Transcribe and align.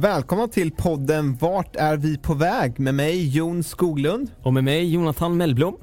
Välkomna 0.00 0.48
till 0.48 0.70
podden 0.70 1.36
Vart 1.36 1.76
är 1.76 1.96
vi 1.96 2.18
på 2.18 2.34
väg? 2.34 2.80
med 2.80 2.94
mig 2.94 3.28
Jon 3.36 3.62
Skoglund. 3.62 4.30
Och 4.42 4.52
med 4.52 4.64
mig 4.64 4.92
Jonathan 4.92 5.36
Mellblom. 5.36 5.76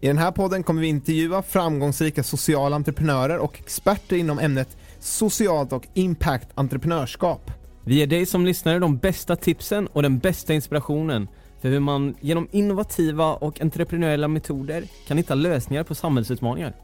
I 0.00 0.06
den 0.06 0.18
här 0.18 0.30
podden 0.30 0.62
kommer 0.62 0.80
vi 0.80 0.86
intervjua 0.86 1.42
framgångsrika 1.42 2.22
sociala 2.22 2.76
entreprenörer 2.76 3.38
och 3.38 3.58
experter 3.58 4.16
inom 4.16 4.38
ämnet 4.38 4.76
socialt 5.00 5.72
och 5.72 5.86
impact 5.94 6.48
entreprenörskap. 6.54 7.50
Vi 7.84 7.94
ger 7.94 8.06
dig 8.06 8.26
som 8.26 8.46
lyssnare 8.46 8.78
de 8.78 8.96
bästa 8.96 9.36
tipsen 9.36 9.86
och 9.86 10.02
den 10.02 10.18
bästa 10.18 10.54
inspirationen 10.54 11.28
för 11.60 11.68
hur 11.68 11.80
man 11.80 12.14
genom 12.20 12.48
innovativa 12.50 13.34
och 13.34 13.60
entreprenöriella 13.60 14.28
metoder 14.28 14.84
kan 15.06 15.16
hitta 15.16 15.34
lösningar 15.34 15.84
på 15.84 15.94
samhällsutmaningar. 15.94 16.76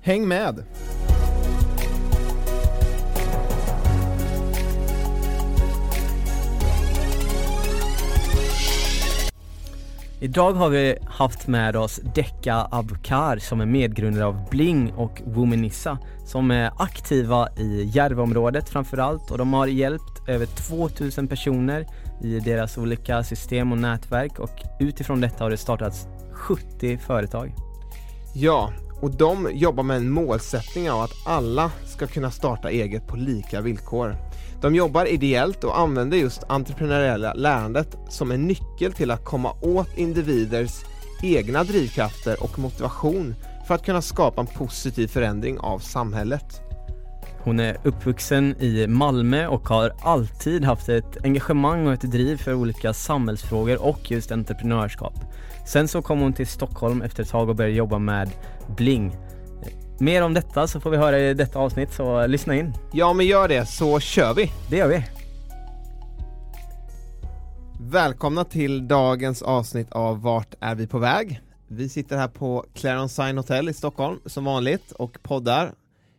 Häng 0.00 0.28
med! 0.28 0.64
Idag 10.20 10.52
har 10.52 10.68
vi 10.68 10.98
haft 11.06 11.46
med 11.46 11.76
oss 11.76 12.00
Dekka 12.14 12.68
Abukar 12.70 13.38
som 13.38 13.60
är 13.60 13.66
medgrundare 13.66 14.26
av 14.26 14.48
Bling 14.50 14.92
och 14.92 15.22
Womanissa 15.24 15.98
som 16.24 16.50
är 16.50 16.70
aktiva 16.76 17.48
i 17.56 17.90
Järvaområdet 17.94 18.68
framförallt 18.68 19.30
och 19.30 19.38
de 19.38 19.52
har 19.52 19.66
hjälpt 19.66 20.28
över 20.28 20.46
2000 20.46 21.28
personer 21.28 21.86
i 22.22 22.40
deras 22.40 22.78
olika 22.78 23.22
system 23.24 23.72
och 23.72 23.78
nätverk 23.78 24.38
och 24.38 24.62
utifrån 24.80 25.20
detta 25.20 25.44
har 25.44 25.50
det 25.50 25.56
startats 25.56 26.08
70 26.32 26.98
företag. 26.98 27.52
Ja, 28.34 28.72
och 29.00 29.16
de 29.16 29.48
jobbar 29.52 29.82
med 29.82 29.96
en 29.96 30.10
målsättning 30.10 30.90
av 30.90 31.00
att 31.00 31.26
alla 31.26 31.70
ska 31.84 32.06
kunna 32.06 32.30
starta 32.30 32.70
eget 32.70 33.06
på 33.06 33.16
lika 33.16 33.60
villkor. 33.60 34.16
De 34.66 34.74
jobbar 34.74 35.06
ideellt 35.06 35.64
och 35.64 35.78
använder 35.78 36.16
just 36.18 36.44
entreprenöriella 36.48 37.34
lärandet 37.34 37.96
som 38.08 38.30
en 38.30 38.46
nyckel 38.46 38.92
till 38.92 39.10
att 39.10 39.24
komma 39.24 39.52
åt 39.60 39.98
individers 39.98 40.84
egna 41.22 41.64
drivkrafter 41.64 42.42
och 42.42 42.58
motivation 42.58 43.34
för 43.66 43.74
att 43.74 43.84
kunna 43.84 44.02
skapa 44.02 44.40
en 44.40 44.46
positiv 44.46 45.08
förändring 45.08 45.58
av 45.58 45.78
samhället. 45.78 46.60
Hon 47.42 47.60
är 47.60 47.76
uppvuxen 47.84 48.56
i 48.60 48.86
Malmö 48.86 49.46
och 49.46 49.68
har 49.68 49.92
alltid 50.02 50.64
haft 50.64 50.88
ett 50.88 51.24
engagemang 51.24 51.86
och 51.86 51.92
ett 51.92 52.10
driv 52.10 52.36
för 52.36 52.54
olika 52.54 52.92
samhällsfrågor 52.92 53.82
och 53.82 54.10
just 54.10 54.32
entreprenörskap. 54.32 55.14
Sen 55.66 55.88
så 55.88 56.02
kom 56.02 56.20
hon 56.20 56.32
till 56.32 56.46
Stockholm 56.46 57.02
efter 57.02 57.22
ett 57.22 57.30
tag 57.30 57.48
och 57.48 57.56
började 57.56 57.76
jobba 57.76 57.98
med 57.98 58.30
Bling 58.76 59.16
Mer 59.98 60.22
om 60.22 60.34
detta 60.34 60.66
så 60.66 60.80
får 60.80 60.90
vi 60.90 60.96
höra 60.96 61.18
i 61.18 61.34
detta 61.34 61.58
avsnitt, 61.58 61.92
så 61.92 62.26
lyssna 62.26 62.56
in. 62.56 62.72
Ja 62.92 63.12
men 63.12 63.26
gör 63.26 63.48
det, 63.48 63.66
så 63.66 64.00
kör 64.00 64.34
vi! 64.34 64.52
Det 64.70 64.76
gör 64.76 64.88
vi! 64.88 65.04
Välkomna 67.80 68.44
till 68.44 68.88
dagens 68.88 69.42
avsnitt 69.42 69.92
av 69.92 70.22
Vart 70.22 70.54
är 70.60 70.74
vi 70.74 70.86
på 70.86 70.98
väg? 70.98 71.40
Vi 71.68 71.88
sitter 71.88 72.16
här 72.16 72.28
på 72.28 72.64
Clarence 72.74 73.22
Sign 73.22 73.36
Hotel 73.36 73.68
i 73.68 73.72
Stockholm 73.72 74.18
som 74.26 74.44
vanligt 74.44 74.92
och 74.92 75.18
poddar. 75.22 75.72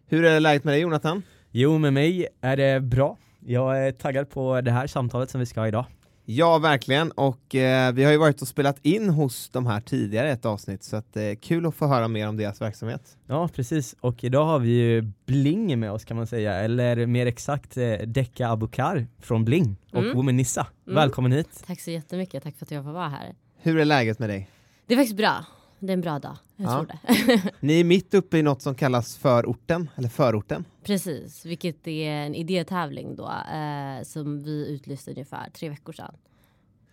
Hur 0.08 0.26
är 0.26 0.40
läget 0.40 0.64
med 0.64 0.74
dig 0.74 0.82
Jonathan? 0.82 1.24
Jo, 1.52 1.78
med 1.78 1.94
mig 1.94 2.28
är 2.42 2.58
det 2.58 2.82
bra. 2.82 3.18
Jag 3.46 3.88
är 3.88 3.92
taggad 3.92 4.30
på 4.30 4.62
det 4.62 4.72
här 4.72 4.88
samtalet 4.88 5.30
som 5.30 5.40
vi 5.40 5.46
ska 5.46 5.60
ha 5.60 5.68
idag. 5.68 5.86
Ja, 6.30 6.58
verkligen. 6.58 7.12
Och 7.12 7.56
eh, 7.56 7.94
vi 7.94 8.04
har 8.04 8.12
ju 8.12 8.18
varit 8.18 8.42
och 8.42 8.48
spelat 8.48 8.86
in 8.86 9.10
hos 9.10 9.50
de 9.50 9.66
här 9.66 9.82
tidigare 9.82 10.32
ett 10.32 10.46
avsnitt, 10.46 10.84
så 10.84 10.96
att 10.96 11.18
eh, 11.18 11.24
är 11.24 11.36
kul 11.36 11.66
att 11.66 11.76
få 11.76 11.88
höra 11.88 12.08
mer 12.08 12.28
om 12.28 12.38
deras 12.38 12.62
verksamhet. 12.62 13.18
Ja, 13.28 13.48
precis. 13.48 13.96
Och 14.00 14.24
idag 14.24 14.46
har 14.46 14.60
vi 14.60 14.70
ju 14.70 15.02
Bling 15.26 15.80
med 15.80 15.92
oss 15.92 16.06
kan 16.06 16.18
man 16.18 16.28
säga, 16.28 16.54
eller 16.54 17.06
mer 17.06 17.26
exakt 17.26 17.78
eh, 17.78 17.94
Dekka 17.94 18.50
Abukar 18.50 19.08
från 19.20 19.46
Bling 19.46 19.78
och 19.92 20.04
mm. 20.04 20.16
Womanissa. 20.16 20.68
Mm. 20.88 20.96
Välkommen 20.96 21.32
hit! 21.32 21.64
Tack 21.68 21.80
så 21.80 21.92
jättemycket, 21.92 22.44
tack 22.44 22.58
för 22.58 22.66
att 22.66 22.72
jag 22.72 22.84
får 22.84 22.92
vara 22.92 23.10
här. 23.10 23.36
Hur 23.62 23.80
är 23.80 23.86
läget 23.86 24.20
med 24.20 24.30
dig? 24.30 24.50
Det 24.88 24.94
är 24.94 24.98
faktiskt 24.98 25.18
bra. 25.18 25.46
Det 25.80 25.92
är 25.92 25.94
en 25.94 26.02
bra 26.02 26.20
dag, 26.20 26.38
jag 26.56 26.72
ja. 26.72 26.76
tror 26.76 26.86
det. 26.86 27.54
Ni 27.60 27.80
är 27.80 27.84
mitt 27.84 28.14
uppe 28.14 28.38
i 28.38 28.42
något 28.42 28.62
som 28.62 28.76
kallas 28.76 29.18
förorten, 29.18 29.90
eller 29.96 30.10
förorten. 30.10 30.66
Precis, 30.84 31.46
vilket 31.46 31.88
är 31.88 32.12
en 32.12 32.36
idétävling 32.36 33.16
då, 33.16 33.32
eh, 33.54 34.04
som 34.04 34.44
vi 34.44 34.68
utlyste 34.68 35.12
ungefär 35.12 35.50
tre 35.50 35.70
veckor 35.70 35.94
sedan. 35.94 36.16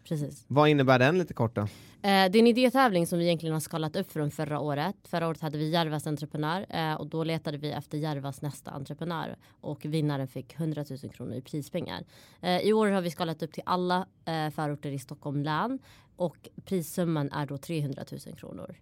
Precis. 0.09 0.45
Vad 0.49 0.69
innebär 0.69 0.99
den 0.99 1.19
lite 1.19 1.35
kort 1.35 1.55
då? 1.55 1.61
Eh, 1.61 1.69
det 2.03 2.09
är 2.09 2.37
en 2.37 2.47
idétävling 2.47 3.07
som 3.07 3.19
vi 3.19 3.25
egentligen 3.25 3.53
har 3.53 3.61
skalat 3.61 3.97
upp 3.97 4.13
från 4.13 4.31
förra 4.31 4.61
året. 4.61 4.97
Förra 5.05 5.29
året 5.29 5.41
hade 5.41 5.59
vi 5.59 5.71
Järvas 5.71 6.07
entreprenör 6.07 6.67
eh, 6.69 6.95
och 6.95 7.07
då 7.07 7.25
letade 7.25 7.59
vi 7.59 7.73
efter 7.73 7.99
Järvas 7.99 8.43
nästa 8.43 8.71
entreprenör 8.71 9.37
och 9.61 9.85
vinnaren 9.85 10.29
fick 10.29 10.55
100 10.61 10.85
000 10.91 11.13
kronor 11.13 11.35
i 11.35 11.41
prispengar. 11.41 12.05
Eh, 12.41 12.61
I 12.61 12.73
år 12.73 12.87
har 12.87 13.01
vi 13.01 13.11
skalat 13.11 13.43
upp 13.43 13.53
till 13.53 13.63
alla 13.67 14.07
eh, 14.25 14.51
förorter 14.51 14.91
i 14.91 14.99
Stockholm 14.99 15.43
län 15.43 15.79
och 16.17 16.49
prissumman 16.65 17.33
är 17.33 17.47
då 17.47 17.59
300 17.59 18.05
000 18.27 18.37
kronor. 18.37 18.77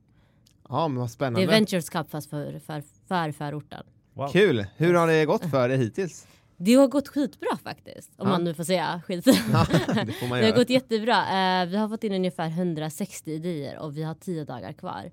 Ja, 0.69 0.89
men 0.89 1.01
vad 1.01 1.11
spännande. 1.11 1.41
Det 1.41 1.45
är 1.45 1.51
Ventures 1.51 1.91
Cup 1.91 2.11
fast 2.11 2.31
för, 2.31 2.59
för, 2.59 2.83
för 3.09 3.33
förorten. 3.33 3.83
Wow. 4.15 4.29
Kul! 4.29 4.67
Hur 4.77 4.95
har 4.95 5.07
det 5.07 5.25
gått 5.25 5.51
för 5.51 5.69
er 5.69 5.77
hittills? 5.77 6.27
Det 6.57 6.75
har 6.75 6.89
gått 6.89 7.09
skitbra 7.09 7.59
faktiskt. 7.65 8.11
Om 8.17 8.27
ja. 8.27 8.33
man 8.33 8.45
nu 8.45 8.55
får 8.55 8.65
säga 8.65 9.03
skit. 9.07 9.27
Ja, 9.53 9.67
det, 10.07 10.13
får 10.13 10.27
man 10.27 10.39
det 10.39 10.45
har 10.45 10.57
gått 10.57 10.71
jättebra. 10.71 11.21
Uh, 11.23 11.71
vi 11.71 11.77
har 11.77 11.89
fått 11.89 12.05
in 12.05 12.13
ungefär 12.13 12.49
160 12.49 13.31
idéer 13.31 13.79
och 13.79 13.97
vi 13.97 14.03
har 14.03 14.15
10 14.15 14.45
dagar 14.45 14.73
kvar. 14.73 15.11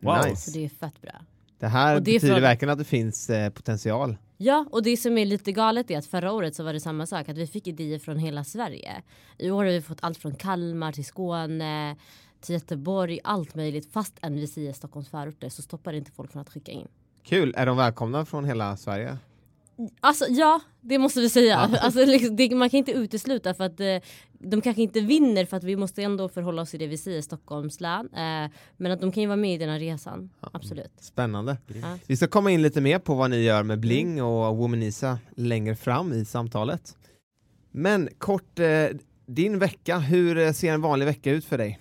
Wow. 0.00 0.16
Nice. 0.24 0.50
Så 0.50 0.58
det 0.58 0.64
är 0.64 0.68
fett 0.68 1.00
bra. 1.02 1.12
Det 1.58 1.66
här 1.66 1.94
det 1.94 2.00
betyder 2.00 2.28
från... 2.28 2.40
verkligen 2.40 2.72
att 2.72 2.78
det 2.78 2.84
finns 2.84 3.30
eh, 3.30 3.50
potential. 3.50 4.16
Ja, 4.44 4.66
och 4.70 4.82
det 4.82 4.96
som 4.96 5.18
är 5.18 5.26
lite 5.26 5.52
galet 5.52 5.90
är 5.90 5.98
att 5.98 6.06
förra 6.06 6.32
året 6.32 6.54
så 6.54 6.64
var 6.64 6.72
det 6.72 6.80
samma 6.80 7.06
sak, 7.06 7.28
att 7.28 7.38
vi 7.38 7.46
fick 7.46 7.66
idéer 7.66 7.98
från 7.98 8.18
hela 8.18 8.44
Sverige. 8.44 9.02
I 9.38 9.50
år 9.50 9.64
har 9.64 9.70
vi 9.70 9.82
fått 9.82 9.98
allt 10.00 10.18
från 10.18 10.34
Kalmar 10.34 10.92
till 10.92 11.04
Skåne, 11.04 11.96
till 12.40 12.52
Göteborg, 12.52 13.20
allt 13.24 13.54
möjligt. 13.54 13.92
Fast 13.92 14.18
än 14.22 14.34
vi 14.34 14.46
säger 14.46 14.72
Stockholms 14.72 15.08
förorter 15.08 15.48
så 15.48 15.62
stoppar 15.62 15.92
det 15.92 15.98
inte 15.98 16.10
folk 16.10 16.32
från 16.32 16.42
att 16.42 16.48
skicka 16.48 16.72
in. 16.72 16.88
Kul, 17.22 17.54
är 17.56 17.66
de 17.66 17.76
välkomna 17.76 18.24
från 18.24 18.44
hela 18.44 18.76
Sverige? 18.76 19.18
Alltså 20.00 20.26
ja, 20.28 20.60
det 20.80 20.98
måste 20.98 21.20
vi 21.20 21.28
säga. 21.28 21.68
Ja. 21.72 21.78
Alltså, 21.82 22.04
liksom, 22.04 22.36
det, 22.36 22.54
man 22.54 22.70
kan 22.70 22.78
inte 22.78 22.92
utesluta 22.92 23.54
för 23.54 23.64
att 23.64 23.80
eh, 23.80 23.96
de 24.38 24.60
kanske 24.60 24.82
inte 24.82 25.00
vinner 25.00 25.44
för 25.44 25.56
att 25.56 25.64
vi 25.64 25.76
måste 25.76 26.02
ändå 26.02 26.28
förhålla 26.28 26.62
oss 26.62 26.70
till 26.70 26.80
det 26.80 26.86
vi 26.86 26.98
säger 26.98 27.22
Stockholms 27.22 27.80
län. 27.80 28.08
Eh, 28.12 28.50
men 28.76 28.92
att 28.92 29.00
de 29.00 29.12
kan 29.12 29.20
ju 29.22 29.26
vara 29.26 29.36
med 29.36 29.54
i 29.54 29.58
den 29.58 29.68
här 29.68 29.78
resan. 29.78 30.30
Ja. 30.40 30.50
Absolut. 30.52 30.92
Spännande. 31.00 31.56
Ja. 31.66 31.98
Vi 32.06 32.16
ska 32.16 32.28
komma 32.28 32.50
in 32.50 32.62
lite 32.62 32.80
mer 32.80 32.98
på 32.98 33.14
vad 33.14 33.30
ni 33.30 33.42
gör 33.42 33.62
med 33.62 33.80
Bling 33.80 34.22
och 34.22 34.56
Womanisa 34.56 35.18
längre 35.36 35.76
fram 35.76 36.12
i 36.12 36.24
samtalet. 36.24 36.96
Men 37.70 38.08
kort, 38.18 38.58
eh, 38.58 38.86
din 39.26 39.58
vecka, 39.58 39.98
hur 39.98 40.52
ser 40.52 40.72
en 40.72 40.80
vanlig 40.80 41.06
vecka 41.06 41.30
ut 41.30 41.44
för 41.44 41.58
dig? 41.58 41.78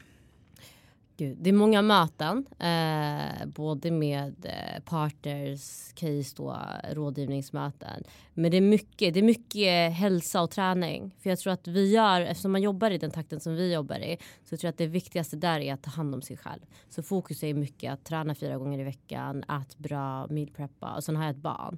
Gud, 1.17 1.37
det 1.41 1.49
är 1.49 1.53
många 1.53 1.81
möten, 1.81 2.45
eh, 2.59 3.47
både 3.47 3.91
med 3.91 4.45
eh, 4.45 4.83
partners, 4.83 5.93
case 5.93 6.33
då, 6.35 6.57
rådgivningsmöten. 6.91 8.03
Men 8.33 8.51
det 8.51 8.57
är, 8.57 8.61
mycket, 8.61 9.13
det 9.13 9.19
är 9.19 9.23
mycket 9.23 9.93
hälsa 9.93 10.41
och 10.41 10.51
träning. 10.51 11.15
För 11.19 11.29
jag 11.29 11.39
tror 11.39 11.53
att 11.53 11.67
vi 11.67 11.91
gör, 11.91 12.21
eftersom 12.21 12.51
man 12.51 12.61
jobbar 12.61 12.91
i 12.91 12.97
den 12.97 13.11
takten 13.11 13.39
som 13.39 13.55
vi 13.55 13.73
jobbar 13.73 13.99
i, 13.99 14.17
så 14.43 14.57
tror 14.57 14.67
jag 14.67 14.71
att 14.71 14.77
det 14.77 14.87
viktigaste 14.87 15.35
där 15.35 15.59
är 15.59 15.73
att 15.73 15.83
ta 15.83 15.91
hand 15.91 16.15
om 16.15 16.21
sig 16.21 16.37
själv. 16.37 16.61
Så 16.89 17.03
fokus 17.03 17.43
är 17.43 17.53
mycket 17.53 17.93
att 17.93 18.03
träna 18.03 18.35
fyra 18.35 18.57
gånger 18.57 18.79
i 18.79 18.83
veckan, 18.83 19.43
ät 19.43 19.77
bra, 19.77 20.27
meal 20.27 20.49
preppa 20.49 20.93
och 20.95 21.03
sen 21.03 21.15
har 21.15 21.23
jag 21.23 21.31
ett 21.31 21.41
barn. 21.41 21.77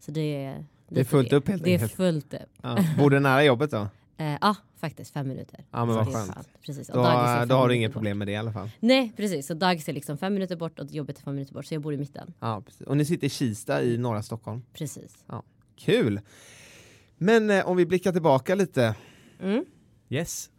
Så 0.00 0.10
det 0.10 0.44
är, 0.44 0.64
det 0.88 1.00
är 1.00 1.04
fullt 1.04 1.32
upp 1.32 1.48
helt 1.48 1.66
enkelt. 1.66 1.80
Det 1.80 1.84
är 1.84 1.96
fullt 1.96 2.34
upp. 2.34 2.50
Ja. 2.62 2.78
Bor 2.98 3.10
du 3.10 3.20
nära 3.20 3.44
jobbet 3.44 3.70
då? 3.70 3.88
Eh, 4.20 4.38
ja, 4.40 4.56
faktiskt 4.76 5.12
fem 5.12 5.28
minuter. 5.28 5.64
Ja, 5.70 5.84
men 5.84 5.94
vad 5.96 6.12
skönt. 6.12 6.48
Precis. 6.66 6.86
då, 6.86 6.94
då 7.48 7.54
har 7.54 7.68
du 7.68 7.74
inget 7.76 7.92
problem 7.92 8.18
med 8.18 8.28
det 8.28 8.32
i 8.32 8.36
alla 8.36 8.52
fall. 8.52 8.70
Nej, 8.80 9.12
precis. 9.16 9.46
Så 9.46 9.54
dagis 9.54 9.88
är 9.88 9.92
liksom 9.92 10.18
fem 10.18 10.34
minuter 10.34 10.56
bort 10.56 10.78
och 10.78 10.86
jobbet 10.90 11.18
är 11.18 11.22
fem 11.22 11.34
minuter 11.34 11.54
bort. 11.54 11.66
Så 11.66 11.74
jag 11.74 11.82
bor 11.82 11.94
i 11.94 11.96
mitten. 11.96 12.34
Ja, 12.40 12.62
precis. 12.66 12.86
Och 12.86 12.96
ni 12.96 13.04
sitter 13.04 13.26
i 13.26 13.30
Kista 13.30 13.82
i 13.82 13.98
norra 13.98 14.22
Stockholm. 14.22 14.62
Precis. 14.72 15.24
Ja. 15.26 15.42
Kul! 15.76 16.20
Men 17.16 17.50
eh, 17.50 17.68
om 17.68 17.76
vi 17.76 17.86
blickar 17.86 18.12
tillbaka 18.12 18.54
lite. 18.54 18.94
Mm. 19.40 19.64
Yes. 20.08 20.50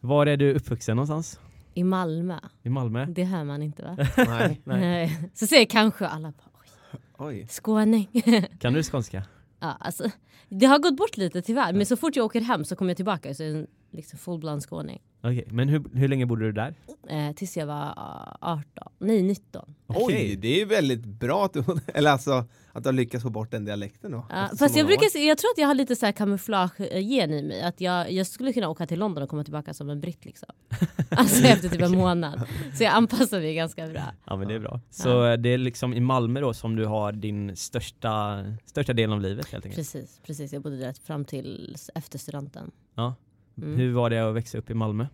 Var 0.00 0.26
är 0.26 0.36
du 0.36 0.54
uppvuxen 0.54 0.96
någonstans? 0.96 1.40
I 1.74 1.84
Malmö. 1.84 2.38
I 2.62 2.68
Malmö? 2.68 3.06
Det 3.06 3.24
hör 3.24 3.44
man 3.44 3.62
inte 3.62 3.82
va? 3.82 3.96
nej, 4.16 4.60
nej. 4.64 5.30
Så 5.34 5.46
säger 5.46 5.66
kanske 5.66 6.06
alla 6.06 6.32
oj. 6.38 6.98
oj. 7.18 7.46
Skåning. 7.50 8.22
kan 8.58 8.72
du 8.72 8.82
skånska? 8.92 9.22
Ja, 9.66 9.76
alltså, 9.80 10.10
det 10.48 10.66
har 10.66 10.78
gått 10.78 10.96
bort 10.96 11.16
lite 11.16 11.42
tyvärr, 11.42 11.72
men 11.72 11.86
så 11.86 11.96
fort 11.96 12.16
jag 12.16 12.26
åker 12.26 12.40
hem 12.40 12.64
så 12.64 12.76
kommer 12.76 12.90
jag 12.90 12.96
tillbaka 12.96 13.34
så 13.34 13.42
är 13.42 13.66
liksom 13.90 14.18
full 14.18 14.60
skåning. 14.60 15.02
Okej, 15.26 15.44
men 15.50 15.68
hur, 15.68 15.84
hur 15.94 16.08
länge 16.08 16.26
bodde 16.26 16.44
du 16.44 16.52
där? 16.52 16.74
Eh, 17.08 17.32
tills 17.32 17.56
jag 17.56 17.66
var 17.66 17.92
ah, 17.96 18.36
18, 18.40 18.64
nej 18.98 19.22
19. 19.22 19.74
Oj, 19.86 20.36
det 20.36 20.48
är 20.48 20.58
ju 20.58 20.64
väldigt 20.64 21.04
bra 21.04 21.44
att 21.44 21.52
du, 21.52 21.64
eller 21.94 22.10
alltså, 22.10 22.44
att 22.72 22.82
du 22.82 22.88
har 22.88 22.92
lyckats 22.92 23.22
få 23.22 23.30
bort 23.30 23.50
den 23.50 23.64
dialekten 23.64 24.10
då. 24.12 24.26
Ja, 24.30 24.44
efter 24.44 24.56
så 24.56 24.64
fast 24.64 24.76
jag, 24.76 24.84
många 24.84 24.94
år. 24.94 24.98
brukar, 24.98 25.10
se- 25.10 25.24
jag 25.26 25.38
tror 25.38 25.50
att 25.50 25.58
jag 25.58 25.66
har 25.66 25.74
lite 25.74 25.96
så 25.96 26.06
här 26.06 26.12
kamouflage-gen 26.12 27.30
i 27.30 27.42
mig. 27.42 27.62
Att 27.62 27.80
jag, 27.80 28.12
jag 28.12 28.26
skulle 28.26 28.52
kunna 28.52 28.68
åka 28.68 28.86
till 28.86 28.98
London 28.98 29.22
och 29.22 29.28
komma 29.30 29.44
tillbaka 29.44 29.74
som 29.74 29.90
en 29.90 30.00
britt 30.00 30.24
liksom. 30.24 30.48
Alltså 31.10 31.44
efter 31.44 31.68
typ 31.68 31.82
en 31.82 31.92
månad. 31.98 32.42
Så 32.74 32.84
jag 32.84 32.92
anpassar 32.94 33.40
mig 33.40 33.54
ganska 33.54 33.86
bra. 33.86 34.02
Ja 34.24 34.36
men 34.36 34.48
det 34.48 34.54
är 34.54 34.58
bra. 34.58 34.80
Så 34.90 35.36
det 35.36 35.48
är 35.48 35.58
liksom 35.58 35.94
i 35.94 36.00
Malmö 36.00 36.40
då 36.40 36.54
som 36.54 36.76
du 36.76 36.84
har 36.86 37.12
din 37.12 37.56
största, 37.56 38.44
största 38.64 38.92
delen 38.92 39.12
av 39.12 39.20
livet 39.20 39.52
helt 39.52 39.64
enkelt? 39.64 39.76
Precis, 39.92 40.20
precis. 40.26 40.52
Jag 40.52 40.62
bodde 40.62 40.76
där 40.76 40.94
fram 41.04 41.24
till 41.24 41.76
efter 41.94 42.18
studenten. 42.18 42.70
Ja. 42.94 43.14
Mm. 43.58 43.76
Hur 43.76 43.92
var 43.92 44.10
det 44.10 44.28
att 44.28 44.34
växa 44.34 44.58
upp 44.58 44.70
i 44.70 44.74
Malmö? 44.74 45.06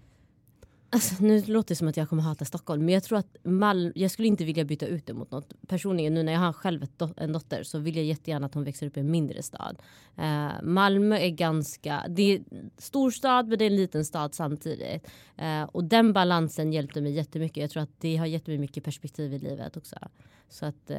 Alltså, 0.94 1.24
nu 1.24 1.42
låter 1.46 1.68
det 1.68 1.76
som 1.76 1.88
att 1.88 1.96
jag 1.96 2.08
kommer 2.08 2.22
hata 2.22 2.44
Stockholm, 2.44 2.84
men 2.84 2.94
jag 2.94 3.02
tror 3.04 3.18
att 3.18 3.36
Mal 3.42 3.92
jag 3.94 4.10
skulle 4.10 4.28
inte 4.28 4.44
vilja 4.44 4.64
byta 4.64 4.86
ut 4.86 5.06
det 5.06 5.14
mot 5.14 5.30
något. 5.30 5.52
Personligen, 5.68 6.14
nu 6.14 6.22
när 6.22 6.32
jag 6.32 6.40
har 6.40 6.52
själv 6.52 6.82
ett 6.82 6.98
dot- 6.98 7.14
en 7.20 7.32
dotter 7.32 7.62
så 7.62 7.78
vill 7.78 7.96
jag 7.96 8.04
jättegärna 8.04 8.46
att 8.46 8.54
hon 8.54 8.64
växer 8.64 8.86
upp 8.86 8.96
i 8.96 9.00
en 9.00 9.10
mindre 9.10 9.42
stad. 9.42 9.76
Eh, 10.16 10.48
Malmö 10.62 11.16
är 11.18 11.30
ganska, 11.30 12.04
det 12.08 12.22
är 12.22 12.42
storstad 12.78 13.48
men 13.48 13.58
det 13.58 13.64
är 13.64 13.70
en 13.70 13.76
liten 13.76 14.04
stad 14.04 14.34
samtidigt. 14.34 15.08
Eh, 15.36 15.62
och 15.62 15.84
den 15.84 16.12
balansen 16.12 16.72
hjälpte 16.72 17.00
mig 17.00 17.12
jättemycket. 17.12 17.56
Jag 17.56 17.70
tror 17.70 17.82
att 17.82 18.00
det 18.00 18.16
har 18.16 18.26
gett 18.26 18.46
mig 18.46 18.58
mycket 18.58 18.84
perspektiv 18.84 19.34
i 19.34 19.38
livet 19.38 19.76
också. 19.76 19.96
Så 20.48 20.66
att 20.66 20.90
eh, 20.90 20.96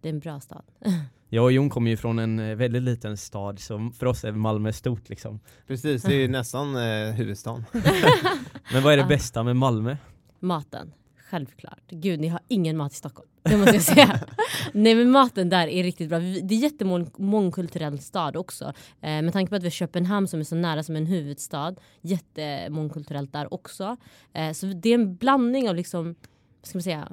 det 0.00 0.08
är 0.08 0.12
en 0.12 0.20
bra 0.20 0.40
stad. 0.40 0.62
Jag 1.28 1.44
och 1.44 1.52
Jon 1.52 1.70
kommer 1.70 1.90
ju 1.90 1.96
från 1.96 2.18
en 2.18 2.38
eh, 2.38 2.56
väldigt 2.56 2.82
liten 2.82 3.16
stad 3.16 3.58
så 3.58 3.90
för 3.98 4.06
oss 4.06 4.24
är 4.24 4.32
Malmö 4.32 4.72
stort 4.72 5.08
liksom. 5.08 5.40
Precis, 5.66 6.02
det 6.02 6.14
är 6.14 6.18
ju 6.18 6.28
nästan 6.28 6.76
eh, 6.76 7.12
huvudstaden. 7.14 7.64
Men 8.72 8.82
vad 8.82 8.92
är 8.92 8.96
det 8.96 9.04
bästa 9.04 9.42
med 9.42 9.56
Malmö? 9.56 9.96
Maten, 10.40 10.92
självklart. 11.30 11.82
Gud, 11.90 12.20
ni 12.20 12.28
har 12.28 12.40
ingen 12.48 12.76
mat 12.76 12.92
i 12.92 12.96
Stockholm. 12.96 13.28
Det 13.42 13.56
måste 13.56 13.74
jag 13.74 13.82
säga. 13.82 14.20
Nej 14.72 14.94
men 14.94 15.10
maten 15.10 15.48
där 15.48 15.68
är 15.68 15.82
riktigt 15.82 16.08
bra. 16.08 16.18
Det 16.18 16.54
är 16.54 16.58
jättemångkulturell 16.58 17.98
stad 17.98 18.36
också. 18.36 18.64
Eh, 19.00 19.22
med 19.22 19.32
tanke 19.32 19.50
på 19.50 19.56
att 19.56 19.62
vi 19.62 19.66
har 19.66 19.70
Köpenhamn 19.70 20.28
som 20.28 20.40
är 20.40 20.44
så 20.44 20.54
nära 20.54 20.82
som 20.82 20.96
en 20.96 21.06
huvudstad. 21.06 21.74
Jättemångkulturellt 22.00 23.32
där 23.32 23.54
också. 23.54 23.96
Eh, 24.32 24.52
så 24.52 24.66
det 24.66 24.88
är 24.88 24.94
en 24.94 25.16
blandning 25.16 25.68
av 25.68 25.76
liksom, 25.76 26.06
vad 26.60 26.68
ska 26.68 26.78
man 26.78 26.82
säga, 26.82 27.08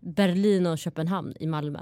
Berlin 0.00 0.66
och 0.66 0.78
Köpenhamn 0.78 1.34
i 1.40 1.46
Malmö. 1.46 1.80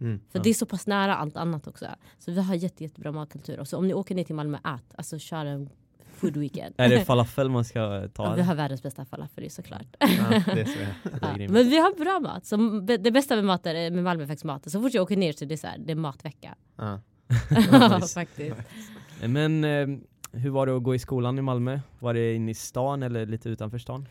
Mm. 0.00 0.20
För 0.32 0.38
det 0.38 0.50
är 0.50 0.54
så 0.54 0.66
pass 0.66 0.86
nära 0.86 1.16
allt 1.16 1.36
annat 1.36 1.66
också. 1.66 1.86
Så 2.18 2.32
vi 2.32 2.40
har 2.40 2.54
jätte, 2.54 2.84
jättebra 2.84 3.12
matkultur. 3.12 3.60
Och 3.60 3.68
så 3.68 3.78
om 3.78 3.88
ni 3.88 3.94
åker 3.94 4.14
ner 4.14 4.24
till 4.24 4.34
Malmö, 4.34 4.58
ät. 4.58 4.94
Alltså 4.96 5.18
kör 5.18 5.46
en 5.46 5.70
food 6.16 6.36
weekend. 6.36 6.74
Är 6.78 6.88
det 6.88 7.04
falafel 7.04 7.50
man 7.50 7.64
ska 7.64 8.08
ta? 8.14 8.24
Ja, 8.24 8.34
vi 8.34 8.42
har 8.42 8.54
världens 8.54 8.82
bästa 8.82 9.04
falafel 9.04 9.50
såklart. 9.50 9.86
Ja, 9.98 10.06
det 10.54 10.60
är 10.60 10.64
så. 10.64 10.78
Det 11.20 11.26
är 11.26 11.38
Ja, 11.40 11.48
men 11.48 11.68
vi 11.68 11.78
har 11.78 12.04
bra 12.04 12.20
mat. 12.20 12.46
Så 12.46 12.80
det 12.80 13.10
bästa 13.10 13.36
med, 13.36 13.44
mat 13.44 13.66
är, 13.66 13.90
med 13.90 14.04
Malmö 14.04 14.22
är 14.22 14.26
faktiskt 14.26 14.44
maten. 14.44 14.70
Så 14.70 14.82
fort 14.82 14.94
jag 14.94 15.02
åker 15.02 15.16
ner 15.16 15.32
så 15.32 15.44
är 15.44 15.48
det, 15.48 15.56
så 15.56 15.66
här, 15.66 15.78
det 15.78 15.92
är 15.92 15.96
matvecka. 15.96 16.54
Ja. 16.76 17.00
faktiskt. 18.14 18.56
Men 19.20 19.64
eh, 19.64 19.86
hur 20.32 20.50
var 20.50 20.66
det 20.66 20.76
att 20.76 20.82
gå 20.82 20.94
i 20.94 20.98
skolan 20.98 21.38
i 21.38 21.42
Malmö? 21.42 21.80
Var 21.98 22.14
det 22.14 22.34
inne 22.34 22.50
i 22.50 22.54
stan 22.54 23.02
eller 23.02 23.26
lite 23.26 23.48
utanför 23.48 23.78
stan? 23.78 24.08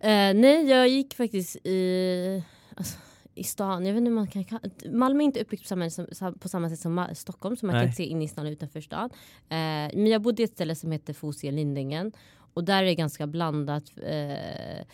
Eh, 0.00 0.34
nej, 0.34 0.70
jag 0.70 0.88
gick 0.88 1.14
faktiskt 1.14 1.56
i, 1.56 2.44
alltså, 2.76 2.98
i 3.38 3.44
stan. 3.44 3.86
Jag 3.86 3.92
vet 3.92 3.98
inte 3.98 4.08
hur 4.08 4.14
man 4.14 4.26
kan 4.26 4.44
Malmö 4.92 5.22
är 5.22 5.24
inte 5.24 5.40
uppbyggt 5.40 5.62
på 5.62 5.68
samma, 5.68 6.34
på 6.38 6.48
samma 6.48 6.68
sätt 6.68 6.80
som 6.80 7.06
Stockholm. 7.14 7.56
Så 7.56 7.66
man 7.66 7.76
Nej. 7.76 7.84
kan 7.84 7.92
se 7.92 8.04
in 8.04 8.22
i 8.22 8.28
stan 8.28 8.46
och 8.46 8.50
utanför 8.50 8.80
stan. 8.80 9.10
Eh, 9.48 9.56
men 9.94 10.06
jag 10.06 10.22
bodde 10.22 10.42
i 10.42 10.44
ett 10.44 10.52
ställe 10.52 10.74
som 10.74 10.92
heter 10.92 11.12
Fosie 11.12 11.50
Lindängen. 11.50 12.12
Och 12.54 12.64
där 12.64 12.82
är 12.82 12.86
det 12.86 12.94
ganska 12.94 13.26
blandat. 13.26 13.84
Eh, 14.02 14.84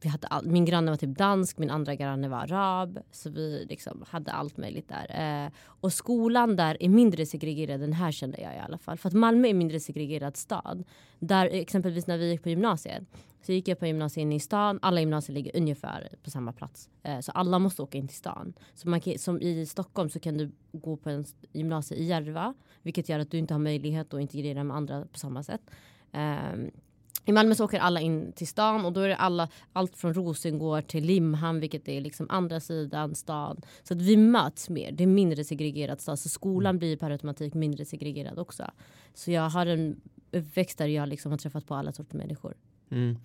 vi 0.00 0.08
hade 0.08 0.26
all, 0.26 0.46
min 0.46 0.64
granne 0.64 0.90
var 0.90 0.96
typ 0.96 1.18
dansk, 1.18 1.58
min 1.58 1.70
andra 1.70 1.94
granne 1.94 2.28
var 2.28 2.38
arab. 2.38 2.98
Så 3.10 3.30
vi 3.30 3.66
liksom 3.68 4.04
hade 4.08 4.32
allt 4.32 4.56
möjligt 4.56 4.88
där. 4.88 5.44
Eh, 5.44 5.52
och 5.80 5.92
skolan 5.92 6.56
där 6.56 6.76
är 6.80 6.88
mindre 6.88 7.26
segregerad 7.26 7.82
än 7.82 7.92
här 7.92 8.12
kände 8.12 8.40
jag 8.40 8.54
i 8.54 8.58
alla 8.58 8.78
fall. 8.78 8.98
För 8.98 9.08
att 9.08 9.14
Malmö 9.14 9.48
är 9.48 9.50
en 9.50 9.58
mindre 9.58 9.80
segregerad 9.80 10.36
stad. 10.36 10.84
Där 11.18 11.46
exempelvis 11.46 12.06
när 12.06 12.18
vi 12.18 12.30
gick 12.30 12.42
på 12.42 12.48
gymnasiet. 12.48 13.02
Så 13.42 13.52
gick 13.52 13.68
jag 13.68 13.78
på 13.78 13.86
gymnasiet 13.86 14.22
inne 14.22 14.34
i 14.34 14.40
stan. 14.40 14.78
Alla 14.82 15.00
gymnasier 15.00 15.34
ligger 15.34 15.56
ungefär 15.56 16.08
på 16.22 16.30
samma 16.30 16.52
plats. 16.52 16.88
Eh, 17.02 17.20
så 17.20 17.32
alla 17.32 17.58
måste 17.58 17.82
åka 17.82 17.98
in 17.98 18.08
till 18.08 18.16
stan. 18.16 18.52
Så 18.74 18.88
man 18.88 19.00
kan, 19.00 19.18
som 19.18 19.42
i 19.42 19.66
Stockholm 19.66 20.10
så 20.10 20.20
kan 20.20 20.38
du 20.38 20.52
gå 20.72 20.96
på 20.96 21.10
en 21.10 21.24
gymnasie 21.52 21.98
i 21.98 22.04
Järva. 22.04 22.54
Vilket 22.82 23.08
gör 23.08 23.18
att 23.18 23.30
du 23.30 23.38
inte 23.38 23.54
har 23.54 23.58
möjlighet 23.58 24.14
att 24.14 24.20
integrera 24.20 24.64
med 24.64 24.76
andra 24.76 25.06
på 25.12 25.18
samma 25.18 25.42
sätt. 25.42 25.70
Ehm, 26.12 26.70
i 27.26 27.32
Malmö 27.32 27.54
så 27.54 27.64
åker 27.64 27.78
alla 27.78 28.00
in 28.00 28.32
till 28.32 28.46
stan 28.46 28.84
och 28.84 28.92
då 28.92 29.00
är 29.00 29.08
det 29.08 29.16
alla, 29.16 29.48
allt 29.72 29.96
från 29.96 30.14
Rosengård 30.14 30.86
till 30.86 31.04
Limhamn 31.04 31.60
vilket 31.60 31.88
är 31.88 32.00
liksom 32.00 32.26
andra 32.30 32.60
sidan 32.60 33.14
stan. 33.14 33.60
Så 33.82 33.94
att 33.94 34.02
vi 34.02 34.16
möts 34.16 34.68
mer. 34.68 34.92
Det 34.92 35.02
är 35.04 35.06
mindre 35.06 35.44
segregerad 35.44 36.00
stad 36.00 36.18
så 36.18 36.28
skolan 36.28 36.78
blir 36.78 36.96
per 36.96 37.10
automatik 37.10 37.54
mindre 37.54 37.84
segregerad 37.84 38.38
också. 38.38 38.70
Så 39.14 39.30
jag 39.30 39.48
har 39.48 39.66
en 39.66 40.00
uppväxt 40.32 40.78
där 40.78 40.86
jag 40.86 41.08
liksom 41.08 41.30
har 41.30 41.38
träffat 41.38 41.66
på 41.66 41.74
alla 41.74 41.92
sorters 41.92 42.14
människor. 42.14 42.54
Mm. 42.90 43.16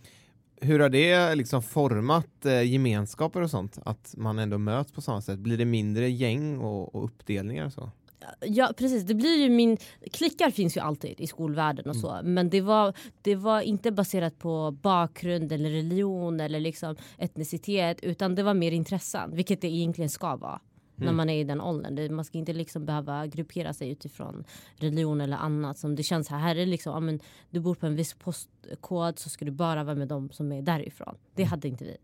Hur 0.62 0.80
har 0.80 0.90
det 0.90 1.36
liksom 1.36 1.64
format 1.64 2.46
eh, 2.46 2.64
gemenskaper 2.64 3.42
och 3.42 3.50
sånt? 3.50 3.80
Att 3.86 4.14
man 4.18 4.40
ändå 4.40 4.58
möts 4.58 4.92
på 4.92 5.02
samma 5.02 5.22
sätt? 5.22 5.40
Blir 5.40 5.58
det 5.58 5.66
mindre 5.66 6.10
gäng 6.10 6.58
och, 6.58 6.96
och 6.96 7.06
uppdelningar 7.06 7.66
och 7.66 7.74
så? 7.74 7.92
Ja 8.40 8.74
precis, 8.78 9.04
det 9.04 9.16
blir 9.16 9.38
ju 9.38 9.50
min... 9.50 9.78
Klickar 10.12 10.52
finns 10.52 10.78
ju 10.78 10.82
alltid 10.82 11.20
i 11.20 11.28
skolvärlden 11.28 11.90
och 11.90 11.96
så. 11.96 12.20
Men 12.24 12.50
det 12.50 12.62
var, 12.62 12.94
det 13.22 13.36
var 13.36 13.62
inte 13.62 13.92
baserat 13.92 14.40
på 14.40 14.72
bakgrund 14.72 15.52
eller 15.52 15.70
religion 15.70 16.40
eller 16.40 16.60
liksom 16.60 16.96
etnicitet. 17.18 18.00
Utan 18.04 18.36
det 18.36 18.44
var 18.44 18.54
mer 18.54 18.72
intressen, 18.72 19.36
vilket 19.36 19.62
det 19.62 19.68
egentligen 19.68 20.10
ska 20.10 20.36
vara. 20.36 20.60
När 20.96 21.12
man 21.12 21.30
är 21.30 21.40
i 21.40 21.44
den 21.44 21.62
åldern. 21.62 22.16
Man 22.16 22.26
ska 22.26 22.38
inte 22.38 22.54
liksom 22.54 22.86
behöva 22.86 23.28
gruppera 23.28 23.74
sig 23.74 23.90
utifrån 23.90 24.44
religion 24.76 25.22
eller 25.22 25.38
annat. 25.38 25.78
Som 25.78 25.96
det 25.96 26.04
känns 26.04 26.30
här, 26.30 26.38
här 26.40 26.56
är 26.56 26.66
liksom, 26.66 26.94
ja, 26.94 27.00
men, 27.00 27.20
du 27.50 27.60
bor 27.60 27.76
på 27.76 27.86
en 27.86 27.96
viss 27.96 28.14
postkod 28.14 29.20
så 29.20 29.30
ska 29.30 29.46
du 29.46 29.52
bara 29.52 29.84
vara 29.84 29.96
med 29.96 30.08
dem 30.08 30.30
som 30.32 30.52
är 30.52 30.62
därifrån. 30.62 31.16
Det 31.36 31.44
hade 31.44 31.68
inte 31.68 31.84
vi. 31.84 31.98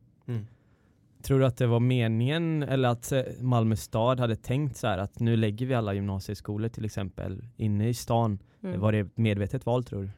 Tror 1.22 1.40
du 1.40 1.46
att 1.46 1.58
det 1.58 1.68
var 1.68 1.80
meningen 1.80 2.64
eller 2.64 2.90
att 2.90 3.12
eh, 3.12 3.22
Malmö 3.42 3.76
stad 3.76 4.20
hade 4.20 4.36
tänkt 4.36 4.78
så 4.78 4.88
här 4.88 4.98
att 4.98 5.20
nu 5.20 5.36
lägger 5.36 5.66
vi 5.66 5.74
alla 5.74 5.94
gymnasieskolor 5.94 6.70
till 6.70 6.86
exempel 6.86 7.44
inne 7.58 7.90
i 7.90 7.94
stan? 7.94 8.40
Mm. 8.64 8.80
Var 8.80 8.92
det 8.92 9.00
ett 9.00 9.18
medvetet 9.18 9.66
val 9.66 9.84
tror 9.84 10.02
du? 10.02 10.10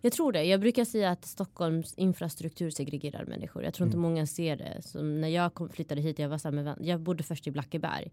Jag 0.00 0.12
tror 0.12 0.32
det. 0.32 0.44
Jag 0.44 0.60
brukar 0.60 0.84
säga 0.84 1.10
att 1.10 1.24
Stockholms 1.24 1.94
infrastruktur 1.94 2.70
segregerar 2.70 3.24
människor. 3.24 3.64
Jag 3.64 3.74
tror 3.74 3.86
inte 3.86 3.98
många 3.98 4.26
ser 4.26 4.56
det. 4.56 4.82
Så 4.82 5.02
när 5.02 5.28
jag 5.28 5.54
kom, 5.54 5.68
flyttade 5.68 6.00
hit, 6.00 6.18
jag, 6.18 6.28
var 6.28 6.38
så 6.38 6.48
här 6.48 6.52
med, 6.52 6.76
jag 6.80 7.00
bodde 7.00 7.22
först 7.22 7.46
i 7.46 7.50
Blackeberg. 7.50 8.12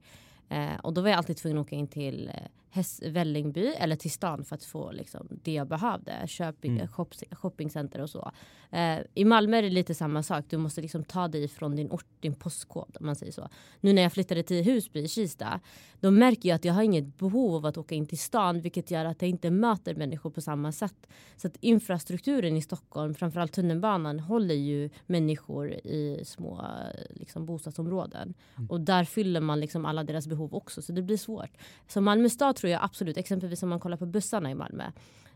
Eh, 0.49 0.75
och 0.83 0.93
då 0.93 1.01
var 1.01 1.09
jag 1.09 1.17
alltid 1.17 1.37
tvungen 1.37 1.57
att 1.57 1.65
åka 1.67 1.75
in 1.75 1.87
till 1.87 2.27
eh, 2.33 2.33
Häss, 2.69 3.01
Vällingby 3.05 3.65
eller 3.67 3.95
till 3.95 4.11
stan 4.11 4.45
för 4.45 4.55
att 4.55 4.63
få 4.63 4.91
liksom, 4.91 5.27
det 5.43 5.53
jag 5.53 5.67
behövde. 5.67 6.27
Shopping, 6.27 6.71
Mm. 6.75 6.87
shop, 6.87 7.07
shoppingcenter 7.31 8.01
och 8.01 8.09
så. 8.09 8.31
Eh, 8.71 8.97
I 9.13 9.25
Malmö 9.25 9.57
är 9.57 9.61
det 9.61 9.69
lite 9.69 9.93
samma 9.95 10.23
sak. 10.23 10.45
Du 10.49 10.57
måste 10.57 10.81
liksom 10.81 11.03
ta 11.03 11.27
dig 11.27 11.47
från 11.47 11.75
din 11.75 11.91
ort, 11.91 12.05
din 12.19 12.33
postkod 12.35 12.97
om 12.99 13.05
man 13.05 13.15
säger 13.15 13.31
så. 13.31 13.49
Nu 13.81 13.93
när 13.93 14.01
jag 14.01 14.13
flyttade 14.13 14.43
till 14.43 14.63
Husby 14.63 14.99
i 14.99 15.07
Kista, 15.07 15.59
då 15.99 16.11
märker 16.11 16.49
jag 16.49 16.55
att 16.55 16.65
jag 16.65 16.73
har 16.73 16.83
inget 16.83 17.17
behov 17.17 17.55
av 17.55 17.65
att 17.65 17.77
åka 17.77 17.95
in 17.95 18.05
till 18.05 18.19
stan, 18.19 18.61
vilket 18.61 18.91
gör 18.91 19.05
att 19.05 19.21
jag 19.21 19.29
inte 19.29 19.51
möter 19.51 19.95
människor 19.95 20.29
på 20.29 20.41
samma 20.41 20.71
sätt. 20.71 21.07
Så 21.37 21.47
att 21.47 21.57
infrastrukturen 21.59 22.57
i 22.57 22.61
Stockholm, 22.61 23.13
framförallt 23.15 23.53
tunnelbanan, 23.53 24.19
håller 24.19 24.55
ju 24.55 24.89
människor 25.05 25.71
i 25.73 26.21
små 26.25 26.61
eh, 26.61 27.05
liksom, 27.19 27.45
bostadsområden. 27.45 28.33
Och 28.69 28.81
där 28.81 29.03
fyller 29.03 29.41
man 29.41 29.59
liksom 29.59 29.85
alla 29.85 30.03
deras 30.03 30.27
behov 30.27 30.32
också, 30.39 30.81
så 30.81 30.91
det 30.91 31.01
blir 31.01 31.17
svårt. 31.17 31.51
Så 31.87 32.01
Malmö 32.01 32.29
stad 32.29 32.55
tror 32.55 32.71
jag 32.71 32.83
absolut, 32.83 33.17
exempelvis 33.17 33.63
om 33.63 33.69
man 33.69 33.79
kollar 33.79 33.97
på 33.97 34.05
bussarna 34.05 34.51
i 34.51 34.55
Malmö. 34.55 34.83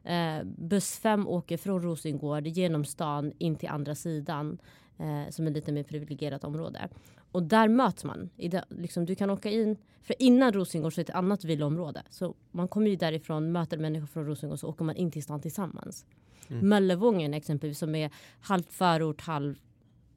Eh, 0.04 0.44
buss 0.44 1.00
5 1.00 1.28
åker 1.28 1.58
från 1.58 1.82
Rosengård 1.82 2.48
genom 2.48 2.86
stan 2.86 3.32
in 3.38 3.56
till 3.56 3.70
andra 3.70 3.96
sidan 3.96 4.58
eh, 4.98 5.30
som 5.30 5.48
är 5.48 5.52
lite 5.52 5.72
mer 5.72 5.84
privilegierat 5.84 6.44
område. 6.44 6.90
Och 7.32 7.44
där 7.44 7.68
möts 7.68 8.04
man. 8.04 8.30
I 8.36 8.48
det, 8.48 8.66
liksom, 8.70 9.06
du 9.06 9.16
kan 9.16 9.30
åka 9.30 9.50
in, 9.50 9.78
för 10.02 10.16
innan 10.20 10.54
Rosengård 10.54 10.94
så 10.94 11.02
är 11.02 11.06
det 11.06 11.12
ett 11.12 11.16
annat 11.16 11.44
villaområde. 11.44 12.04
Så 12.10 12.36
man 12.52 12.68
kommer 12.68 12.90
ju 12.90 12.96
därifrån, 12.96 13.52
möter 13.52 13.78
människor 13.78 14.08
från 14.08 14.26
Rosengård 14.26 14.60
så 14.60 14.68
åker 14.68 14.86
man 14.86 14.96
in 14.96 15.12
till 15.12 15.24
stan 15.24 15.42
tillsammans. 15.42 16.06
Mm. 16.48 16.70
Möllevången 16.70 17.34
exempelvis 17.34 17.80
som 17.80 17.96
är 17.96 18.12
halvt 18.42 18.74
förort, 18.74 19.22
halv 19.22 19.56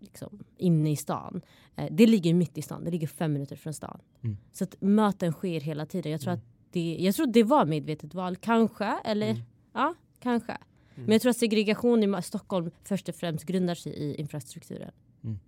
liksom, 0.01 0.45
inne 0.57 0.91
i 0.91 0.97
stan. 0.97 1.41
Eh, 1.77 1.89
det 1.91 2.07
ligger 2.07 2.35
mitt 2.35 2.59
i 2.59 2.63
stan, 2.63 2.85
det 2.85 2.91
ligger 2.91 3.07
fem 3.07 3.33
minuter 3.33 3.57
från 3.57 3.75
stan. 3.75 4.01
Mm. 4.25 4.37
Så 4.53 4.65
att 4.65 4.75
möten 4.81 5.33
sker 5.33 5.61
hela 5.61 5.87
tiden. 5.87 6.13
Jag 6.13 6.21
tror 6.21 6.33
att 6.33 6.45
det, 6.71 6.97
jag 7.01 7.15
tror 7.15 7.27
det 7.27 7.43
var 7.43 7.65
medvetet 7.67 8.15
val, 8.15 8.37
kanske. 8.37 8.99
Eller 9.05 9.31
Mm. 9.31 9.43
ja, 9.73 9.95
kanske. 10.21 10.57
Men 10.95 11.13
jag 11.13 11.23
tror 11.23 11.31
att 11.31 11.37
segregation 11.37 12.15
i 12.19 12.23
Stockholm 12.23 12.71
först 12.85 13.09
och 13.09 13.15
främst 13.15 13.45
grundar 13.45 13.75
sig 13.75 13.93
i 13.93 14.15
infrastrukturen. 14.15 14.91
Mm. 15.25 15.39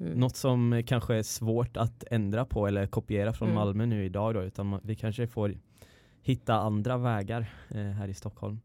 Mm. 0.00 0.12
Något 0.20 0.36
som 0.36 0.82
kanske 0.86 1.14
är 1.14 1.22
svårt 1.22 1.76
att 1.76 2.04
ändra 2.10 2.44
på 2.44 2.66
eller 2.66 2.86
kopiera 2.86 3.32
från 3.32 3.48
Mm. 3.48 3.54
Malmö 3.54 3.86
nu 3.86 4.04
idag 4.04 4.34
då, 4.34 4.42
utan 4.42 4.80
vi 4.82 4.94
kanske 4.94 5.26
får 5.26 5.58
hitta 6.22 6.54
andra 6.54 6.96
vägar 6.98 7.52
eh, 7.68 7.76
här 7.80 8.08
i 8.08 8.14
Stockholm. 8.14 8.60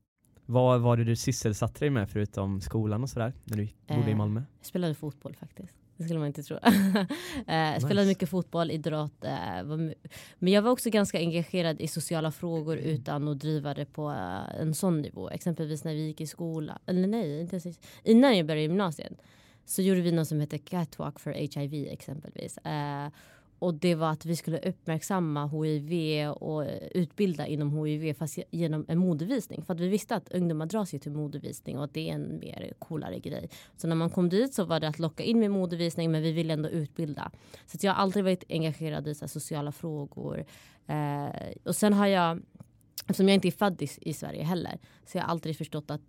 Vad 0.45 0.81
var 0.81 0.97
det 0.97 1.03
du 1.03 1.15
sysselsatte 1.15 1.79
dig 1.79 1.89
med 1.89 2.09
förutom 2.09 2.61
skolan 2.61 3.03
och 3.03 3.09
sådär 3.09 3.33
när 3.43 3.57
du 3.57 3.67
bodde 3.87 4.09
i 4.09 4.11
Eh, 4.11 4.17
Malmö? 4.17 4.43
Jag 4.59 4.65
spelade 4.65 4.93
fotboll 4.93 5.35
faktiskt. 5.35 5.75
Det 5.97 6.03
skulle 6.03 6.19
man 6.19 6.27
inte 6.27 6.43
tro. 6.43 6.57
eh, 6.63 7.77
spelade 7.77 7.95
Nice. 7.95 8.05
mycket 8.05 8.29
fotboll, 8.29 8.71
idrott. 8.71 9.23
Eh, 9.23 9.63
men 10.39 10.53
jag 10.53 10.61
var 10.61 10.71
också 10.71 10.89
ganska 10.89 11.17
engagerad 11.19 11.81
i 11.81 11.87
sociala 11.87 12.31
frågor 12.31 12.77
Mm. 12.77 12.89
utan 12.89 13.27
att 13.27 13.39
driva 13.39 13.73
det 13.73 13.85
på 13.85 14.11
eh, 14.11 14.61
en 14.61 14.73
sån 14.73 15.01
nivå. 15.01 15.29
Exempelvis 15.29 15.83
när 15.83 15.93
vi 15.93 16.07
gick 16.07 16.21
i 16.21 16.27
skolan. 16.27 16.77
Eller 16.85 17.07
nej, 17.07 17.41
inte 17.41 17.55
ens. 17.55 17.79
Innan 18.03 18.37
jag 18.37 18.45
började 18.47 18.61
gymnasiet 18.61 19.13
så 19.65 19.81
gjorde 19.81 20.01
vi 20.01 20.11
något 20.11 20.27
som 20.27 20.39
heter 20.39 20.57
Catwalk 20.57 21.19
for 21.19 21.31
HIV 21.31 21.87
exempelvis. 21.91 22.57
Eh, 22.57 23.07
och 23.65 23.73
det 23.73 23.95
var 23.95 24.09
att 24.09 24.25
vi 24.25 24.35
skulle 24.35 24.59
uppmärksamma 24.59 25.47
HIV 25.47 26.29
och 26.29 26.65
utbilda 26.91 27.47
inom 27.47 27.85
HIV 27.85 28.13
fast 28.13 28.39
genom 28.51 28.85
en 28.87 28.97
modevisning. 28.97 29.63
För 29.63 29.73
att 29.73 29.79
vi 29.79 29.87
visste 29.87 30.15
att 30.15 30.31
ungdomar 30.31 30.65
dras 30.65 30.93
ju 30.93 30.99
till 30.99 31.11
modevisning 31.11 31.77
och 31.77 31.83
att 31.83 31.93
det 31.93 32.09
är 32.09 32.13
en 32.13 32.39
mer 32.39 32.73
coolare 32.79 33.19
grej. 33.19 33.49
Så 33.77 33.87
när 33.87 33.95
man 33.95 34.09
kom 34.09 34.29
dit 34.29 34.53
så 34.53 34.63
var 34.63 34.79
det 34.79 34.87
att 34.87 34.99
locka 34.99 35.23
in 35.23 35.39
med 35.39 35.51
modevisning 35.51 36.11
men 36.11 36.21
vi 36.21 36.31
ville 36.31 36.53
ändå 36.53 36.69
utbilda. 36.69 37.31
Så 37.65 37.77
att 37.77 37.83
jag 37.83 37.93
har 37.93 38.01
aldrig 38.01 38.23
varit 38.23 38.43
engagerad 38.49 39.07
i 39.07 39.15
så 39.15 39.21
här, 39.21 39.27
sociala 39.27 39.71
frågor. 39.71 40.45
Eh, 40.87 41.29
och 41.63 41.75
sen 41.75 41.93
har 41.93 42.07
jag, 42.07 42.41
eftersom 43.01 43.27
jag 43.27 43.35
inte 43.35 43.47
är 43.47 43.51
född 43.51 43.81
i, 43.81 43.89
i 44.01 44.13
Sverige 44.13 44.43
heller, 44.43 44.79
så 45.05 45.17
jag 45.17 45.23
har 45.23 45.29
aldrig 45.29 45.57
förstått 45.57 45.91
att 45.91 46.01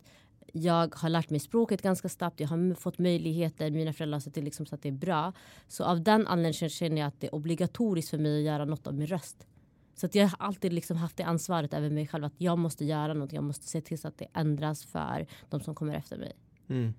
jag 0.62 0.94
har 0.94 1.08
lärt 1.08 1.30
mig 1.30 1.40
språket 1.40 1.82
ganska 1.82 2.08
snabbt, 2.08 2.40
jag 2.40 2.48
har 2.48 2.75
fått 2.75 2.98
möjligheter, 2.98 3.70
mina 3.70 3.92
föräldrar 3.92 4.14
har 4.14 4.20
sett 4.20 4.34
till 4.34 4.44
liksom 4.44 4.66
så 4.66 4.75
att 4.75 4.82
det 4.82 4.88
är 4.88 4.92
bra. 4.92 5.32
Så 5.68 5.84
av 5.84 6.02
den 6.02 6.26
anledningen 6.26 6.70
känner 6.70 7.00
jag 7.00 7.08
att 7.08 7.20
det 7.20 7.26
är 7.26 7.34
obligatoriskt 7.34 8.10
för 8.10 8.18
mig 8.18 8.38
att 8.38 8.44
göra 8.44 8.64
något 8.64 8.86
av 8.86 8.94
min 8.94 9.06
röst. 9.06 9.46
Så 9.94 10.06
att 10.06 10.14
jag 10.14 10.28
har 10.28 10.46
alltid 10.46 10.72
liksom 10.72 10.96
haft 10.96 11.16
det 11.16 11.22
ansvaret 11.22 11.75
över 11.75 11.90
mig 11.90 12.06
själv 12.06 12.25
att 12.25 12.40
jag 12.40 12.58
måste 12.58 12.84
göra 12.84 13.14
något, 13.14 13.32
jag 13.32 13.44
måste 13.44 13.66
se 13.66 13.80
till 13.80 13.98
så 13.98 14.08
att 14.08 14.18
det 14.18 14.26
ändras 14.34 14.84
för 14.84 15.26
de 15.48 15.60
som 15.60 15.75
kommer 15.75 15.94
efter 15.94 16.18
mig. 16.18 16.32
Mm. 16.68 16.94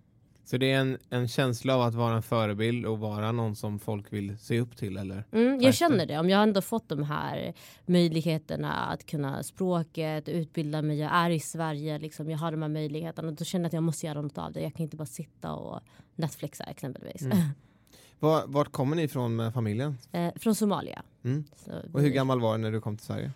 Så 0.47 0.57
det 0.57 0.71
är 0.71 0.79
en, 0.79 0.97
en 1.09 1.27
känsla 1.27 1.75
av 1.75 1.81
att 1.81 1.95
vara 1.95 2.15
en 2.15 2.23
förebild 2.23 2.85
och 2.85 2.99
vara 2.99 3.31
någon 3.31 3.55
som 3.55 3.79
folk 3.79 4.13
vill 4.13 4.37
se 4.37 4.59
upp 4.59 4.77
till 4.77 4.97
eller? 4.97 5.23
Mm, 5.31 5.61
jag 5.61 5.73
känner 5.73 6.05
det. 6.05 6.19
Om 6.19 6.29
jag 6.29 6.43
ändå 6.43 6.61
fått 6.61 6.89
de 6.89 7.03
här 7.03 7.53
möjligheterna 7.85 8.73
att 8.73 9.05
kunna 9.05 9.43
språket, 9.43 10.29
utbilda 10.29 10.81
mig, 10.81 10.99
jag 10.99 11.11
är 11.15 11.29
i 11.29 11.39
Sverige, 11.39 11.99
liksom, 11.99 12.29
jag 12.29 12.37
har 12.37 12.51
de 12.51 12.61
här 12.61 12.69
möjligheterna. 12.69 13.31
Då 13.31 13.45
känner 13.45 13.63
jag 13.63 13.67
att 13.67 13.73
jag 13.73 13.83
måste 13.83 14.05
göra 14.05 14.21
något 14.21 14.37
av 14.37 14.53
det. 14.53 14.61
Jag 14.61 14.73
kan 14.73 14.83
inte 14.83 14.97
bara 14.97 15.05
sitta 15.05 15.53
och 15.53 15.79
Netflixa 16.15 16.63
exempelvis. 16.63 17.21
Mm. 17.21 17.37
Var, 18.19 18.43
vart 18.47 18.71
kommer 18.71 18.95
ni 18.95 19.03
ifrån 19.03 19.35
med 19.35 19.53
familjen? 19.53 19.97
eh, 20.11 20.33
från 20.35 20.55
Somalia. 20.55 21.03
Mm. 21.23 21.43
Och 21.93 22.01
hur 22.01 22.09
gammal 22.09 22.39
var 22.39 22.57
du 22.57 22.61
när 22.61 22.71
du 22.71 22.81
kom 22.81 22.97
till 22.97 23.05
Sverige? 23.05 23.31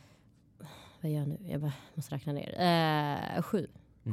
Vad 1.01 1.11
gör 1.11 1.19
jag 1.19 1.27
nu? 1.27 1.37
Jag 1.49 1.71
måste 1.93 2.15
räkna 2.15 2.33
ner. 2.33 2.55
Eh, 3.37 3.41
sju. 3.41 3.67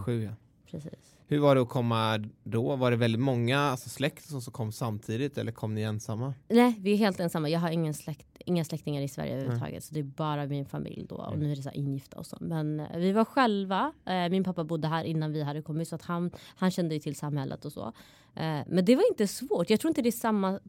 Sju 0.05 0.25
ja. 0.25 0.33
Precis. 0.71 1.17
Hur 1.27 1.39
var 1.39 1.55
det 1.55 1.61
att 1.63 1.69
komma 1.69 2.19
då? 2.45 2.77
Var 2.77 2.91
det 2.91 2.97
väldigt 2.97 3.21
många 3.21 3.59
alltså 3.61 3.89
släkt 3.89 4.25
som 4.29 4.41
kom 4.41 4.73
samtidigt 4.73 5.39
eller 5.39 5.53
kom 5.53 5.75
ni 5.75 5.83
ensamma? 5.83 6.35
Nej, 6.49 6.75
vi 6.81 6.93
är 6.93 6.97
helt 6.97 7.21
ensamma. 7.21 7.49
Jag 7.49 7.61
har 7.61 7.71
ingen 7.71 7.95
släkt, 7.95 8.27
inga 8.39 8.65
släktingar 8.65 9.03
i 9.03 9.09
Sverige 9.09 9.33
överhuvudtaget. 9.35 9.85
Så 9.85 9.95
det 9.95 10.01
är 10.01 10.05
bara 10.05 10.47
min 10.47 10.67
familj 10.67 11.07
då. 11.09 11.15
Och 11.15 11.29
Mm. 11.35 11.41
nu 11.47 11.53
är 11.53 11.57
det 11.57 11.63
så 11.63 11.71
ingifta 11.71 12.19
och 12.19 12.27
så. 12.27 12.37
Men 12.41 12.81
eh, 12.81 12.99
vi 12.99 13.13
var 13.13 13.25
själva. 13.25 13.93
Eh, 14.07 14.29
min 14.29 14.45
pappa 14.45 14.65
bodde 14.65 14.89
här 14.89 15.05
innan 15.05 15.33
vi 15.33 15.43
hade 15.43 15.63
kommit. 15.63 15.89
Så 15.89 15.95
att 15.95 16.03
han, 16.03 16.31
han 16.57 16.71
kände 16.71 16.95
ju 16.95 17.01
till 17.01 17.17
samhället 17.17 17.65
och 17.65 17.73
så. 17.73 17.87
Eh, 18.35 18.61
men 18.67 18.85
det 18.85 18.97
var 18.97 19.09
inte 19.11 19.27
svårt. 19.27 19.71
Jag 19.71 19.81
tror 19.81 19.89
inte 19.91 20.03
det 20.03 20.09
är 20.09 20.13
samma, 20.13 20.61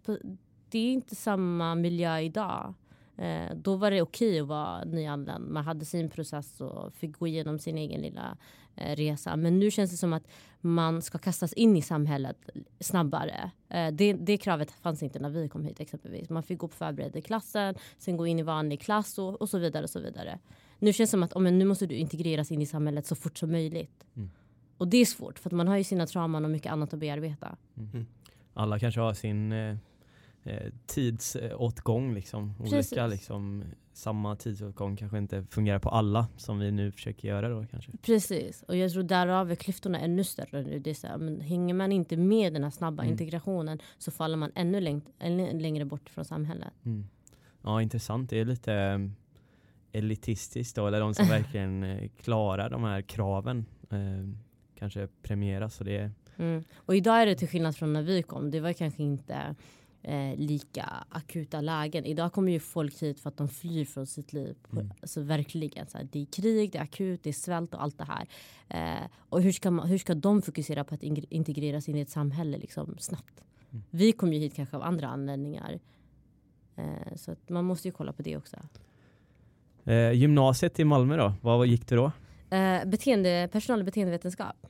det 0.69 0.79
är 0.79 0.93
inte 0.93 1.15
samma 1.15 1.75
miljö 1.75 2.19
idag. 2.19 2.73
Eh, 3.19 3.55
då 3.55 3.75
var 3.75 3.91
det 3.91 4.01
okej 4.01 4.39
att 4.39 4.47
vara 4.47 4.83
nyanländ. 4.83 5.49
Man 5.49 5.63
hade 5.63 5.85
sin 5.85 6.09
process 6.09 6.61
och 6.61 6.93
fick 6.93 7.19
gå 7.19 7.27
igenom 7.27 7.59
sin 7.59 7.77
egen 7.77 8.01
lilla 8.01 8.37
eh, 8.75 8.95
resa. 8.95 9.35
Men 9.35 9.59
nu 9.59 9.71
känns 9.71 9.91
det 9.91 9.97
som 9.97 10.13
att 10.13 10.27
man 10.61 11.01
ska 11.01 11.17
kastas 11.17 11.53
in 11.53 11.77
i 11.77 11.81
samhället 11.81 12.49
snabbare. 12.79 13.51
Eh, 13.69 13.91
det, 13.91 14.13
det 14.13 14.37
kravet 14.37 14.71
fanns 14.71 15.03
inte 15.03 15.19
när 15.19 15.29
vi 15.29 15.49
kom 15.49 15.63
hit 15.63 15.79
exempelvis. 15.79 16.29
Man 16.29 16.43
fick 16.43 16.59
gå 16.59 16.67
på 16.67 16.75
förberedd 16.75 17.15
i 17.15 17.21
klassen, 17.21 17.75
sen 17.97 18.17
gå 18.17 18.27
in 18.27 18.39
i 18.39 18.43
vanlig 18.43 18.81
klass 18.81 19.17
och, 19.17 19.41
och 19.41 19.49
så 19.49 19.57
vidare. 19.57 19.83
och 19.83 19.89
så 19.89 19.99
vidare. 19.99 20.39
Nu 20.79 20.93
känns 20.93 21.09
det 21.09 21.11
som 21.11 21.23
att 21.23 21.33
oh, 21.33 21.41
men 21.41 21.59
nu 21.59 21.65
måste 21.65 21.85
du 21.85 21.95
integreras 21.95 22.51
in 22.51 22.61
i 22.61 22.65
samhället 22.65 23.05
så 23.05 23.15
fort 23.15 23.37
som 23.37 23.51
möjligt. 23.51 24.05
Mm. 24.15 24.29
Och 24.77 24.87
det 24.87 24.97
är 24.97 25.05
svårt 25.05 25.39
för 25.39 25.49
att 25.49 25.53
man 25.53 25.67
har 25.67 25.77
ju 25.77 25.83
sina 25.83 26.07
trauman 26.07 26.45
och 26.45 26.51
mycket 26.51 26.71
annat 26.71 26.93
att 26.93 26.99
bearbeta. 26.99 27.57
Alla 28.53 28.79
kanske 28.79 29.01
har 29.01 29.13
sin 29.13 29.53
eh, 30.43 30.71
tidsåtgång 30.85 32.13
liksom. 32.13 32.53
Olika 32.59 33.07
liksom. 33.07 33.63
Samma 33.93 34.35
tidsåtgång 34.35 34.95
kanske 34.97 35.17
inte 35.17 35.43
fungerar 35.49 35.79
på 35.79 35.89
alla 35.89 36.27
som 36.37 36.59
vi 36.59 36.71
nu 36.71 36.91
försöker 36.91 37.27
göra 37.27 37.49
då 37.49 37.65
kanske. 37.71 37.91
Precis, 38.01 38.63
och 38.67 38.75
jag 38.75 38.91
tror 38.91 39.03
därav 39.03 39.51
är 39.51 39.55
klyftorna 39.55 39.99
ännu 39.99 40.23
större 40.23 40.61
nu. 40.63 40.79
Det 40.79 40.89
är 40.89 40.93
så 40.93 41.07
här, 41.07 41.17
men 41.17 41.41
hänger 41.41 41.73
man 41.73 41.91
inte 41.91 42.17
med 42.17 42.53
den 42.53 42.63
här 42.63 42.71
snabba 42.71 43.03
Mm. 43.03 43.11
integrationen 43.11 43.79
så 43.97 44.11
faller 44.11 44.37
man 44.37 44.51
ännu, 44.55 44.79
läng- 44.79 45.11
ännu 45.19 45.59
längre 45.59 45.85
bort 45.85 46.09
från 46.09 46.25
samhället. 46.25 46.73
Mm. 46.85 47.05
Ja 47.61 47.81
intressant, 47.81 48.29
det 48.29 48.39
är 48.39 48.45
lite 48.45 48.73
eh, 48.73 48.99
elitistiskt 49.91 50.75
då, 50.75 50.87
eller 50.87 50.99
de 50.99 51.13
som 51.13 51.25
verkligen 51.29 51.83
eh, 51.83 52.09
klarar 52.21 52.69
de 52.69 52.83
här 52.83 53.01
kraven 53.01 53.65
eh, 53.89 53.97
kanske 54.79 55.07
premieras 55.21 55.79
och 55.79 55.85
det 55.85 56.11
Mm. 56.37 56.63
Och 56.75 56.95
idag 56.95 57.21
är 57.21 57.25
det 57.25 57.35
till 57.35 57.47
skillnad 57.47 57.75
från 57.75 57.93
när 57.93 58.01
vi 58.03 58.23
kom. 58.23 58.51
Det 58.51 58.59
var 58.59 58.73
kanske 58.73 59.03
inte 59.03 59.55
eh, 60.03 60.35
lika 60.35 61.05
akuta 61.09 61.61
lägen. 61.61 62.05
Idag 62.05 62.33
kommer 62.33 62.51
ju 62.51 62.59
folk 62.59 63.01
hit 63.03 63.19
för 63.19 63.29
att 63.29 63.37
de 63.37 63.47
flyr 63.49 63.85
från 63.85 64.07
sitt 64.07 64.33
liv. 64.33 64.55
Mm. 64.71 64.89
Alltså 65.01 65.21
verkligen. 65.21 65.87
Så 65.87 65.97
här, 65.97 66.07
det 66.11 66.21
är 66.21 66.25
krig, 66.25 66.71
det 66.71 66.77
är 66.77 66.83
akut, 66.83 67.23
det 67.23 67.29
är 67.29 67.33
svält 67.33 67.73
och 67.73 67.83
allt 67.83 67.97
det 67.97 68.07
här. 68.07 68.27
Eh, 68.69 69.07
och 69.29 69.41
hur 69.41 69.51
ska, 69.51 69.71
man, 69.71 69.87
hur 69.87 69.97
ska 69.97 70.15
de 70.15 70.41
fokusera 70.41 70.83
på 70.83 70.95
att 70.95 71.03
integreras 71.03 71.89
in 71.89 71.95
i 71.95 72.01
ett 72.01 72.09
samhälle 72.09 72.57
liksom, 72.57 72.95
snabbt? 72.99 73.43
Mm. 73.71 73.83
Vi 73.89 74.11
kom 74.11 74.33
ju 74.33 74.39
hit 74.39 74.55
kanske 74.55 74.75
av 74.75 74.83
andra 74.83 75.07
anledningar. 75.07 75.79
Eh, 76.75 77.15
så 77.15 77.31
att 77.31 77.49
man 77.49 77.65
måste 77.65 77.87
ju 77.87 77.91
kolla 77.91 78.13
på 78.13 78.21
det 78.21 78.37
också. 78.37 78.57
eh, 79.85 80.11
Gymnasiet 80.11 80.79
i 80.79 80.85
Malmö 80.85 81.17
då, 81.17 81.33
vad 81.41 81.67
gick 81.67 81.87
du 81.87 81.95
då? 81.95 82.11
Eh, 82.55 82.85
beteende, 82.85 83.49
personal 83.51 83.79
och 83.79 83.85
beteendevetenskap. 83.85 84.67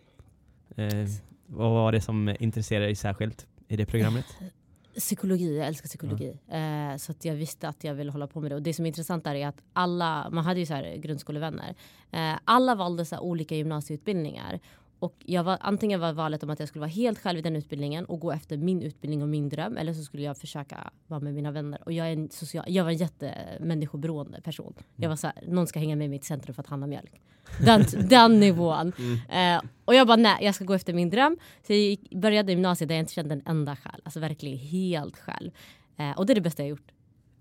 Eh, 0.75 1.05
vad 1.45 1.71
var 1.71 1.91
det 1.91 2.01
som 2.01 2.35
intresserade 2.39 2.85
dig 2.85 2.95
särskilt 2.95 3.47
i 3.67 3.75
det 3.77 3.85
programmet? 3.85 4.25
Psykologi, 4.95 5.57
jag 5.57 5.67
älskar 5.67 5.87
psykologi. 5.87 6.37
Eh, 6.47 6.97
så 6.97 7.11
att 7.11 7.25
jag 7.25 7.35
visste 7.35 7.67
att 7.67 7.83
jag 7.83 7.93
ville 7.93 8.11
hålla 8.11 8.27
på 8.27 8.39
med 8.41 8.51
det. 8.51 8.55
Och 8.55 8.61
det 8.61 8.73
som 8.73 8.85
är 8.85 8.87
intressant 8.87 9.23
där 9.23 9.35
är 9.35 9.47
att 9.47 9.61
alla, 9.73 10.29
man 10.29 10.45
hade 10.45 10.59
ju 10.59 10.65
så 10.65 10.73
här 10.73 10.95
grundskolevänner. 10.95 11.75
Eh, 12.11 12.33
alla 12.45 12.75
valde 12.75 13.05
så 13.05 13.19
olika 13.19 13.55
gymnasieutbildningar. 13.55 14.59
Och 14.99 15.15
jag 15.25 15.43
var, 15.43 15.57
antingen 15.61 15.99
var 15.99 16.13
valet 16.13 16.43
om 16.43 16.49
att 16.49 16.59
jag 16.59 16.67
skulle 16.67 16.79
vara 16.79 16.89
helt 16.89 17.19
själv 17.19 17.39
i 17.39 17.41
den 17.41 17.55
utbildningen 17.55 18.05
och 18.05 18.19
gå 18.19 18.31
efter 18.31 18.57
min 18.57 18.81
utbildning 18.81 19.21
och 19.21 19.29
min 19.29 19.49
dröm. 19.49 19.77
Eller 19.77 19.93
så 19.93 20.03
skulle 20.03 20.23
jag 20.23 20.37
försöka 20.37 20.91
vara 21.07 21.19
med 21.19 21.33
mina 21.33 21.51
vänner. 21.51 21.79
Och 21.85 21.91
jag, 21.91 22.07
är 22.07 22.13
en 22.13 22.29
social, 22.29 22.65
jag 22.67 22.83
var 22.83 22.91
en 22.91 22.97
jättemänniskoberoende 22.97 24.41
person. 24.41 24.73
Jag 24.95 25.09
var 25.09 25.15
så 25.15 25.27
här, 25.27 25.35
någon 25.47 25.67
ska 25.67 25.79
hänga 25.79 25.95
med 25.95 26.09
mig 26.09 26.15
i 26.15 26.19
ett 26.19 26.25
centrum 26.25 26.55
för 26.55 26.61
att 26.61 26.67
handla 26.67 26.87
mjölk. 26.87 27.21
Den, 27.65 27.85
den 28.09 28.39
nivån. 28.39 28.93
Eh, 29.29 29.61
och 29.85 29.95
jag 29.95 30.07
bara 30.07 30.17
nej, 30.17 30.45
jag 30.45 30.55
ska 30.55 30.65
gå 30.65 30.73
efter 30.73 30.93
min 30.93 31.09
dröm. 31.09 31.37
Så 31.67 31.73
jag 31.73 31.79
gick, 31.79 32.09
började 32.15 32.51
gymnasiet 32.51 32.87
där 32.87 32.95
jag 32.95 33.01
inte 33.01 33.13
kände 33.13 33.33
en 33.33 33.43
enda 33.45 33.75
själv. 33.75 34.01
Alltså 34.03 34.19
verkligen 34.19 34.57
helt 34.57 35.17
själv. 35.17 35.51
Eh, 35.97 36.11
och 36.11 36.25
det 36.25 36.33
är 36.33 36.35
det 36.35 36.41
bästa 36.41 36.63
jag 36.63 36.69
gjort. 36.69 36.91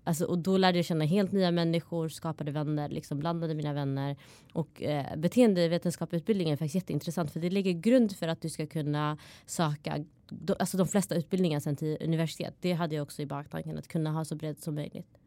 Alltså, 0.03 0.25
och 0.25 0.39
då 0.39 0.57
lärde 0.57 0.77
jag 0.77 0.85
känna 0.85 1.05
helt 1.05 1.31
nya 1.31 1.51
människor, 1.51 2.09
skapade 2.09 2.51
vänner, 2.51 2.89
liksom 2.89 3.19
blandade 3.19 3.53
mina 3.53 3.73
vänner. 3.73 4.15
Och 4.53 4.83
eh, 4.83 5.17
beteendevetenskapsutbildningen 5.17 6.53
är 6.53 6.57
faktiskt 6.57 6.75
jätteintressant 6.75 7.31
för 7.31 7.39
det 7.39 7.49
lägger 7.49 7.71
grund 7.71 8.15
för 8.15 8.27
att 8.27 8.41
du 8.41 8.49
ska 8.49 8.67
kunna 8.67 9.17
söka 9.45 10.05
do, 10.29 10.55
alltså 10.59 10.77
de 10.77 10.87
flesta 10.87 11.15
utbildningar 11.15 11.59
sen 11.59 11.75
till 11.75 11.97
universitet. 12.01 12.55
Det 12.59 12.73
hade 12.73 12.95
jag 12.95 13.03
också 13.03 13.21
i 13.21 13.25
baktanken, 13.25 13.77
att 13.77 13.87
kunna 13.87 14.11
ha 14.11 14.25
så 14.25 14.35
brett 14.35 14.61
som 14.61 14.75
möjligt. 14.75 15.17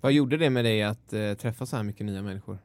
Vad 0.00 0.12
gjorde 0.12 0.36
det 0.36 0.50
med 0.50 0.64
dig 0.64 0.82
att 0.82 1.12
eh, 1.12 1.34
träffa 1.34 1.66
så 1.66 1.76
här 1.76 1.82
mycket 1.82 2.06
nya 2.06 2.22
människor? 2.22 2.58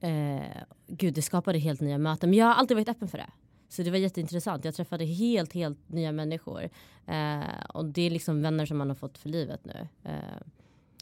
Eh, 0.00 0.40
gud, 0.86 1.14
det 1.14 1.22
skapade 1.22 1.58
helt 1.58 1.80
nya 1.80 1.98
möten. 1.98 2.30
Men 2.30 2.38
jag 2.38 2.46
har 2.46 2.54
alltid 2.54 2.76
varit 2.76 2.88
öppen 2.88 3.08
för 3.08 3.18
det. 3.18 3.30
Så 3.70 3.82
det 3.82 3.90
var 3.90 3.98
jätteintressant. 3.98 4.64
Jag 4.64 4.74
träffade 4.74 5.04
helt, 5.04 5.52
helt 5.52 5.88
nya 5.88 6.12
människor. 6.12 6.68
Eh, 7.06 7.64
och 7.74 7.84
det 7.84 8.02
är 8.02 8.10
liksom 8.10 8.42
vänner 8.42 8.66
som 8.66 8.78
man 8.78 8.88
har 8.88 8.94
fått 8.94 9.18
för 9.18 9.28
livet 9.28 9.64
nu. 9.64 9.88
Eh, 10.04 10.40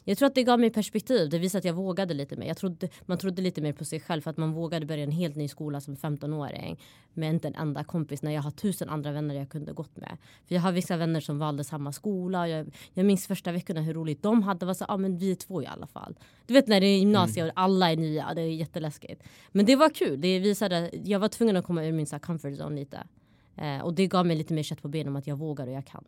jag 0.05 0.17
tror 0.17 0.27
att 0.27 0.35
det 0.35 0.43
gav 0.43 0.59
mig 0.59 0.69
perspektiv. 0.69 1.29
Det 1.29 1.39
visade 1.39 1.59
att 1.59 1.65
jag 1.65 1.73
vågade 1.73 2.13
lite 2.13 2.35
mer. 2.35 2.47
Jag 2.47 2.57
trodde, 2.57 2.89
man 3.05 3.17
trodde 3.17 3.41
lite 3.41 3.61
mer 3.61 3.73
på 3.73 3.85
sig 3.85 3.99
själv 3.99 4.21
för 4.21 4.29
att 4.31 4.37
man 4.37 4.53
vågade 4.53 4.85
börja 4.85 5.03
en 5.03 5.11
helt 5.11 5.35
ny 5.35 5.47
skola 5.47 5.81
som 5.81 5.95
15-åring. 5.95 6.79
Med 7.13 7.29
inte 7.29 7.47
en 7.47 7.55
enda 7.55 7.83
kompis 7.83 8.21
när 8.21 8.31
jag 8.31 8.41
har 8.41 8.51
tusen 8.51 8.89
andra 8.89 9.11
vänner 9.11 9.35
jag 9.35 9.49
kunde 9.49 9.73
gått 9.73 9.97
med. 9.97 10.17
För 10.47 10.55
jag 10.55 10.61
har 10.61 10.71
vissa 10.71 10.97
vänner 10.97 11.19
som 11.19 11.39
valde 11.39 11.63
samma 11.63 11.91
skola. 11.91 12.47
Jag, 12.47 12.75
jag 12.93 13.05
minns 13.05 13.27
första 13.27 13.51
veckorna 13.51 13.81
hur 13.81 13.93
roligt 13.93 14.23
de 14.23 14.43
hade. 14.43 14.65
var 14.65 14.73
så, 14.73 14.85
ah, 14.87 14.97
men 14.97 15.17
vi 15.17 15.31
är 15.31 15.35
två 15.35 15.63
i 15.63 15.65
alla 15.65 15.87
fall. 15.87 16.15
Du 16.45 16.53
vet 16.53 16.67
när 16.67 16.81
det 16.81 16.87
är 16.87 16.99
gymnasiet 16.99 17.45
och 17.45 17.51
alla 17.55 17.91
är 17.91 17.97
nya. 17.97 18.33
Det 18.33 18.41
är 18.41 18.45
jätteläskigt. 18.45 19.23
Men 19.51 19.65
det 19.65 19.75
var 19.75 19.89
kul. 19.89 20.21
Det 20.21 20.39
visade, 20.39 20.89
jag 21.03 21.19
var 21.19 21.27
tvungen 21.27 21.57
att 21.57 21.65
komma 21.65 21.85
ur 21.85 21.91
min 21.91 22.07
så 22.07 22.19
comfort 22.19 22.53
zone 22.53 22.75
lite. 22.75 23.07
Eh, 23.55 23.79
och 23.79 23.93
det 23.93 24.07
gav 24.07 24.25
mig 24.25 24.35
lite 24.35 24.53
mer 24.53 24.63
kött 24.63 24.81
på 24.81 24.87
benen 24.87 25.07
om 25.07 25.15
att 25.15 25.27
jag 25.27 25.35
vågar 25.35 25.67
och 25.67 25.73
jag 25.73 25.85
kan. 25.85 26.03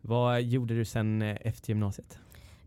Vad 0.00 0.42
gjorde 0.42 0.74
du 0.76 0.84
sen 0.84 1.22
eh, 1.22 1.36
efter 1.40 1.70
gymnasiet? 1.70 2.18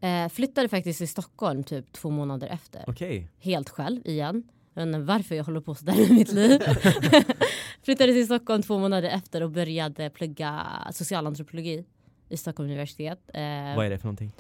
Eh, 0.06 0.30
flyttade 0.30 0.70
faktiskt 0.70 0.98
till 0.98 1.08
Stockholm 1.08 1.64
typ 1.64 1.92
två 1.94 2.10
månader 2.10 2.48
efter. 2.48 2.84
Okej, 2.88 3.28
Helt 3.40 3.70
själv 3.70 4.08
igen. 4.08 4.44
Jag 4.74 4.86
vet 4.86 4.96
inte 4.96 5.00
varför 5.06 5.36
jag 5.36 5.44
håller 5.44 5.62
på 5.62 5.76
sådär 5.76 6.00
i 6.00 6.14
mitt 6.14 6.32
liv. 6.32 6.62
Flyttade 7.84 8.14
till 8.14 8.26
Stockholm 8.26 8.62
två 8.64 8.80
månader 8.80 9.10
efter 9.10 9.44
och 9.44 9.52
började 9.52 10.10
plugga 10.10 10.68
socialantropologi 10.92 11.86
i 12.30 12.38
Stockholms 12.38 12.70
universitet. 12.70 13.20
Eh, 13.34 13.42
Vad 13.76 13.86
är 13.86 13.90
det 13.90 13.98
för 13.98 14.06
någonting? 14.06 14.32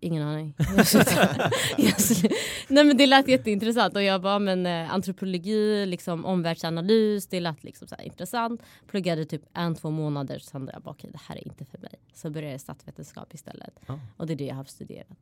Ingen 0.00 0.22
aning. 0.22 0.54
Nej 2.68 2.84
men 2.84 2.96
det 2.96 3.06
lät 3.06 3.28
jätteintressant 3.28 3.96
och 3.96 4.02
jag 4.02 4.22
bara 4.22 4.38
men 4.38 4.66
eh, 4.66 4.94
antropologi, 4.94 5.86
liksom 5.86 6.24
omvärldsanalys, 6.24 7.26
det 7.26 7.40
lät 7.40 7.64
liksom 7.64 7.88
så 7.88 7.94
intressant. 8.02 8.62
Pluggade 8.86 9.24
typ 9.24 9.42
en, 9.54 9.74
två 9.74 9.90
månader 9.90 10.38
så 10.38 10.50
kände 10.50 10.72
jag 10.72 10.82
bara 10.82 10.90
okej 10.90 11.08
okay, 11.08 11.12
det 11.12 11.20
här 11.28 11.36
är 11.36 11.48
inte 11.48 11.64
för 11.64 11.78
mig. 11.78 11.94
Så 12.12 12.30
började 12.30 12.52
jag 12.52 12.60
statsvetenskap 12.60 13.34
istället. 13.34 13.80
Ah. 13.86 13.98
Och 14.16 14.26
det 14.26 14.32
är 14.32 14.36
det 14.36 14.46
jag 14.46 14.54
har 14.54 14.64
studerat. 14.64 15.18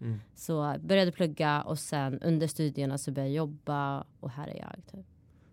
Mm. 0.00 0.20
Så 0.34 0.76
började 0.80 1.12
plugga 1.12 1.62
och 1.62 1.78
sen 1.78 2.18
under 2.22 2.46
studierna 2.46 2.98
så 2.98 3.12
började 3.12 3.30
jag 3.30 3.36
jobba 3.36 4.04
och 4.20 4.30
här 4.30 4.48
är 4.48 4.56
jag. 4.56 4.86
Typ. 4.92 5.06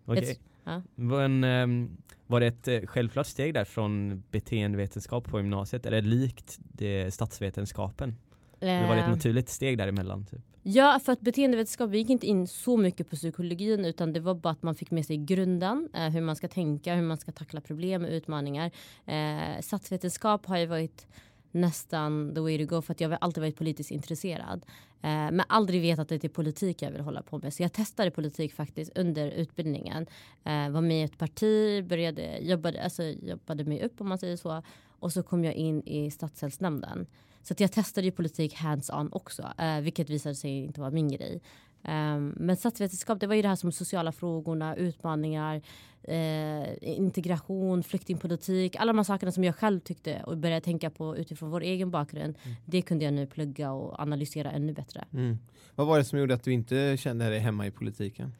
Okej. 0.04 0.30
Ett- 0.30 0.40
ja. 0.64 0.82
Var, 0.94 1.22
en, 1.22 1.44
ehm, 1.44 1.96
var 2.26 2.40
det 2.40 2.46
ett 2.46 2.68
eh, 2.68 2.80
självklart 2.86 3.26
steg 3.26 3.54
där 3.54 3.64
från 3.64 4.22
beteendevetenskap 4.30 5.24
på 5.24 5.38
gymnasiet? 5.38 5.86
Är 5.86 5.90
det 5.90 6.00
likt 6.00 6.58
det 6.62 7.14
statsvetenskapen? 7.14 8.16
Eller 8.62 8.88
var 8.88 8.94
det 8.94 9.00
ett 9.00 9.06
Eh, 9.06 9.14
naturligt 9.14 9.48
steg 9.48 9.78
däremellan? 9.78 10.24
Typ? 10.24 10.40
Ja, 10.62 11.00
för 11.04 11.12
att 11.12 11.20
beteendevetenskap, 11.20 11.90
vi 11.90 11.98
gick 11.98 12.10
inte 12.10 12.26
in 12.26 12.46
så 12.46 12.76
mycket 12.76 13.10
på 13.10 13.16
psykologin 13.16 13.84
utan 13.84 14.12
det 14.12 14.20
var 14.20 14.34
bara 14.34 14.50
att 14.50 14.62
man 14.62 14.74
fick 14.74 14.90
med 14.90 15.06
sig 15.06 15.16
grunden, 15.16 15.88
eh, 15.94 16.08
hur 16.08 16.20
man 16.20 16.36
ska 16.36 16.48
tänka, 16.48 16.94
hur 16.94 17.02
man 17.02 17.16
ska 17.16 17.32
tackla 17.32 17.60
problem 17.60 18.04
och 18.04 18.10
utmaningar. 18.10 18.70
Eh, 19.06 19.60
statsvetenskap 19.60 20.46
har 20.46 20.58
ju 20.58 20.66
varit 20.66 21.06
nästan 21.52 22.34
the 22.34 22.40
way 22.40 22.58
to 22.58 22.74
go 22.76 22.82
för 22.82 22.92
att 22.92 23.00
jag 23.00 23.08
har 23.08 23.18
alltid 23.20 23.40
varit 23.40 23.56
politiskt 23.56 23.90
intresserad. 23.90 24.66
Eh, 25.02 25.10
men 25.10 25.42
aldrig 25.48 25.82
vetat 25.82 26.12
att 26.12 26.20
det 26.20 26.24
är 26.24 26.28
politik 26.28 26.82
jag 26.82 26.90
vill 26.90 27.00
hålla 27.00 27.22
på 27.22 27.38
med. 27.38 27.54
Så 27.54 27.62
jag 27.62 27.72
testade 27.72 28.10
politik 28.10 28.54
faktiskt 28.54 28.98
under 28.98 29.30
utbildningen. 29.30 30.06
Eh, 30.44 30.70
var 30.70 30.80
med 30.80 31.00
i 31.00 31.02
ett 31.02 31.18
parti, 31.18 31.84
började, 31.84 32.38
jobbade, 32.38 32.84
alltså, 32.84 33.02
jobbade 33.02 33.64
mig 33.64 33.82
upp 33.82 34.00
om 34.00 34.08
man 34.08 34.18
säger 34.18 34.36
så. 34.36 34.62
Och 34.98 35.12
så 35.12 35.22
kom 35.22 35.44
jag 35.44 35.54
in 35.54 35.82
i 35.82 36.10
stadsdelsnämnden. 36.10 37.06
Så 37.42 37.54
jag 37.58 37.72
testade 37.72 38.06
ju 38.06 38.10
politik 38.10 38.54
hands-on 38.54 39.08
också, 39.12 39.52
eh, 39.58 39.80
vilket 39.80 40.10
visade 40.10 40.34
sig 40.34 40.64
inte 40.64 40.80
vara 40.80 40.90
min 40.90 41.08
grej. 41.08 41.40
Um, 41.84 42.34
men 42.36 42.56
statsvetenskap, 42.56 43.20
det 43.20 43.26
var 43.26 43.34
ju 43.34 43.42
det 43.42 43.48
här 43.48 43.56
som 43.56 43.72
sociala 43.72 44.12
frågorna, 44.12 44.76
utmaningar, 44.76 45.62
eh, 46.02 46.74
integration, 46.80 47.82
flyktingpolitik, 47.82 48.76
alla 48.76 48.92
de 48.92 48.98
här 48.98 49.04
sakerna 49.04 49.32
som 49.32 49.44
jag 49.44 49.56
själv 49.56 49.80
tyckte 49.80 50.22
och 50.22 50.36
började 50.36 50.60
tänka 50.60 50.90
på 50.90 51.16
utifrån 51.16 51.50
vår 51.50 51.60
egen 51.60 51.90
bakgrund. 51.90 52.38
Det 52.64 52.82
kunde 52.82 53.04
jag 53.04 53.14
nu 53.14 53.26
plugga 53.26 53.72
och 53.72 54.00
analysera 54.00 54.50
ännu 54.50 54.72
bättre. 54.72 55.04
Mm. 55.12 55.38
Vad 55.74 55.86
var 55.86 55.98
det 55.98 56.04
som 56.04 56.18
gjorde 56.18 56.34
att 56.34 56.44
du 56.44 56.52
inte 56.52 56.96
kände 56.96 57.30
dig 57.30 57.38
hemma 57.38 57.66
i 57.66 57.70
politiken? 57.70 58.34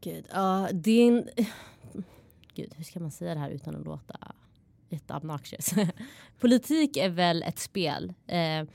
Gud, 0.00 0.24
ja, 0.32 0.68
det 0.72 0.90
är 0.90 1.08
en... 1.08 1.28
Gud, 2.54 2.74
hur 2.76 2.84
ska 2.84 3.00
man 3.00 3.10
säga 3.10 3.34
det 3.34 3.40
här 3.40 3.50
utan 3.50 3.76
att 3.76 3.84
låta 3.84 4.34
jätteobnoxious? 4.92 5.74
Politik 6.38 6.96
är 6.96 7.08
väl 7.08 7.42
ett 7.42 7.58
spel. 7.58 8.12
Eh, 8.26 8.58
eh 8.58 8.66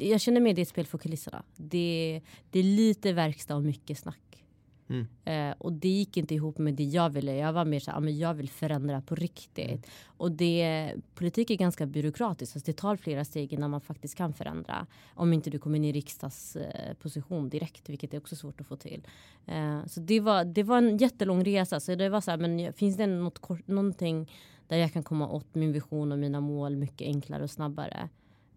jag 0.00 0.20
känner 0.20 0.40
mer 0.40 0.54
det 0.54 0.60
är 0.60 0.62
ett 0.62 0.68
spel 0.68 0.86
för 0.86 0.98
kulisserna. 0.98 1.42
Det, 1.56 2.20
det 2.50 2.58
är 2.58 2.62
lite 2.62 3.12
verkstad 3.12 3.56
och 3.56 3.62
mycket 3.62 3.98
snack. 3.98 4.44
Mm. 4.88 5.06
Eh, 5.24 5.56
och 5.58 5.72
det 5.72 5.88
gick 5.88 6.16
inte 6.16 6.34
ihop 6.34 6.58
med 6.58 6.74
det 6.74 6.84
jag 6.84 7.10
ville. 7.10 7.36
Jag 7.36 7.52
var 7.52 7.64
mer 7.64 7.80
så 7.80 7.90
här, 7.90 8.00
men 8.00 8.18
jag 8.18 8.34
vill 8.34 8.48
förändra 8.48 9.00
på 9.00 9.14
riktigt. 9.14 9.86
Och 10.04 10.32
det, 10.32 10.94
politik 11.14 11.50
är 11.50 11.54
ganska 11.54 11.86
byråkratiskt. 11.86 12.56
Alltså 12.56 12.70
det 12.70 12.76
tar 12.76 12.96
flera 12.96 13.24
steg 13.24 13.52
innan 13.52 13.70
man 13.70 13.80
faktiskt 13.80 14.14
kan 14.14 14.32
förändra. 14.32 14.86
Om 15.14 15.32
inte 15.32 15.50
du 15.50 15.58
kommer 15.58 15.76
in 15.76 15.84
i 15.84 15.92
riksdagsposition 15.92 16.94
position 17.02 17.48
direkt, 17.48 17.88
vilket 17.88 18.14
är 18.14 18.18
också 18.18 18.36
svårt 18.36 18.60
att 18.60 18.66
få 18.66 18.76
till. 18.76 19.06
Eh, 19.46 19.86
så 19.86 20.00
det 20.00 20.20
var, 20.20 20.44
det 20.44 20.62
var 20.62 20.78
en 20.78 20.96
jättelång 20.96 21.44
resa. 21.44 21.80
Så 21.80 21.94
det 21.94 22.08
var 22.08 22.20
så 22.20 22.30
här, 22.30 22.38
men 22.38 22.72
finns 22.72 22.96
det 22.96 23.06
något, 23.06 23.68
någonting 23.68 24.30
där 24.68 24.76
jag 24.76 24.92
kan 24.92 25.02
komma 25.02 25.28
åt 25.28 25.54
min 25.54 25.72
vision 25.72 26.12
och 26.12 26.18
mina 26.18 26.40
mål 26.40 26.76
mycket 26.76 27.06
enklare 27.06 27.42
och 27.42 27.50
snabbare. 27.50 28.08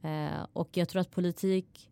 Eh, 0.01 0.45
och 0.53 0.77
jag 0.77 0.89
tror 0.89 1.01
att 1.01 1.11
politik 1.11 1.89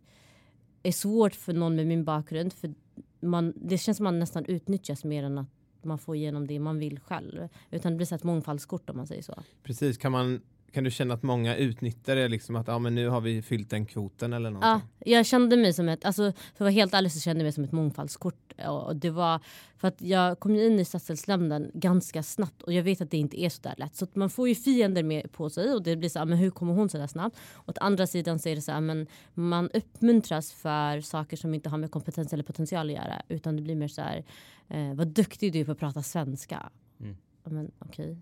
är 0.83 0.91
svårt 0.91 1.35
för 1.35 1.53
någon 1.53 1.75
med 1.75 1.87
min 1.87 2.03
bakgrund. 2.03 2.53
För 2.53 2.73
man, 3.19 3.53
det 3.55 3.77
känns 3.77 3.97
som 3.97 4.03
man 4.03 4.19
nästan 4.19 4.45
utnyttjas 4.45 5.03
mer 5.03 5.23
än 5.23 5.37
att 5.37 5.47
man 5.81 5.99
får 5.99 6.15
igenom 6.15 6.47
det 6.47 6.59
man 6.59 6.79
vill 6.79 6.99
själv. 6.99 7.47
Utan 7.71 7.91
det 7.91 7.95
blir 7.95 8.05
så 8.05 8.15
ett 8.15 8.23
mångfaldskort 8.23 8.89
om 8.89 8.97
man 8.97 9.07
säger 9.07 9.21
så. 9.21 9.43
Precis, 9.63 9.97
kan, 9.97 10.11
man, 10.11 10.41
kan 10.73 10.83
du 10.83 10.91
känna 10.91 11.13
att 11.13 11.23
många 11.23 11.55
utnyttjar 11.55 12.15
det 12.15 12.27
liksom 12.27 12.55
att 12.55 12.67
ja, 12.67 12.79
men 12.79 12.95
nu 12.95 13.07
har 13.07 13.21
vi 13.21 13.41
fyllt 13.41 13.69
den 13.69 13.85
kvoten 13.85 14.33
eller 14.33 14.49
Ja, 14.49 14.53
någonting? 14.53 14.89
jag 15.05 15.25
kände 15.25 15.57
mig 15.57 15.73
som 15.73 15.89
ett, 15.89 16.05
alltså, 16.05 16.21
för 16.31 16.53
att 16.55 16.59
vara 16.59 16.69
helt 16.69 16.93
ärlig 16.93 17.11
så 17.11 17.19
kände 17.19 17.39
jag 17.41 17.45
mig 17.45 17.51
som 17.51 17.63
ett 17.63 17.71
mångfaldskort. 17.71 18.53
Och 18.67 18.95
det 18.95 19.09
var 19.09 19.39
för 19.77 19.87
att 19.87 20.01
jag 20.01 20.39
kom 20.39 20.55
ju 20.55 20.65
in 20.67 20.79
i 20.79 20.85
stadsdelsnämnden 20.85 21.71
ganska 21.73 22.23
snabbt 22.23 22.61
och 22.61 22.73
jag 22.73 22.83
vet 22.83 23.01
att 23.01 23.11
det 23.11 23.17
inte 23.17 23.41
är 23.41 23.49
så 23.49 23.61
där 23.61 23.73
lätt. 23.77 23.95
Så 23.95 24.03
att 24.05 24.15
man 24.15 24.29
får 24.29 24.49
ju 24.49 24.55
fiender 24.55 25.03
med 25.03 25.31
på 25.31 25.49
sig 25.49 25.73
och 25.73 25.83
det 25.83 25.95
blir 25.95 26.09
så 26.09 26.19
här, 26.19 26.25
men 26.25 26.37
hur 26.37 26.49
kommer 26.49 26.73
hon 26.73 26.89
så 26.89 26.97
där 26.97 27.07
snabbt? 27.07 27.37
Och 27.53 27.69
å 27.69 27.81
andra 27.81 28.07
sidan 28.07 28.39
så 28.39 28.49
är 28.49 28.55
det 28.55 28.61
så 28.61 28.71
här, 28.71 28.81
men 28.81 29.07
man 29.33 29.69
uppmuntras 29.73 30.51
för 30.51 31.01
saker 31.01 31.37
som 31.37 31.53
inte 31.53 31.69
har 31.69 31.77
med 31.77 31.91
kompetens 31.91 32.33
eller 32.33 32.43
potential 32.43 32.89
att 32.89 32.95
göra. 32.95 33.21
Utan 33.29 33.55
det 33.55 33.61
blir 33.61 33.75
mer 33.75 33.87
så 33.87 34.01
här, 34.01 34.23
eh, 34.67 34.93
vad 34.93 35.07
duktig 35.07 35.53
du 35.53 35.59
är 35.59 35.65
på 35.65 35.71
att 35.71 35.79
prata 35.79 36.03
svenska. 36.03 36.69
Mm. 36.99 37.17
Ja, 37.43 37.49
Men 37.51 37.71
okej, 37.79 38.17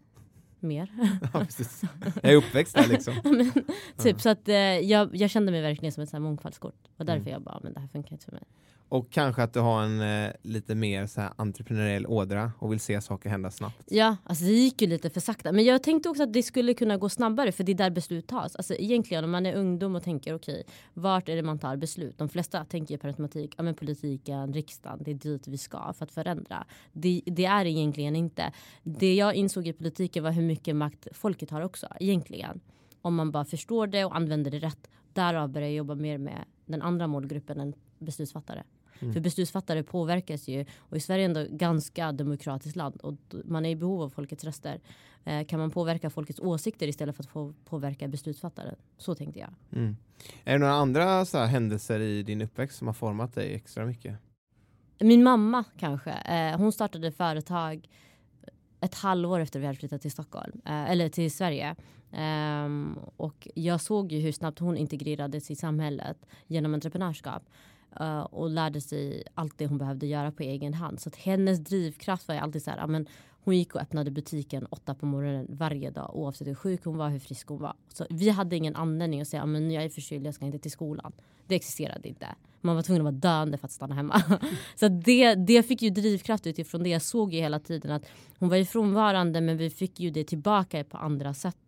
mer. 0.61 0.91
Ja, 1.33 1.39
precis. 1.45 1.81
Jag 2.23 2.31
är 2.31 2.35
uppväxt 2.35 2.75
där 2.75 2.87
liksom. 2.87 3.13
men, 3.23 3.51
typ, 3.97 4.21
så 4.21 4.29
att, 4.29 4.47
eh, 4.49 4.55
jag, 4.55 5.15
jag 5.15 5.29
kände 5.29 5.51
mig 5.51 5.61
verkligen 5.61 5.91
som 5.91 6.03
ett 6.03 6.09
så 6.09 6.15
här 6.17 6.21
mångfaldskort. 6.21 6.87
Och 6.97 7.05
därför 7.05 7.21
Mm. 7.21 7.31
jag 7.33 7.41
bara, 7.41 7.59
men 7.63 7.73
det 7.73 7.79
här 7.79 7.87
funkar 7.87 8.11
inte 8.11 8.25
för 8.25 8.31
mig. 8.31 8.43
Och 8.89 9.09
kanske 9.11 9.43
att 9.43 9.53
du 9.53 9.59
har 9.59 9.83
en 9.83 10.01
eh, 10.01 10.31
lite 10.41 10.75
mer 10.75 11.05
så 11.05 11.21
här 11.21 11.31
entreprenöriell 11.35 12.07
ådra 12.07 12.51
och 12.59 12.71
vill 12.71 12.79
se 12.79 13.01
saker 13.01 13.29
hända 13.29 13.51
snabbt. 13.51 13.83
Ja, 13.85 14.17
alltså 14.23 14.45
det 14.45 14.51
gick 14.51 14.81
ju 14.81 14.87
lite 14.87 15.09
för 15.09 15.19
sakta. 15.19 15.51
Men 15.51 15.65
jag 15.65 15.83
tänkte 15.83 16.09
också 16.09 16.23
att 16.23 16.33
det 16.33 16.43
skulle 16.43 16.73
kunna 16.73 16.97
gå 16.97 17.09
snabbare 17.09 17.51
för 17.51 17.63
det 17.63 17.71
är 17.71 17.75
där 17.75 17.89
beslut 17.89 18.27
tas. 18.27 18.55
Alltså 18.55 18.73
egentligen 18.73 19.23
om 19.23 19.31
man 19.31 19.45
är 19.45 19.55
ungdom 19.55 19.95
och 19.95 20.03
tänker 20.03 20.33
okej, 20.33 20.63
vart 20.93 21.29
är 21.29 21.35
det 21.35 21.43
man 21.43 21.59
tar 21.59 21.75
beslut? 21.75 22.17
De 22.17 22.29
flesta 22.29 22.65
tänker 22.65 22.93
ju 22.93 22.97
per 22.97 23.07
automatik, 23.07 23.53
ja 23.57 23.63
men 23.63 23.75
politiken, 23.75 24.53
riksdagen, 24.53 24.99
det 25.03 25.11
är 25.11 25.15
dit 25.15 25.47
vi 25.47 25.57
ska 25.57 25.93
för 25.93 26.05
att 26.05 26.11
förändra. 26.11 26.65
Det, 26.93 27.21
det 27.25 27.45
är 27.45 27.65
egentligen 27.65 28.15
inte. 28.15 28.51
Det 28.83 29.15
jag 29.15 29.35
insåg 29.35 29.67
i 29.67 29.73
politiken 29.73 30.23
var 30.23 30.31
hur 30.31 30.43
mycket 30.43 30.75
makt 30.75 31.07
folket 31.11 31.49
har 31.49 31.61
också, 31.61 31.87
egentligen. 31.99 32.59
Om 33.01 33.15
man 33.15 33.31
bara 33.31 33.45
förstår 33.45 33.87
det 33.87 34.05
och 34.05 34.15
använder 34.15 34.51
det 34.51 34.59
rätt. 34.59 34.89
Därav 35.13 35.49
börjar 35.49 35.67
jag 35.67 35.75
jobba 35.75 35.95
mer 35.95 36.17
med 36.17 36.45
den 36.65 36.81
andra 36.81 37.07
målgruppen 37.07 37.59
än 37.59 37.73
beslutsfattare. 37.99 38.63
Mm. 38.99 39.13
För 39.13 39.19
beslutsfattare 39.19 39.83
påverkas 39.83 40.47
ju 40.47 40.65
och 40.77 40.97
i 40.97 40.99
Sverige 40.99 41.23
är 41.23 41.25
ändå 41.25 41.39
ett 41.39 41.49
ganska 41.49 42.11
demokratiskt 42.11 42.75
land 42.75 42.95
och 43.01 43.15
man 43.45 43.65
är 43.65 43.69
i 43.69 43.75
behov 43.75 44.01
av 44.01 44.09
folkets 44.09 44.43
röster. 44.43 44.79
Eh, 45.23 45.45
kan 45.45 45.59
man 45.59 45.71
påverka 45.71 46.09
folkets 46.09 46.39
åsikter 46.39 46.87
istället 46.87 47.15
för 47.15 47.23
att 47.23 47.29
få 47.29 47.53
påverka 47.65 48.07
beslutsfattare? 48.07 48.75
Så 48.97 49.15
tänkte 49.15 49.39
jag. 49.39 49.49
Mm. 49.73 49.97
Är 50.43 50.53
det 50.53 50.59
några 50.59 50.73
andra 50.73 51.25
så 51.25 51.37
händelser 51.37 51.99
i 51.99 52.23
din 52.23 52.41
uppväxt 52.41 52.77
som 52.77 52.87
har 52.87 52.93
format 52.93 53.35
dig 53.35 53.53
extra 53.53 53.85
mycket? 53.85 54.15
Min 54.99 55.23
mamma 55.23 55.63
kanske. 55.77 56.11
Eh, 56.11 56.57
hon 56.57 56.71
startade 56.71 57.11
företag 57.11 57.89
ett 58.81 58.95
halvår 58.95 59.39
efter 59.39 59.59
vi 59.59 59.65
hade 59.65 59.79
flyttat 59.79 60.01
till 60.01 60.11
Stockholm. 60.11 60.61
Eh, 60.65 60.91
eller 60.91 61.09
till 61.09 61.31
Sverige. 61.31 61.75
Ehm, 62.11 62.99
och 63.15 63.47
jag 63.55 63.81
såg 63.81 64.11
ju 64.11 64.19
hur 64.19 64.31
snabbt 64.31 64.59
hon 64.59 64.77
integrerades 64.77 65.51
i 65.51 65.55
samhället 65.55 66.17
genom 66.47 66.73
entreprenörskap. 66.73 67.43
Eh, 67.99 68.19
och 68.19 68.49
lärde 68.49 68.81
sig 68.81 69.23
allt 69.33 69.57
det 69.57 69.67
hon 69.67 69.77
behövde 69.77 70.07
göra 70.07 70.31
på 70.31 70.43
egen 70.43 70.73
hand. 70.73 70.99
Så 70.99 71.09
att 71.09 71.15
hennes 71.15 71.59
drivkraft 71.59 72.27
var 72.27 72.35
ju 72.35 72.41
alltid 72.41 72.63
så 72.63 72.71
här, 72.71 72.77
amen, 72.77 73.07
hon 73.43 73.57
gick 73.57 73.75
och 73.75 73.81
öppnade 73.81 74.11
butiken 74.11 74.65
åtta 74.65 74.95
på 74.95 75.05
morgonen 75.05 75.47
varje 75.49 75.91
dag 75.91 76.11
oavsett 76.15 76.47
hur 76.47 76.55
sjuk 76.55 76.85
hon 76.85 76.97
var, 76.97 77.09
hur 77.09 77.19
frisk 77.19 77.47
hon 77.47 77.61
var. 77.61 77.73
Så 77.93 78.05
vi 78.09 78.29
hade 78.29 78.55
ingen 78.55 78.75
anledning 78.75 79.21
att 79.21 79.27
säga, 79.27 79.43
att 79.43 79.49
men 79.49 79.71
jag 79.71 79.83
är 79.83 79.89
förkyld, 79.89 80.27
jag 80.27 80.33
ska 80.33 80.45
inte 80.45 80.59
till 80.59 80.71
skolan. 80.71 81.11
Det 81.47 81.55
existerade 81.55 82.07
inte. 82.07 82.27
Man 82.61 82.75
var 82.75 82.83
tvungen 82.83 83.01
att 83.07 83.13
vara 83.13 83.35
döende 83.35 83.57
för 83.57 83.65
att 83.65 83.71
stanna 83.71 83.95
hemma. 83.95 84.21
Så 84.75 84.87
det, 84.87 85.35
det 85.35 85.63
fick 85.63 85.81
ju 85.81 85.89
drivkraft 85.89 86.47
utifrån 86.47 86.83
det. 86.83 86.89
Jag 86.89 87.01
såg 87.01 87.33
ju 87.33 87.39
hela 87.39 87.59
tiden 87.59 87.91
att 87.91 88.05
hon 88.39 88.49
var 88.49 88.57
ju 88.57 88.65
frånvarande 88.65 89.41
men 89.41 89.57
vi 89.57 89.69
fick 89.69 89.99
ju 89.99 90.11
det 90.11 90.23
tillbaka 90.23 90.83
på 90.83 90.97
andra 90.97 91.33
sätt. 91.33 91.66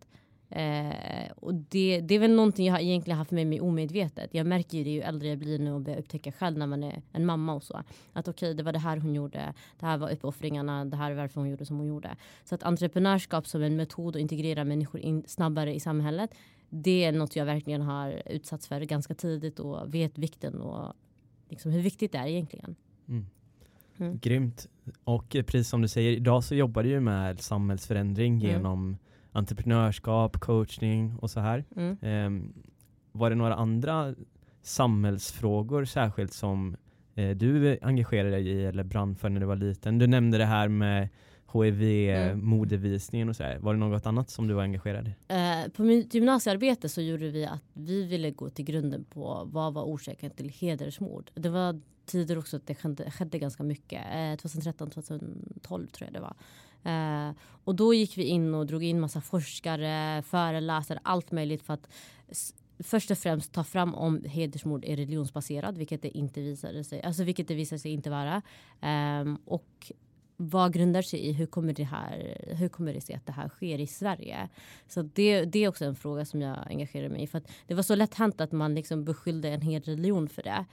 Eh, 0.50 1.30
och 1.36 1.54
det, 1.54 2.00
det 2.00 2.14
är 2.14 2.18
väl 2.18 2.34
någonting 2.34 2.66
jag 2.66 2.74
har 2.74 2.80
egentligen 2.80 3.18
haft 3.18 3.30
med 3.30 3.46
mig 3.46 3.60
omedvetet. 3.60 4.34
Jag 4.34 4.46
märker 4.46 4.78
ju 4.78 4.84
det 4.84 4.90
ju 4.90 5.00
äldre 5.00 5.28
jag 5.28 5.38
blir 5.38 5.58
nu 5.58 5.72
och 5.72 5.80
börjar 5.80 5.98
upptäcka 5.98 6.32
själv 6.32 6.58
när 6.58 6.66
man 6.66 6.82
är 6.82 7.02
en 7.12 7.26
mamma 7.26 7.54
och 7.54 7.62
så. 7.62 7.82
Att 8.12 8.28
okej, 8.28 8.54
det 8.54 8.62
var 8.62 8.72
det 8.72 8.78
här 8.78 8.96
hon 8.96 9.14
gjorde. 9.14 9.54
Det 9.80 9.86
här 9.86 9.98
var 9.98 10.10
uppoffringarna. 10.10 10.84
Det 10.84 10.96
här 10.96 11.10
är 11.10 11.14
varför 11.14 11.40
hon 11.40 11.50
gjorde 11.50 11.66
som 11.66 11.78
hon 11.78 11.86
gjorde. 11.86 12.16
Så 12.44 12.54
att 12.54 12.62
entreprenörskap 12.62 13.46
som 13.46 13.62
en 13.62 13.76
metod 13.76 14.16
att 14.16 14.20
integrera 14.20 14.64
människor 14.64 15.00
in 15.00 15.24
snabbare 15.26 15.74
i 15.74 15.80
samhället. 15.80 16.30
Det 16.68 17.04
är 17.04 17.12
något 17.12 17.36
jag 17.36 17.44
verkligen 17.44 17.82
har 17.82 18.22
utsatts 18.26 18.68
för 18.68 18.80
ganska 18.80 19.14
tidigt 19.14 19.58
och 19.60 19.94
vet 19.94 20.18
vikten 20.18 20.60
och 20.60 20.92
liksom 21.48 21.72
hur 21.72 21.80
viktigt 21.80 22.12
det 22.12 22.18
är 22.18 22.26
egentligen. 22.26 22.76
Mm. 23.08 23.26
Mm. 23.98 24.18
Grymt. 24.18 24.68
Och 25.04 25.28
precis 25.28 25.68
som 25.68 25.82
du 25.82 25.88
säger, 25.88 26.12
idag 26.12 26.44
så 26.44 26.54
jobbar 26.54 26.82
du 26.82 26.88
ju 26.88 27.00
med 27.00 27.40
samhällsförändring 27.40 28.34
Mm. 28.34 28.46
genom 28.46 28.98
entreprenörskap, 29.32 30.40
coachning 30.40 31.16
och 31.16 31.30
så 31.30 31.40
här. 31.40 31.64
Mm. 31.76 31.96
Ehm, 32.02 32.52
var 33.12 33.30
det 33.30 33.36
några 33.36 33.54
andra 33.54 34.14
samhällsfrågor 34.62 35.84
särskilt 35.84 36.32
som 36.32 36.76
eh, 37.14 37.30
du 37.30 37.78
engagerade 37.82 38.30
dig 38.30 38.48
i 38.48 38.64
eller 38.64 38.84
brann 38.84 39.16
för 39.16 39.28
när 39.28 39.40
du 39.40 39.46
var 39.46 39.56
liten. 39.56 39.98
Du 39.98 40.06
nämnde 40.06 40.38
det 40.38 40.44
här 40.44 40.68
med 40.68 41.08
HIV-modevisningen 41.52 43.28
och 43.28 43.36
så 43.36 43.42
här. 43.42 43.58
Var 43.58 43.74
det 43.74 43.80
något 43.80 44.06
annat 44.06 44.30
som 44.30 44.48
du 44.48 44.54
var 44.54 44.62
engagerad 44.62 45.08
i? 45.08 45.14
Eh, 45.28 45.72
på 45.72 45.82
mitt 45.82 46.14
gymnasiearbete 46.14 46.88
så 46.88 47.00
gjorde 47.00 47.28
vi 47.28 47.46
att 47.46 47.64
vi 47.72 48.06
ville 48.06 48.30
gå 48.30 48.50
till 48.50 48.64
grunden 48.64 49.04
på 49.04 49.48
vad 49.52 49.74
var 49.74 49.82
orsaken 49.82 50.30
till 50.30 50.48
hedersmord. 50.48 51.30
Det 51.34 51.48
var 51.48 51.80
tider 52.06 52.38
också 52.38 52.56
att 52.56 52.66
det 52.66 52.74
skedde, 52.74 53.10
skedde 53.10 53.38
ganska 53.38 53.62
mycket. 53.62 54.02
Eh, 54.14 54.36
2013, 54.36 54.90
2012 54.90 55.86
tror 55.86 56.06
jag 56.06 56.14
det 56.14 56.20
var. 56.20 56.34
Eh, 56.84 57.30
och 57.64 57.74
då 57.74 57.94
gick 57.94 58.18
vi 58.18 58.24
in 58.24 58.54
och 58.54 58.66
drog 58.66 58.84
in 58.84 59.00
massa 59.00 59.20
forskare, 59.20 60.22
föreläsare, 60.22 60.98
allt 61.02 61.32
möjligt 61.32 61.62
för 61.62 61.74
att 61.74 61.88
först 62.78 63.10
och 63.10 63.18
främst 63.18 63.52
ta 63.52 63.64
fram 63.64 63.94
om 63.94 64.24
hedersmord 64.24 64.84
är 64.84 64.96
religionsbaserad, 64.96 65.78
vilket 65.78 66.02
det 66.02 66.18
inte 66.18 66.40
visade 66.40 66.84
sig, 66.84 67.02
alltså 67.02 67.24
vilket 67.24 67.48
det 67.48 67.54
visade 67.54 67.78
sig 67.78 67.92
inte 67.92 68.10
vara. 68.10 68.42
Um, 69.20 69.38
och 69.44 69.92
vad 70.36 70.72
grundar 70.72 71.02
sig 71.02 71.20
i 71.26 71.32
hur 71.32 71.46
kommer 71.46 71.72
det 71.72 71.84
här? 71.84 72.44
Hur 72.46 72.68
kommer 72.68 72.94
det 72.94 73.00
sig 73.00 73.14
att 73.14 73.26
det 73.26 73.32
här 73.32 73.48
sker 73.48 73.78
i 73.78 73.86
Sverige? 73.86 74.48
Så 74.88 75.02
det, 75.02 75.44
det 75.44 75.64
är 75.64 75.68
också 75.68 75.84
en 75.84 75.96
fråga 75.96 76.24
som 76.24 76.42
jag 76.42 76.58
engagerar 76.66 77.08
mig 77.08 77.22
i 77.22 77.26
för 77.26 77.38
att 77.38 77.50
det 77.66 77.74
var 77.74 77.82
så 77.82 77.94
lätt 77.94 78.14
hänt 78.14 78.40
att 78.40 78.52
man 78.52 78.74
liksom 78.74 79.04
beskyllde 79.04 79.48
en 79.48 79.60
hel 79.60 79.82
religion 79.82 80.28
för 80.28 80.42
det. 80.42 80.64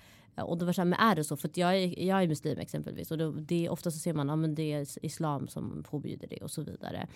Och 0.43 0.57
då 0.57 0.65
var 0.65 0.73
så 0.73 0.81
här, 0.81 0.85
men 0.85 0.99
är 0.99 1.15
det 1.15 1.23
så? 1.23 1.37
För 1.37 1.49
jag 1.53 1.77
är, 1.77 2.03
jag 2.03 2.23
är 2.23 2.27
muslim 2.27 2.59
exempelvis 2.59 3.11
och 3.11 3.17
då, 3.17 3.31
det, 3.31 3.69
ofta 3.69 3.91
så 3.91 3.99
ser 3.99 4.13
man 4.13 4.29
att 4.29 4.41
ja, 4.41 4.47
det 4.47 4.73
är 4.73 5.05
islam 5.05 5.47
som 5.47 5.83
påbjuder 5.83 6.27
det 6.27 6.37
och 6.37 6.51
så 6.51 6.61
vidare. 6.61 7.07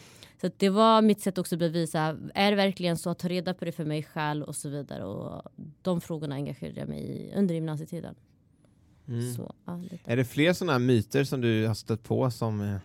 Så 0.42 0.50
det 0.58 0.70
var 0.70 1.02
mitt 1.02 1.22
sätt 1.22 1.38
också 1.38 1.56
att 1.56 1.60
bevisa, 1.60 2.18
är 2.36 2.52
det 2.52 2.58
verkligen 2.58 2.98
så? 2.98 3.14
Ta 3.14 3.28
reda 3.28 3.54
på 3.54 3.66
det 3.66 3.72
för 3.72 3.86
mig 3.86 4.04
själv 4.04 4.44
och 4.44 4.56
så 4.56 4.70
vidare. 4.70 5.06
Och 5.06 5.52
de 5.82 6.02
frågorna 6.02 6.36
engagerade 6.36 6.80
jag 6.80 6.90
mig 6.90 7.02
i 7.02 7.34
under 7.36 7.56
gymnasietiden. 7.56 8.16
Mm. 9.08 9.34
Så, 9.34 9.54
ja, 9.66 9.82
är 10.06 10.18
det 10.18 10.26
fler 10.26 10.54
sådana 10.54 10.72
här 10.72 10.80
myter 10.80 11.24
som 11.24 11.42
du 11.42 11.68
har 11.68 11.74
stött 11.74 12.04
på 12.04 12.32
som 12.32 12.62
eh, 12.62 12.78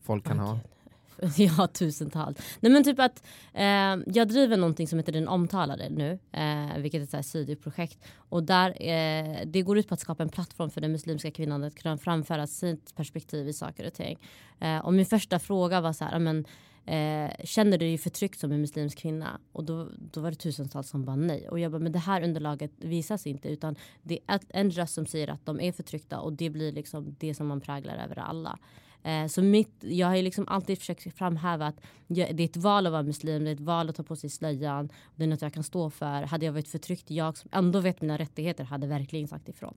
folk 0.00 0.24
kan 0.24 0.40
okay. 0.40 0.50
ha? 0.50 0.60
Ja, 1.36 1.66
tusentals. 1.66 2.38
Nej 2.60 2.72
men 2.72 2.84
typ 2.84 2.98
att 3.00 3.26
eh, 3.54 3.96
jag 4.06 4.28
driver 4.28 4.56
någonting 4.56 4.88
som 4.88 4.98
heter 4.98 5.12
Den 5.12 5.28
omtalade 5.28 5.88
nu, 5.90 6.18
eh, 6.32 6.78
vilket 6.78 7.14
är 7.14 7.18
ett 7.18 7.26
sidoprojekt. 7.26 7.98
Och 8.14 8.42
där, 8.42 8.70
eh, 8.70 9.46
det 9.46 9.62
går 9.62 9.78
ut 9.78 9.88
på 9.88 9.94
att 9.94 10.00
skapa 10.00 10.22
en 10.22 10.28
plattform 10.28 10.70
för 10.70 10.80
den 10.80 10.92
muslimska 10.92 11.30
kvinnan 11.30 11.64
att 11.64 11.74
kunna 11.74 11.98
framföra 11.98 12.46
sitt 12.46 12.94
perspektiv 12.96 13.48
i 13.48 13.52
saker 13.52 13.86
och 13.86 13.94
ting. 13.94 14.18
Eh, 14.60 14.78
och 14.78 14.92
min 14.92 15.06
första 15.06 15.38
fråga 15.38 15.80
var 15.80 15.92
så 15.92 16.04
här, 16.04 16.18
men, 16.18 16.46
Eh, 16.86 17.30
känner 17.44 17.78
du 17.78 17.86
dig 17.86 17.98
förtryckt 17.98 18.40
som 18.40 18.52
en 18.52 18.60
muslimsk 18.60 18.98
kvinna? 18.98 19.40
Och 19.52 19.64
då, 19.64 19.88
då 20.12 20.20
var 20.20 20.30
det 20.30 20.36
tusentals 20.36 20.88
som 20.88 21.04
bara 21.04 21.16
nej. 21.16 21.48
Och 21.48 21.58
jag 21.58 21.72
bara, 21.72 21.78
men 21.78 21.92
det 21.92 21.98
här 21.98 22.22
underlaget 22.22 22.72
visas 22.78 23.26
inte 23.26 23.48
utan 23.48 23.76
det 24.02 24.18
är 24.26 24.40
en 24.48 24.70
röst 24.70 24.94
som 24.94 25.06
säger 25.06 25.28
att 25.28 25.46
de 25.46 25.60
är 25.60 25.72
förtryckta 25.72 26.20
och 26.20 26.32
det 26.32 26.50
blir 26.50 26.72
liksom 26.72 27.16
det 27.18 27.34
som 27.34 27.46
man 27.46 27.60
präglar 27.60 27.96
över 27.96 28.18
alla. 28.18 28.58
Eh, 29.02 29.26
så 29.26 29.42
mitt, 29.42 29.74
jag 29.80 30.06
har 30.06 30.22
liksom 30.22 30.48
alltid 30.48 30.78
försökt 30.78 31.18
framhäva 31.18 31.66
att 31.66 31.80
jag, 32.06 32.36
det 32.36 32.42
är 32.42 32.44
ett 32.44 32.56
val 32.56 32.86
att 32.86 32.92
vara 32.92 33.02
muslim, 33.02 33.44
det 33.44 33.50
är 33.50 33.54
ett 33.54 33.60
val 33.60 33.88
att 33.88 33.96
ta 33.96 34.02
på 34.02 34.16
sig 34.16 34.30
slöjan. 34.30 34.88
Det 35.16 35.24
är 35.24 35.28
något 35.28 35.42
jag 35.42 35.54
kan 35.54 35.62
stå 35.62 35.90
för. 35.90 36.22
Hade 36.22 36.46
jag 36.46 36.52
varit 36.52 36.68
förtryckt, 36.68 37.10
jag 37.10 37.36
som 37.36 37.50
ändå 37.52 37.80
vet 37.80 38.00
mina 38.00 38.18
rättigheter 38.18 38.64
hade 38.64 38.86
verkligen 38.86 39.28
sagt 39.28 39.48
ifrån. 39.48 39.74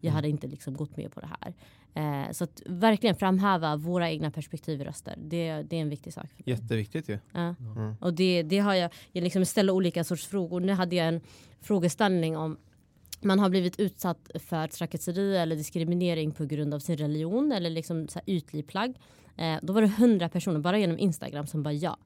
Jag 0.00 0.08
mm. 0.08 0.14
hade 0.14 0.28
inte 0.28 0.46
liksom 0.46 0.74
gått 0.74 0.96
med 0.96 1.12
på 1.12 1.20
det 1.20 1.30
här. 1.40 1.54
Eh, 1.94 2.32
så 2.32 2.44
att 2.44 2.62
verkligen 2.66 3.16
framhäva 3.16 3.76
våra 3.76 4.10
egna 4.10 4.30
perspektiv 4.30 4.80
och 4.80 4.86
röster. 4.86 5.14
Det, 5.18 5.62
det 5.62 5.76
är 5.76 5.80
en 5.80 5.88
viktig 5.88 6.12
sak. 6.12 6.26
Jätteviktigt 6.36 7.08
ju. 7.08 7.18
Ja. 7.32 7.54
Mm. 7.60 7.94
Och 8.00 8.14
det, 8.14 8.42
det 8.42 8.58
har 8.58 8.74
jag, 8.74 8.90
jag 9.12 9.24
liksom 9.24 9.44
ställer 9.44 9.72
olika 9.72 10.04
sorts 10.04 10.26
frågor. 10.26 10.60
Nu 10.60 10.72
hade 10.72 10.96
jag 10.96 11.08
en 11.08 11.20
frågeställning 11.60 12.36
om 12.36 12.58
man 13.20 13.38
har 13.38 13.50
blivit 13.50 13.80
utsatt 13.80 14.30
för 14.34 14.66
trakasserier 14.66 15.42
eller 15.42 15.56
diskriminering 15.56 16.30
på 16.30 16.44
grund 16.44 16.74
av 16.74 16.78
sin 16.78 16.96
religion 16.96 17.52
eller 17.52 17.70
liksom 17.70 18.08
så 18.08 18.18
här 18.18 18.34
ytlig 18.34 18.66
plagg. 18.66 18.98
Eh, 19.36 19.58
då 19.62 19.72
var 19.72 19.82
det 19.82 19.88
hundra 19.88 20.28
personer 20.28 20.60
bara 20.60 20.78
genom 20.78 20.98
Instagram 20.98 21.46
som 21.46 21.62
bara 21.62 21.72
ja. 21.74 21.98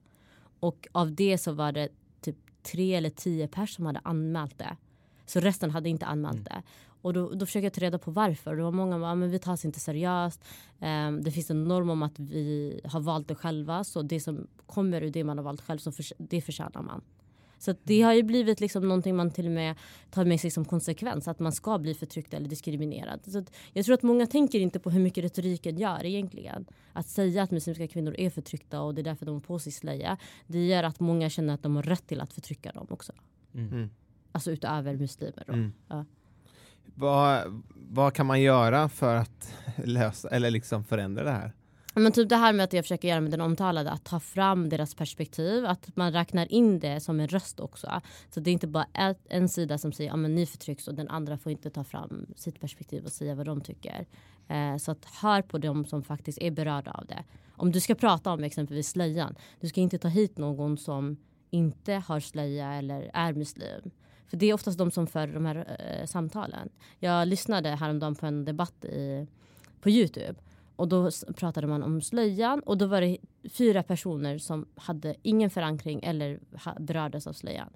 Och 0.59 0.87
av 0.91 1.15
det 1.15 1.37
så 1.37 1.51
var 1.51 1.71
det 1.71 1.89
typ 2.21 2.37
tre 2.63 2.95
eller 2.95 3.09
tio 3.09 3.47
personer 3.47 3.67
som 3.67 3.85
hade 3.85 4.01
anmält 4.03 4.57
det. 4.57 4.77
Så 5.25 5.39
resten 5.39 5.71
hade 5.71 5.89
inte 5.89 6.05
anmält 6.05 6.35
mm. 6.35 6.43
det. 6.43 6.63
Och 7.01 7.13
då, 7.13 7.29
då 7.29 7.45
försöker 7.45 7.65
jag 7.65 7.73
ta 7.73 7.81
reda 7.81 7.97
på 7.97 8.11
varför. 8.11 8.55
Det 8.55 8.63
var 8.63 8.71
många 8.71 8.93
som 8.93 9.19
men 9.19 9.31
vi 9.31 9.39
tas 9.39 9.65
inte 9.65 9.79
seriöst. 9.79 10.43
Um, 10.79 11.23
det 11.23 11.31
finns 11.31 11.49
en 11.51 11.63
norm 11.63 11.89
om 11.89 12.03
att 12.03 12.19
vi 12.19 12.79
har 12.83 12.99
valt 12.99 13.27
det 13.27 13.35
själva. 13.35 13.83
Så 13.83 14.01
det 14.01 14.19
som 14.19 14.47
kommer 14.65 15.01
ur 15.01 15.09
det 15.09 15.23
man 15.23 15.37
har 15.37 15.43
valt 15.43 15.61
själv, 15.61 15.77
så 15.77 15.91
för, 15.91 16.05
det 16.17 16.41
förtjänar 16.41 16.81
man. 16.81 17.01
Så 17.63 17.75
det 17.83 18.01
har 18.01 18.13
ju 18.13 18.23
blivit 18.23 18.59
liksom 18.59 18.87
någonting 18.87 19.15
man 19.15 19.31
till 19.31 19.45
och 19.45 19.51
med 19.51 19.75
tar 20.09 20.25
med 20.25 20.39
sig 20.39 20.51
som 20.51 20.65
konsekvens. 20.65 21.27
Att 21.27 21.39
man 21.39 21.51
ska 21.51 21.77
bli 21.77 21.93
förtryckt 21.93 22.33
eller 22.33 22.49
diskriminerad. 22.49 23.19
Så 23.23 23.43
jag 23.73 23.85
tror 23.85 23.93
att 23.93 24.03
många 24.03 24.27
tänker 24.27 24.59
inte 24.59 24.79
på 24.79 24.89
hur 24.89 24.99
mycket 24.99 25.23
retoriken 25.23 25.77
gör 25.77 26.05
egentligen. 26.05 26.65
Att 26.93 27.07
säga 27.07 27.43
att 27.43 27.51
muslimska 27.51 27.87
kvinnor 27.87 28.15
är 28.17 28.29
förtryckta 28.29 28.81
och 28.81 28.95
det 28.95 29.01
är 29.01 29.03
därför 29.03 29.25
de 29.25 29.35
har 29.35 29.41
på 29.41 29.59
sig 29.59 29.71
slöja. 29.71 30.17
Det 30.47 30.67
gör 30.67 30.83
att 30.83 30.99
många 30.99 31.29
känner 31.29 31.53
att 31.53 31.63
de 31.63 31.75
har 31.75 31.83
rätt 31.83 32.07
till 32.07 32.21
att 32.21 32.33
förtrycka 32.33 32.71
dem 32.71 32.87
också. 32.89 33.13
Mm. 33.53 33.89
Alltså 34.31 34.51
utöver 34.51 34.97
muslimer. 34.97 35.43
Då. 35.47 35.53
Mm. 35.53 35.73
Ja. 35.87 36.05
Vad, 36.95 37.61
vad 37.75 38.13
kan 38.13 38.25
man 38.25 38.41
göra 38.41 38.89
för 38.89 39.15
att 39.15 39.53
lösa 39.83 40.29
eller 40.29 40.51
liksom 40.51 40.83
förändra 40.83 41.23
det 41.23 41.31
här? 41.31 41.53
Men 41.93 42.11
typ 42.11 42.29
det 42.29 42.35
här 42.35 42.53
med 42.53 42.63
att 42.63 42.73
jag 42.73 42.85
försöker 42.85 43.07
göra 43.07 43.21
med 43.21 43.31
den 43.31 43.41
omtalade, 43.41 43.91
att 43.91 44.03
ta 44.03 44.19
fram 44.19 44.69
deras 44.69 44.95
perspektiv, 44.95 45.65
att 45.65 45.95
man 45.95 46.11
räknar 46.11 46.51
in 46.51 46.79
det 46.79 46.99
som 46.99 47.19
en 47.19 47.27
röst 47.27 47.59
också. 47.59 48.01
Så 48.29 48.39
det 48.39 48.49
är 48.49 48.53
inte 48.53 48.67
bara 48.67 48.87
ett, 48.93 49.19
en 49.29 49.49
sida 49.49 49.77
som 49.77 49.91
säger 49.91 50.11
att 50.11 50.19
ja, 50.21 50.27
ni 50.27 50.45
förtrycks 50.45 50.87
och 50.87 50.95
den 50.95 51.09
andra 51.09 51.37
får 51.37 51.51
inte 51.51 51.69
ta 51.69 51.83
fram 51.83 52.25
sitt 52.35 52.59
perspektiv 52.59 53.05
och 53.05 53.11
säga 53.11 53.35
vad 53.35 53.45
de 53.45 53.61
tycker. 53.61 54.05
Eh, 54.47 54.77
så 54.77 54.91
att 54.91 55.05
hör 55.05 55.41
på 55.41 55.57
dem 55.57 55.85
som 55.85 56.03
faktiskt 56.03 56.37
är 56.41 56.51
berörda 56.51 56.91
av 56.91 57.05
det. 57.05 57.23
Om 57.55 57.71
du 57.71 57.79
ska 57.79 57.95
prata 57.95 58.31
om 58.31 58.43
exempelvis 58.43 58.89
slöjan, 58.89 59.35
du 59.59 59.67
ska 59.67 59.81
inte 59.81 59.97
ta 59.97 60.07
hit 60.07 60.37
någon 60.37 60.77
som 60.77 61.17
inte 61.49 61.93
har 61.93 62.19
slöja 62.19 62.73
eller 62.73 63.11
är 63.13 63.33
muslim. 63.33 63.91
För 64.27 64.37
det 64.37 64.45
är 64.45 64.53
oftast 64.53 64.77
de 64.77 64.91
som 64.91 65.07
för 65.07 65.27
de 65.27 65.45
här 65.45 65.77
eh, 65.79 66.05
samtalen. 66.05 66.69
Jag 66.99 67.27
lyssnade 67.27 67.69
häromdagen 67.69 68.15
på 68.15 68.25
en 68.25 68.45
debatt 68.45 68.85
i, 68.85 69.27
på 69.81 69.89
Youtube. 69.89 70.35
Och 70.75 70.87
då 70.87 71.11
pratade 71.35 71.67
man 71.67 71.83
om 71.83 72.01
slöjan 72.01 72.59
och 72.59 72.77
då 72.77 72.85
var 72.85 73.01
det 73.01 73.17
fyra 73.49 73.83
personer 73.83 74.37
som 74.37 74.65
hade 74.75 75.15
ingen 75.21 75.49
förankring 75.49 75.99
eller 76.03 76.39
berördes 76.79 77.27
av 77.27 77.33
slöjan. 77.33 77.69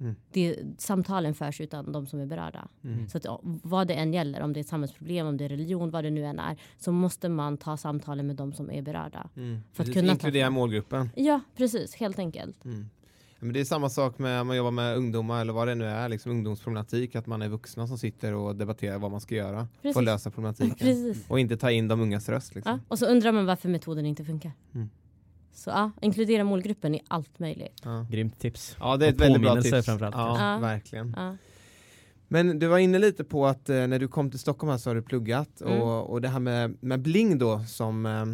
Mm. 0.00 0.16
Det, 0.32 0.58
samtalen 0.78 1.34
förs 1.34 1.60
utan 1.60 1.92
de 1.92 2.06
som 2.06 2.20
är 2.20 2.26
berörda. 2.26 2.68
Mm. 2.84 3.08
Så 3.08 3.18
att, 3.18 3.26
vad 3.42 3.86
det 3.88 3.94
än 3.94 4.12
gäller, 4.12 4.40
om 4.40 4.52
det 4.52 4.58
är 4.58 4.60
ett 4.60 4.68
samhällsproblem, 4.68 5.26
om 5.26 5.36
det 5.36 5.44
är 5.44 5.48
religion, 5.48 5.90
vad 5.90 6.04
det 6.04 6.10
nu 6.10 6.24
än 6.24 6.38
är, 6.38 6.56
så 6.78 6.92
måste 6.92 7.28
man 7.28 7.56
ta 7.56 7.76
samtalen 7.76 8.26
med 8.26 8.36
de 8.36 8.52
som 8.52 8.70
är 8.70 8.82
berörda. 8.82 9.28
Mm. 9.36 9.60
För 9.72 9.82
att 9.82 9.92
kunna 9.92 10.12
inkludera 10.12 10.50
målgruppen. 10.50 11.10
Ja, 11.16 11.40
precis, 11.56 11.94
helt 11.94 12.18
enkelt. 12.18 12.64
Mm. 12.64 12.90
Men 13.40 13.52
det 13.52 13.60
är 13.60 13.64
samma 13.64 13.90
sak 13.90 14.18
med 14.18 14.40
om 14.40 14.46
man 14.46 14.56
jobbar 14.56 14.70
med 14.70 14.96
ungdomar 14.96 15.40
eller 15.40 15.52
vad 15.52 15.68
det 15.68 15.74
nu 15.74 15.84
är, 15.84 16.08
liksom 16.08 16.32
ungdomsproblematik, 16.32 17.16
att 17.16 17.26
man 17.26 17.42
är 17.42 17.48
vuxna 17.48 17.86
som 17.86 17.98
sitter 17.98 18.34
och 18.34 18.56
debatterar 18.56 18.98
vad 18.98 19.10
man 19.10 19.20
ska 19.20 19.34
göra 19.34 19.68
Precis. 19.82 19.94
för 19.94 20.00
att 20.00 20.04
lösa 20.04 20.30
problematiken. 20.30 20.76
Precis. 20.78 21.30
Och 21.30 21.40
inte 21.40 21.56
ta 21.56 21.70
in 21.70 21.88
de 21.88 22.00
ungas 22.00 22.28
röst. 22.28 22.54
Liksom. 22.54 22.72
Ja, 22.72 22.80
och 22.88 22.98
så 22.98 23.06
undrar 23.06 23.32
man 23.32 23.46
varför 23.46 23.68
metoden 23.68 24.06
inte 24.06 24.24
funkar. 24.24 24.52
Mm. 24.74 24.90
Så 25.52 25.70
ja, 25.70 25.90
inkludera 26.00 26.44
målgruppen 26.44 26.94
i 26.94 27.00
allt 27.08 27.38
möjligt. 27.38 27.80
Ja. 27.84 28.06
Grymt 28.10 28.38
tips. 28.38 28.76
Ja, 28.80 28.96
det 28.96 29.06
är 29.06 29.10
ett 29.10 29.20
väldigt 29.20 29.42
bra 29.42 29.62
tips. 29.62 29.86
Framförallt. 29.86 30.16
Ja, 30.16 30.52
ja. 30.52 30.58
verkligen. 30.58 31.14
Ja. 31.16 31.36
Men 32.28 32.58
du 32.58 32.66
var 32.66 32.78
inne 32.78 32.98
lite 32.98 33.24
på 33.24 33.46
att 33.46 33.68
eh, 33.68 33.86
när 33.86 33.98
du 33.98 34.08
kom 34.08 34.30
till 34.30 34.38
Stockholm 34.38 34.70
här 34.70 34.78
så 34.78 34.90
har 34.90 34.94
du 34.94 35.02
pluggat 35.02 35.60
mm. 35.60 35.80
och, 35.80 36.10
och 36.10 36.20
det 36.20 36.28
här 36.28 36.40
med, 36.40 36.76
med 36.80 37.00
bling 37.00 37.38
då 37.38 37.64
som 37.64 38.06
eh, 38.06 38.24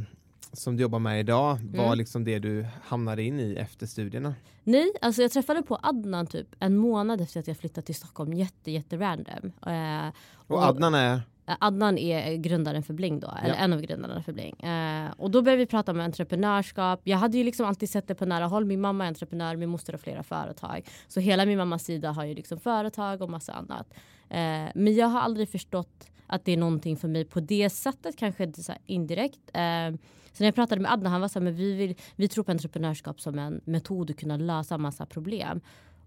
som 0.54 0.76
du 0.76 0.82
jobbar 0.82 0.98
med 0.98 1.20
idag 1.20 1.56
mm. 1.60 1.76
var 1.76 1.96
liksom 1.96 2.24
det 2.24 2.38
du 2.38 2.66
hamnade 2.84 3.22
in 3.22 3.40
i 3.40 3.54
efter 3.54 3.86
studierna? 3.86 4.34
Nej, 4.64 4.92
alltså 5.00 5.22
jag 5.22 5.30
träffade 5.30 5.62
på 5.62 5.78
Adnan 5.82 6.26
typ 6.26 6.48
en 6.58 6.76
månad 6.76 7.20
efter 7.20 7.40
att 7.40 7.48
jag 7.48 7.56
flyttat 7.56 7.86
till 7.86 7.94
Stockholm. 7.94 8.32
Jätte, 8.32 8.70
jätte 8.70 8.96
random. 8.96 9.52
Eh, 9.66 10.12
och, 10.46 10.56
och, 10.56 10.64
Adnan 10.64 10.94
är? 10.94 11.20
Eh, 11.46 11.54
Adnan 11.60 11.98
är 11.98 12.34
grundaren 12.36 12.82
för 12.82 12.94
Bling 12.94 13.20
då, 13.20 13.32
eller 13.42 13.54
ja. 13.54 13.60
en 13.60 13.72
av 13.72 13.80
grundarna 13.80 14.22
för 14.22 14.32
Bling. 14.32 14.60
Eh, 14.60 15.10
och 15.16 15.30
då 15.30 15.42
började 15.42 15.58
vi 15.58 15.66
prata 15.66 15.92
om 15.92 16.00
entreprenörskap. 16.00 17.00
Jag 17.04 17.18
hade 17.18 17.38
ju 17.38 17.44
liksom 17.44 17.66
alltid 17.66 17.90
sett 17.90 18.08
det 18.08 18.14
på 18.14 18.26
nära 18.26 18.46
håll. 18.46 18.64
Min 18.64 18.80
mamma 18.80 19.04
är 19.04 19.08
entreprenör, 19.08 19.56
min 19.56 19.68
moster 19.68 19.92
har 19.92 19.98
flera 19.98 20.22
företag. 20.22 20.88
Så 21.08 21.20
hela 21.20 21.46
min 21.46 21.58
mammas 21.58 21.84
sida 21.84 22.12
har 22.12 22.24
ju 22.24 22.34
liksom 22.34 22.60
företag 22.60 23.22
och 23.22 23.30
massa 23.30 23.52
annat. 23.52 23.94
Eh, 24.28 24.70
men 24.74 24.94
jag 24.94 25.06
har 25.06 25.20
aldrig 25.20 25.48
förstått 25.48 26.06
att 26.26 26.44
det 26.44 26.52
är 26.52 26.56
någonting 26.56 26.96
för 26.96 27.08
mig 27.08 27.24
på 27.24 27.40
det 27.40 27.70
sättet, 27.70 28.16
kanske 28.16 28.52
så 28.52 28.72
indirekt. 28.86 29.50
Eh, 29.52 29.90
så 30.34 30.42
när 30.42 30.46
jag 30.46 30.54
pratade 30.54 30.80
med 30.80 30.92
Adnan, 30.92 31.12
han 31.12 31.20
var 31.20 31.28
så 31.28 31.38
här, 31.38 31.44
men 31.44 31.54
vi, 31.54 31.72
vill, 31.72 31.94
vi 32.16 32.28
tror 32.28 32.44
på 32.44 32.50
entreprenörskap 32.50 33.20
som 33.20 33.38
en 33.38 33.60
metod 33.64 34.10
att 34.10 34.16
kunna 34.16 34.36
lösa 34.36 34.78
massa 34.78 35.06
problem. 35.06 35.60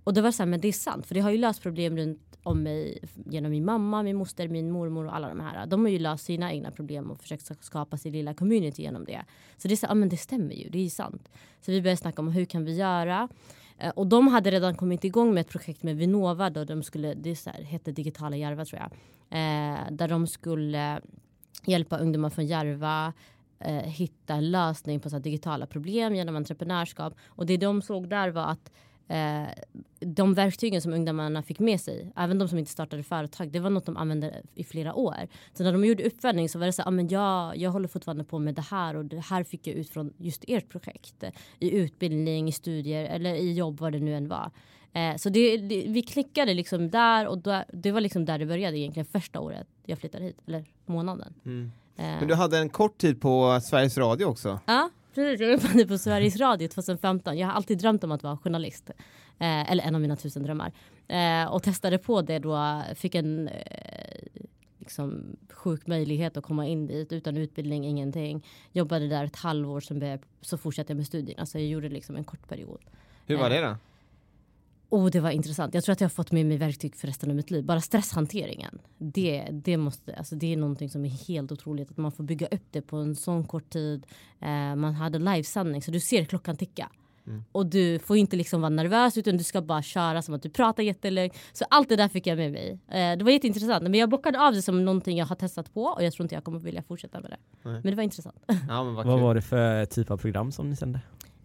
Och 0.04 0.14
det 0.14 0.22
var 0.22 0.32
så 0.32 0.44
här, 0.44 0.48
men 0.48 0.62
det 0.62 0.68
är 0.68 0.74
sant, 0.74 1.06
för 1.06 1.16
det 1.16 1.22
har 1.22 1.32
ju 1.32 1.38
löst 1.38 1.62
problem 1.62 1.98
runt 1.98 2.38
om 2.44 2.64
mig 2.64 3.00
genom 3.26 3.52
min 3.52 3.66
mamma, 3.66 4.04
min 4.04 4.16
moster, 4.16 4.48
min 4.48 4.72
mormor 4.72 5.06
och 5.06 5.16
alla 5.16 5.30
de 5.30 5.40
här. 5.40 5.66
De 5.66 5.82
har 5.82 5.90
ju 5.90 6.00
löst 6.00 6.26
sina 6.26 6.54
egna 6.54 6.72
problem 6.72 7.12
och 7.12 7.22
försökt 7.22 7.66
skapa 7.66 7.98
sin 7.98 8.14
lilla 8.14 8.34
community 8.34 8.82
genom 8.82 9.06
det. 9.06 9.26
Så 9.58 9.68
det 9.68 9.74
är 9.74 9.76
så, 9.76 9.86
ja 9.90 9.94
men 9.94 10.10
det 10.10 10.18
stämmer 10.18 10.56
ju, 10.56 10.70
det 10.70 10.78
är 10.78 10.84
ju 10.84 10.90
sant. 10.90 11.30
Så 11.62 11.72
vi 11.72 11.82
började 11.82 11.98
snacka 11.98 12.22
om 12.22 12.28
hur 12.28 12.46
kan 12.46 12.66
vi 12.66 12.76
göra? 12.76 13.30
Eh, 13.78 13.90
och 13.90 14.08
de 14.08 14.28
hade 14.28 14.52
redan 14.52 14.76
kommit 14.76 15.04
igång 15.04 15.34
med 15.34 15.42
ett 15.42 15.50
projekt 15.50 15.84
med 15.84 15.98
Vinnova 15.98 16.50
då 16.50 16.64
de 16.64 16.84
skulle, 16.84 17.14
det 17.14 17.36
så 17.36 17.50
här, 17.50 17.62
hette 17.62 17.92
Digitala 17.92 18.36
Järva 18.36 18.66
tror 18.66 18.82
jag. 18.82 18.92
Eh, 19.30 19.80
där 19.92 20.08
de 20.08 20.28
skulle 20.28 21.02
hjälpa 21.66 21.98
ungdomar 21.98 22.30
från 22.30 22.46
Järva 22.46 23.14
eh, 23.60 23.74
hitta 23.74 24.34
en 24.34 24.52
lösning 24.52 25.00
på 25.00 25.10
så 25.10 25.20
digitala 25.20 25.66
problem 25.66 26.16
genom 26.16 26.36
entreprenörskap. 26.36 27.14
Och 27.28 27.46
det 27.46 27.58
de 27.58 27.82
såg 27.82 28.10
där 28.10 28.30
var 28.30 28.46
att 28.46 28.72
eh, 29.08 29.48
de 30.00 30.34
verktygen 30.34 30.82
som 30.82 30.94
ungdomarna 30.94 31.44
fick 31.44 31.60
med 31.60 31.82
sig, 31.82 32.12
även 32.16 32.38
de 32.38 32.48
som 32.48 32.58
inte 32.58 32.72
startade 32.72 33.04
företag, 33.04 33.52
det 33.52 33.60
var 33.60 33.70
något 33.70 33.86
de 33.86 33.98
använde 33.98 34.42
i 34.56 34.64
flera 34.64 34.94
år. 34.94 35.28
Så 35.54 35.64
när 35.64 35.72
de 35.72 35.86
gjorde 35.86 36.04
uppföljning 36.04 36.50
så 36.50 36.60
var 36.60 36.66
det 36.66 36.74
så 36.74 36.84
ah, 36.86 36.92
men 36.92 37.08
jag, 37.08 37.58
jag 37.58 37.72
håller 37.72 37.88
fortfarande 37.88 38.24
på 38.24 38.40
med 38.40 38.56
det 38.56 38.62
här 38.62 38.96
och 38.96 39.06
det 39.06 39.20
här 39.20 39.44
fick 39.44 39.68
jag 39.68 39.76
ut 39.76 39.90
från 39.90 40.14
just 40.18 40.44
ert 40.48 40.70
projekt. 40.70 41.24
I 41.60 41.72
utbildning, 41.78 42.48
i 42.48 42.52
studier 42.52 43.06
eller 43.06 43.36
i 43.36 43.54
jobb, 43.54 43.80
vad 43.80 43.92
det 43.92 44.00
nu 44.00 44.16
än 44.16 44.28
var. 44.28 44.52
Eh, 44.94 45.16
så 45.16 45.30
det, 45.30 45.58
det, 45.58 45.86
vi 45.88 46.02
klickade 46.02 46.54
liksom 46.54 46.90
där 46.90 47.28
och 47.28 47.38
då, 47.38 47.64
det 47.74 47.92
var 47.92 48.02
liksom 48.02 48.26
där 48.26 48.40
det 48.40 48.46
började 48.46 48.78
egentligen 48.78 49.06
första 49.06 49.40
året 49.40 49.68
jag 49.86 50.00
flyttade 50.00 50.26
hit, 50.26 50.38
eller 50.48 50.66
månaden. 50.86 51.34
Mm. 51.46 51.72
Eh, 51.98 52.06
Men 52.06 52.28
du 52.28 52.36
hade 52.36 52.58
en 52.58 52.70
kort 52.70 52.98
tid 52.98 53.22
på 53.22 53.60
Sveriges 53.64 53.98
Radio 53.98 54.26
också. 54.26 54.60
Ja, 54.66 54.90
precis. 55.16 55.42
Jag 55.42 55.52
jobbade 55.52 55.88
på 55.88 55.98
Sveriges 55.98 56.38
Radio 56.38 56.68
2015. 56.68 57.38
Jag 57.38 57.48
har 57.48 57.54
alltid 57.54 57.78
drömt 57.78 58.04
om 58.04 58.12
att 58.12 58.24
vara 58.24 58.38
journalist. 58.38 58.90
Eh, 59.40 59.72
eller 59.72 59.84
en 59.84 59.96
av 59.96 60.02
mina 60.02 60.16
tusen 60.16 60.44
drömmar. 60.44 60.72
Eh, 61.08 61.46
och 61.54 61.64
testade 61.64 61.98
på 61.98 62.22
det 62.22 62.40
då. 62.40 62.84
Fick 62.96 63.16
en 63.16 63.48
eh, 63.48 63.54
liksom, 64.80 65.38
sjuk 65.54 65.88
möjlighet 65.88 66.38
att 66.38 66.44
komma 66.44 66.68
in 66.68 66.88
dit 66.88 67.14
utan 67.14 67.38
utbildning, 67.38 67.86
ingenting. 67.86 68.46
Jobbade 68.72 69.08
där 69.08 69.24
ett 69.26 69.36
halvår, 69.36 69.80
sen 69.80 70.20
så 70.42 70.58
fortsatte 70.58 70.92
jag 70.92 70.98
med 70.98 71.08
studierna. 71.08 71.46
Så 71.46 71.58
jag 71.58 71.66
gjorde 71.66 71.90
liksom 71.90 72.16
en 72.16 72.24
kort 72.24 72.48
period. 72.48 72.80
Hur 73.26 73.38
var 73.38 73.50
det 73.50 73.62
då? 73.62 73.76
Oh, 74.90 75.10
det 75.10 75.20
var 75.20 75.30
intressant. 75.30 75.74
Jag 75.74 75.84
tror 75.84 75.94
att 75.94 76.02
jag 76.02 76.06
har 76.06 76.14
fått 76.14 76.32
med 76.32 76.46
mig 76.46 76.58
verktyg 76.58 76.96
för 76.96 77.08
resten 77.08 77.30
av 77.30 77.36
mitt 77.36 77.52
liv. 77.52 77.64
Bara 77.64 77.82
stresshanteringen. 77.82 78.80
Det, 78.98 79.48
det, 79.52 79.78
måste, 79.78 80.16
alltså 80.16 80.36
det 80.36 80.54
är 80.54 80.58
någonting 80.58 80.90
som 80.90 81.06
är 81.06 81.10
helt 81.10 81.52
otroligt. 81.52 81.92
Att 81.92 81.98
man 81.98 82.12
får 82.12 82.24
bygga 82.24 82.48
upp 82.48 82.68
det 82.72 82.82
på 82.82 82.98
en 82.98 83.16
sån 83.16 83.44
kort 83.44 83.70
tid. 83.70 84.06
Eh, 84.40 84.76
man 84.76 84.94
hade 84.94 85.20
livesändning 85.20 85.82
så 85.82 85.92
du 85.92 86.00
ser 86.00 86.26
klockan 86.26 86.58
ticka. 86.58 86.90
Mm. 87.28 87.44
Och 87.52 87.66
du 87.66 88.00
får 88.00 88.18
inte 88.18 88.36
liksom 88.36 88.62
vara 88.62 88.70
nervös 88.70 89.18
utan 89.18 89.38
du 89.38 89.44
ska 89.44 89.62
bara 89.62 89.82
köra 89.82 90.22
som 90.22 90.34
att 90.34 90.42
du 90.44 90.50
pratar 90.50 90.84
jättelänge. 90.84 91.34
Så 91.54 91.66
allt 91.70 91.90
det 91.90 91.96
där 91.96 92.08
fick 92.08 92.28
jag 92.28 92.38
med 92.38 92.52
mig. 92.52 92.80
Eh, 92.88 93.18
det 93.18 93.24
var 93.24 93.32
jätteintressant. 93.32 93.84
Men 93.84 93.94
jag 93.94 94.10
bockade 94.10 94.42
av 94.42 94.54
det 94.54 94.62
som 94.62 94.86
någonting 94.86 95.18
jag 95.18 95.26
har 95.26 95.36
testat 95.36 95.74
på 95.74 95.84
och 95.84 96.04
jag 96.04 96.14
tror 96.14 96.24
inte 96.24 96.36
jag 96.36 96.44
kommer 96.44 96.60
vilja 96.60 96.84
fortsätta 96.84 97.20
med 97.20 97.32
det. 97.32 97.38
Nej. 97.64 97.74
Men 97.74 97.92
det 97.92 97.96
var 97.96 98.04
intressant. 98.04 98.44
Ja, 98.70 98.84
vad, 98.84 99.06
vad 99.06 99.20
var 99.20 99.36
det 99.36 99.42
för 99.42 99.86
typ 99.86 100.12
av 100.12 100.18
program 100.18 100.52
som 100.52 100.70
ni 100.70 100.76
sände? 100.76 101.00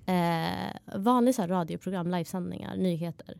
Eh, 0.06 1.00
vanlig 1.00 1.34
så 1.34 1.46
radioprogram, 1.46 2.10
livesändningar, 2.10 2.76
nyheter. 2.76 3.34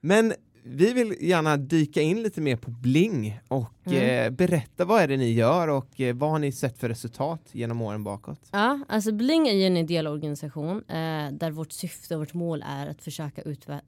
Men 0.00 0.34
vi 0.66 0.92
vill 0.92 1.16
gärna 1.20 1.56
dyka 1.56 2.00
in 2.00 2.22
lite 2.22 2.40
mer 2.40 2.56
på 2.56 2.70
Bling 2.70 3.40
och 3.48 3.86
mm. 3.86 4.26
eh, 4.26 4.30
berätta 4.30 4.84
vad 4.84 5.02
är 5.02 5.08
det 5.08 5.16
ni 5.16 5.32
gör 5.32 5.68
och 5.68 6.00
eh, 6.00 6.14
vad 6.14 6.30
har 6.30 6.38
ni 6.38 6.52
sett 6.52 6.78
för 6.78 6.88
resultat 6.88 7.48
genom 7.52 7.82
åren 7.82 8.04
bakåt? 8.04 8.40
Ja, 8.50 8.80
alltså 8.88 9.12
Bling 9.12 9.48
är 9.48 9.52
ju 9.52 9.64
en 9.64 9.76
ideell 9.76 10.06
organisation 10.06 10.76
eh, 10.88 11.32
där 11.32 11.50
vårt 11.50 11.72
syfte 11.72 12.14
och 12.14 12.20
vårt 12.20 12.34
mål 12.34 12.64
är 12.66 12.86
att 12.86 13.02
försöka 13.02 13.42
eh, 13.42 13.78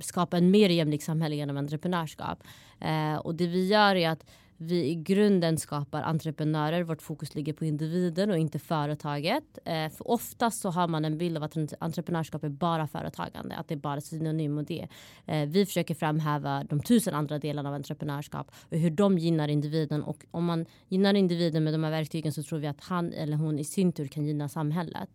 skapa 0.00 0.38
en 0.38 0.50
mer 0.50 0.68
jämlik 0.68 1.02
samhälle 1.02 1.36
genom 1.36 1.56
entreprenörskap. 1.56 2.38
Eh, 2.80 3.16
och 3.16 3.34
det 3.34 3.46
vi 3.46 3.66
gör 3.66 3.96
är 3.96 4.10
att 4.10 4.26
vi 4.62 4.90
i 4.90 4.94
grunden 4.94 5.58
skapar 5.58 6.02
entreprenörer. 6.02 6.82
Vårt 6.82 7.02
fokus 7.02 7.34
ligger 7.34 7.52
på 7.52 7.64
individen 7.64 8.30
och 8.30 8.38
inte 8.38 8.58
företaget. 8.58 9.58
Eh, 9.64 9.88
för 9.88 10.10
oftast 10.10 10.60
så 10.60 10.70
har 10.70 10.88
man 10.88 11.04
en 11.04 11.18
bild 11.18 11.36
av 11.36 11.42
att 11.42 11.56
entreprenörskap 11.78 12.44
är 12.44 12.48
bara 12.48 12.86
företagande, 12.86 13.56
att 13.56 13.68
det 13.68 13.74
är 13.74 13.78
bara 13.78 14.00
synonym 14.00 14.54
med 14.54 14.64
det. 14.64 14.88
Eh, 15.26 15.48
vi 15.48 15.66
försöker 15.66 15.94
framhäva 15.94 16.64
de 16.64 16.80
tusen 16.80 17.14
andra 17.14 17.38
delarna 17.38 17.68
av 17.68 17.74
entreprenörskap 17.74 18.50
och 18.70 18.78
hur 18.78 18.90
de 18.90 19.18
gynnar 19.18 19.48
individen 19.48 20.02
och 20.02 20.24
om 20.30 20.44
man 20.44 20.66
gynnar 20.88 21.14
individen 21.14 21.64
med 21.64 21.74
de 21.74 21.84
här 21.84 21.90
verktygen 21.90 22.32
så 22.32 22.42
tror 22.42 22.58
vi 22.58 22.66
att 22.66 22.80
han 22.80 23.12
eller 23.12 23.36
hon 23.36 23.58
i 23.58 23.64
sin 23.64 23.92
tur 23.92 24.06
kan 24.06 24.26
gynna 24.26 24.48
samhället. 24.48 25.10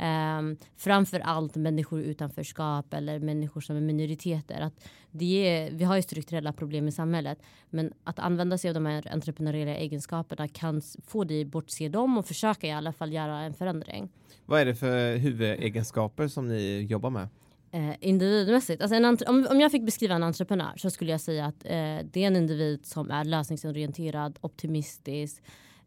Um, 0.00 0.56
framför 0.76 1.20
allt 1.20 1.56
människor 1.56 2.00
utanförskap 2.00 2.94
eller 2.94 3.18
människor 3.18 3.60
som 3.60 3.76
är 3.76 3.80
minoriteter. 3.80 4.60
Att 4.60 4.84
det 5.10 5.48
är, 5.48 5.70
vi 5.70 5.84
har 5.84 5.96
ju 5.96 6.02
strukturella 6.02 6.52
problem 6.52 6.88
i 6.88 6.92
samhället 6.92 7.38
men 7.70 7.92
att 8.04 8.18
använda 8.18 8.58
sig 8.58 8.68
av 8.68 8.74
de 8.74 8.86
här 8.86 9.12
entreprenöriella 9.12 9.76
egenskaperna 9.76 10.48
kan 10.48 10.82
få 11.06 11.24
dig 11.24 11.44
bortse 11.44 11.88
dem 11.88 12.18
och 12.18 12.26
försöka 12.26 12.66
i 12.66 12.70
alla 12.70 12.92
fall 12.92 13.12
göra 13.12 13.40
en 13.40 13.54
förändring. 13.54 14.08
Vad 14.46 14.60
är 14.60 14.64
det 14.64 14.74
för 14.74 15.16
huvudegenskaper 15.16 16.28
som 16.28 16.48
ni 16.48 16.86
jobbar 16.90 17.10
med? 17.10 17.28
Eh, 17.72 17.94
individmässigt. 18.00 18.82
Alltså 18.82 18.96
om, 19.26 19.46
om 19.50 19.60
jag 19.60 19.72
fick 19.72 19.82
beskriva 19.82 20.14
en 20.14 20.22
entreprenör 20.22 20.72
så 20.76 20.90
skulle 20.90 21.10
jag 21.10 21.20
säga 21.20 21.46
att 21.46 21.64
eh, 21.64 21.98
det 22.12 22.16
är 22.16 22.26
en 22.26 22.36
individ 22.36 22.86
som 22.86 23.10
är 23.10 23.24
lösningsorienterad, 23.24 24.38
optimistisk, 24.40 25.42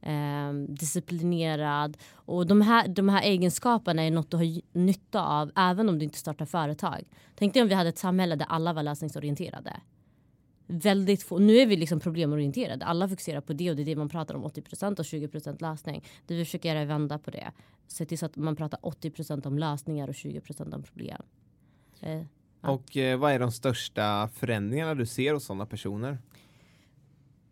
eh, 0.06 0.54
disciplinerad. 0.68 1.98
Och 2.13 2.48
de 2.48 2.62
här, 2.62 2.88
de 2.88 3.10
här 3.10 3.22
egenskaperna 3.22 4.04
är 4.04 4.12
något 4.12 4.32
du 4.32 4.38
har 4.38 4.62
nytta 4.78 5.26
av 5.26 5.52
även 5.56 5.89
om 5.89 6.00
du 6.00 6.06
inte 6.06 6.18
startar 6.18 6.46
företag. 6.46 7.04
Tänk 7.36 7.54
dig 7.54 7.62
om 7.63 7.70
vi 7.70 7.76
hade 7.76 7.89
ett 7.89 7.98
samhälle 7.98 8.36
där 8.36 8.46
alla 8.50 8.74
var 8.74 8.84
lösningsorienterade. 8.84 9.82
Väldigt 10.68 11.24
få. 11.24 11.39
Nu 11.39 11.58
är 11.58 11.66
vi 11.66 11.76
liksom 11.76 12.00
problemorienterade. 12.00 12.86
Alla 12.86 13.10
fokuserar 13.10 13.42
på 13.42 13.54
det 13.54 13.70
och 13.70 13.76
det 13.76 13.82
är 13.82 13.86
det 13.86 13.96
man 13.96 14.10
pratar 14.10 14.36
om 14.36 14.46
80% 14.46 15.00
och 15.00 15.06
20% 15.06 15.62
lösning. 15.62 16.04
Det 16.28 16.36
vi 16.36 16.46
försöker 16.46 16.70
göra 16.70 16.80
är 16.80 16.86
vända 16.86 17.20
på 17.20 17.32
det. 17.32 17.52
Se 17.88 18.06
till 18.06 18.18
så 18.18 18.26
att 18.26 18.36
man 18.36 18.56
pratar 18.56 18.80
80% 18.80 19.48
om 19.48 19.58
lösningar 19.58 20.08
och 20.08 20.13
20% 20.13 20.76
om 20.76 20.84
problem. 20.84 21.22
Eh, 22.02 22.22
ja. 22.62 22.70
Och 22.70 22.98
eh, 22.98 23.18
vad 23.18 23.32
är 23.32 23.39
de 23.39 23.52
största 23.52 24.30
förändringarna 24.34 24.96
du 24.96 25.06
ser 25.06 25.34
hos 25.34 25.46
sådana 25.46 25.66
personer? 25.66 26.18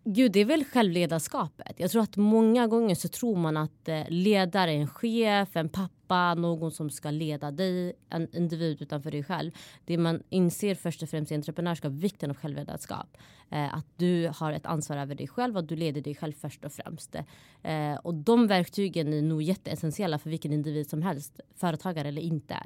Gud, 0.03 0.31
det 0.31 0.39
är 0.39 0.45
väl 0.45 0.63
självledarskapet. 0.65 1.79
Jag 1.79 1.91
tror 1.91 2.03
att 2.03 2.17
många 2.17 2.67
gånger 2.67 2.95
så 2.95 3.07
tror 3.07 3.35
man 3.35 3.57
att 3.57 3.87
eh, 3.87 4.03
ledare 4.09 4.71
är 4.71 4.77
en 4.77 4.87
chef, 4.87 5.55
en 5.55 5.69
pappa, 5.69 6.33
någon 6.33 6.71
som 6.71 6.89
ska 6.89 7.11
leda 7.11 7.51
dig, 7.51 7.93
en 8.09 8.35
individ 8.35 8.81
utanför 8.81 9.11
dig 9.11 9.23
själv. 9.23 9.51
Det 9.85 9.97
man 9.97 10.23
inser 10.29 10.75
först 10.75 11.03
och 11.03 11.09
främst 11.09 11.31
i 11.31 11.35
entreprenörskap, 11.35 11.91
vikten 11.91 12.29
av 12.29 12.37
självledarskap. 12.37 13.17
Eh, 13.49 13.75
att 13.75 13.85
du 13.95 14.31
har 14.35 14.53
ett 14.53 14.65
ansvar 14.65 14.97
över 14.97 15.15
dig 15.15 15.27
själv 15.27 15.55
och 15.55 15.63
att 15.63 15.69
du 15.69 15.75
leder 15.75 16.01
dig 16.01 16.15
själv 16.15 16.33
först 16.33 16.65
och 16.65 16.73
främst. 16.73 17.15
Eh, 17.63 17.95
och 18.03 18.13
de 18.13 18.47
verktygen 18.47 19.13
är 19.13 19.21
nog 19.21 19.41
jätteessentiella 19.41 20.19
för 20.19 20.29
vilken 20.29 20.53
individ 20.53 20.89
som 20.89 21.01
helst, 21.01 21.39
företagare 21.55 22.07
eller 22.07 22.21
inte. 22.21 22.57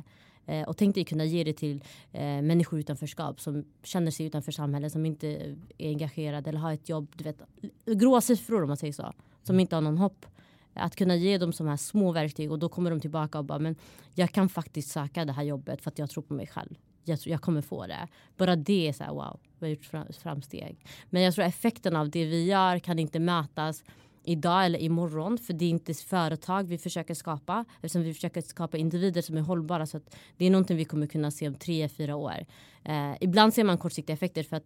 Eh, 0.46 0.64
och 0.64 0.78
tänk 0.78 0.96
dig 0.96 1.06
kunna 1.06 1.26
ge 1.26 1.44
det 1.44 1.54
till 1.54 1.84
eh, 2.12 2.22
människor 2.22 2.80
utanförskap 2.80 3.42
som 3.42 3.66
känner 3.84 4.12
sig 4.12 4.26
utanför 4.26 4.52
samhället, 4.52 4.92
som 4.92 5.06
inte 5.06 5.28
är 5.28 5.56
engagerade 5.78 6.50
eller 6.50 6.60
har 6.60 6.74
ett 6.74 6.90
jobb. 6.90 7.14
Du 7.16 7.24
vet, 7.24 7.42
gråa 7.86 8.22
siffror 8.22 8.62
om 8.62 8.68
man 8.68 8.78
säger 8.78 8.94
så, 8.94 9.14
som 9.44 9.60
inte 9.60 9.76
har 9.76 9.82
någon 9.82 9.98
hopp. 9.98 10.26
Att 10.74 10.96
kunna 10.96 11.16
ge 11.16 11.38
dem 11.38 11.54
sådana 11.54 11.72
här 11.72 11.78
små 11.78 12.12
verktyg 12.12 12.52
och 12.52 12.60
då 12.60 12.70
kommer 12.70 12.90
de 12.90 13.00
tillbaka 13.00 13.40
och 13.40 13.46
bara, 13.46 13.60
men 13.60 13.76
jag 14.14 14.32
kan 14.32 14.50
faktiskt 14.50 14.92
söka 14.92 15.26
det 15.26 15.34
här 15.34 15.44
jobbet 15.44 15.82
för 15.82 15.92
att 15.92 16.00
jag 16.00 16.10
tror 16.10 16.24
på 16.24 16.34
mig 16.34 16.48
själv. 16.48 16.76
Jag, 17.04 17.20
jag 17.26 17.42
kommer 17.42 17.62
få 17.62 17.88
det. 17.88 18.08
Bara 18.38 18.56
det 18.56 18.88
är 18.88 18.94
så 18.94 19.04
här, 19.04 19.12
wow, 19.12 19.40
vi 19.60 19.66
har 19.66 19.70
gjort 19.70 20.16
framsteg. 20.16 20.86
Men 21.10 21.22
jag 21.22 21.34
tror 21.34 21.46
effekten 21.46 21.96
av 21.96 22.10
det 22.10 22.26
vi 22.26 22.46
gör 22.46 22.80
kan 22.80 23.00
inte 23.00 23.20
mätas 23.20 23.84
idag 24.26 24.66
eller 24.66 24.80
imorgon. 24.80 25.38
För 25.38 25.54
det 25.54 25.66
är 25.66 25.70
inte 25.70 25.94
företag 25.94 26.64
vi 26.64 26.78
försöker 26.78 27.14
skapa. 27.14 27.66
Eftersom 27.76 28.02
vi 28.02 28.14
försöker 28.14 28.42
skapa 28.42 28.78
individer 28.78 29.22
som 29.22 29.38
är 29.38 29.42
hållbara. 29.42 29.86
Så 29.86 29.98
att 29.98 30.16
det 30.38 30.46
är 30.46 30.50
någonting 30.50 30.78
vi 30.78 30.86
kommer 30.86 31.08
kunna 31.08 31.32
se 31.32 31.48
om 31.48 31.54
tre, 31.54 31.90
fyra 31.90 32.16
år. 32.16 32.46
Eh, 32.84 33.14
ibland 33.22 33.54
ser 33.54 33.64
man 33.64 33.78
kortsiktiga 33.78 34.14
effekter. 34.14 34.44
för 34.44 34.58
att 34.58 34.66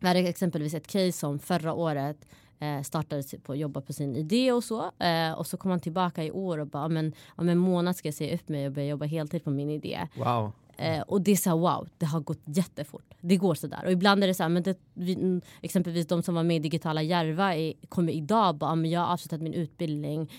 vi 0.00 0.08
hade 0.08 0.20
exempelvis 0.20 0.74
ett 0.74 0.86
case 0.86 1.12
som 1.12 1.38
förra 1.38 1.72
året 1.72 2.26
eh, 2.58 2.82
startade 2.82 3.22
typ 3.22 3.44
på 3.44 3.52
att 3.52 3.58
jobba 3.58 3.80
på 3.80 3.92
sin 3.92 4.16
idé 4.16 4.52
och 4.52 4.64
så. 4.64 4.90
Eh, 4.98 5.32
och 5.32 5.46
så 5.46 5.56
kom 5.56 5.70
han 5.70 5.80
tillbaka 5.80 6.24
i 6.24 6.30
år 6.30 6.58
och 6.58 6.66
bara, 6.66 6.88
men 6.88 7.12
om 7.28 7.48
en 7.48 7.58
månad 7.58 7.96
ska 7.96 8.08
jag 8.08 8.14
säga 8.14 8.34
upp 8.34 8.48
mig 8.48 8.66
och 8.66 8.72
börja 8.72 8.88
jobba 8.88 9.06
heltid 9.06 9.44
på 9.44 9.50
min 9.50 9.70
idé. 9.70 10.08
Wow. 10.16 10.52
Eh, 10.76 11.00
och 11.00 11.22
det 11.22 11.30
är 11.30 11.36
så 11.36 11.50
här, 11.50 11.56
wow, 11.56 11.88
det 11.98 12.06
har 12.06 12.20
gått 12.20 12.42
jättefort. 12.44 13.14
Det 13.20 13.36
går 13.36 13.54
sådär. 13.54 13.84
Och 13.84 13.92
ibland 13.92 14.24
är 14.24 14.28
det 14.28 14.34
så 14.34 14.42
här, 14.42 14.50
men 14.50 14.62
det, 14.62 14.78
vi, 14.94 15.14
mm, 15.14 15.40
exempelvis 15.62 16.06
de 16.06 16.22
som 16.22 16.34
var 16.34 16.42
med 16.42 16.56
i 16.56 16.58
Digitala 16.58 17.02
Järva 17.02 17.54
är, 17.56 17.72
kommer 17.88 18.12
idag 18.12 18.56
bara, 18.56 18.74
men 18.74 18.90
jag 18.90 19.00
har 19.00 19.12
avslutat 19.12 19.40
min 19.40 19.54
utbildning 19.54 20.30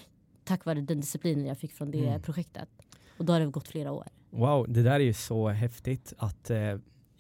tack 0.44 0.66
vare 0.66 0.82
den 0.82 1.00
disciplinen 1.00 1.46
jag 1.46 1.58
fick 1.58 1.74
från 1.74 1.92
det 1.92 2.08
mm. 2.08 2.22
projektet. 2.22 2.70
Och 3.18 3.26
då 3.26 3.34
har 3.34 3.40
det 3.40 3.46
gått 3.46 3.68
flera 3.68 3.92
år. 3.92 4.08
Wow, 4.30 4.66
det 4.70 4.84
där 4.84 4.92
är 4.92 5.00
ju 5.00 5.14
så 5.14 5.50
häftigt 5.50 6.14
att 6.18 6.50
eh, 6.50 6.58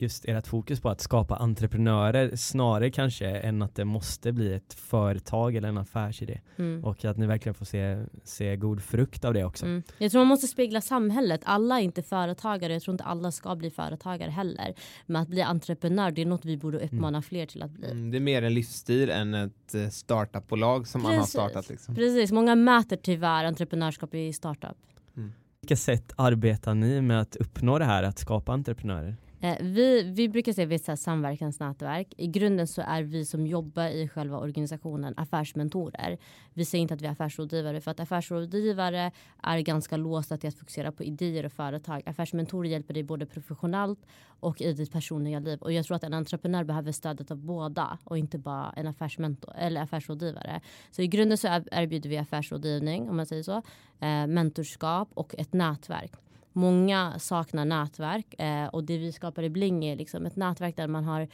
just 0.01 0.25
ert 0.25 0.47
fokus 0.47 0.79
på 0.79 0.89
att 0.89 1.01
skapa 1.01 1.35
entreprenörer 1.35 2.35
snarare 2.35 2.91
kanske 2.91 3.27
än 3.27 3.61
att 3.61 3.75
det 3.75 3.85
måste 3.85 4.31
bli 4.31 4.53
ett 4.53 4.73
företag 4.73 5.55
eller 5.55 5.69
en 5.69 5.77
affärsidé. 5.77 6.41
Mm. 6.57 6.83
Och 6.85 7.05
att 7.05 7.17
ni 7.17 7.25
verkligen 7.25 7.53
får 7.53 7.65
se, 7.65 8.03
se 8.23 8.55
god 8.55 8.83
frukt 8.83 9.25
av 9.25 9.33
det 9.33 9.43
också. 9.43 9.65
Mm. 9.65 9.83
Jag 9.97 10.11
tror 10.11 10.19
man 10.19 10.27
måste 10.27 10.47
spegla 10.47 10.81
samhället. 10.81 11.41
Alla 11.43 11.79
är 11.79 11.83
inte 11.83 12.03
företagare. 12.03 12.73
Jag 12.73 12.81
tror 12.81 12.93
inte 12.93 13.03
alla 13.03 13.31
ska 13.31 13.55
bli 13.55 13.69
företagare 13.69 14.31
heller. 14.31 14.73
Men 15.05 15.21
att 15.21 15.27
bli 15.27 15.41
entreprenör, 15.41 16.11
det 16.11 16.21
är 16.21 16.25
något 16.25 16.45
vi 16.45 16.57
borde 16.57 16.79
uppmana 16.79 17.07
mm. 17.07 17.21
fler 17.21 17.45
till 17.45 17.63
att 17.63 17.71
bli. 17.71 17.91
Mm, 17.91 18.11
det 18.11 18.17
är 18.17 18.21
mer 18.21 18.41
en 18.41 18.53
livsstil 18.53 19.09
än 19.09 19.33
ett 19.33 19.75
eh, 19.75 19.89
startupbolag 19.89 20.87
som 20.87 21.01
Precis. 21.01 21.11
man 21.11 21.19
har 21.19 21.25
startat. 21.25 21.69
Liksom. 21.69 21.95
Precis, 21.95 22.31
många 22.31 22.55
mäter 22.55 22.97
tyvärr 22.97 23.45
entreprenörskap 23.45 24.15
i 24.15 24.33
startup. 24.33 24.77
Mm. 25.17 25.33
vilka 25.61 25.75
sätt 25.75 26.13
arbetar 26.15 26.73
ni 26.73 27.01
med 27.01 27.21
att 27.21 27.35
uppnå 27.35 27.79
det 27.79 27.85
här, 27.85 28.03
att 28.03 28.19
skapa 28.19 28.53
entreprenörer? 28.53 29.15
Eh, 29.43 29.57
vi, 29.59 30.03
vi 30.03 30.29
brukar 30.29 30.53
säga 30.53 30.65
att 30.65 30.71
vi 30.71 30.75
är 30.75 30.93
ett 30.93 30.99
samverkansnätverk. 30.99 32.13
I 32.17 32.27
grunden 32.27 32.67
så 32.67 32.81
är 32.81 33.03
vi 33.03 33.25
som 33.25 33.47
jobbar 33.47 33.87
i 33.87 34.07
själva 34.07 34.37
organisationen 34.37 35.13
affärsmentorer. 35.17 36.17
Vi 36.53 36.65
säger 36.65 36.81
inte 36.81 36.93
att 36.93 37.01
vi 37.01 37.05
är 37.05 37.11
affärsrådgivare 37.11 37.81
för 37.81 37.91
att 37.91 37.99
affärsrådgivare 37.99 39.11
är 39.43 39.59
ganska 39.59 39.97
låsta 39.97 40.37
till 40.37 40.47
att 40.47 40.55
fokusera 40.55 40.91
på 40.91 41.03
idéer 41.03 41.45
och 41.45 41.51
företag. 41.51 42.01
Affärsmentorer 42.05 42.69
hjälper 42.69 42.93
dig 42.93 43.03
både 43.03 43.25
professionellt 43.25 43.99
och 44.25 44.61
i 44.61 44.73
ditt 44.73 44.91
personliga 44.91 45.39
liv. 45.39 45.59
Och 45.61 45.71
jag 45.71 45.85
tror 45.85 45.95
att 45.95 46.03
en 46.03 46.13
entreprenör 46.13 46.63
behöver 46.63 46.91
stödet 46.91 47.31
av 47.31 47.37
båda 47.37 47.97
och 48.03 48.17
inte 48.17 48.37
bara 48.37 48.73
en 48.75 48.87
affärsmentor 48.87 49.53
eller 49.57 49.81
affärsrådgivare. 49.81 50.61
Så 50.91 51.01
i 51.01 51.07
grunden 51.07 51.37
så 51.37 51.47
erbjuder 51.71 52.09
vi 52.09 52.17
affärsrådgivning 52.17 53.09
om 53.09 53.17
man 53.17 53.25
säger 53.25 53.43
så, 53.43 53.57
eh, 53.99 54.27
mentorskap 54.27 55.09
och 55.13 55.35
ett 55.37 55.53
nätverk. 55.53 56.11
Många 56.53 57.19
saknar 57.19 57.65
nätverk 57.65 58.33
eh, 58.39 58.67
och 58.67 58.83
det 58.83 58.97
vi 58.97 59.11
skapar 59.11 59.43
i 59.43 59.49
Bling 59.49 59.85
är 59.85 59.95
liksom 59.95 60.25
ett 60.25 60.35
nätverk 60.35 60.75
där 60.75 60.87
man 60.87 61.03
har 61.03 61.27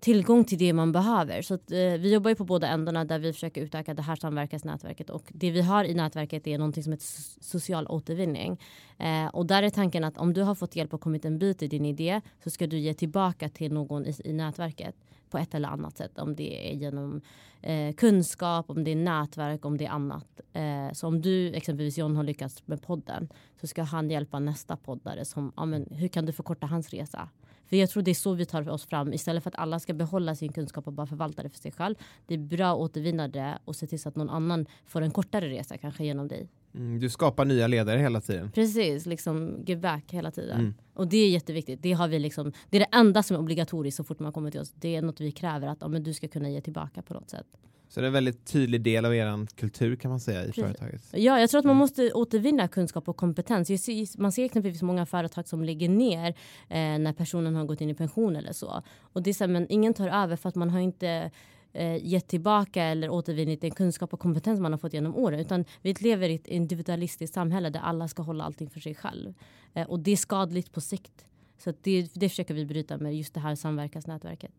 tillgång 0.00 0.44
till 0.44 0.58
det 0.58 0.72
man 0.72 0.92
behöver. 0.92 1.42
Så 1.42 1.54
att, 1.54 1.72
eh, 1.72 1.78
vi 1.78 2.12
jobbar 2.12 2.30
ju 2.30 2.34
på 2.34 2.44
båda 2.44 2.68
ändarna 2.68 3.04
där 3.04 3.18
vi 3.18 3.32
försöker 3.32 3.60
utöka 3.62 3.94
det 3.94 4.02
här 4.02 4.16
samverkansnätverket 4.16 5.10
och 5.10 5.24
det 5.28 5.50
vi 5.50 5.60
har 5.60 5.84
i 5.84 5.94
nätverket 5.94 6.46
är 6.46 6.58
någonting 6.58 6.82
som 6.82 6.92
heter 6.92 7.06
social 7.40 7.86
återvinning. 7.86 8.60
Eh, 8.98 9.26
och 9.26 9.46
där 9.46 9.62
är 9.62 9.70
tanken 9.70 10.04
att 10.04 10.18
om 10.18 10.32
du 10.32 10.42
har 10.42 10.54
fått 10.54 10.76
hjälp 10.76 10.94
och 10.94 11.00
kommit 11.00 11.24
en 11.24 11.38
bit 11.38 11.62
i 11.62 11.68
din 11.68 11.86
idé 11.86 12.20
så 12.44 12.50
ska 12.50 12.66
du 12.66 12.78
ge 12.78 12.94
tillbaka 12.94 13.48
till 13.48 13.72
någon 13.72 14.06
i, 14.06 14.14
i 14.24 14.32
nätverket 14.32 14.94
på 15.30 15.38
ett 15.38 15.54
eller 15.54 15.68
annat 15.68 15.96
sätt. 15.96 16.18
Om 16.18 16.34
det 16.36 16.70
är 16.70 16.74
genom 16.74 17.20
eh, 17.62 17.94
kunskap, 17.94 18.70
om 18.70 18.84
det 18.84 18.90
är 18.90 18.96
nätverk, 18.96 19.64
om 19.64 19.78
det 19.78 19.86
är 19.86 19.90
annat. 19.90 20.40
Eh, 20.52 20.92
så 20.92 21.06
om 21.06 21.20
du 21.20 21.54
exempelvis 21.54 21.98
John 21.98 22.16
har 22.16 22.24
lyckats 22.24 22.62
med 22.66 22.82
podden 22.82 23.28
så 23.60 23.66
ska 23.66 23.82
han 23.82 24.10
hjälpa 24.10 24.38
nästa 24.38 24.76
poddare 24.76 25.24
som, 25.24 25.52
ja, 25.56 25.64
men, 25.64 25.86
hur 25.90 26.08
kan 26.08 26.26
du 26.26 26.32
förkorta 26.32 26.66
hans 26.66 26.90
resa? 26.90 27.28
För 27.68 27.76
jag 27.76 27.90
tror 27.90 28.02
det 28.02 28.10
är 28.10 28.14
så 28.14 28.34
vi 28.34 28.46
tar 28.46 28.68
oss 28.68 28.86
fram 28.86 29.12
istället 29.12 29.42
för 29.42 29.50
att 29.50 29.58
alla 29.58 29.78
ska 29.78 29.94
behålla 29.94 30.34
sin 30.34 30.52
kunskap 30.52 30.86
och 30.86 30.92
bara 30.92 31.06
förvalta 31.06 31.42
det 31.42 31.48
för 31.48 31.58
sig 31.58 31.72
själv. 31.72 31.94
Det 32.26 32.34
är 32.34 32.38
bra 32.38 32.72
att 32.72 32.78
återvinna 32.78 33.28
det 33.28 33.58
och 33.64 33.76
se 33.76 33.86
till 33.86 34.00
så 34.00 34.08
att 34.08 34.16
någon 34.16 34.30
annan 34.30 34.66
får 34.86 35.02
en 35.02 35.10
kortare 35.10 35.48
resa 35.48 35.78
kanske 35.78 36.04
genom 36.04 36.28
dig. 36.28 36.48
Mm, 36.74 37.00
du 37.00 37.10
skapar 37.10 37.44
nya 37.44 37.66
ledare 37.66 38.00
hela 38.00 38.20
tiden. 38.20 38.50
Precis, 38.50 39.06
liksom 39.06 39.64
give 39.66 39.80
back 39.80 40.04
hela 40.12 40.30
tiden. 40.30 40.60
Mm. 40.60 40.74
Och 40.94 41.08
det 41.08 41.16
är 41.16 41.28
jätteviktigt. 41.28 41.82
Det, 41.82 41.92
har 41.92 42.08
vi 42.08 42.18
liksom, 42.18 42.52
det 42.70 42.76
är 42.76 42.80
det 42.80 42.96
enda 42.96 43.22
som 43.22 43.36
är 43.36 43.40
obligatoriskt 43.40 43.96
så 43.96 44.04
fort 44.04 44.18
man 44.18 44.32
kommer 44.32 44.50
till 44.50 44.60
oss. 44.60 44.72
Det 44.74 44.96
är 44.96 45.02
något 45.02 45.20
vi 45.20 45.32
kräver 45.32 45.68
att 45.68 45.78
ja, 45.80 45.88
men 45.88 46.02
du 46.02 46.14
ska 46.14 46.28
kunna 46.28 46.50
ge 46.50 46.60
tillbaka 46.60 47.02
på 47.02 47.14
något 47.14 47.30
sätt. 47.30 47.46
Så 47.88 48.00
det 48.00 48.04
är 48.04 48.06
en 48.06 48.12
väldigt 48.12 48.46
tydlig 48.46 48.80
del 48.80 49.04
av 49.04 49.14
er 49.14 49.46
kultur 49.56 49.96
kan 49.96 50.10
man 50.10 50.20
säga 50.20 50.42
i 50.42 50.46
Precis. 50.46 50.64
företaget. 50.64 51.02
Ja, 51.12 51.40
jag 51.40 51.50
tror 51.50 51.58
att 51.58 51.64
man 51.64 51.70
mm. 51.70 51.78
måste 51.78 52.12
återvinna 52.12 52.68
kunskap 52.68 53.08
och 53.08 53.16
kompetens. 53.16 53.88
Man 54.18 54.32
ser 54.32 54.44
exempelvis 54.44 54.82
många 54.82 55.06
företag 55.06 55.48
som 55.48 55.64
lägger 55.64 55.88
ner 55.88 56.28
eh, 56.68 56.98
när 56.98 57.12
personen 57.12 57.56
har 57.56 57.64
gått 57.64 57.80
in 57.80 57.90
i 57.90 57.94
pension 57.94 58.36
eller 58.36 58.52
så. 58.52 58.82
Och 59.00 59.22
det 59.22 59.30
är 59.30 59.34
så 59.34 59.44
här, 59.44 59.48
men 59.48 59.66
ingen 59.68 59.94
tar 59.94 60.08
över 60.08 60.36
för 60.36 60.48
att 60.48 60.54
man 60.54 60.70
har 60.70 60.80
inte 60.80 61.30
eh, 61.72 62.06
gett 62.06 62.28
tillbaka 62.28 62.84
eller 62.84 63.10
återvinnit 63.10 63.60
den 63.60 63.70
kunskap 63.70 64.12
och 64.12 64.20
kompetens 64.20 64.60
man 64.60 64.72
har 64.72 64.78
fått 64.78 64.92
genom 64.92 65.16
åren. 65.16 65.40
Utan 65.40 65.64
vi 65.82 65.94
lever 65.94 66.28
i 66.28 66.34
ett 66.34 66.46
individualistiskt 66.46 67.34
samhälle 67.34 67.70
där 67.70 67.80
alla 67.80 68.08
ska 68.08 68.22
hålla 68.22 68.44
allting 68.44 68.70
för 68.70 68.80
sig 68.80 68.94
själv. 68.94 69.34
Eh, 69.74 69.86
och 69.86 70.00
det 70.00 70.10
är 70.10 70.16
skadligt 70.16 70.72
på 70.72 70.80
sikt. 70.80 71.24
Så 71.58 71.72
det, 71.82 72.10
det 72.14 72.28
försöker 72.28 72.54
vi 72.54 72.66
bryta 72.66 72.98
med 72.98 73.16
just 73.16 73.34
det 73.34 73.40
här 73.40 73.54
samverkansnätverket. 73.54 74.54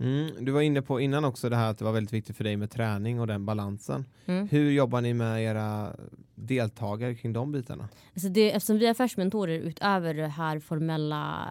Mm, 0.00 0.44
du 0.44 0.52
var 0.52 0.60
inne 0.60 0.82
på 0.82 1.00
innan 1.00 1.24
också 1.24 1.48
det 1.48 1.56
här 1.56 1.70
att 1.70 1.78
det 1.78 1.84
var 1.84 1.92
väldigt 1.92 2.12
viktigt 2.12 2.36
för 2.36 2.44
dig 2.44 2.56
med 2.56 2.70
träning 2.70 3.20
och 3.20 3.26
den 3.26 3.46
balansen. 3.46 4.04
Mm. 4.26 4.48
Hur 4.48 4.70
jobbar 4.70 5.00
ni 5.00 5.14
med 5.14 5.42
era 5.42 5.96
deltagare 6.34 7.14
kring 7.14 7.32
de 7.32 7.52
bitarna? 7.52 7.88
Alltså 8.14 8.28
det, 8.28 8.52
eftersom 8.52 8.78
vi 8.78 8.86
är 8.86 8.90
affärsmentorer 8.90 9.58
utöver 9.58 10.14
det 10.14 10.28
här 10.28 10.60
formella 10.60 11.46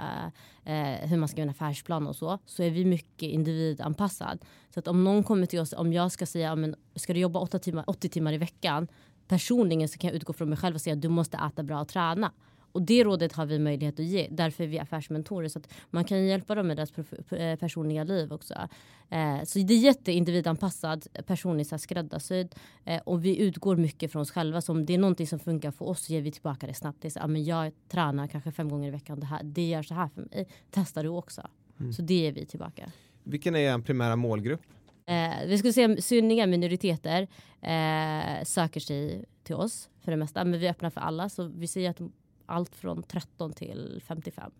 eh, 0.65 1.09
hur 1.09 1.17
man 1.17 1.27
ska 1.27 1.38
göra 1.38 1.43
en 1.43 1.49
affärsplan 1.49 2.07
och 2.07 2.15
så, 2.15 2.39
så 2.45 2.63
är 2.63 2.69
vi 2.69 2.85
mycket 2.85 3.29
individanpassad. 3.29 4.39
Så 4.73 4.79
att 4.79 4.88
om 4.88 5.03
någon 5.03 5.23
kommer 5.23 5.45
till 5.45 5.59
oss, 5.59 5.73
om 5.73 5.93
jag 5.93 6.12
ska 6.12 6.25
säga, 6.25 6.55
men, 6.55 6.75
ska 6.95 7.13
du 7.13 7.19
jobba 7.19 7.39
8 7.39 7.59
timmar, 7.59 7.83
80 7.88 8.09
timmar 8.09 8.33
i 8.33 8.38
veckan? 8.38 8.88
Personligen 9.27 9.89
så 9.89 9.97
kan 9.97 10.07
jag 10.07 10.15
utgå 10.15 10.33
från 10.33 10.49
mig 10.49 10.57
själv 10.57 10.75
och 10.75 10.81
säga 10.81 10.93
att 10.93 11.01
du 11.01 11.09
måste 11.09 11.38
äta 11.38 11.63
bra 11.63 11.81
och 11.81 11.88
träna. 11.88 12.31
Och 12.71 12.82
det 12.82 13.03
rådet 13.03 13.34
har 13.34 13.45
vi 13.45 13.60
möjlighet 13.60 13.99
att 13.99 14.05
ge. 14.05 14.27
Därför 14.32 14.63
är 14.63 14.67
vi 14.67 14.79
affärsmentorer. 14.79 15.47
Så 15.47 15.60
att 15.60 15.73
man 15.89 16.03
kan 16.03 16.25
hjälpa 16.25 16.55
dem 16.55 16.67
med 16.67 16.77
deras 16.77 16.91
eh, 17.32 17.60
personliga 17.60 18.03
liv 18.03 18.34
också. 18.34 18.53
Eh, 19.10 19.43
så 19.43 19.60
det 19.60 19.73
är 19.73 19.77
jätteindividanpassad, 19.77 21.08
personlig 21.25 21.67
skräddarsydd. 21.79 22.55
Eh, 22.86 23.01
och 23.05 23.25
vi 23.25 23.38
utgår 23.38 23.75
mycket 23.75 24.12
från 24.12 24.21
oss 24.21 24.32
själva. 24.32 24.62
Så 24.62 24.71
om 24.71 24.86
det 24.86 24.93
är 24.93 24.97
någonting 24.97 25.27
som 25.27 25.39
funkar 25.39 25.71
för 25.71 25.86
oss 25.86 26.05
så 26.05 26.13
ger 26.13 26.21
vi 26.21 26.32
tillbaka 26.32 26.67
det 26.67 26.73
snabbt. 26.73 27.01
Det 27.01 27.08
är 27.08 27.10
så, 27.10 27.19
ah, 27.19 27.27
men 27.27 27.43
jag 27.43 27.71
tränar 27.88 28.27
kanske 28.27 28.51
fem 28.51 28.69
gånger 28.69 28.88
i 28.88 28.91
veckan. 28.91 29.19
Det, 29.19 29.25
här, 29.25 29.43
det 29.43 29.69
gör 29.69 29.84
så 29.84 29.93
här 29.93 30.08
för 30.08 30.21
mig. 30.21 30.47
Testar 30.71 31.03
du 31.03 31.10
också. 31.10 31.47
Mm. 31.79 31.93
Så 31.93 32.01
det 32.01 32.13
ger 32.13 32.32
vi 32.32 32.45
tillbaka. 32.45 32.91
Vilken 33.23 33.55
är 33.55 33.60
er 33.60 33.79
primära 33.79 34.15
målgrupp? 34.15 34.62
Eh, 35.05 35.47
vi 35.47 35.58
skulle 35.58 35.73
säga 35.73 36.01
sunniga 36.01 36.47
minoriteter 36.47 37.27
eh, 37.62 38.43
söker 38.43 38.79
sig 38.79 39.25
till 39.43 39.55
oss 39.55 39.89
för 40.03 40.12
det 40.12 40.17
mesta. 40.17 40.45
Men 40.45 40.60
vi 40.60 40.69
öppnar 40.69 40.89
för 40.89 41.01
alla. 41.01 41.29
Så 41.29 41.43
vi 41.43 41.67
säger 41.67 41.89
att 41.89 42.01
allt 42.49 42.75
från 42.75 43.03
13 43.03 43.53
till 43.53 44.01
55. 44.05 44.51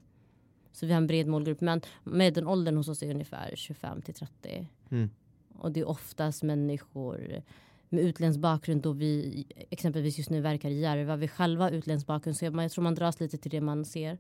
Så 0.71 0.86
vi 0.86 0.91
har 0.91 0.97
en 0.97 1.08
bred 1.08 1.28
målgrupp. 1.28 1.62
Men 1.62 1.82
medelåldern 2.04 2.78
hos 2.78 2.88
oss 2.88 3.04
är 3.04 3.10
ungefär 3.10 3.54
25 3.56 4.02
till 4.02 4.13
30. 4.13 4.67
Mm. 4.89 5.10
Och 5.56 5.71
det 5.71 5.80
är 5.80 5.88
oftast 5.88 6.43
människor 6.43 7.41
med 7.89 8.04
utländsk 8.04 8.39
bakgrund 8.39 8.82
då 8.82 8.91
vi 8.91 9.45
exempelvis 9.69 10.17
just 10.17 10.30
nu 10.30 10.41
verkar 10.41 10.69
i 10.69 10.80
Järva. 10.80 11.15
Vi 11.15 11.28
själva 11.28 11.69
utländsk 11.69 12.08
bakgrund 12.08 12.38
så 12.38 12.45
jag, 12.45 12.71
tror 12.71 12.84
man 12.84 12.95
dras 12.95 13.19
lite 13.19 13.38
till 13.38 13.52
det 13.52 13.62
man 13.62 13.86
ser. 13.86 14.17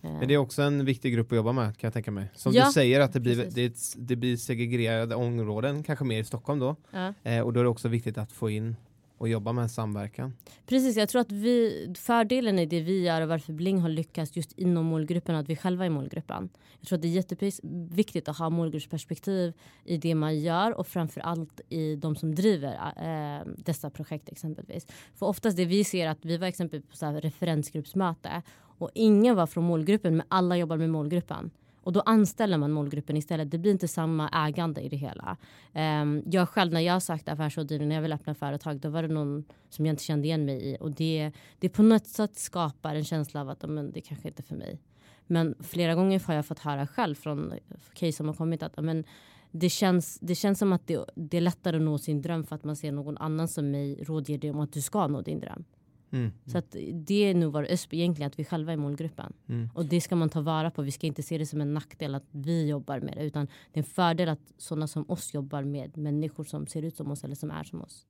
Men 0.00 0.28
det 0.28 0.34
är 0.34 0.38
också 0.38 0.62
en 0.62 0.84
viktig 0.84 1.14
grupp 1.14 1.32
att 1.32 1.36
jobba 1.36 1.52
med 1.52 1.78
kan 1.78 1.88
jag 1.88 1.92
tänka 1.92 2.10
mig. 2.10 2.30
Som 2.34 2.52
ja, 2.52 2.66
du 2.66 2.72
säger 2.72 3.00
att 3.00 3.12
det 3.12 3.20
blir, 3.20 3.50
det, 3.50 3.76
det, 3.96 4.16
blir 4.16 4.36
segregerade 4.36 5.14
områden, 5.14 5.82
kanske 5.82 6.04
mer 6.04 6.20
i 6.20 6.24
Stockholm 6.24 6.60
då. 6.60 6.76
Ja. 6.90 7.14
Eh, 7.22 7.40
och 7.40 7.52
då 7.52 7.60
är 7.60 7.64
det 7.64 7.70
också 7.70 7.88
viktigt 7.88 8.18
att 8.18 8.32
få 8.32 8.50
in 8.50 8.76
och 9.20 9.28
jobba 9.28 9.52
med 9.52 9.70
samverkan. 9.70 10.32
Precis, 10.66 10.96
jag 10.96 11.08
tror 11.08 11.20
att 11.20 11.32
vi, 11.32 11.88
fördelen 11.98 12.58
i 12.58 12.66
det 12.66 12.80
vi 12.80 13.02
gör 13.02 13.22
och 13.22 13.28
varför 13.28 13.52
Bling 13.52 13.80
har 13.80 13.88
lyckats 13.88 14.36
just 14.36 14.52
inom 14.52 14.86
målgruppen 14.86 15.34
att 15.34 15.48
vi 15.48 15.56
själva 15.56 15.86
är 15.86 15.90
målgruppen. 15.90 16.48
Jag 16.78 16.88
tror 16.88 16.96
att 16.96 17.02
det 17.02 17.08
är 17.08 17.12
jätteviktigt 17.12 18.28
att 18.28 18.38
ha 18.38 18.50
målgruppsperspektiv 18.50 19.52
i 19.84 19.96
det 19.96 20.14
man 20.14 20.38
gör 20.38 20.72
och 20.72 20.86
framförallt 20.86 21.60
i 21.68 21.96
de 21.96 22.16
som 22.16 22.34
driver 22.34 22.72
eh, 22.96 23.46
dessa 23.56 23.90
projekt 23.90 24.28
exempelvis. 24.28 24.86
För 25.14 25.26
oftast 25.26 25.56
det 25.56 25.64
vi 25.64 25.84
ser 25.84 26.08
att 26.08 26.24
vi 26.24 26.36
var 26.36 26.46
exempelvis 26.46 26.90
på 26.90 26.96
så 26.96 27.06
referensgruppsmöte 27.06 28.42
och 28.78 28.90
ingen 28.94 29.36
var 29.36 29.46
från 29.46 29.64
målgruppen 29.64 30.16
men 30.16 30.26
alla 30.28 30.56
jobbar 30.56 30.76
med 30.76 30.90
målgruppen. 30.90 31.50
Och 31.82 31.92
då 31.92 32.00
anställer 32.00 32.58
man 32.58 32.70
målgruppen 32.72 33.16
istället. 33.16 33.50
Det 33.50 33.58
blir 33.58 33.72
inte 33.72 33.88
samma 33.88 34.28
ägande 34.28 34.80
i 34.80 34.88
det 34.88 34.96
hela. 34.96 35.36
Um, 35.74 36.22
jag 36.26 36.48
själv 36.48 36.72
när 36.72 36.80
jag 36.80 37.02
sökte 37.02 37.32
affärsrådgivning 37.32 37.88
när 37.88 37.94
jag 37.94 38.02
ville 38.02 38.14
öppna 38.14 38.34
företag 38.34 38.80
då 38.80 38.88
var 38.88 39.02
det 39.02 39.08
någon 39.08 39.44
som 39.68 39.86
jag 39.86 39.92
inte 39.92 40.04
kände 40.04 40.26
igen 40.26 40.44
mig 40.44 40.72
i. 40.72 40.76
Och 40.80 40.90
det, 40.90 41.32
det 41.58 41.68
på 41.68 41.82
något 41.82 42.06
sätt 42.06 42.36
skapar 42.36 42.94
en 42.94 43.04
känsla 43.04 43.40
av 43.40 43.48
att 43.48 43.68
men, 43.68 43.92
det 43.92 44.00
kanske 44.00 44.28
inte 44.28 44.40
är 44.40 44.44
för 44.44 44.56
mig. 44.56 44.80
Men 45.26 45.54
flera 45.60 45.94
gånger 45.94 46.22
har 46.26 46.34
jag 46.34 46.46
fått 46.46 46.58
höra 46.58 46.86
själv 46.86 47.14
från 47.14 47.54
case 47.94 48.12
som 48.12 48.28
har 48.28 48.34
kommit 48.34 48.62
att 48.62 48.84
men, 48.84 49.04
det 49.50 49.68
känns, 49.68 50.18
det 50.20 50.34
känns 50.34 50.58
som 50.58 50.72
att 50.72 50.86
det, 50.86 51.04
det 51.14 51.36
är 51.36 51.40
lättare 51.40 51.76
att 51.76 51.82
nå 51.82 51.98
sin 51.98 52.22
dröm 52.22 52.44
för 52.44 52.56
att 52.56 52.64
man 52.64 52.76
ser 52.76 52.92
någon 52.92 53.18
annan 53.18 53.48
som 53.48 53.70
mig 53.70 54.04
rådger 54.04 54.38
dig 54.38 54.50
om 54.50 54.60
att 54.60 54.72
du 54.72 54.80
ska 54.80 55.06
nå 55.06 55.20
din 55.20 55.40
dröm. 55.40 55.64
Mm. 56.12 56.32
Så 56.46 56.58
att 56.58 56.76
det 56.92 57.24
är 57.24 57.34
nog 57.34 57.52
vår 57.52 57.66
USP 57.70 57.94
egentligen, 57.94 58.26
att 58.26 58.38
vi 58.38 58.44
själva 58.44 58.72
är 58.72 58.76
målgruppen. 58.76 59.32
Mm. 59.48 59.68
Och 59.74 59.84
det 59.84 60.00
ska 60.00 60.16
man 60.16 60.28
ta 60.28 60.40
vara 60.40 60.70
på. 60.70 60.82
Vi 60.82 60.90
ska 60.90 61.06
inte 61.06 61.22
se 61.22 61.38
det 61.38 61.46
som 61.46 61.60
en 61.60 61.74
nackdel 61.74 62.14
att 62.14 62.26
vi 62.30 62.68
jobbar 62.68 63.00
med 63.00 63.16
det. 63.16 63.24
Utan 63.24 63.46
det 63.46 63.80
är 63.80 63.82
en 63.82 63.90
fördel 63.90 64.28
att 64.28 64.52
sådana 64.56 64.86
som 64.86 65.10
oss 65.10 65.34
jobbar 65.34 65.64
med 65.64 65.96
människor 65.96 66.44
som 66.44 66.66
ser 66.66 66.82
ut 66.82 66.96
som 66.96 67.10
oss 67.10 67.24
eller 67.24 67.34
som 67.34 67.50
är 67.50 67.64
som 67.64 67.82
oss. 67.82 68.06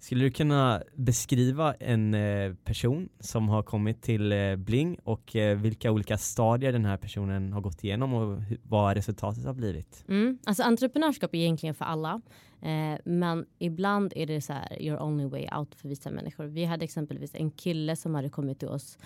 Skulle 0.00 0.24
du 0.24 0.30
kunna 0.30 0.82
beskriva 0.94 1.74
en 1.74 2.14
eh, 2.14 2.54
person 2.54 3.08
som 3.20 3.48
har 3.48 3.62
kommit 3.62 4.02
till 4.02 4.32
eh, 4.32 4.56
Bling 4.56 4.98
och 5.04 5.36
eh, 5.36 5.58
vilka 5.58 5.90
olika 5.90 6.18
stadier 6.18 6.72
den 6.72 6.84
här 6.84 6.96
personen 6.96 7.52
har 7.52 7.60
gått 7.60 7.84
igenom 7.84 8.14
och 8.14 8.42
vad 8.62 8.96
resultatet 8.96 9.44
har 9.44 9.54
blivit? 9.54 10.04
Mm. 10.08 10.38
Alltså 10.46 10.62
entreprenörskap 10.62 11.34
är 11.34 11.38
egentligen 11.38 11.74
för 11.74 11.84
alla. 11.84 12.20
Eh, 12.62 12.98
men 13.04 13.46
ibland 13.58 14.12
är 14.16 14.26
det 14.26 14.40
så 14.40 14.52
här 14.52 14.82
your 14.82 15.02
only 15.02 15.24
way 15.24 15.48
out 15.58 15.74
för 15.74 15.88
vissa 15.88 16.10
människor. 16.10 16.44
Vi 16.44 16.64
hade 16.64 16.84
exempelvis 16.84 17.34
en 17.34 17.50
kille 17.50 17.96
som 17.96 18.14
hade 18.14 18.28
kommit 18.28 18.58
till 18.58 18.68
oss 18.68 18.98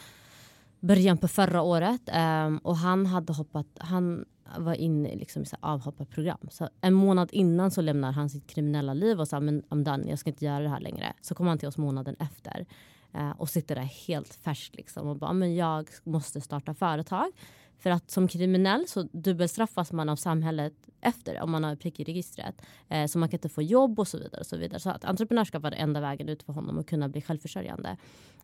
början 0.86 1.18
på 1.18 1.28
förra 1.28 1.62
året 1.62 2.00
um, 2.46 2.58
och 2.58 2.76
han 2.76 3.06
hade 3.06 3.32
hoppat, 3.32 3.66
han 3.78 4.24
var 4.58 4.74
inne 4.74 5.08
i 5.08 5.16
liksom 5.16 5.44
så 5.44 5.56
avhopparprogram. 5.60 6.48
Så 6.50 6.68
en 6.80 6.94
månad 6.94 7.28
innan 7.32 7.70
så 7.70 7.80
lämnar 7.80 8.12
han 8.12 8.30
sitt 8.30 8.46
kriminella 8.46 8.94
liv 8.94 9.20
och 9.20 9.28
sa 9.28 9.40
men 9.40 9.62
I'm 9.62 9.84
done, 9.84 10.10
jag 10.10 10.18
ska 10.18 10.30
inte 10.30 10.44
göra 10.44 10.62
det 10.62 10.68
här 10.68 10.80
längre. 10.80 11.12
Så 11.20 11.34
kommer 11.34 11.50
han 11.50 11.58
till 11.58 11.68
oss 11.68 11.76
månaden 11.76 12.16
efter 12.18 12.66
uh, 13.14 13.30
och 13.30 13.48
sitter 13.48 13.74
där 13.74 13.82
helt 13.82 14.34
färsk 14.34 14.74
liksom 14.76 15.08
och 15.08 15.16
bara 15.16 15.32
men 15.32 15.54
jag 15.54 15.88
måste 16.04 16.40
starta 16.40 16.74
företag 16.74 17.32
för 17.78 17.90
att 17.90 18.10
som 18.10 18.28
kriminell 18.28 18.84
så 18.88 19.02
dubbelstraffas 19.02 19.92
man 19.92 20.08
av 20.08 20.16
samhället 20.16 20.74
efter 21.00 21.40
om 21.40 21.50
man 21.50 21.64
har 21.64 21.76
prick 21.76 22.00
i 22.00 22.04
registret. 22.04 22.62
Eh, 22.88 23.06
så 23.06 23.18
man 23.18 23.28
kan 23.28 23.36
inte 23.36 23.48
få 23.48 23.62
jobb 23.62 23.98
och 23.98 24.08
så 24.08 24.18
vidare. 24.18 24.40
Och 24.40 24.46
så 24.46 24.56
vidare. 24.56 24.80
Så 24.80 24.90
att 24.90 25.04
entreprenörskap 25.04 25.62
var 25.62 25.72
enda 25.72 26.00
vägen 26.00 26.28
ut 26.28 26.42
för 26.42 26.52
honom 26.52 26.78
att 26.78 26.86
kunna 26.86 27.08
bli 27.08 27.20
självförsörjande. 27.20 27.96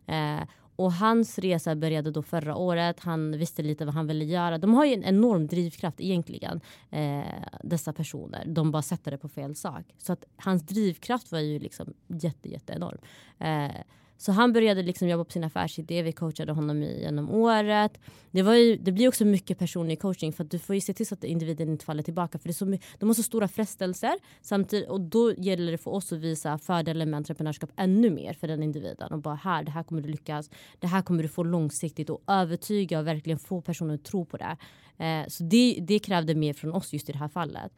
Eh, 0.05 0.41
och 0.75 0.93
hans 0.93 1.39
resa 1.39 1.75
började 1.75 2.11
då 2.11 2.23
förra 2.23 2.55
året. 2.55 2.99
Han 2.99 3.37
visste 3.37 3.63
lite 3.63 3.85
vad 3.85 3.93
han 3.93 4.07
ville 4.07 4.25
göra. 4.25 4.57
De 4.57 4.73
har 4.73 4.85
ju 4.85 4.93
en 4.93 5.03
enorm 5.03 5.47
drivkraft 5.47 6.01
egentligen, 6.01 6.61
eh, 6.89 7.21
dessa 7.63 7.93
personer. 7.93 8.43
De 8.45 8.71
bara 8.71 8.81
sätter 8.81 9.11
det 9.11 9.17
på 9.17 9.29
fel 9.29 9.55
sak. 9.55 9.85
Så 9.97 10.13
att 10.13 10.25
hans 10.35 10.63
drivkraft 10.63 11.31
var 11.31 11.39
ju 11.39 11.59
liksom 11.59 11.93
jätte, 12.07 12.49
jätte 12.49 12.73
enorm. 12.73 12.97
Eh, 13.39 13.81
så 14.21 14.31
han 14.31 14.53
började 14.53 14.83
liksom 14.83 15.07
jobba 15.07 15.23
på 15.23 15.31
sin 15.31 15.43
affärsidé. 15.43 16.01
Vi 16.01 16.11
coachade 16.11 16.51
honom 16.51 16.83
i, 16.83 17.01
genom 17.01 17.29
året. 17.29 17.99
Det, 18.31 18.41
var 18.41 18.53
ju, 18.53 18.75
det 18.75 18.91
blir 18.91 19.07
också 19.07 19.25
mycket 19.25 19.59
personlig 19.59 19.99
coaching 20.01 20.33
för 20.33 20.43
att 20.43 20.51
du 20.51 20.59
får 20.59 20.75
ju 20.75 20.81
se 20.81 20.93
till 20.93 21.07
så 21.07 21.15
att 21.15 21.23
individen 21.23 21.69
inte 21.69 21.85
faller 21.85 22.03
tillbaka. 22.03 22.39
För 22.39 22.47
det 22.47 22.51
är 22.51 22.53
så, 22.53 22.77
de 22.99 23.09
har 23.09 23.13
så 23.13 23.23
stora 23.23 23.47
frestelser 23.47 24.13
samtidigt 24.41 24.89
och 24.89 25.01
då 25.01 25.33
gäller 25.33 25.71
det 25.71 25.77
för 25.77 25.91
oss 25.91 26.11
att 26.11 26.19
visa 26.19 26.57
fördelen 26.57 27.09
med 27.09 27.17
entreprenörskap 27.17 27.69
ännu 27.75 28.09
mer 28.09 28.33
för 28.33 28.47
den 28.47 28.63
individen. 28.63 29.11
Och 29.11 29.19
bara 29.19 29.35
här, 29.35 29.63
det 29.63 29.71
här 29.71 29.83
kommer 29.83 30.01
du 30.01 30.09
lyckas. 30.09 30.49
Det 30.79 30.87
här 30.87 31.01
kommer 31.01 31.23
du 31.23 31.29
få 31.29 31.43
långsiktigt 31.43 32.09
och 32.09 32.21
övertyga 32.27 32.99
och 32.99 33.07
verkligen 33.07 33.39
få 33.39 33.61
personer 33.61 33.93
att 33.93 34.03
tro 34.03 34.25
på 34.25 34.37
det. 34.37 34.57
Eh, 35.05 35.27
så 35.27 35.43
det, 35.43 35.77
det 35.81 35.99
krävde 35.99 36.35
mer 36.35 36.53
från 36.53 36.73
oss 36.73 36.93
just 36.93 37.09
i 37.09 37.11
det 37.11 37.19
här 37.19 37.27
fallet. 37.27 37.71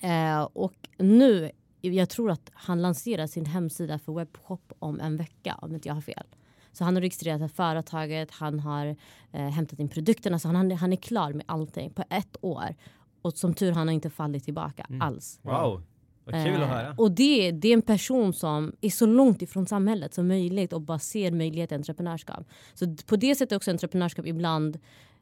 Eh, 0.00 0.42
och 0.42 0.88
nu 0.98 1.50
jag 1.82 2.08
tror 2.08 2.30
att 2.30 2.50
han 2.54 2.82
lanserar 2.82 3.26
sin 3.26 3.46
hemsida 3.46 3.98
för 3.98 4.12
webbshop 4.12 4.72
om 4.78 5.00
en 5.00 5.16
vecka 5.16 5.58
om 5.62 5.74
inte 5.74 5.88
jag 5.88 5.94
har 5.94 6.02
fel. 6.02 6.26
Så 6.72 6.84
han 6.84 6.94
har 6.94 7.00
registrerat 7.00 7.52
företaget, 7.52 8.30
han 8.30 8.60
har 8.60 8.96
eh, 9.32 9.48
hämtat 9.48 9.78
in 9.78 9.88
produkterna, 9.88 10.38
så 10.38 10.48
han, 10.48 10.70
han 10.70 10.92
är 10.92 10.96
klar 10.96 11.32
med 11.32 11.44
allting 11.48 11.90
på 11.90 12.04
ett 12.10 12.36
år. 12.40 12.74
Och 13.22 13.38
som 13.38 13.54
tur 13.54 13.72
han 13.72 13.88
har 13.88 13.94
inte 13.94 14.10
fallit 14.10 14.44
tillbaka 14.44 14.86
mm. 14.88 15.02
alls. 15.02 15.40
Wow, 15.42 15.82
vad 16.24 16.34
kul 16.44 16.54
eh, 16.54 16.62
att 16.62 16.68
höra. 16.68 16.94
Och 16.98 17.10
det, 17.10 17.50
det 17.50 17.68
är 17.68 17.72
en 17.72 17.82
person 17.82 18.32
som 18.32 18.72
är 18.80 18.90
så 18.90 19.06
långt 19.06 19.42
ifrån 19.42 19.66
samhället 19.66 20.14
som 20.14 20.28
möjligt 20.28 20.72
och 20.72 20.80
bara 20.80 20.98
ser 20.98 21.32
möjlighet 21.32 21.72
i 21.72 21.74
entreprenörskap. 21.74 22.46
Så 22.74 22.96
på 23.06 23.16
det 23.16 23.34
sättet 23.34 23.52
är 23.52 23.56
också 23.56 23.70
entreprenörskap 23.70 24.26
ibland 24.26 24.78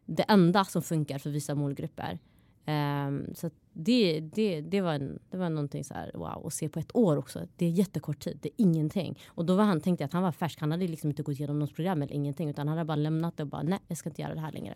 det 0.06 0.22
enda 0.22 0.64
som 0.64 0.82
funkar 0.82 1.18
för 1.18 1.30
vissa 1.30 1.54
målgrupper. 1.54 2.18
Um, 2.66 3.34
så 3.34 3.50
det, 3.84 4.20
det, 4.20 4.60
det, 4.60 4.80
var 4.80 4.94
en, 4.94 5.18
det 5.30 5.36
var 5.36 5.50
någonting 5.50 5.84
så 5.84 5.94
här, 5.94 6.10
wow, 6.14 6.46
att 6.46 6.54
se 6.54 6.68
på 6.68 6.78
ett 6.78 6.96
år 6.96 7.16
också. 7.16 7.46
Det 7.56 7.66
är 7.66 7.70
jättekort 7.70 8.18
tid, 8.18 8.38
det 8.42 8.48
är 8.48 8.54
ingenting. 8.56 9.18
Och 9.26 9.46
då 9.46 9.54
var 9.54 9.64
han, 9.64 9.80
tänkte 9.80 10.02
jag 10.02 10.06
att 10.06 10.12
han 10.12 10.22
var 10.22 10.32
färsk, 10.32 10.60
han 10.60 10.70
hade 10.70 10.88
liksom 10.88 11.10
inte 11.10 11.22
gått 11.22 11.34
igenom 11.34 11.58
något 11.58 11.74
program 11.74 12.02
eller 12.02 12.14
ingenting 12.14 12.50
utan 12.50 12.68
han 12.68 12.78
hade 12.78 12.86
bara 12.86 12.96
lämnat 12.96 13.36
det 13.36 13.42
och 13.42 13.48
bara 13.48 13.62
nej, 13.62 13.78
jag 13.88 13.98
ska 13.98 14.08
inte 14.08 14.22
göra 14.22 14.34
det 14.34 14.40
här 14.40 14.52
längre. 14.52 14.74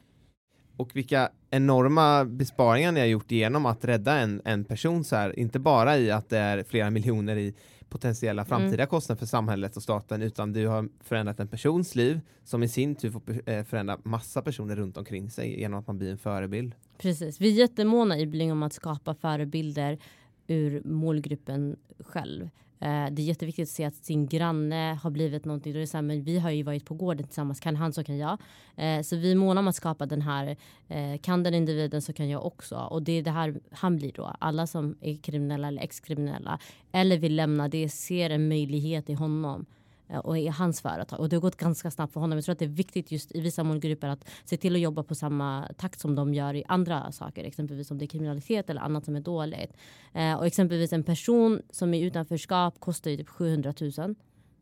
Och 0.76 0.96
vilka 0.96 1.28
enorma 1.50 2.24
besparingar 2.24 2.92
ni 2.92 3.00
har 3.00 3.07
gjort 3.07 3.30
genom 3.30 3.66
att 3.66 3.84
rädda 3.84 4.18
en, 4.18 4.42
en 4.44 4.64
person 4.64 5.05
så 5.05 5.16
här, 5.16 5.38
inte 5.38 5.59
bara 5.59 5.98
i 5.98 6.11
att 6.11 6.28
det 6.28 6.38
är 6.38 6.64
flera 6.64 6.90
miljoner 6.90 7.36
i 7.36 7.55
potentiella 7.95 8.42
mm. 8.42 8.49
framtida 8.49 8.82
mm. 8.82 8.86
kostnader 8.86 9.18
för 9.18 9.26
samhället 9.26 9.76
och 9.76 9.82
staten 9.82 10.22
utan 10.22 10.53
du 10.53 10.66
har 10.66 10.88
förändrat 11.01 11.40
en 11.40 11.49
persons 11.49 11.95
liv 11.95 12.20
som 12.45 12.62
i 12.62 12.68
sin 12.68 12.95
tur 12.95 13.11
får 13.11 13.22
eh, 13.51 13.64
förändra 13.64 13.99
massa 14.03 14.42
personer 14.42 14.76
runt 14.76 14.97
omkring 14.97 15.30
sig 15.30 15.61
genom 15.61 15.80
att 15.80 15.86
man 15.86 15.99
blir 15.99 16.11
en 16.11 16.18
förebild. 16.18 16.74
Precis, 16.99 17.40
vi 17.40 17.49
är 17.49 17.53
jättemåna 17.53 18.18
i 18.18 18.26
Bling 18.26 18.53
om 18.53 18.62
att 18.62 18.72
skapa 18.72 19.14
förebilder 19.14 19.99
ur 20.47 20.82
målgruppen 20.84 21.76
själv. 21.99 22.49
Eh, 22.81 23.07
det 23.11 23.22
är 23.22 23.27
jätteviktigt 23.27 23.62
att 23.62 23.75
se 23.75 23.85
att 23.85 23.95
sin 23.95 24.27
granne 24.27 24.99
har 25.03 25.11
blivit 25.11 25.45
någonting. 25.45 25.72
Då 25.72 25.79
är 25.79 25.81
det 25.81 25.87
så 25.87 25.97
här, 25.97 26.03
men 26.03 26.25
vi 26.25 26.39
har 26.39 26.51
ju 26.51 26.62
varit 26.62 26.85
på 26.85 26.95
gården 26.95 27.27
tillsammans. 27.27 27.61
Kan 27.61 27.77
han 27.77 27.93
så 27.93 28.05
kan 28.05 28.18
jag. 28.18 28.39
Eh, 28.77 29.03
så 29.03 29.16
vi 29.16 29.33
är 29.33 29.37
måna 29.37 29.61
om 29.61 29.68
att 29.68 29.77
skapa 29.77 30.07
den 30.07 30.22
här. 30.22 30.57
Eh, 30.89 31.18
kan 31.22 31.43
den 31.43 31.55
individen 31.55 32.03
så 32.03 32.12
kan 32.12 32.29
jag 32.29 32.47
också. 32.47 32.77
Och 32.77 33.03
det 33.03 33.12
är 33.12 33.22
det 33.22 33.31
här 33.31 33.61
han 33.70 33.97
blir 33.97 34.12
då. 34.12 34.35
Alla 34.39 34.66
som 34.66 34.97
är 35.01 35.16
kriminella 35.16 35.68
eller 35.68 35.83
exkriminella 35.83 36.59
eller 36.93 37.18
vill 37.18 37.37
lämna 37.37 37.68
det 37.68 37.89
ser 37.89 38.31
en 38.31 38.49
möjlighet 38.49 39.11
i 39.11 39.14
honom 39.14 39.66
Eh, 40.15 40.21
och 40.21 40.39
i 40.39 40.49
hans 40.49 40.81
företag. 40.81 41.21
Och 41.21 41.29
det 41.29 41.37
har 41.37 41.41
gått 41.41 41.57
ganska 41.57 41.91
snabbt 41.91 42.12
för 42.12 42.21
honom. 42.21 42.39
Jag 42.39 42.45
tror 42.45 42.53
att 42.53 42.59
det 42.59 42.65
är 42.65 42.69
viktigt 42.69 43.12
just 43.12 43.35
i 43.35 43.41
vissa 43.41 43.65
målgrupper 43.65 44.09
att 44.09 44.29
se 44.45 44.57
till 44.57 44.75
att 44.75 44.81
jobba 44.81 45.03
på 45.03 45.15
samma 45.15 45.69
takt 45.77 46.01
som 46.01 46.15
de 46.15 46.35
gör 46.35 46.55
i 46.55 46.65
andra 46.69 47.12
saker. 47.12 47.45
Exempelvis 47.45 47.91
om 47.91 47.99
det 47.99 48.05
är 48.05 48.07
kriminalitet 48.07 48.71
eller 48.71 48.81
annat 48.81 49.05
som 49.05 49.17
är 49.17 49.21
dåligt. 49.21 49.73
Eh, 50.12 50.35
och 50.35 50.47
exempelvis 50.47 50.93
en 50.93 51.03
person 51.03 51.62
som 51.71 51.95
är 51.95 52.05
utanförskap 52.05 52.81
kostar 52.81 53.11
ju 53.11 53.17
typ 53.17 53.29
700 53.29 53.75
000 53.99 54.15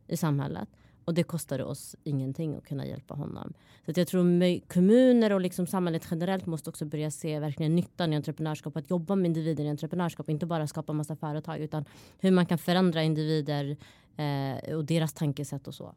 i 0.07 0.17
samhället. 0.17 0.69
Och 1.05 1.13
det 1.13 1.23
kostade 1.23 1.63
oss 1.63 1.95
ingenting 2.03 2.55
att 2.55 2.65
kunna 2.65 2.85
hjälpa 2.85 3.13
honom. 3.13 3.53
Så 3.85 3.91
att 3.91 3.97
jag 3.97 4.07
tror 4.07 4.67
kommuner 4.67 5.33
och 5.33 5.41
liksom 5.41 5.67
samhället 5.67 6.07
generellt 6.11 6.45
måste 6.45 6.69
också 6.69 6.85
börja 6.85 7.11
se 7.11 7.39
verkligen 7.39 7.75
nyttan 7.75 8.13
i 8.13 8.15
entreprenörskap. 8.15 8.77
Att 8.77 8.89
jobba 8.89 9.15
med 9.15 9.25
individer 9.25 9.63
i 9.63 9.69
entreprenörskap. 9.69 10.29
Inte 10.29 10.45
bara 10.45 10.67
skapa 10.67 10.93
massa 10.93 11.15
företag 11.15 11.59
utan 11.59 11.85
hur 12.19 12.31
man 12.31 12.45
kan 12.45 12.57
förändra 12.57 13.03
individer 13.03 13.77
eh, 14.17 14.75
och 14.75 14.85
deras 14.85 15.13
tankesätt 15.13 15.67
och 15.67 15.75
så. 15.75 15.95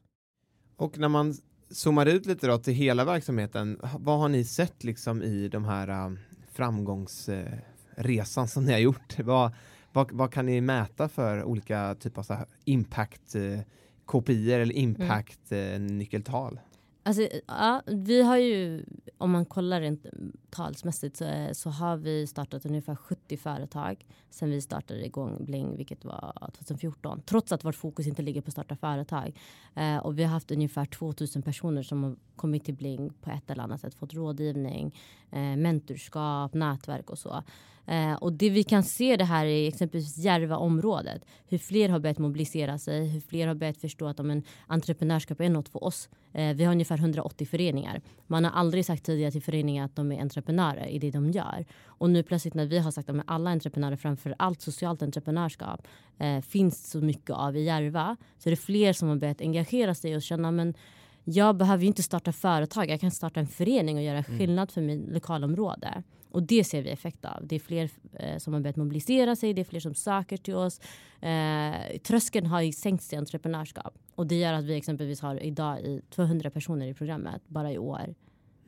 Och 0.77 0.99
när 0.99 1.09
man 1.09 1.35
zoomar 1.71 2.07
ut 2.07 2.27
lite 2.27 2.47
då 2.47 2.59
till 2.59 2.75
hela 2.75 3.05
verksamheten. 3.05 3.81
Vad 3.99 4.19
har 4.19 4.29
ni 4.29 4.45
sett 4.45 4.85
liksom 4.85 5.23
i 5.23 5.49
de 5.49 5.65
här 5.65 6.09
uh, 6.09 6.17
framgångsresan 6.53 8.45
uh, 8.45 8.49
som 8.49 8.65
ni 8.65 8.73
har 8.73 8.79
gjort? 8.79 9.19
Vad, 9.25 9.55
vad, 9.93 10.13
vad, 10.13 10.33
kan 10.33 10.47
ni 10.47 10.61
mäta 10.61 11.09
för 11.09 11.45
olika 11.45 11.95
typer 11.95 12.33
av 12.33 12.45
impact 12.65 13.35
uh, 13.37 13.61
kopior 14.05 14.59
eller 14.61 14.75
impact 14.75 15.53
mm. 15.53 15.99
nyckeltal? 15.99 16.61
Alltså, 17.07 17.29
ja, 17.47 17.83
vi 17.87 18.23
har 18.23 18.37
ju, 18.37 18.85
om 19.19 19.31
man 19.31 19.45
kollar 19.45 19.81
rent 19.81 20.07
talsmässigt 20.51 21.17
så, 21.17 21.25
eh, 21.25 21.53
så 21.53 21.71
har 21.71 21.97
vi 21.97 22.27
startat 22.27 22.67
ungefär 22.67 22.97
70 22.97 23.37
företag 23.37 24.07
sen 24.31 24.51
vi 24.51 24.61
startade 24.61 25.07
igång 25.07 25.45
Bling, 25.45 25.77
vilket 25.77 26.05
var 26.05 26.51
2014. 26.57 27.23
Trots 27.27 27.53
att 27.53 27.65
vårt 27.65 27.75
fokus 27.75 28.07
inte 28.07 28.23
ligger 28.23 28.41
på 28.41 28.49
att 28.49 28.53
starta 28.53 28.77
företag. 28.77 29.39
Eh, 29.75 29.97
och 29.97 30.19
vi 30.19 30.25
har 30.25 30.31
haft 30.31 30.51
ungefär 30.51 30.85
2000 30.85 31.43
personer 31.43 31.83
som 31.83 32.05
har 32.05 32.17
kommit 32.37 32.65
till 32.65 32.75
Bling 32.75 33.13
på 33.21 33.31
ett 33.31 33.51
eller 33.51 33.63
annat 33.63 33.81
sätt, 33.81 33.95
fått 33.95 34.15
rådgivning, 34.15 34.95
eh, 35.31 35.57
mentorskap, 35.57 36.55
nätverk 36.55 37.11
och 37.11 37.19
så. 37.19 37.43
Eh, 37.87 38.15
och 38.15 38.33
det 38.33 38.51
vi 38.51 38.65
kan 38.65 38.83
se 38.83 39.17
det 39.17 39.25
här 39.25 39.47
i 39.47 39.67
exempelvis 39.67 40.19
Järva-området. 40.19 41.25
Hur 41.49 41.59
fler 41.59 41.89
har 41.89 41.99
börjat 41.99 42.19
mobilisera 42.19 42.79
sig, 42.79 43.09
hur 43.09 43.21
fler 43.21 43.47
har 43.47 43.55
börjat 43.55 43.77
förstå 43.77 44.07
att 44.07 44.21
om 44.21 44.31
en 44.31 44.43
entreprenörskap 44.67 45.41
är 45.41 45.49
något 45.49 45.69
för 45.69 45.85
oss. 45.85 46.09
Eh, 46.33 46.57
vi 46.57 46.65
har 46.65 46.73
ungefär 46.73 46.99
180 46.99 47.47
föreningar. 47.47 48.01
Man 48.27 48.45
har 48.45 48.53
aldrig 48.53 48.87
sagt 48.87 49.05
tidigare 49.05 49.33
till 49.33 49.43
föreningar 49.43 49.85
att 49.85 49.97
de 49.97 50.13
är 50.13 50.21
entreprenörer 50.21 50.87
i 50.87 50.99
det 50.99 51.11
de 51.11 51.31
gör. 51.31 51.67
Och 51.85 52.11
nu 52.11 52.23
plötsligt 52.23 52.55
när 52.55 52.67
vi 52.67 52.79
har 52.79 52.91
sagt 52.91 53.11
att 53.11 53.23
alla 53.27 53.51
entreprenörer, 53.51 53.97
framför 53.97 54.35
allt 54.39 54.61
socialt 54.61 55.03
entreprenörskap, 55.03 55.87
eh, 56.19 56.41
finns 56.41 56.91
så 56.91 57.01
mycket 57.01 57.31
av 57.31 57.57
i 57.57 57.65
Järva. 57.65 58.17
Så 58.39 58.49
är 58.49 58.51
det 58.51 58.57
fler 58.57 58.93
som 58.93 59.09
har 59.09 59.17
börjat 59.17 59.41
engagera 59.41 59.95
sig 59.95 60.17
och 60.17 60.23
känna 60.23 60.51
men 60.51 60.75
jag 61.29 61.57
behöver 61.57 61.83
ju 61.83 61.87
inte 61.87 62.03
starta 62.03 62.33
företag, 62.33 62.91
jag 62.91 63.01
kan 63.01 63.11
starta 63.11 63.41
en 63.41 63.47
förening 63.47 63.97
och 63.97 64.03
göra 64.03 64.19
mm. 64.19 64.39
skillnad 64.39 64.71
för 64.71 64.81
min 64.81 65.01
lokalområde. 65.13 66.03
Och 66.37 66.43
det 66.43 66.65
ser 66.65 66.83
vi 66.83 66.91
effekt 66.91 67.25
av. 67.25 67.47
Det 67.47 67.57
är 67.57 67.61
fler 67.61 67.91
eh, 68.13 68.39
som 68.39 68.53
har 68.53 68.61
börjat 68.61 68.77
mobilisera 68.77 69.37
sig, 69.37 69.55
det 69.55 69.63
är 69.63 69.65
fler 69.65 69.81
som 69.81 69.95
söker 69.95 70.37
till 70.37 70.55
oss. 70.55 70.81
Eh, 71.21 71.99
tröskeln 72.03 72.47
har 72.47 72.61
ju 72.61 72.73
sänkts 72.73 73.13
i 73.13 73.17
entreprenörskap. 73.17 73.99
Och 74.15 74.27
det 74.27 74.35
gör 74.35 74.53
att 74.53 74.65
vi 74.65 74.77
exempelvis 74.77 75.21
har 75.21 75.43
idag 75.43 75.81
i 75.81 76.03
200 76.11 76.51
personer 76.51 76.87
i 76.87 76.95
programmet 76.95 77.43
bara 77.47 77.73
i 77.73 77.79
år. 77.79 78.15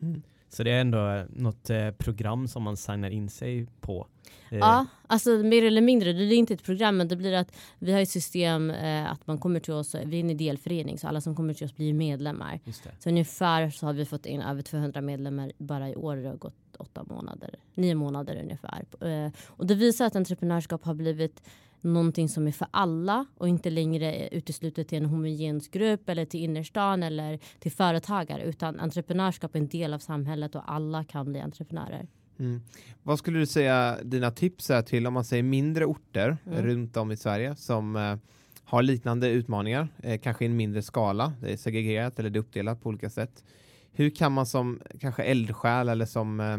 Mm. 0.03 0.23
Så 0.49 0.63
det 0.63 0.71
är 0.71 0.81
ändå 0.81 1.25
något 1.31 1.71
eh, 1.71 1.91
program 1.91 2.49
som 2.49 2.63
man 2.63 2.77
signar 2.77 3.11
in 3.11 3.29
sig 3.29 3.67
på? 3.81 4.07
Eh. 4.51 4.59
Ja, 4.59 4.87
alltså 5.07 5.31
mer 5.31 5.65
eller 5.65 5.81
mindre. 5.81 6.13
Det 6.13 6.25
är 6.25 6.33
inte 6.33 6.55
ett 6.55 6.65
program 6.65 6.97
men 6.97 7.09
det 7.09 7.17
blir 7.17 7.33
att 7.33 7.57
vi 7.79 7.93
har 7.93 8.01
ett 8.01 8.11
system 8.11 8.71
eh, 8.71 9.13
att 9.13 9.27
man 9.27 9.39
kommer 9.39 9.61
till 9.61 9.73
oss, 9.73 9.95
vi 9.95 10.17
är 10.17 10.21
en 10.21 10.31
ideell 10.31 10.59
förening 10.59 10.99
så 10.99 11.09
alla 11.09 11.21
som 11.21 11.37
kommer 11.37 11.55
till 11.55 11.65
oss 11.65 11.77
blir 11.77 11.93
medlemmar. 11.93 12.61
Så 12.99 13.09
ungefär 13.09 13.71
så 13.71 13.87
har 13.87 13.93
vi 13.93 14.07
fått 14.07 14.27
in 14.27 14.41
över 14.43 14.63
200 14.63 15.01
medlemmar 15.01 15.53
bara 15.59 15.89
i 15.89 15.97
år. 15.97 16.17
Det 16.17 16.29
har 16.29 16.37
gått 16.37 16.68
åtta 16.79 17.05
månader, 17.09 17.55
nio 17.75 17.95
månader 17.95 18.41
ungefär. 18.43 18.85
Eh, 19.01 19.33
och 19.47 19.67
det 19.67 19.75
visar 19.75 20.07
att 20.07 20.17
entreprenörskap 20.17 20.85
har 20.85 20.95
blivit 20.95 21.43
någonting 21.81 22.29
som 22.29 22.47
är 22.47 22.53
för 22.53 22.69
alla 22.71 23.27
och 23.35 23.49
inte 23.49 23.71
längre 23.71 24.29
uteslutet 24.29 24.89
till 24.89 24.99
en 24.99 25.05
homogen 25.05 25.61
grupp 25.73 26.09
eller 26.09 26.25
till 26.25 26.41
innerstan 26.41 27.03
eller 27.03 27.39
till 27.59 27.73
företagare 27.73 28.43
utan 28.43 28.81
entreprenörskap 28.81 29.55
är 29.55 29.59
en 29.59 29.69
del 29.69 29.95
av 29.95 29.99
samhället 29.99 30.55
och 30.55 30.73
alla 30.73 31.05
kan 31.05 31.33
bli 31.33 31.41
entreprenörer. 31.41 32.07
Mm. 32.39 32.61
Vad 33.03 33.19
skulle 33.19 33.39
du 33.39 33.47
säga 33.47 33.99
dina 34.03 34.31
tips 34.31 34.71
är 34.71 34.83
till 34.83 35.07
om 35.07 35.15
man 35.15 35.25
säger 35.25 35.43
mindre 35.43 35.85
orter 35.85 36.37
mm. 36.47 36.63
runt 36.63 36.97
om 36.97 37.13
i 37.13 37.17
Sverige 37.17 37.57
som 37.57 37.97
eh, 37.97 38.17
har 38.65 38.83
liknande 38.83 39.29
utmaningar, 39.29 39.89
eh, 40.03 40.21
kanske 40.21 40.45
i 40.45 40.49
en 40.49 40.57
mindre 40.57 40.83
skala, 40.83 41.33
det 41.41 41.53
är 41.53 41.57
segregerat 41.57 42.19
eller 42.19 42.31
det 42.31 42.39
är 42.39 42.41
uppdelat 42.41 42.83
på 42.83 42.89
olika 42.89 43.11
sätt. 43.11 43.45
Hur 43.93 44.11
kan 44.11 44.33
man 44.33 44.47
som 44.47 44.81
kanske 45.01 45.23
eldsjäl 45.23 45.89
eller 45.89 46.07
som 46.07 46.41
eh, 46.41 46.59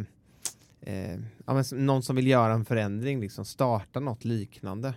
eh 0.81 1.19
ja, 1.45 1.53
men, 1.53 1.85
någon 1.85 2.03
som 2.03 2.15
vill 2.15 2.27
göra 2.27 2.53
en 2.53 2.65
förändring 2.65 3.21
liksom 3.21 3.45
starta 3.45 3.99
något 3.99 4.25
liknande? 4.25 4.93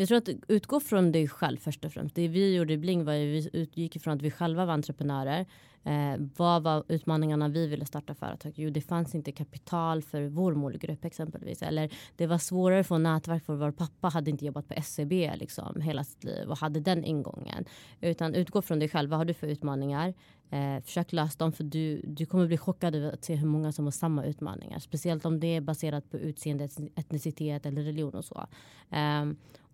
Jag 0.00 0.08
tror 0.08 0.18
att 0.18 0.28
utgå 0.48 0.80
från 0.80 1.12
dig 1.12 1.28
själv 1.28 1.56
först 1.56 1.84
och 1.84 1.92
främst. 1.92 2.14
Det 2.14 2.28
vi 2.28 2.56
gjorde 2.56 2.72
i 2.72 2.78
Bling 2.78 3.04
var 3.04 3.12
att 3.12 3.18
vi 3.18 3.50
utgick 3.52 3.96
ifrån 3.96 4.14
att 4.14 4.22
vi 4.22 4.30
själva 4.30 4.64
var 4.64 4.74
entreprenörer. 4.74 5.46
Eh, 5.84 6.20
vad 6.36 6.62
var 6.62 6.84
utmaningarna 6.88 7.48
vi 7.48 7.66
ville 7.66 7.86
starta 7.86 8.14
företag? 8.14 8.52
Jo, 8.56 8.70
det 8.70 8.80
fanns 8.80 9.14
inte 9.14 9.32
kapital 9.32 10.02
för 10.02 10.26
vår 10.26 10.54
målgrupp 10.54 11.04
exempelvis. 11.04 11.62
Eller 11.62 11.90
det 12.16 12.26
var 12.26 12.38
svårare 12.38 12.80
att 12.80 12.86
få 12.86 12.98
nätverk 12.98 13.44
för 13.44 13.54
vår 13.54 13.70
pappa 13.70 14.08
hade 14.08 14.30
inte 14.30 14.44
jobbat 14.44 14.68
på 14.68 14.74
SCB 14.74 15.36
liksom, 15.36 15.80
hela 15.80 16.04
sitt 16.04 16.24
liv 16.24 16.48
och 16.48 16.58
hade 16.58 16.80
den 16.80 17.04
ingången. 17.04 17.64
Utan 18.00 18.34
utgå 18.34 18.62
från 18.62 18.78
dig 18.78 18.88
själv. 18.88 19.10
Vad 19.10 19.18
har 19.18 19.24
du 19.24 19.34
för 19.34 19.46
utmaningar? 19.46 20.14
Eh, 20.50 20.82
försök 20.82 21.12
lösa 21.12 21.38
dem 21.38 21.52
för 21.52 21.64
du, 21.64 22.00
du 22.04 22.26
kommer 22.26 22.46
bli 22.46 22.58
chockad 22.58 22.94
över 22.94 23.12
att 23.12 23.24
se 23.24 23.34
hur 23.34 23.46
många 23.46 23.72
som 23.72 23.84
har 23.84 23.92
samma 23.92 24.24
utmaningar. 24.24 24.78
Speciellt 24.78 25.24
om 25.24 25.40
det 25.40 25.56
är 25.56 25.60
baserat 25.60 26.10
på 26.10 26.18
utseende, 26.18 26.68
etnicitet 26.94 27.66
eller 27.66 27.82
religion 27.82 28.14
och 28.14 28.24
så. 28.24 28.46
Eh, 28.90 29.24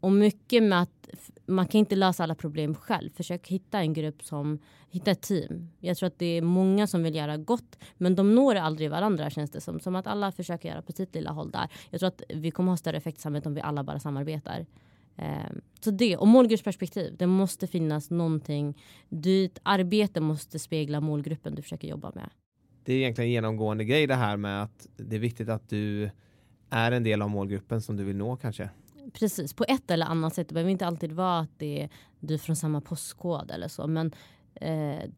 och 0.00 0.12
mycket 0.12 0.62
med 0.62 0.82
att 0.82 1.08
man 1.46 1.66
kan 1.66 1.78
inte 1.78 1.96
lösa 1.96 2.22
alla 2.22 2.34
problem 2.34 2.74
själv. 2.74 3.10
Försök 3.10 3.48
hitta 3.48 3.78
en 3.78 3.92
grupp 3.92 4.22
som, 4.22 4.58
hitta 4.90 5.10
ett 5.10 5.22
team. 5.22 5.70
Jag 5.80 5.96
tror 5.96 6.06
att 6.06 6.18
det 6.18 6.26
är 6.26 6.42
många 6.42 6.86
som 6.86 7.02
vill 7.02 7.14
göra 7.14 7.36
gott 7.36 7.78
men 7.96 8.14
de 8.14 8.34
når 8.34 8.54
aldrig 8.54 8.90
varandra 8.90 9.30
känns 9.30 9.50
det 9.50 9.60
som. 9.60 9.80
Som 9.80 9.96
att 9.96 10.06
alla 10.06 10.32
försöker 10.32 10.68
göra 10.68 10.82
på 10.82 10.92
sitt 10.92 11.14
lilla 11.14 11.30
håll 11.30 11.50
där. 11.50 11.68
Jag 11.90 12.00
tror 12.00 12.08
att 12.08 12.22
vi 12.28 12.50
kommer 12.50 12.72
ha 12.72 12.76
större 12.76 12.96
effekt 12.96 13.18
i 13.18 13.20
samhället 13.20 13.46
om 13.46 13.54
vi 13.54 13.60
alla 13.60 13.84
bara 13.84 14.00
samarbetar. 14.00 14.66
Um, 15.16 15.60
så 15.80 15.90
det, 15.90 16.16
och 16.16 16.28
målgruppsperspektiv. 16.28 17.16
Det 17.16 17.26
måste 17.26 17.66
finnas 17.66 18.10
någonting. 18.10 18.82
Ditt 19.08 19.58
arbete 19.62 20.20
måste 20.20 20.58
spegla 20.58 21.00
målgruppen 21.00 21.54
du 21.54 21.62
försöker 21.62 21.88
jobba 21.88 22.12
med. 22.14 22.30
Det 22.84 22.92
är 22.92 22.96
egentligen 22.96 23.28
en 23.28 23.32
genomgående 23.32 23.84
grej 23.84 24.06
det 24.06 24.14
här 24.14 24.36
med 24.36 24.62
att 24.62 24.88
det 24.96 25.16
är 25.16 25.20
viktigt 25.20 25.48
att 25.48 25.68
du 25.68 26.10
är 26.70 26.92
en 26.92 27.02
del 27.02 27.22
av 27.22 27.30
målgruppen 27.30 27.82
som 27.82 27.96
du 27.96 28.04
vill 28.04 28.16
nå 28.16 28.36
kanske. 28.36 28.70
Precis, 29.12 29.54
på 29.54 29.64
ett 29.68 29.90
eller 29.90 30.06
annat 30.06 30.34
sätt. 30.34 30.48
Det 30.48 30.54
behöver 30.54 30.70
inte 30.70 30.86
alltid 30.86 31.12
vara 31.12 31.38
att 31.38 31.58
det 31.58 31.82
är 31.82 31.88
du 32.20 32.38
från 32.38 32.56
samma 32.56 32.80
postkod 32.80 33.50
eller 33.50 33.68
så. 33.68 33.86
Men 33.86 34.12
eh, 34.54 35.10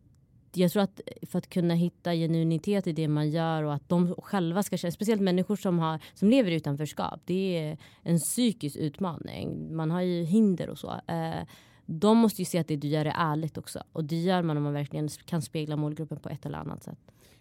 jag 0.57 0.72
tror 0.72 0.82
att 0.82 1.00
för 1.22 1.38
att 1.38 1.48
kunna 1.50 1.74
hitta 1.74 2.14
genuinitet 2.14 2.86
i 2.86 2.92
det 2.92 3.09
man 3.09 3.30
gör 3.30 3.62
och 3.62 3.74
att 3.74 3.88
de 3.88 4.14
själva 4.18 4.62
ska 4.62 4.76
känna, 4.76 4.92
speciellt 4.92 5.22
människor 5.22 5.57
som, 5.57 5.78
har, 5.78 6.00
som 6.14 6.30
lever 6.30 6.50
i 6.50 6.54
utanförskap, 6.54 7.20
det 7.24 7.59
är 7.59 7.78
en 8.02 8.18
psykisk 8.18 8.76
utmaning. 8.76 9.76
Man 9.76 9.90
har 9.90 10.00
ju 10.00 10.22
hinder 10.24 10.70
och 10.70 10.78
så. 10.78 10.90
Eh, 11.07 11.46
de 11.86 12.18
måste 12.18 12.42
ju 12.42 12.46
se 12.46 12.59
att 12.59 12.68
det 12.68 12.76
du 12.76 12.88
gör 12.88 13.04
är 13.04 13.14
ärligt 13.16 13.59
också. 13.59 13.82
Och 13.92 14.04
det 14.04 14.16
gör 14.16 14.42
man 14.42 14.57
om 14.57 14.62
man 14.62 14.72
verkligen 14.72 15.09
kan 15.09 15.42
spegla 15.42 15.76
målgruppen 15.76 16.18
på 16.18 16.28
ett 16.28 16.46
eller 16.46 16.59
annat 16.59 16.82
sätt. 16.82 16.98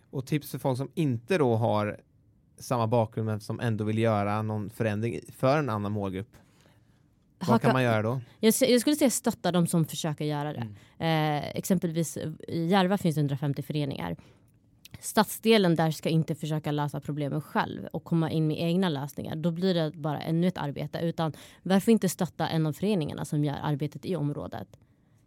Och 0.09 0.25
tips 0.25 0.51
för 0.51 0.59
folk 0.59 0.77
som 0.77 0.91
inte 0.93 1.37
då 1.37 1.55
har 1.55 1.99
samma 2.57 2.87
bakgrund 2.87 3.25
men 3.25 3.39
som 3.39 3.59
ändå 3.59 3.83
vill 3.83 3.97
göra 3.97 4.41
någon 4.41 4.69
förändring 4.69 5.19
för 5.37 5.57
en 5.57 5.69
annan 5.69 5.91
målgrupp? 5.91 6.35
Vad 7.39 7.61
kan 7.61 7.73
man 7.73 7.83
göra 7.83 8.01
då? 8.01 8.21
Jag, 8.39 8.53
jag 8.59 8.81
skulle 8.81 8.95
säga 8.95 9.09
stötta 9.09 9.51
de 9.51 9.67
som 9.67 9.85
försöker 9.85 10.25
göra 10.25 10.53
det. 10.53 10.67
Mm. 10.99 11.37
Eh, 11.43 11.49
exempelvis 11.55 12.17
i 12.47 12.65
Järva 12.65 12.97
finns 12.97 13.15
det 13.15 13.21
150 13.21 13.61
föreningar. 13.61 14.15
Stadsdelen 14.99 15.75
där 15.75 15.91
ska 15.91 16.09
inte 16.09 16.35
försöka 16.35 16.71
lösa 16.71 16.99
problemen 16.99 17.41
själv 17.41 17.85
och 17.85 18.03
komma 18.03 18.31
in 18.31 18.47
med 18.47 18.59
egna 18.59 18.89
lösningar. 18.89 19.35
Då 19.35 19.51
blir 19.51 19.73
det 19.73 19.91
bara 19.91 20.21
ännu 20.21 20.47
ett 20.47 20.57
arbete. 20.57 20.99
Utan 20.99 21.33
varför 21.63 21.91
inte 21.91 22.09
stötta 22.09 22.47
en 22.47 22.65
av 22.65 22.73
föreningarna 22.73 23.25
som 23.25 23.45
gör 23.45 23.57
arbetet 23.61 24.05
i 24.05 24.15
området? 24.15 24.67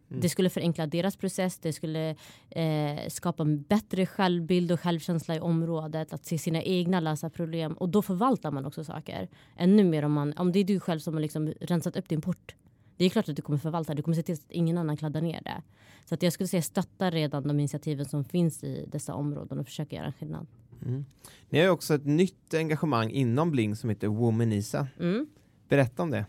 Mm. 0.09 0.21
Det 0.21 0.29
skulle 0.29 0.49
förenkla 0.49 0.87
deras 0.87 1.15
process, 1.17 1.57
det 1.57 1.73
skulle 1.73 2.15
eh, 2.49 3.07
skapa 3.09 3.43
en 3.43 3.61
bättre 3.61 4.05
självbild 4.05 4.71
och 4.71 4.79
självkänsla 4.79 5.35
i 5.35 5.39
området, 5.39 6.13
att 6.13 6.25
se 6.25 6.37
sina 6.37 6.61
egna 6.61 6.99
lösa 6.99 7.29
problem. 7.29 7.73
Och 7.73 7.89
då 7.89 8.01
förvaltar 8.01 8.51
man 8.51 8.65
också 8.65 8.83
saker. 8.83 9.29
Ännu 9.57 9.83
mer 9.83 10.05
om, 10.05 10.11
man, 10.11 10.33
om 10.37 10.51
det 10.51 10.59
är 10.59 10.63
du 10.63 10.79
själv 10.79 10.99
som 10.99 11.13
har 11.13 11.21
liksom 11.21 11.53
rensat 11.61 11.95
upp 11.95 12.09
din 12.09 12.21
port. 12.21 12.55
Det 12.97 13.05
är 13.05 13.09
klart 13.09 13.29
att 13.29 13.35
du 13.35 13.41
kommer 13.41 13.59
förvalta, 13.59 13.93
du 13.93 14.03
kommer 14.03 14.15
se 14.15 14.23
till 14.23 14.33
att 14.33 14.51
ingen 14.51 14.77
annan 14.77 14.97
kladdar 14.97 15.21
ner 15.21 15.41
det. 15.41 15.61
Så 16.05 16.15
att 16.15 16.23
jag 16.23 16.33
skulle 16.33 16.47
säga 16.47 16.61
stötta 16.61 17.09
redan 17.09 17.47
de 17.47 17.59
initiativen 17.59 18.05
som 18.05 18.23
finns 18.23 18.63
i 18.63 18.85
dessa 18.91 19.13
områden 19.13 19.59
och 19.59 19.65
försöka 19.65 19.95
göra 19.95 20.05
en 20.05 20.13
skillnad. 20.13 20.47
Mm. 20.85 21.05
Ni 21.49 21.59
har 21.59 21.69
också 21.69 21.95
ett 21.95 22.05
nytt 22.05 22.53
engagemang 22.53 23.09
inom 23.09 23.51
Bling 23.51 23.75
som 23.75 23.89
heter 23.89 24.07
Womanisa. 24.07 24.87
Mm. 24.99 25.27
Berätta 25.67 26.03
om 26.03 26.11
det. 26.11 26.25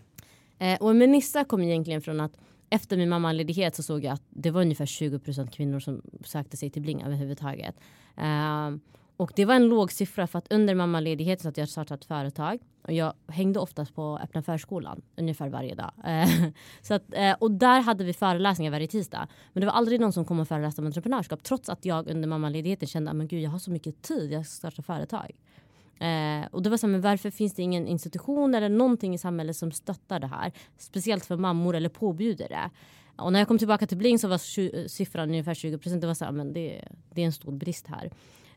Eh, 0.59 0.79
Womanisa 0.81 1.45
kom 1.45 1.63
egentligen 1.63 2.03
från 2.03 2.21
att 2.21 2.37
efter 2.71 2.97
min 2.97 3.09
mammaledighet 3.09 3.77
så 3.77 3.83
såg 3.83 4.05
jag 4.05 4.13
att 4.13 4.23
det 4.31 4.51
var 4.51 4.61
ungefär 4.61 4.87
20 4.87 5.19
procent 5.19 5.51
kvinnor 5.51 5.81
som 5.81 6.03
sökte 6.25 6.57
sig 6.57 6.71
till 6.71 6.83
Bling 6.83 7.03
överhuvudtaget. 7.03 7.77
Uh, 8.19 8.77
och 9.21 9.33
det 9.37 9.45
var 9.45 9.55
en 9.55 9.69
låg 9.69 9.93
siffra 9.93 10.27
för 10.27 10.39
att 10.39 10.53
under 10.53 10.75
mammaledigheten 10.75 11.43
så 11.43 11.49
att 11.49 11.57
jag 11.57 11.69
startat 11.69 12.05
företag 12.05 12.59
och 12.83 12.93
jag 12.93 13.13
hängde 13.29 13.61
oftast 13.61 13.95
på 13.95 14.19
öppna 14.23 14.43
förskolan 14.43 15.03
ungefär 15.17 15.49
varje 15.49 15.75
dag. 15.75 15.93
Ehm, 16.05 16.53
så 16.83 16.95
att, 16.95 17.15
eh, 17.15 17.33
och 17.33 17.51
där 17.51 17.81
hade 17.81 18.05
vi 18.05 18.13
föreläsningar 18.13 18.71
varje 18.71 18.87
tisdag. 18.87 19.29
Men 19.53 19.61
det 19.61 19.67
var 19.67 19.73
aldrig 19.73 20.01
någon 20.01 20.13
som 20.13 20.25
kom 20.25 20.41
och 20.41 20.49
föreläste 20.49 20.81
om 20.81 20.87
entreprenörskap 20.87 21.43
trots 21.43 21.69
att 21.69 21.85
jag 21.85 22.11
under 22.11 22.29
mammaledigheten 22.29 22.89
kände 22.89 23.11
ah, 23.11 23.25
att 23.25 23.33
jag 23.33 23.51
har 23.51 23.59
så 23.59 23.71
mycket 23.71 24.03
tid, 24.03 24.33
jag 24.33 24.47
ska 24.47 24.57
starta 24.57 24.83
företag. 24.83 25.31
Eh, 26.01 26.47
och 26.51 26.63
det 26.63 26.71
var 26.71 26.77
så 26.77 26.87
här, 26.87 26.93
men 26.93 27.01
varför 27.01 27.31
finns 27.31 27.55
det 27.55 27.63
ingen 27.63 27.87
institution 27.87 28.55
eller 28.55 28.69
någonting 28.69 29.15
i 29.15 29.19
samhället 29.19 29.57
som 29.57 29.73
stöttar 29.73 30.21
det 30.21 30.27
här? 30.27 30.53
Speciellt 30.79 31.25
för 31.25 31.37
mammor 31.37 31.77
eller 31.77 31.89
påbjuder 31.89 32.49
det. 32.49 32.71
Och 33.17 33.33
när 33.33 33.41
jag 33.41 33.49
kom 33.49 33.59
tillbaka 33.59 33.87
till 33.87 33.97
Bling 33.97 34.19
så 34.19 34.29
var 34.29 34.89
siffran 34.89 35.29
ungefär 35.29 35.55
20 35.55 35.79
procent. 35.79 36.01
Det 36.01 36.07
var 36.07 36.15
så 36.15 36.25
här, 36.25 36.33
men 36.33 36.53
det, 36.53 36.85
det 37.15 37.23
är 37.23 37.27
en 37.27 37.33
stor 37.33 37.53
brist 37.53 37.87
här. 37.87 38.11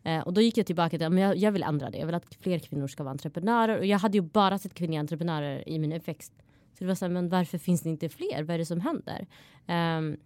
Eh, 0.03 0.19
och 0.19 0.33
då 0.33 0.41
gick 0.41 0.57
jag 0.57 0.65
tillbaka 0.65 0.97
till 0.97 1.07
att 1.07 1.19
jag, 1.19 1.37
jag 1.37 1.51
vill 1.51 1.63
ändra 1.63 1.89
det. 1.89 1.97
Jag 1.97 2.05
vill 2.05 2.15
att 2.15 2.35
fler 2.41 2.59
kvinnor 2.59 2.87
ska 2.87 3.03
vara 3.03 3.11
entreprenörer. 3.11 3.77
Och 3.77 3.85
jag 3.85 3.99
hade 3.99 4.17
ju 4.17 4.21
bara 4.21 4.57
sett 4.57 4.73
kvinnliga 4.73 4.99
entreprenörer 4.99 5.69
i 5.69 5.79
min 5.79 5.93
uppväxt. 5.93 6.33
Så 6.77 6.83
det 6.83 6.85
var 6.85 6.95
så 6.95 7.05
här, 7.05 7.11
men 7.11 7.29
varför 7.29 7.57
finns 7.57 7.81
det 7.81 7.89
inte 7.89 8.09
fler? 8.09 8.43
Vad 8.43 8.53
är 8.53 8.57
det 8.57 8.65
som 8.65 8.81
händer? 8.81 9.27
Eh, 9.67 10.17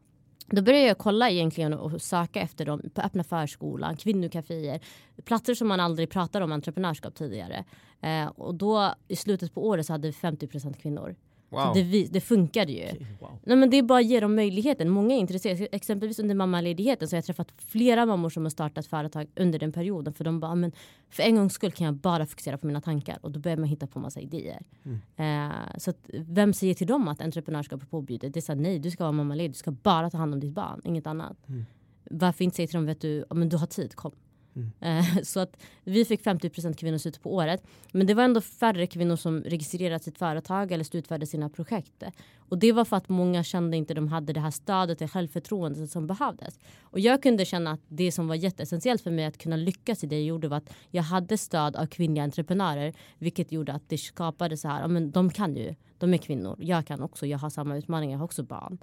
då 0.49 0.61
började 0.61 0.87
jag 0.87 0.97
kolla 0.97 1.29
egentligen 1.29 1.73
och 1.73 2.01
söka 2.01 2.41
efter 2.41 2.65
dem 2.65 2.81
på 2.93 3.01
öppna 3.01 3.23
förskolan, 3.23 3.97
kvinnokaféer, 3.97 4.79
platser 5.25 5.53
som 5.53 5.67
man 5.67 5.79
aldrig 5.79 6.09
pratade 6.09 6.45
om 6.45 6.51
entreprenörskap 6.51 7.15
tidigare. 7.15 7.65
Eh, 8.01 8.27
och 8.27 8.55
då 8.55 8.93
i 9.07 9.15
slutet 9.15 9.53
på 9.53 9.67
året 9.67 9.85
så 9.85 9.93
hade 9.93 10.07
vi 10.07 10.13
50% 10.13 10.73
kvinnor. 10.81 11.15
Wow. 11.49 11.73
Det, 11.73 12.07
det 12.11 12.21
funkade 12.21 12.71
ju. 12.71 12.83
Okay, 12.83 13.05
wow. 13.19 13.39
Nej, 13.43 13.57
men 13.57 13.69
det 13.69 13.77
är 13.77 13.83
bara 13.83 13.99
att 13.99 14.05
ge 14.05 14.19
dem 14.19 14.35
möjligheten. 14.35 14.89
Många 14.89 15.15
är 15.15 15.19
intresserade. 15.19 15.65
Exempelvis 15.65 16.19
under 16.19 16.35
mammaledigheten 16.35 17.07
så 17.07 17.15
har 17.15 17.17
jag 17.17 17.25
träffat 17.25 17.53
flera 17.57 18.05
mammor 18.05 18.29
som 18.29 18.43
har 18.43 18.49
startat 18.49 18.87
företag 18.87 19.27
under 19.35 19.59
den 19.59 19.71
perioden. 19.71 20.13
För 20.13 20.23
de 20.23 20.39
bara, 20.39 20.55
men 20.55 20.71
för 21.09 21.23
en 21.23 21.35
gångs 21.35 21.53
skull 21.53 21.71
kan 21.71 21.85
jag 21.85 21.95
bara 21.95 22.25
fokusera 22.25 22.57
på 22.57 22.67
mina 22.67 22.81
tankar. 22.81 23.19
Och 23.21 23.31
då 23.31 23.39
börjar 23.39 23.57
man 23.57 23.69
hitta 23.69 23.87
på 23.87 23.99
massa 23.99 24.19
idéer. 24.19 24.61
Mm. 24.83 25.49
Uh, 25.49 25.77
så 25.77 25.89
att, 25.89 26.09
vem 26.13 26.53
säger 26.53 26.73
till 26.73 26.87
dem 26.87 27.07
att 27.07 27.21
entreprenörskap 27.21 27.81
är 27.81 27.85
påbjudet? 27.85 28.33
Det 28.33 28.39
är 28.39 28.41
så 28.41 28.51
här, 28.51 28.59
nej, 28.59 28.79
du 28.79 28.91
ska 28.91 29.03
vara 29.03 29.11
mammaledig. 29.11 29.51
Du 29.51 29.57
ska 29.57 29.71
bara 29.71 30.09
ta 30.09 30.17
hand 30.17 30.33
om 30.33 30.39
ditt 30.39 30.53
barn, 30.53 30.81
inget 30.83 31.07
annat. 31.07 31.37
Mm. 31.47 31.65
Varför 32.11 32.43
inte 32.43 32.55
säga 32.55 32.67
till 32.67 32.75
dem, 32.75 32.85
vet 32.85 33.01
du, 33.01 33.25
men 33.29 33.49
du 33.49 33.57
har 33.57 33.67
tid, 33.67 33.95
kom. 33.95 34.11
Mm. 34.57 34.71
Eh, 34.79 35.21
så 35.23 35.39
att 35.39 35.57
vi 35.83 36.05
fick 36.05 36.23
50% 36.23 36.73
kvinnor 36.73 36.97
slutet 36.97 37.21
på 37.23 37.33
året. 37.33 37.63
Men 37.91 38.07
det 38.07 38.13
var 38.13 38.23
ändå 38.23 38.41
färre 38.41 38.87
kvinnor 38.87 39.15
som 39.15 39.43
registrerat 39.43 40.03
sitt 40.03 40.17
företag 40.17 40.71
eller 40.71 40.83
slutförde 40.83 41.25
sina 41.25 41.49
projekt. 41.49 42.03
Och 42.49 42.57
det 42.57 42.71
var 42.71 42.85
för 42.85 42.97
att 42.97 43.09
många 43.09 43.43
kände 43.43 43.77
inte 43.77 43.93
de 43.93 44.07
hade 44.07 44.33
det 44.33 44.39
här 44.39 44.51
stödet 44.51 45.01
och 45.01 45.11
självförtroendet 45.11 45.91
som 45.91 46.07
behövdes. 46.07 46.59
Och 46.81 46.99
jag 46.99 47.23
kunde 47.23 47.45
känna 47.45 47.71
att 47.71 47.81
det 47.87 48.11
som 48.11 48.27
var 48.27 48.35
jätteessentiellt 48.35 49.01
för 49.01 49.11
mig 49.11 49.25
att 49.25 49.37
kunna 49.37 49.55
lyckas 49.55 50.03
i 50.03 50.07
det 50.07 50.15
jag 50.15 50.25
gjorde 50.25 50.47
var 50.47 50.57
att 50.57 50.73
jag 50.91 51.03
hade 51.03 51.37
stöd 51.37 51.75
av 51.75 51.85
kvinnliga 51.85 52.23
entreprenörer. 52.23 52.93
Vilket 53.17 53.51
gjorde 53.51 53.73
att 53.73 53.89
det 53.89 53.97
skapade 53.97 54.57
så 54.57 54.67
här, 54.67 54.81
ja 54.81 54.87
men 54.87 55.11
de 55.11 55.29
kan 55.29 55.55
ju, 55.55 55.75
de 55.97 56.13
är 56.13 56.17
kvinnor. 56.17 56.55
Jag 56.59 56.85
kan 56.87 57.01
också, 57.01 57.25
jag 57.25 57.37
har 57.37 57.49
samma 57.49 57.77
utmaningar, 57.77 58.13
jag 58.13 58.19
har 58.19 58.25
också 58.25 58.43
barn. 58.43 58.77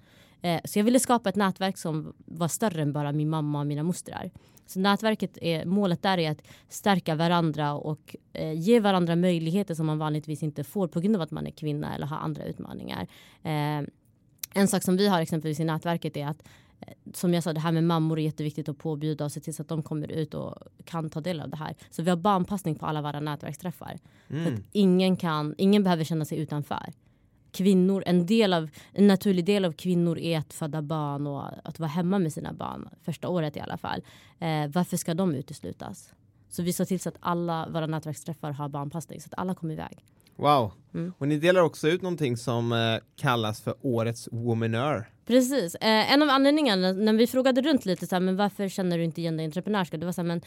Eh, 0.44 0.60
så 0.64 0.78
jag 0.78 0.84
ville 0.84 1.00
skapa 1.00 1.28
ett 1.28 1.36
nätverk 1.36 1.78
som 1.78 2.12
var 2.16 2.48
större 2.48 2.82
än 2.82 2.92
bara 2.92 3.12
min 3.12 3.28
mamma 3.28 3.60
och 3.60 3.66
mina 3.66 3.82
mostrar. 3.82 4.30
Så 4.66 4.80
nätverket 4.80 5.38
är, 5.40 5.64
målet 5.64 6.02
där 6.02 6.18
är 6.18 6.30
att 6.30 6.42
stärka 6.68 7.14
varandra 7.14 7.74
och 7.74 8.16
eh, 8.32 8.52
ge 8.52 8.80
varandra 8.80 9.16
möjligheter 9.16 9.74
som 9.74 9.86
man 9.86 9.98
vanligtvis 9.98 10.42
inte 10.42 10.64
får 10.64 10.88
på 10.88 11.00
grund 11.00 11.16
av 11.16 11.22
att 11.22 11.30
man 11.30 11.46
är 11.46 11.50
kvinna 11.50 11.94
eller 11.94 12.06
har 12.06 12.16
andra 12.16 12.44
utmaningar. 12.44 13.06
Eh, 13.42 13.82
en 14.54 14.68
sak 14.68 14.82
som 14.82 14.96
vi 14.96 15.08
har 15.08 15.20
exempelvis 15.20 15.60
i 15.60 15.64
nätverket 15.64 16.16
är 16.16 16.26
att 16.26 16.42
eh, 16.80 16.94
som 17.12 17.34
jag 17.34 17.42
sa, 17.42 17.52
det 17.52 17.60
här 17.60 17.72
med 17.72 17.84
mammor 17.84 18.18
är 18.18 18.22
jätteviktigt 18.22 18.68
att 18.68 18.78
påbjuda 18.78 19.24
och 19.24 19.32
se 19.32 19.40
till 19.40 19.54
så 19.54 19.62
att 19.62 19.68
de 19.68 19.82
kommer 19.82 20.10
ut 20.10 20.34
och 20.34 20.54
kan 20.84 21.10
ta 21.10 21.20
del 21.20 21.40
av 21.40 21.50
det 21.50 21.56
här. 21.56 21.74
Så 21.90 22.02
vi 22.02 22.10
har 22.10 22.16
barnpassning 22.16 22.74
på 22.74 22.86
alla 22.86 23.02
våra 23.02 23.20
nätverksträffar. 23.20 23.98
Mm. 24.28 24.44
Så 24.44 24.52
att 24.52 24.60
ingen, 24.72 25.16
kan, 25.16 25.54
ingen 25.58 25.84
behöver 25.84 26.04
känna 26.04 26.24
sig 26.24 26.38
utanför 26.38 26.92
kvinnor, 27.54 28.02
en, 28.06 28.26
del 28.26 28.52
av, 28.52 28.70
en 28.92 29.06
naturlig 29.06 29.44
del 29.44 29.64
av 29.64 29.72
kvinnor 29.72 30.18
är 30.18 30.38
att 30.38 30.52
föda 30.52 30.82
barn 30.82 31.26
och 31.26 31.44
att 31.64 31.78
vara 31.78 31.88
hemma 31.88 32.18
med 32.18 32.32
sina 32.32 32.52
barn, 32.52 32.88
första 33.02 33.28
året 33.28 33.56
i 33.56 33.60
alla 33.60 33.78
fall. 33.78 34.02
Eh, 34.38 34.66
varför 34.74 34.96
ska 34.96 35.14
de 35.14 35.34
uteslutas? 35.34 36.12
Så 36.48 36.62
vi 36.62 36.72
ser 36.72 36.84
till 36.84 37.00
så 37.00 37.08
att 37.08 37.16
alla 37.20 37.68
våra 37.68 37.86
nätverksträffar 37.86 38.50
har 38.50 38.68
barnpassning 38.68 39.20
så 39.20 39.26
att 39.26 39.38
alla 39.38 39.54
kommer 39.54 39.74
iväg. 39.74 40.04
Wow. 40.36 40.72
Mm. 40.94 41.12
Och 41.18 41.28
ni 41.28 41.38
delar 41.38 41.60
också 41.60 41.88
ut 41.88 42.02
någonting 42.02 42.36
som 42.36 42.72
eh, 42.72 42.78
kallas 43.16 43.60
för 43.60 43.74
Årets 43.80 44.28
Womanör. 44.32 45.10
Precis. 45.26 45.74
Eh, 45.74 46.12
en 46.12 46.22
av 46.22 46.28
anledningarna 46.28 46.92
när 46.92 47.12
vi 47.12 47.26
frågade 47.26 47.62
runt 47.62 47.86
lite 47.86 48.06
så 48.06 48.14
här, 48.14 48.20
men 48.20 48.36
varför 48.36 48.68
känner 48.68 48.98
du 48.98 49.04
inte 49.04 49.20
igen 49.20 49.36
dig 49.36 49.44
i 49.44 49.46
entreprenörskap? 49.46 50.00
Det 50.00 50.06
var 50.06 50.12
så 50.12 50.20
här, 50.20 50.28
men 50.28 50.40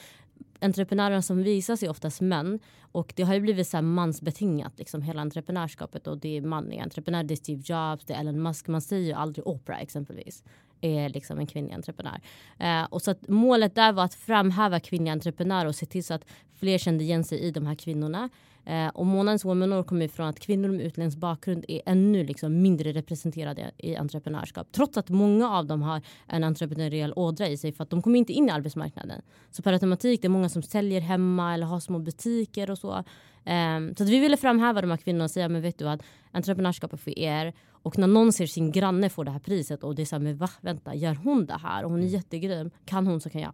entreprenörerna 0.59 1.21
som 1.21 1.43
visas 1.43 1.83
är 1.83 1.89
oftast 1.89 2.21
män 2.21 2.59
och 2.91 3.13
det 3.15 3.23
har 3.23 3.33
ju 3.33 3.39
blivit 3.39 3.67
så 3.67 3.77
här 3.77 3.81
mansbetingat 3.81 4.79
liksom 4.79 5.01
hela 5.01 5.21
entreprenörskapet 5.21 6.07
och 6.07 6.17
det 6.17 6.37
är 6.37 6.41
manliga 6.41 6.83
entreprenörer, 6.83 7.23
det 7.23 7.33
är 7.33 7.35
Steve 7.35 7.61
Jobs, 7.65 8.05
det 8.05 8.13
är 8.13 8.19
Elon 8.19 8.43
Musk. 8.43 8.67
Man 8.67 8.81
säger 8.81 9.07
ju 9.07 9.13
aldrig 9.13 9.47
Oprah 9.47 9.81
exempelvis. 9.81 10.43
är 10.81 11.09
liksom 11.09 11.39
en 11.39 11.47
kvinnlig 11.47 11.73
entreprenör. 11.73 12.21
Eh, 12.59 12.83
och 12.83 13.01
så 13.01 13.11
att 13.11 13.27
målet 13.27 13.75
där 13.75 13.91
var 13.91 14.03
att 14.03 14.13
framhäva 14.13 14.79
kvinnliga 14.79 15.13
entreprenörer 15.13 15.67
och 15.67 15.75
se 15.75 15.85
till 15.85 16.03
så 16.03 16.13
att 16.13 16.25
fler 16.53 16.77
kände 16.77 17.03
igen 17.03 17.23
sig 17.23 17.39
i 17.39 17.51
de 17.51 17.65
här 17.65 17.75
kvinnorna. 17.75 18.29
Eh, 18.67 18.87
och 18.87 19.05
månadens 19.05 19.45
Womanår 19.45 19.83
kommer 19.83 20.05
ifrån 20.05 20.27
att 20.27 20.39
kvinnor 20.39 20.69
med 20.69 20.81
utländsk 20.85 21.17
bakgrund 21.17 21.65
är 21.67 21.81
ännu 21.85 22.23
liksom 22.23 22.61
mindre 22.61 22.91
representerade 22.91 23.71
i 23.77 23.95
entreprenörskap. 23.95 24.67
Trots 24.71 24.97
att 24.97 25.09
många 25.09 25.49
av 25.49 25.65
dem 25.65 25.81
har 25.81 26.01
en 26.27 26.43
entreprenöriell 26.43 27.13
ådra 27.15 27.47
i 27.47 27.57
sig 27.57 27.71
för 27.71 27.83
att 27.83 27.89
de 27.89 28.01
kommer 28.01 28.19
inte 28.19 28.33
in 28.33 28.47
i 28.47 28.51
arbetsmarknaden. 28.51 29.21
Så 29.51 29.61
per 29.61 29.73
automatik 29.73 30.21
det 30.21 30.27
är 30.27 30.29
många 30.29 30.49
som 30.49 30.63
säljer 30.63 31.01
hemma 31.01 31.53
eller 31.53 31.65
har 31.65 31.79
små 31.79 31.99
butiker 31.99 32.71
och 32.71 32.77
så. 32.77 33.03
Um, 33.45 33.95
så 33.95 34.03
vi 34.03 34.19
ville 34.19 34.37
framhäva 34.37 34.81
de 34.81 34.89
här 34.89 34.97
kvinnorna 34.97 35.23
och 35.23 35.31
säga 35.31 35.49
men 35.49 35.61
vet 35.61 35.79
du 35.79 35.89
att 35.89 36.01
entreprenörskap 36.31 36.93
är 36.93 36.97
för 36.97 37.19
er. 37.19 37.53
Och 37.69 37.97
när 37.97 38.07
någon 38.07 38.33
ser 38.33 38.45
sin 38.45 38.71
granne 38.71 39.09
få 39.09 39.23
det 39.23 39.31
här 39.31 39.39
priset 39.39 39.83
och 39.83 39.95
det 39.95 40.01
är 40.01 40.05
så 40.05 40.15
här, 40.15 40.23
men 40.23 40.37
va, 40.37 40.49
vänta, 40.61 40.95
gör 40.95 41.15
hon 41.15 41.45
det 41.45 41.57
här? 41.57 41.83
Och 41.83 41.91
hon 41.91 41.99
är 41.99 42.03
mm. 42.03 42.13
jättegrym. 42.13 42.71
Kan 42.85 43.07
hon 43.07 43.21
så 43.21 43.29
kan 43.29 43.41
jag. 43.41 43.53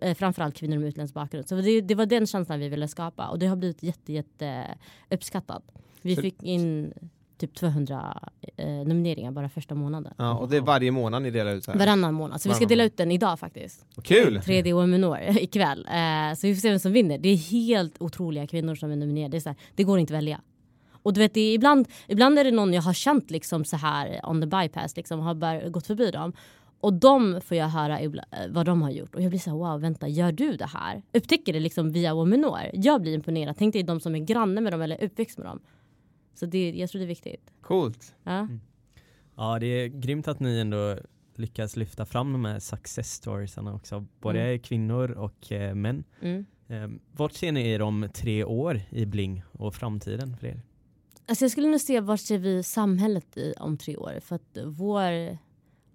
Eh, 0.00 0.14
framförallt 0.14 0.54
kvinnor 0.54 0.78
med 0.78 0.88
utländsk 0.88 1.14
bakgrund. 1.14 1.48
Så 1.48 1.54
det, 1.54 1.80
det, 1.80 1.94
var 1.94 2.06
den 2.06 2.26
känslan 2.26 2.60
vi 2.60 2.68
ville 2.68 2.88
skapa 2.88 3.28
och 3.28 3.38
det 3.38 3.46
har 3.46 3.56
blivit 3.56 3.82
jätte, 3.82 4.12
jätte 4.12 4.64
uppskattat. 5.10 5.62
Vi 6.02 6.16
så 6.16 6.22
fick 6.22 6.42
in 6.42 6.92
typ 7.38 7.54
200 7.54 8.20
eh, 8.56 8.68
nomineringar 8.68 9.30
bara 9.30 9.48
första 9.48 9.74
månaden. 9.74 10.14
Ja, 10.16 10.34
och 10.34 10.48
det 10.48 10.56
är 10.56 10.60
varje 10.60 10.90
månad 10.90 11.22
ni 11.22 11.30
delar 11.30 11.54
ut? 11.54 11.64
Så 11.64 11.72
här. 11.72 11.78
Varannan 11.78 12.14
månad. 12.14 12.40
Så 12.40 12.48
vi 12.48 12.54
ska 12.54 12.66
dela 12.66 12.84
ut 12.84 12.96
den 12.96 13.12
idag 13.12 13.38
faktiskt. 13.40 13.86
Kul! 14.02 14.38
3D 14.38 14.72
Women 14.72 15.36
ikväll. 15.36 15.86
Eh, 15.86 16.34
så 16.36 16.46
vi 16.46 16.54
får 16.54 16.60
se 16.60 16.70
vem 16.70 16.78
som 16.78 16.92
vinner. 16.92 17.18
Det 17.18 17.28
är 17.28 17.36
helt 17.36 18.02
otroliga 18.02 18.46
kvinnor 18.46 18.74
som 18.74 18.90
är 18.90 18.96
nominerade. 18.96 19.30
Det, 19.30 19.36
är 19.36 19.40
så 19.40 19.48
här, 19.48 19.58
det 19.74 19.84
går 19.84 19.98
inte 19.98 20.12
att 20.12 20.18
välja. 20.18 20.40
Och 21.02 21.12
du 21.12 21.20
vet, 21.20 21.34
det 21.34 21.40
är 21.40 21.54
ibland, 21.54 21.88
ibland 22.06 22.38
är 22.38 22.44
det 22.44 22.50
någon 22.50 22.72
jag 22.72 22.82
har 22.82 22.92
känt 22.92 23.30
liksom 23.30 23.64
så 23.64 23.76
här 23.76 24.20
on 24.24 24.40
the 24.40 24.46
bypass, 24.46 24.96
liksom, 24.96 25.20
har 25.20 25.34
bara 25.34 25.68
gått 25.68 25.86
förbi 25.86 26.10
dem. 26.10 26.32
Och 26.80 26.92
de 26.92 27.40
får 27.40 27.56
jag 27.56 27.68
höra 27.68 28.00
eh, 28.00 28.10
vad 28.48 28.66
de 28.66 28.82
har 28.82 28.90
gjort 28.90 29.14
och 29.14 29.22
jag 29.22 29.30
blir 29.30 29.40
så 29.40 29.50
här, 29.50 29.56
wow 29.56 29.80
vänta 29.80 30.08
gör 30.08 30.32
du 30.32 30.56
det 30.56 30.66
här? 30.66 31.02
Upptäcker 31.12 31.52
det 31.52 31.60
liksom 31.60 31.92
via 31.92 32.14
Womenor. 32.14 32.70
Jag 32.72 33.00
blir 33.02 33.14
imponerad. 33.14 33.56
Tänk 33.58 33.72
dig 33.72 33.82
de 33.82 34.00
som 34.00 34.14
är 34.14 34.18
granne 34.18 34.60
med 34.60 34.72
dem 34.72 34.82
eller 34.82 35.04
uppväxt 35.04 35.38
med 35.38 35.46
dem. 35.46 35.60
Så 36.34 36.46
det, 36.46 36.70
jag 36.70 36.90
tror 36.90 36.98
det 36.98 37.04
är 37.04 37.08
viktigt. 37.08 37.52
Coolt. 37.60 38.14
Ja. 38.22 38.38
Mm. 38.38 38.60
ja 39.36 39.58
det 39.58 39.66
är 39.66 39.86
grymt 39.86 40.28
att 40.28 40.40
ni 40.40 40.58
ändå 40.58 40.96
lyckas 41.34 41.76
lyfta 41.76 42.06
fram 42.06 42.32
de 42.32 42.44
här 42.44 42.58
success 42.58 43.12
storiesarna 43.12 43.74
också. 43.74 44.06
Både 44.20 44.40
mm. 44.40 44.58
kvinnor 44.58 45.10
och 45.10 45.52
eh, 45.52 45.74
män. 45.74 46.04
Mm. 46.20 46.46
Eh, 46.68 46.88
vart 47.12 47.32
ser 47.32 47.52
ni 47.52 47.68
er 47.68 47.82
om 47.82 48.08
tre 48.14 48.44
år 48.44 48.80
i 48.90 49.06
Bling 49.06 49.42
och 49.52 49.74
framtiden 49.74 50.36
för 50.36 50.46
er? 50.46 50.62
Alltså 51.26 51.44
jag 51.44 51.52
skulle 51.52 51.68
nog 51.68 51.80
se 51.80 52.00
vart 52.00 52.20
ser 52.20 52.38
vi 52.38 52.62
samhället 52.62 53.36
i 53.36 53.54
om 53.58 53.76
tre 53.76 53.96
år. 53.96 54.20
För 54.20 54.36
att 54.36 54.58
vår, 54.64 55.38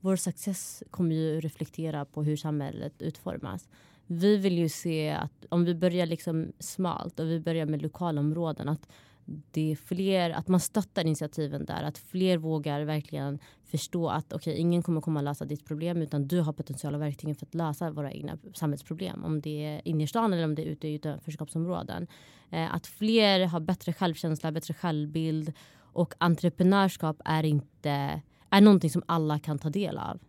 vår 0.04 0.16
success 0.16 0.84
kommer 0.92 1.16
ju 1.16 1.40
reflektera 1.40 2.06
på 2.06 2.24
hur 2.24 2.38
samhället 2.38 3.02
utformas. 3.02 3.70
Vi 4.08 4.38
vill 4.38 4.58
ju 4.58 4.70
se 4.70 5.12
att 5.12 5.46
om 5.50 5.66
vi 5.66 5.76
börjar 5.76 6.06
liksom 6.06 6.52
smalt 6.60 7.20
och 7.20 7.28
vi 7.28 7.40
börjar 7.40 7.66
med 7.66 7.82
lokalområden 7.82 8.70
att 8.70 8.88
det 9.26 9.72
är 9.72 9.76
fler, 9.76 10.30
att 10.30 10.48
man 10.48 10.60
stöttar 10.60 11.06
initiativen 11.06 11.66
där. 11.66 11.84
Att 11.84 11.98
fler 11.98 12.38
vågar 12.38 12.82
verkligen 12.82 13.40
förstå 13.66 14.10
att 14.10 14.34
okay, 14.34 14.54
ingen 14.54 14.84
kommer 14.84 15.02
komma 15.02 15.20
att 15.20 15.24
lösa 15.24 15.46
ditt 15.46 15.66
problem 15.66 16.02
utan 16.02 16.28
du 16.28 16.40
har 16.40 16.54
potential 16.54 16.96
och 16.96 17.02
verktygen 17.02 17.36
för 17.36 17.46
att 17.46 17.56
lösa 17.56 17.92
våra 17.92 18.12
egna 18.12 18.38
samhällsproblem. 18.54 19.24
Om 19.24 19.42
det 19.42 19.66
är 19.66 19.82
inne 19.88 20.04
i 20.04 20.08
stan 20.08 20.34
eller 20.34 20.44
om 20.44 20.56
det 20.56 20.62
är 20.62 20.66
ute 20.66 20.88
i 20.88 20.94
utanförskapsområden. 20.94 22.08
Eh, 22.50 22.76
att 22.76 22.88
fler 22.88 23.46
har 23.46 23.60
bättre 23.60 23.94
självkänsla, 23.94 24.52
bättre 24.52 24.74
självbild 24.74 25.54
och 25.78 26.14
entreprenörskap 26.18 27.22
är 27.26 27.44
inte 27.44 28.22
är 28.58 28.62
någonting 28.62 28.90
som 28.90 29.04
alla 29.06 29.40
kan 29.40 29.60
ta 29.60 29.70
del 29.70 29.98
av 29.98 30.20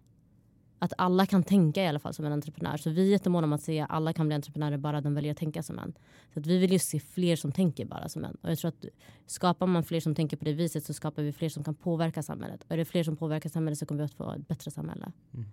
att 0.85 0.93
alla 0.99 1.27
kan 1.27 1.43
tänka 1.43 1.83
i 1.83 1.87
alla 1.87 1.99
fall 1.99 2.15
som 2.15 2.25
en 2.25 2.33
entreprenör. 2.33 2.77
Så 2.77 2.91
vi 2.91 3.07
är 3.07 3.11
jättemåna 3.11 3.45
om 3.47 3.53
att 3.53 3.63
se 3.63 3.81
att 3.81 3.91
alla 3.91 4.13
kan 4.13 4.27
bli 4.27 4.35
entreprenörer 4.35 4.77
bara 4.77 5.01
de 5.01 5.15
väljer 5.15 5.33
att 5.33 5.39
tänka 5.39 5.63
som 5.63 5.79
en. 5.79 5.95
Så 6.35 6.41
att 6.41 6.47
vi 6.47 6.59
vill 6.59 6.73
ju 6.73 6.79
se 6.79 7.01
fler 7.01 7.37
som 7.37 7.53
tänker 7.53 7.85
bara 7.85 8.09
som 8.09 8.25
en. 8.25 8.37
Och 8.43 8.51
jag 8.51 8.59
tror 8.59 8.69
att 8.69 8.85
skapar 9.27 9.67
man 9.67 9.85
fler 9.85 10.01
som 10.01 10.15
tänker 10.15 10.37
på 10.37 10.45
det 10.45 10.53
viset 10.53 10.85
så 10.85 10.95
skapar 10.95 11.23
vi 11.23 11.33
fler 11.33 11.49
som 11.49 11.65
kan 11.65 11.75
påverka 11.75 12.23
samhället. 12.23 12.65
Och 12.65 12.73
är 12.73 12.77
det 12.77 12.85
fler 12.85 13.03
som 13.03 13.17
påverkar 13.17 13.51
samhället 13.51 13.79
så 13.79 13.87
kommer 13.87 13.99
vi 13.99 14.05
att 14.05 14.15
få 14.15 14.33
ett 14.33 14.49
bättre 14.49 14.71
samhälle. 14.71 15.13
Mm. 15.35 15.47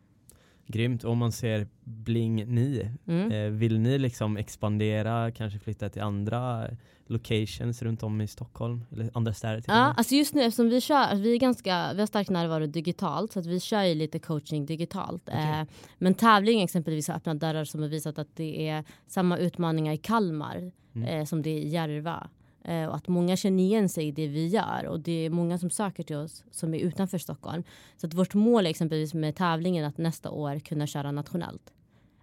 Grymt. 0.71 1.03
Om 1.03 1.17
man 1.17 1.31
ser 1.31 1.67
Bling 1.83 2.55
9, 2.55 2.91
mm. 3.07 3.31
eh, 3.31 3.51
vill 3.51 3.79
ni 3.79 3.97
liksom 3.97 4.37
expandera, 4.37 5.31
kanske 5.31 5.59
flytta 5.59 5.89
till 5.89 6.01
andra 6.01 6.67
locations 7.05 7.81
runt 7.81 8.03
om 8.03 8.21
i 8.21 8.27
Stockholm 8.27 8.85
eller 8.91 9.09
andra 9.13 9.33
städer? 9.33 9.63
Ja, 9.67 9.73
alltså 9.73 10.15
just 10.15 10.33
nu 10.33 10.43
eftersom 10.43 10.69
vi 10.69 10.81
kör, 10.81 10.95
alltså 10.95 11.23
vi 11.23 11.33
är 11.33 11.39
ganska, 11.39 11.93
vi 11.93 11.99
har 11.99 12.07
stark 12.07 12.29
närvaro 12.29 12.65
digitalt 12.65 13.31
så 13.31 13.39
att 13.39 13.45
vi 13.45 13.59
kör 13.59 13.83
ju 13.83 13.95
lite 13.95 14.19
coaching 14.19 14.65
digitalt. 14.65 15.29
Okay. 15.29 15.59
Eh, 15.59 15.65
men 15.97 16.13
tävling 16.13 16.61
exempelvis 16.61 17.07
har 17.07 17.15
öppnat 17.15 17.39
dörrar 17.39 17.65
som 17.65 17.81
har 17.81 17.89
visat 17.89 18.19
att 18.19 18.35
det 18.35 18.67
är 18.67 18.83
samma 19.07 19.37
utmaningar 19.37 19.93
i 19.93 19.97
Kalmar 19.97 20.71
mm. 20.95 21.07
eh, 21.07 21.25
som 21.25 21.41
det 21.41 21.49
är 21.49 21.57
i 21.57 21.67
Järva. 21.67 22.29
Eh, 22.63 22.85
och 22.85 22.95
att 22.95 23.07
många 23.07 23.35
känner 23.35 23.63
igen 23.63 23.89
sig 23.89 24.07
i 24.07 24.11
det 24.11 24.27
vi 24.27 24.47
gör 24.47 24.85
och 24.85 24.99
det 24.99 25.25
är 25.25 25.29
många 25.29 25.57
som 25.57 25.69
söker 25.69 26.03
till 26.03 26.15
oss 26.15 26.43
som 26.51 26.73
är 26.73 26.79
utanför 26.79 27.17
Stockholm. 27.17 27.63
Så 27.97 28.07
att 28.07 28.13
vårt 28.13 28.33
mål 28.33 28.65
är 28.65 28.69
exempelvis 28.69 29.13
med 29.13 29.35
tävlingen 29.35 29.85
att 29.85 29.97
nästa 29.97 30.29
år 30.29 30.59
kunna 30.59 30.87
köra 30.87 31.11
nationellt. 31.11 31.73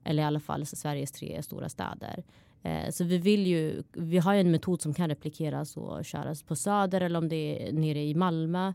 Eller 0.05 0.22
i 0.22 0.26
alla 0.26 0.41
fall 0.41 0.66
Sveriges 0.66 1.12
tre 1.12 1.43
stora 1.43 1.68
städer. 1.68 2.24
Eh, 2.62 2.91
så 2.91 3.05
vi 3.05 3.18
vill 3.18 3.47
ju, 3.47 3.82
vi 3.93 4.18
har 4.18 4.34
ju 4.34 4.41
en 4.41 4.51
metod 4.51 4.82
som 4.82 4.95
kan 4.95 5.09
replikeras 5.09 5.76
och 5.76 6.05
köras 6.05 6.43
på 6.43 6.57
Söder 6.57 7.01
eller 7.01 7.18
om 7.18 7.28
det 7.28 7.68
är 7.68 7.72
nere 7.72 8.03
i 8.03 8.14
Malmö. 8.14 8.72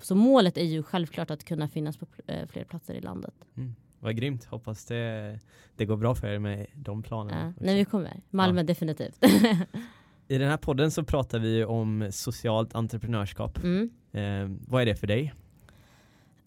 Så 0.00 0.14
målet 0.14 0.56
är 0.56 0.64
ju 0.64 0.82
självklart 0.82 1.30
att 1.30 1.44
kunna 1.44 1.68
finnas 1.68 1.96
på 1.96 2.06
eh, 2.26 2.46
fler 2.46 2.64
platser 2.64 2.94
i 2.94 3.00
landet. 3.00 3.34
Mm. 3.56 3.74
Vad 4.00 4.16
grymt. 4.16 4.44
Hoppas 4.44 4.84
det, 4.84 5.38
det 5.76 5.84
går 5.84 5.96
bra 5.96 6.14
för 6.14 6.26
er 6.26 6.38
med 6.38 6.66
de 6.74 7.02
planerna. 7.02 7.54
Ja, 7.56 7.64
när 7.66 7.74
vi 7.74 7.84
kommer. 7.84 8.20
Malmö 8.30 8.60
ja. 8.60 8.64
definitivt. 8.64 9.24
I 10.30 10.38
den 10.38 10.50
här 10.50 10.56
podden 10.56 10.90
så 10.90 11.04
pratar 11.04 11.38
vi 11.38 11.64
om 11.64 12.08
socialt 12.12 12.74
entreprenörskap. 12.74 13.58
Mm. 13.58 13.90
Eh, 14.12 14.58
vad 14.68 14.82
är 14.82 14.86
det 14.86 14.94
för 14.94 15.06
dig? 15.06 15.34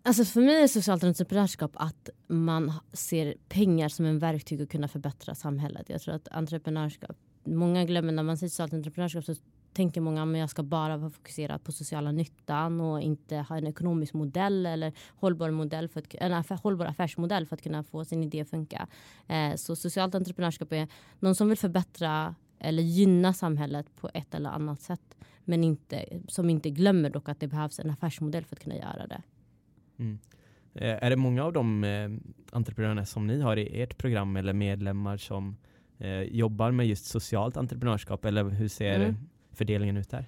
Alltså 0.04 0.26
för 0.26 0.42
mig 0.42 0.64
är 0.64 0.68
socialt 0.68 1.04
entreprenörskap 1.04 1.72
att 1.76 2.10
man 2.28 2.74
ser 2.94 3.36
pengar 3.50 3.90
som 3.90 4.06
en 4.06 4.20
verktyg 4.20 4.62
att 4.62 4.70
kunna 4.70 4.88
förbättra 4.88 5.36
samhället. 5.36 5.90
Jag 5.90 6.02
tror 6.02 6.16
att 6.16 6.28
entreprenörskap, 6.28 7.18
många 7.44 7.86
glömmer 7.86 8.14
när 8.14 8.24
man 8.24 8.38
säger 8.38 8.50
socialt 8.50 8.74
entreprenörskap 8.74 9.26
så 9.26 9.36
tänker 9.74 10.02
många 10.02 10.24
att 10.24 10.38
jag 10.38 10.50
ska 10.50 10.64
bara 10.64 10.98
vara 10.98 11.10
fokuserad 11.10 11.64
på 11.64 11.72
sociala 11.72 12.12
nyttan 12.12 12.82
och 12.82 13.02
inte 13.02 13.36
ha 13.38 13.58
en 13.58 13.68
ekonomisk 13.68 14.14
modell 14.14 14.66
eller 14.66 14.94
hållbar 15.16 15.52
modell 15.52 15.90
för 15.90 16.00
att, 16.00 16.16
en 16.16 16.34
affär, 16.34 16.60
hållbar 16.64 16.86
affärsmodell 16.86 17.46
för 17.46 17.56
att 17.56 17.62
kunna 17.62 17.84
få 17.84 18.06
sin 18.06 18.24
idé 18.24 18.42
att 18.42 18.50
funka. 18.50 18.88
Eh, 19.28 19.56
så 19.56 19.76
socialt 19.76 20.16
entreprenörskap 20.16 20.72
är 20.72 20.88
någon 21.20 21.36
som 21.36 21.50
vill 21.50 21.58
förbättra 21.58 22.36
eller 22.64 22.84
gynna 22.84 23.34
samhället 23.34 23.95
på 23.95 24.09
ett 24.14 24.36
eller 24.36 24.49
annat 24.49 24.82
sätt. 24.82 25.18
Men 25.45 25.64
inte, 25.64 26.05
som 26.28 26.49
inte 26.49 26.70
glömmer 26.70 27.09
dock 27.09 27.30
att 27.30 27.39
det 27.39 27.47
behövs 27.47 27.80
en 27.80 27.89
affärsmodell 27.89 28.45
för 28.45 28.55
att 28.55 28.64
kunna 28.64 28.76
göra 28.76 29.07
det. 29.07 29.22
Mm. 29.97 30.20
Eh, 30.74 31.03
är 31.03 31.09
det 31.09 31.16
många 31.16 31.43
av 31.43 31.53
de 31.53 31.84
eh, 31.84 32.09
entreprenörerna 32.51 33.05
som 33.05 33.28
ni 33.28 33.41
har 33.41 33.57
i 33.57 33.82
ert 33.82 33.97
program 33.97 34.36
eller 34.36 34.53
medlemmar 34.53 35.18
som 35.18 35.57
eh, 35.97 36.22
jobbar 36.22 36.72
med 36.72 36.88
just 36.88 37.05
socialt 37.05 37.57
entreprenörskap 37.57 38.26
eller 38.26 38.43
hur 38.43 38.68
ser 38.68 38.99
mm. 38.99 39.16
fördelningen 39.51 39.97
ut 39.97 40.09
där? 40.09 40.26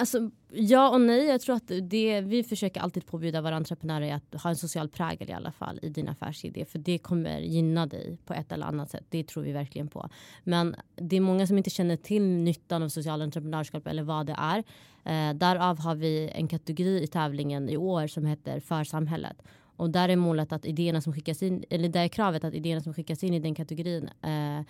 Alltså, 0.00 0.30
ja 0.52 0.90
och 0.90 1.00
nej. 1.00 1.26
Jag 1.26 1.40
tror 1.40 1.56
att 1.56 1.72
det, 1.82 2.20
vi 2.20 2.42
försöker 2.42 2.80
alltid 2.80 3.06
påbjuda 3.06 3.40
våra 3.40 3.56
entreprenörer 3.56 4.14
att 4.14 4.42
ha 4.42 4.50
en 4.50 4.56
social 4.56 4.88
prägel 4.88 5.30
i 5.30 5.32
alla 5.32 5.52
fall 5.52 5.78
i 5.82 5.88
din 5.88 6.08
affärsidé. 6.08 6.64
För 6.64 6.78
det 6.78 6.98
kommer 6.98 7.38
gynna 7.38 7.86
dig 7.86 8.18
på 8.24 8.34
ett 8.34 8.52
eller 8.52 8.66
annat 8.66 8.90
sätt. 8.90 9.04
Det 9.08 9.24
tror 9.24 9.42
vi 9.42 9.52
verkligen 9.52 9.88
på. 9.88 10.08
Men 10.44 10.76
det 10.96 11.16
är 11.16 11.20
många 11.20 11.46
som 11.46 11.58
inte 11.58 11.70
känner 11.70 11.96
till 11.96 12.22
nyttan 12.22 12.82
av 12.82 12.88
social 12.88 13.22
entreprenörskap 13.22 13.86
eller 13.86 14.02
vad 14.02 14.26
det 14.26 14.36
är. 14.38 14.58
Eh, 15.04 15.34
därav 15.34 15.78
har 15.78 15.94
vi 15.94 16.30
en 16.34 16.48
kategori 16.48 17.02
i 17.02 17.06
tävlingen 17.06 17.68
i 17.68 17.76
år 17.76 18.06
som 18.06 18.26
heter 18.26 18.60
För 18.60 18.84
samhället. 18.84 19.42
Och 19.76 19.90
där 19.90 20.08
är 20.08 20.16
målet 20.16 20.52
att 20.52 20.66
idéerna 20.66 21.00
som 21.00 21.12
skickas 21.12 21.42
in, 21.42 21.64
eller 21.70 21.88
där 21.88 22.04
är 22.04 22.08
kravet 22.08 22.44
att 22.44 22.54
idéerna 22.54 22.80
som 22.80 22.94
skickas 22.94 23.24
in 23.24 23.34
i 23.34 23.40
den 23.40 23.54
kategorin 23.54 24.08
eh, 24.22 24.66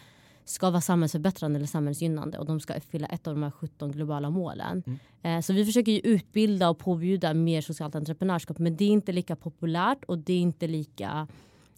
ska 0.51 0.71
vara 0.71 0.81
samhällsförbättrande 0.81 1.57
eller 1.57 1.67
samhällsgynnande 1.67 2.39
och 2.39 2.47
de 2.47 2.61
ska 2.61 2.75
uppfylla 2.75 3.07
ett 3.07 3.27
av 3.27 3.35
de 3.35 3.43
här 3.43 3.51
17 3.51 3.93
globala 3.93 4.31
målen. 4.31 4.83
Mm. 4.87 4.99
Eh, 5.23 5.43
så 5.43 5.53
vi 5.53 5.65
försöker 5.65 6.01
utbilda 6.05 6.69
och 6.69 6.79
påbjuda 6.79 7.35
mer 7.35 7.61
socialt 7.61 7.95
entreprenörskap 7.95 8.59
men 8.59 8.77
det 8.77 8.85
är 8.85 8.89
inte 8.89 9.13
lika 9.13 9.37
populärt 9.37 10.05
och 10.05 10.19
det 10.19 10.33
är 10.33 10.41
inte 10.41 10.67
lika 10.67 11.29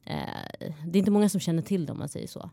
eh, 0.05 0.69
det 0.87 0.97
är 0.97 1.01
inte 1.01 1.11
många 1.11 1.29
som 1.29 1.41
känner 1.41 1.63
till 1.63 1.87
det 1.87 1.93
om 1.93 1.99
man 1.99 2.09
säger 2.09 2.27
så. 2.27 2.51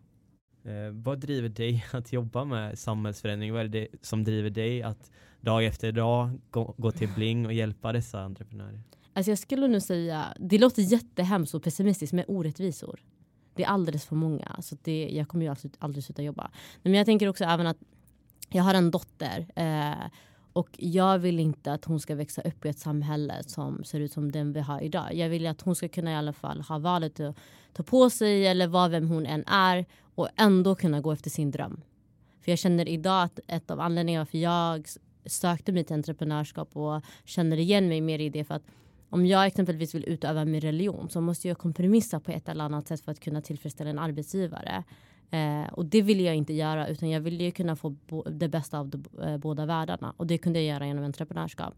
Eh, 0.64 0.92
vad 0.92 1.20
driver 1.20 1.50
dig 1.50 1.86
att 1.92 2.14
jobba 2.14 2.46
med 2.46 2.80
samhällsförändring? 2.80 3.54
Vad 3.54 3.62
är 3.62 3.68
det 3.68 3.88
som 4.02 4.24
driver 4.24 4.50
dig 4.50 4.84
att 4.84 5.12
dag 5.42 5.66
efter 5.66 5.92
dag 5.92 6.40
gå, 6.52 6.76
gå 6.78 6.92
till 6.92 7.10
Bling 7.16 7.46
och 7.46 7.54
hjälpa 7.54 7.92
dessa 7.92 8.22
entreprenörer? 8.22 8.82
Alltså 9.14 9.32
jag 9.32 9.40
skulle 9.40 9.68
nog 9.68 9.82
säga, 9.82 10.26
det 10.40 10.58
låter 10.58 10.82
jättehemskt 10.82 11.56
och 11.56 11.64
pessimistiskt 11.64 12.14
med 12.14 12.26
orättvisor. 12.28 13.00
Det 13.54 13.64
är 13.64 13.68
alldeles 13.68 14.06
för 14.06 14.16
många. 14.16 14.56
Så 14.62 14.78
det, 14.82 15.10
jag 15.12 15.28
kommer 15.28 15.46
ju 15.46 15.52
aldrig, 15.52 15.74
aldrig 15.80 16.04
sluta 16.04 16.22
jobba. 16.22 16.52
Men 16.84 16.94
jag 16.94 17.06
tänker 17.06 17.28
också 17.28 17.44
även 17.44 17.68
att 17.68 17.78
jag 18.50 18.64
har 18.64 18.74
en 18.74 18.92
dotter. 18.92 19.48
Eh, 19.56 20.10
Och 20.54 20.70
jag 20.78 21.20
vill 21.20 21.40
inte 21.40 21.74
att 21.74 21.86
hon 21.86 22.00
ska 22.00 22.16
växa 22.16 22.42
upp 22.42 22.66
i 22.66 22.70
ett 22.70 22.80
samhälle 22.80 23.44
som 23.48 23.84
ser 23.84 24.00
ut 24.00 24.12
som 24.12 24.32
den 24.32 24.54
vi 24.54 24.60
har 24.60 24.82
idag. 24.82 25.14
Jag 25.14 25.30
vill 25.30 25.48
att 25.48 25.62
hon 25.62 25.76
ska 25.76 25.88
kunna 25.88 26.12
i 26.12 26.16
alla 26.16 26.34
fall 26.34 26.62
ha 26.62 26.80
valet 26.80 27.20
att 27.20 27.36
ta 27.74 27.84
på 27.84 28.10
sig 28.10 28.48
eller 28.48 28.68
vara 28.68 28.88
vem 28.90 29.08
hon 29.08 29.26
än 29.26 29.44
är 29.48 29.86
och 30.16 30.30
ändå 30.38 30.76
kunna 30.76 31.02
gå 31.02 31.12
efter 31.12 31.30
sin 31.30 31.52
dröm. 31.52 31.82
För 32.42 32.52
jag 32.52 32.60
känner 32.60 32.90
idag 32.90 33.24
att 33.24 33.40
ett 33.48 33.72
av 33.72 33.80
anledningarna 33.80 34.26
för 34.26 34.38
jag 34.38 34.88
sökte 35.26 35.72
mig 35.72 35.84
till 35.84 35.96
entreprenörskap 35.96 36.76
och 36.76 37.02
känner 37.26 37.58
igen 37.58 37.88
mig 37.88 38.02
mer 38.02 38.20
i 38.20 38.30
det 38.30 38.44
för 38.44 38.56
att 38.56 38.66
om 39.10 39.26
jag 39.26 39.46
exempelvis 39.46 39.96
vill 39.96 40.10
utöva 40.10 40.46
min 40.46 40.62
religion 40.62 41.10
så 41.10 41.22
måste 41.22 41.48
jag 41.48 41.58
kompromissa 41.58 42.20
på 42.20 42.32
ett 42.32 42.50
eller 42.50 42.64
annat 42.64 42.88
sätt 42.88 43.02
för 43.02 43.12
att 43.12 43.20
kunna 43.20 43.42
tillfredsställa 43.42 43.90
en 43.90 44.00
arbetsgivare. 44.00 44.84
Eh, 45.32 45.74
och 45.74 45.86
det 45.86 46.02
vill 46.02 46.22
jag 46.22 46.36
inte 46.36 46.54
göra 46.54 46.88
utan 46.88 47.10
jag 47.10 47.22
vill 47.22 47.42
ju 47.42 47.52
kunna 47.52 47.76
få 47.76 47.96
det 48.32 48.50
bästa 48.50 48.80
av 48.80 48.90
de, 48.90 49.04
eh, 49.24 49.38
båda 49.38 49.66
världarna 49.66 50.14
och 50.18 50.28
det 50.28 50.38
kunde 50.38 50.60
jag 50.62 50.76
göra 50.76 50.88
genom 50.88 51.04
entreprenörskap. 51.04 51.74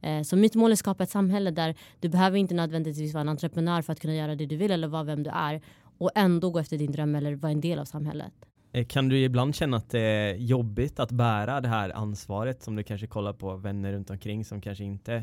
Eh, 0.00 0.22
så 0.22 0.36
mitt 0.36 0.54
mål 0.54 0.70
är 0.70 0.72
att 0.72 0.78
skapa 0.78 1.02
ett 1.02 1.10
samhälle 1.10 1.50
där 1.50 1.74
du 2.00 2.08
behöver 2.08 2.38
inte 2.38 2.54
nödvändigtvis 2.54 3.14
vara 3.14 3.20
en 3.20 3.28
entreprenör 3.28 3.82
för 3.82 3.92
att 3.92 4.00
kunna 4.00 4.14
göra 4.14 4.34
det 4.34 4.46
du 4.46 4.56
vill 4.56 4.70
eller 4.70 4.88
vara 4.88 5.02
vem 5.02 5.22
du 5.22 5.30
är 5.30 5.60
och 5.98 6.10
ändå 6.14 6.50
gå 6.50 6.58
efter 6.58 6.78
din 6.78 6.92
dröm 6.92 7.14
eller 7.14 7.34
vara 7.34 7.52
en 7.52 7.60
del 7.60 7.78
av 7.78 7.84
samhället. 7.84 8.32
Eh, 8.72 8.86
kan 8.86 9.08
du 9.08 9.18
ibland 9.18 9.54
känna 9.54 9.76
att 9.76 9.90
det 9.90 10.00
är 10.00 10.34
jobbigt 10.34 11.00
att 11.00 11.12
bära 11.12 11.60
det 11.60 11.68
här 11.68 11.90
ansvaret 11.96 12.62
som 12.62 12.76
du 12.76 12.82
kanske 12.82 13.06
kollar 13.06 13.32
på 13.32 13.56
vänner 13.56 13.92
runt 13.92 14.10
omkring 14.10 14.44
som 14.44 14.60
kanske 14.60 14.84
inte 14.84 15.22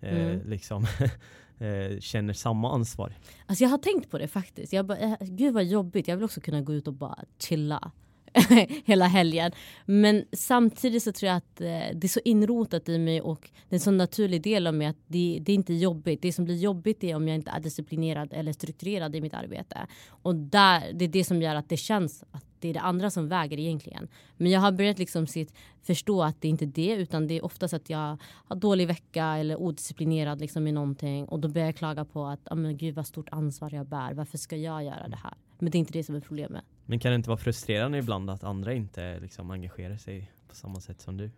mm. 0.00 0.50
liksom 0.50 0.86
eh, 1.58 2.00
känner 2.00 2.32
samma 2.32 2.72
ansvar? 2.72 3.12
Alltså 3.46 3.64
jag 3.64 3.70
har 3.70 3.78
tänkt 3.78 4.10
på 4.10 4.18
det 4.18 4.28
faktiskt. 4.28 4.72
Jag 4.72 4.86
bara, 4.86 5.16
gud 5.20 5.54
vad 5.54 5.64
jobbigt. 5.64 6.08
Jag 6.08 6.16
vill 6.16 6.24
också 6.24 6.40
kunna 6.40 6.60
gå 6.60 6.74
ut 6.74 6.88
och 6.88 6.94
bara 6.94 7.24
chilla 7.38 7.92
hela 8.84 9.06
helgen. 9.06 9.52
Men 9.86 10.24
samtidigt 10.32 11.02
så 11.02 11.12
tror 11.12 11.28
jag 11.28 11.36
att 11.36 11.56
det 11.56 12.04
är 12.04 12.08
så 12.08 12.20
inrotat 12.24 12.88
i 12.88 12.98
mig 12.98 13.20
och 13.20 13.50
det 13.68 13.74
är 13.74 13.76
en 13.76 13.80
så 13.80 13.90
naturlig 13.90 14.42
del 14.42 14.66
av 14.66 14.74
mig 14.74 14.86
att 14.86 15.02
det, 15.06 15.38
det 15.42 15.52
är 15.52 15.54
inte 15.54 15.74
jobbigt. 15.74 16.22
Det 16.22 16.32
som 16.32 16.44
blir 16.44 16.56
jobbigt 16.56 17.04
är 17.04 17.16
om 17.16 17.28
jag 17.28 17.34
inte 17.34 17.50
är 17.50 17.60
disciplinerad 17.60 18.32
eller 18.32 18.52
strukturerad 18.52 19.16
i 19.16 19.20
mitt 19.20 19.34
arbete. 19.34 19.86
Och 20.08 20.34
där, 20.34 20.92
det 20.92 21.04
är 21.04 21.08
det 21.08 21.24
som 21.24 21.42
gör 21.42 21.54
att 21.54 21.68
det 21.68 21.76
känns 21.76 22.24
att 22.30 22.44
det 22.60 22.68
är 22.68 22.74
det 22.74 22.80
andra 22.80 23.10
som 23.10 23.28
väger 23.28 23.58
egentligen. 23.58 24.08
Men 24.36 24.50
jag 24.50 24.60
har 24.60 24.72
börjat 24.72 24.98
liksom 24.98 25.26
sitt, 25.26 25.54
förstå 25.82 26.22
att 26.22 26.40
det 26.40 26.48
inte 26.48 26.64
är 26.64 26.66
det 26.66 26.94
utan 26.94 27.26
det 27.26 27.34
är 27.34 27.44
oftast 27.44 27.74
att 27.74 27.90
jag 27.90 28.16
har 28.22 28.56
dålig 28.56 28.86
vecka 28.86 29.24
eller 29.24 29.56
odisciplinerad 29.56 30.40
liksom 30.40 30.66
i 30.66 30.72
någonting 30.72 31.24
och 31.24 31.40
då 31.40 31.48
börjar 31.48 31.66
jag 31.66 31.76
klaga 31.76 32.04
på 32.04 32.26
att 32.26 32.48
oh, 32.48 32.56
men 32.56 32.76
gud 32.76 32.94
vad 32.94 33.06
stort 33.06 33.28
ansvar 33.30 33.74
jag 33.74 33.86
bär. 33.86 34.14
Varför 34.14 34.38
ska 34.38 34.56
jag 34.56 34.84
göra 34.84 35.08
det 35.08 35.16
här? 35.16 35.34
Men 35.58 35.70
det 35.70 35.78
är 35.78 35.80
inte 35.80 35.92
det 35.92 36.04
som 36.04 36.14
är 36.14 36.20
problemet. 36.20 36.64
Men 36.86 36.98
kan 36.98 37.12
det 37.12 37.16
inte 37.16 37.28
vara 37.28 37.38
frustrerande 37.38 37.98
ibland 37.98 38.30
att 38.30 38.44
andra 38.44 38.72
inte 38.72 39.20
liksom 39.20 39.50
engagerar 39.50 39.96
sig 39.96 40.32
på 40.48 40.54
samma 40.54 40.80
sätt 40.80 41.00
som 41.00 41.16
du? 41.16 41.30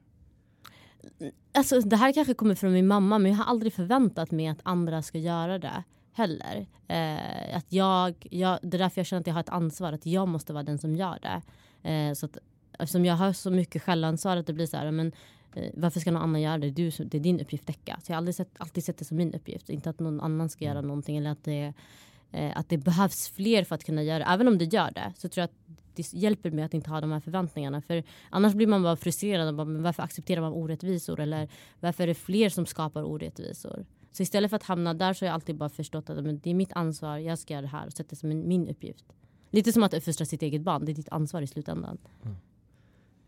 Alltså 1.52 1.80
det 1.80 1.96
här 1.96 2.12
kanske 2.12 2.34
kommer 2.34 2.54
från 2.54 2.72
min 2.72 2.86
mamma 2.86 3.18
men 3.18 3.30
jag 3.32 3.38
har 3.38 3.44
aldrig 3.44 3.72
förväntat 3.72 4.30
mig 4.30 4.46
att 4.46 4.60
andra 4.62 5.02
ska 5.02 5.18
göra 5.18 5.58
det 5.58 5.84
heller. 6.12 6.66
Eh, 6.88 7.56
att 7.56 7.72
jag, 7.72 8.26
jag, 8.30 8.58
det 8.62 8.76
är 8.76 8.78
därför 8.78 9.00
jag 9.00 9.06
känner 9.06 9.20
att 9.20 9.26
jag 9.26 9.34
har 9.34 9.40
ett 9.40 9.48
ansvar, 9.48 9.92
att 9.92 10.06
jag 10.06 10.28
måste 10.28 10.52
vara 10.52 10.62
den 10.62 10.78
som 10.78 10.96
gör 10.96 11.18
det. 11.22 11.42
Eh, 11.90 12.14
så 12.14 12.26
att, 12.26 12.38
eftersom 12.78 13.04
jag 13.04 13.14
har 13.14 13.32
så 13.32 13.50
mycket 13.50 13.82
självansvar 13.82 14.36
att 14.36 14.46
det 14.46 14.52
blir 14.52 14.66
så 14.66 14.76
här, 14.76 14.90
men 14.90 15.12
eh, 15.54 15.70
varför 15.74 16.00
ska 16.00 16.10
någon 16.10 16.22
annan 16.22 16.40
göra 16.40 16.58
det? 16.58 16.70
Du, 16.70 16.90
det 16.90 17.14
är 17.14 17.20
din 17.20 17.40
uppgift 17.40 17.66
täcka. 17.66 18.00
Så 18.02 18.12
jag 18.12 18.14
har 18.14 18.18
aldrig 18.18 18.34
sett, 18.34 18.50
alltid 18.58 18.84
sett 18.84 18.98
det 18.98 19.04
som 19.04 19.16
min 19.16 19.34
uppgift. 19.34 19.70
Inte 19.70 19.90
att 19.90 20.00
någon 20.00 20.20
annan 20.20 20.48
ska 20.48 20.64
göra 20.64 20.78
mm. 20.78 20.88
någonting 20.88 21.16
eller 21.16 21.30
att 21.30 21.44
det, 21.44 21.72
eh, 22.32 22.58
att 22.58 22.68
det 22.68 22.78
behövs 22.78 23.28
fler 23.28 23.64
för 23.64 23.74
att 23.74 23.84
kunna 23.84 24.02
göra 24.02 24.18
det. 24.18 24.24
Även 24.24 24.48
om 24.48 24.58
det 24.58 24.64
gör 24.64 24.90
det 24.90 25.12
så 25.16 25.28
tror 25.28 25.42
jag 25.42 25.44
att 25.44 25.76
det 25.94 26.12
hjälper 26.12 26.50
mig 26.50 26.64
att 26.64 26.74
inte 26.74 26.90
ha 26.90 27.00
de 27.00 27.12
här 27.12 27.20
förväntningarna. 27.20 27.82
För 27.82 28.02
annars 28.30 28.54
blir 28.54 28.66
man 28.66 28.82
bara 28.82 28.96
frustrerad. 28.96 29.48
Och 29.48 29.54
bara, 29.54 29.64
men 29.64 29.82
varför 29.82 30.02
accepterar 30.02 30.40
man 30.40 30.52
orättvisor? 30.52 31.20
Eller 31.20 31.48
varför 31.80 32.02
är 32.02 32.06
det 32.06 32.14
fler 32.14 32.48
som 32.48 32.66
skapar 32.66 33.02
orättvisor? 33.02 33.84
Så 34.12 34.22
istället 34.22 34.50
för 34.50 34.56
att 34.56 34.62
hamna 34.62 34.94
där 34.94 35.12
så 35.12 35.24
har 35.24 35.28
jag 35.28 35.34
alltid 35.34 35.56
bara 35.56 35.68
förstått 35.68 36.10
att 36.10 36.24
men, 36.24 36.40
det 36.40 36.50
är 36.50 36.54
mitt 36.54 36.72
ansvar, 36.72 37.18
jag 37.18 37.38
ska 37.38 37.54
göra 37.54 37.62
det 37.62 37.68
här 37.68 37.86
och 37.86 37.92
sätta 37.92 38.08
det 38.10 38.16
som 38.16 38.28
min 38.28 38.68
uppgift. 38.68 39.04
Lite 39.50 39.72
som 39.72 39.82
att 39.82 39.94
uppfostra 39.94 40.26
sitt 40.26 40.42
eget 40.42 40.62
barn, 40.62 40.84
det 40.84 40.92
är 40.92 40.94
ditt 40.94 41.08
ansvar 41.08 41.42
i 41.42 41.46
slutändan. 41.46 41.98
Mm. 42.24 42.36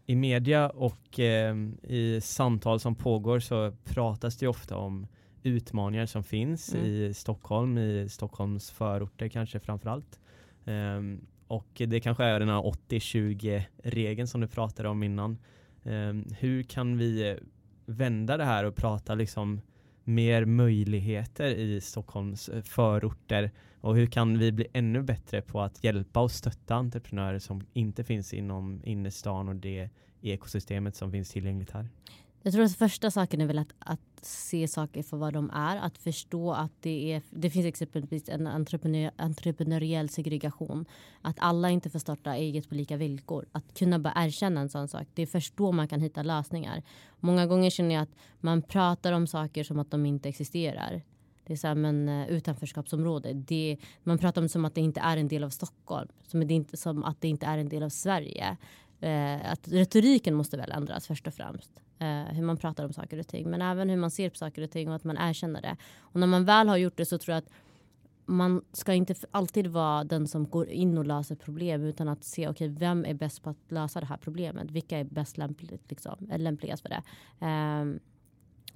I 0.06 0.16
media 0.16 0.70
och 0.70 1.20
eh, 1.20 1.56
i 1.82 2.20
samtal 2.22 2.80
som 2.80 2.94
pågår 2.94 3.40
så 3.40 3.72
pratas 3.84 4.36
det 4.36 4.48
ofta 4.48 4.76
om 4.76 5.06
utmaningar 5.42 6.06
som 6.06 6.24
finns 6.24 6.74
mm. 6.74 6.86
i 6.86 7.14
Stockholm, 7.14 7.78
i 7.78 8.08
Stockholms 8.08 8.70
förorter 8.70 9.28
kanske 9.28 9.60
framförallt. 9.60 10.20
Um, 10.64 11.26
och 11.46 11.68
det 11.86 12.00
kanske 12.00 12.24
är 12.24 12.40
den 12.40 12.48
här 12.48 12.62
80-20-regeln 12.88 14.28
som 14.28 14.40
du 14.40 14.48
pratade 14.48 14.88
om 14.88 15.02
innan. 15.02 15.38
Um, 15.82 16.26
hur 16.38 16.62
kan 16.62 16.98
vi 16.98 17.38
vända 17.86 18.36
det 18.36 18.44
här 18.44 18.64
och 18.64 18.76
prata 18.76 19.14
liksom 19.14 19.60
mer 20.04 20.44
möjligheter 20.44 21.50
i 21.50 21.80
Stockholms 21.80 22.48
eh, 22.48 22.62
förorter 22.62 23.50
och 23.80 23.96
hur 23.96 24.06
kan 24.06 24.38
vi 24.38 24.52
bli 24.52 24.66
ännu 24.72 25.02
bättre 25.02 25.42
på 25.42 25.60
att 25.60 25.84
hjälpa 25.84 26.20
och 26.20 26.30
stötta 26.30 26.74
entreprenörer 26.74 27.38
som 27.38 27.66
inte 27.72 28.04
finns 28.04 28.34
inom 28.34 28.80
innerstan 28.84 29.48
och 29.48 29.56
det 29.56 29.88
ekosystemet 30.22 30.96
som 30.96 31.12
finns 31.12 31.30
tillgängligt 31.30 31.70
här? 31.70 31.88
Jag 32.44 32.52
tror 32.52 32.64
att 32.64 32.76
första 32.76 33.10
saken 33.10 33.40
är 33.40 33.46
väl 33.46 33.58
att, 33.58 33.72
att 33.78 34.00
se 34.22 34.68
saker 34.68 35.02
för 35.02 35.16
vad 35.16 35.32
de 35.32 35.50
är. 35.50 35.76
Att 35.76 35.98
förstå 35.98 36.52
att 36.52 36.72
det, 36.80 37.12
är, 37.12 37.22
det 37.30 37.50
finns 37.50 37.66
exempelvis 37.66 38.28
en 38.28 38.46
entreprenör, 38.46 39.10
entreprenöriell 39.16 40.08
segregation. 40.08 40.84
Att 41.22 41.36
alla 41.38 41.70
inte 41.70 41.90
får 41.90 41.98
starta 41.98 42.36
eget 42.36 42.68
på 42.68 42.74
lika 42.74 42.96
villkor. 42.96 43.46
Att 43.52 43.78
kunna 43.78 43.98
bara 43.98 44.14
erkänna 44.16 44.60
en 44.60 44.68
sån 44.68 44.88
sak. 44.88 45.06
Det 45.14 45.22
är 45.22 45.26
först 45.26 45.56
då 45.56 45.72
man 45.72 45.88
kan 45.88 46.00
hitta 46.00 46.22
lösningar. 46.22 46.82
Många 47.20 47.46
gånger 47.46 47.70
känner 47.70 47.94
jag 47.94 48.02
att 48.02 48.16
man 48.40 48.62
pratar 48.62 49.12
om 49.12 49.26
saker 49.26 49.64
som 49.64 49.78
att 49.78 49.90
de 49.90 50.06
inte 50.06 50.28
existerar. 50.28 51.02
Det 51.44 51.52
är 51.52 51.56
så 51.56 51.66
här, 51.66 51.74
men 51.74 52.08
eh, 52.08 52.28
utanförskapsområde. 52.28 53.32
Det, 53.32 53.76
man 54.02 54.18
pratar 54.18 54.42
om 54.42 54.48
som 54.48 54.64
att 54.64 54.74
det 54.74 54.80
inte 54.80 55.00
är 55.00 55.16
en 55.16 55.28
del 55.28 55.44
av 55.44 55.50
Stockholm. 55.50 56.08
Som, 56.26 56.46
det 56.46 56.54
inte, 56.54 56.76
som 56.76 57.04
att 57.04 57.20
det 57.20 57.28
inte 57.28 57.46
är 57.46 57.58
en 57.58 57.68
del 57.68 57.82
av 57.82 57.88
Sverige. 57.88 58.56
Eh, 59.00 59.52
att 59.52 59.68
retoriken 59.68 60.34
måste 60.34 60.56
väl 60.56 60.72
ändras 60.72 61.06
först 61.06 61.26
och 61.26 61.34
främst 61.34 61.70
eh, 62.02 62.34
hur 62.34 62.42
man 62.42 62.56
pratar 62.56 62.84
om 62.84 62.92
saker 62.92 63.18
och 63.18 63.28
ting. 63.28 63.50
Men 63.50 63.62
även 63.62 63.90
hur 63.90 63.96
man 63.96 64.10
ser 64.10 64.30
på 64.30 64.36
saker 64.36 64.62
och 64.62 64.70
ting 64.70 64.88
och 64.88 64.94
att 64.94 65.04
man 65.04 65.16
erkänner 65.18 65.62
det. 65.62 65.76
Och 66.00 66.20
när 66.20 66.26
man 66.26 66.44
väl 66.44 66.68
har 66.68 66.76
gjort 66.76 66.96
det 66.96 67.06
så 67.06 67.18
tror 67.18 67.32
jag 67.32 67.38
att 67.38 67.50
man 68.26 68.64
ska 68.72 68.94
inte 68.94 69.14
alltid 69.30 69.66
vara 69.66 70.04
den 70.04 70.28
som 70.28 70.48
går 70.48 70.68
in 70.68 70.98
och 70.98 71.06
löser 71.06 71.34
problem 71.34 71.84
utan 71.84 72.08
att 72.08 72.24
se 72.24 72.48
okay, 72.48 72.68
vem 72.68 73.04
är 73.04 73.14
bäst 73.14 73.42
på 73.42 73.50
att 73.50 73.56
lösa 73.68 74.00
det 74.00 74.06
här 74.06 74.16
problemet. 74.16 74.70
Vilka 74.70 74.98
är 74.98 75.04
bäst 75.04 75.38
lämpligt, 75.38 75.90
liksom, 75.90 76.28
eh, 76.30 76.38
lämpligast 76.38 76.82
för 76.82 76.88
det. 76.88 77.02
Um, 77.46 78.00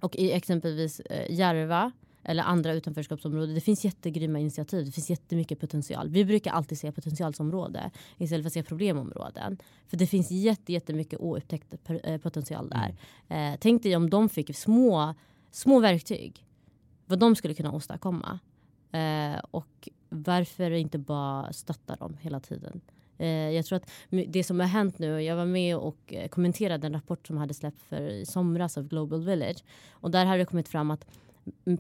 och 0.01 0.17
i 0.17 0.33
exempelvis 0.33 1.01
eh, 1.01 1.35
Järva 1.35 1.93
eller 2.29 2.43
andra 2.43 2.73
utanförskapsområden. 2.73 3.55
Det 3.55 3.61
finns 3.61 3.85
jättegrymma 3.85 4.39
initiativ. 4.39 4.87
Det 4.87 4.93
finns 4.93 5.11
jättemycket 5.11 5.61
potential. 5.61 6.09
Vi 6.09 6.25
brukar 6.25 6.51
alltid 6.51 6.79
se 6.79 6.93
potentialsområde 6.93 7.91
istället 8.19 8.45
för 8.45 8.49
att 8.49 8.53
se 8.53 8.63
problemområden. 8.63 9.59
För 9.87 9.97
det 9.97 10.07
finns 10.07 10.31
jätte, 10.31 10.73
jättemycket 10.73 11.21
oupptäckt 11.21 11.75
eh, 12.05 12.19
potential 12.19 12.69
där. 12.69 12.97
Mm. 13.29 13.53
Eh, 13.53 13.59
tänk 13.61 13.83
dig 13.83 13.97
om 13.97 14.11
de 14.11 14.29
fick 14.29 14.57
små, 14.57 15.15
små 15.51 15.81
verktyg. 15.81 16.47
Vad 17.07 17.19
de 17.19 17.37
skulle 17.37 17.55
kunna 17.55 17.73
åstadkomma. 17.73 18.39
Eh, 18.93 19.39
och 19.51 19.89
varför 20.09 20.71
inte 20.71 20.99
bara 20.99 21.53
stötta 21.53 21.97
dem 21.97 22.17
hela 22.21 22.41
tiden. 22.41 22.81
Jag 23.55 23.67
tror 23.67 23.77
att 23.77 23.91
det 24.29 24.45
som 24.45 24.61
har 24.61 24.67
hänt 24.67 24.99
nu, 24.99 25.23
jag 25.23 25.37
var 25.37 25.45
med 25.45 25.77
och 25.77 26.15
kommenterade 26.31 26.87
en 26.87 26.93
rapport 26.93 27.27
som 27.27 27.37
hade 27.37 27.55
släppts 27.55 27.85
för 27.85 28.01
i 28.01 28.27
somras 28.27 28.79
av 28.79 28.89
Global 28.89 29.25
Village. 29.25 29.65
Och 29.91 30.11
där 30.11 30.27
har 30.27 30.39
det 30.39 30.45
kommit 30.45 30.69
fram 30.69 30.91
att 30.91 31.07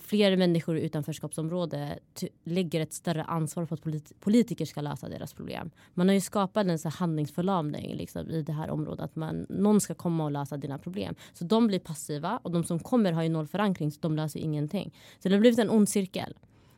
fler 0.01 0.37
människor 0.37 0.79
i 0.79 0.83
utanförskapsområde 0.83 1.99
lägger 2.45 2.81
ett 2.81 2.93
större 2.93 3.25
ansvar 3.25 3.67
på 3.67 3.75
att 3.75 3.83
polit 3.83 4.21
politiker 4.21 4.65
ska 4.65 4.81
lösa 4.81 5.09
deras 5.09 5.35
problem. 5.35 5.71
Man 5.95 6.09
har 6.09 6.15
ju 6.15 6.21
skapat 6.21 6.67
en 6.67 6.79
så 6.79 6.89
handlingsförlamning 6.89 7.95
liksom, 7.95 8.31
i 8.31 8.43
det 8.43 8.53
här 8.53 8.71
området. 8.71 9.05
Att 9.05 9.17
man, 9.17 9.47
någon 9.49 9.81
ska 9.81 9.95
komma 9.95 10.25
och 10.25 10.31
lösa 10.31 10.57
dina 10.57 10.79
problem. 10.79 11.15
Så 11.33 11.45
de 11.45 11.67
blir 11.67 11.79
passiva 11.79 12.41
och 12.43 12.53
de 12.53 12.65
som 12.65 12.79
kommer 12.79 13.13
har 13.13 13.23
ju 13.23 13.29
noll 13.29 13.47
förankring 13.47 13.91
så 13.91 13.99
de 14.01 14.17
löser 14.17 14.41
ingenting. 14.41 14.95
Så 15.19 15.29
det 15.29 15.35
har 15.35 15.41
blivit 15.41 15.59
en 15.59 15.71
ond 15.71 15.89
cirkel. 15.89 16.35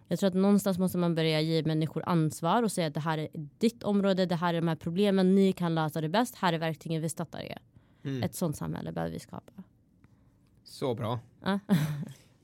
Jag 0.08 0.18
tror 0.18 0.28
att 0.28 0.34
någonstans 0.34 0.78
måste 0.78 0.98
man 0.98 1.14
börja 1.14 1.40
ge 1.40 1.62
människor 1.62 2.02
ansvar 2.06 2.62
och 2.62 2.72
säga 2.72 2.86
att 2.86 2.94
det 2.94 3.00
här 3.00 3.18
är 3.18 3.28
ditt 3.58 3.82
område, 3.82 4.26
det 4.26 4.34
här 4.34 4.54
är 4.54 4.60
de 4.60 4.68
här 4.68 4.76
problemen, 4.76 5.34
ni 5.34 5.52
kan 5.52 5.74
lösa 5.74 6.00
det 6.00 6.08
bäst, 6.08 6.34
här 6.34 6.52
är 6.52 6.58
verktygen, 6.58 7.02
vi 7.02 7.08
stöttar 7.08 7.40
er. 7.40 7.58
Mm. 8.04 8.22
Ett 8.22 8.34
sånt 8.34 8.56
samhälle 8.56 8.92
behöver 8.92 9.12
vi 9.12 9.18
skapa. 9.18 9.52
Så 10.64 10.94
bra. 10.94 11.20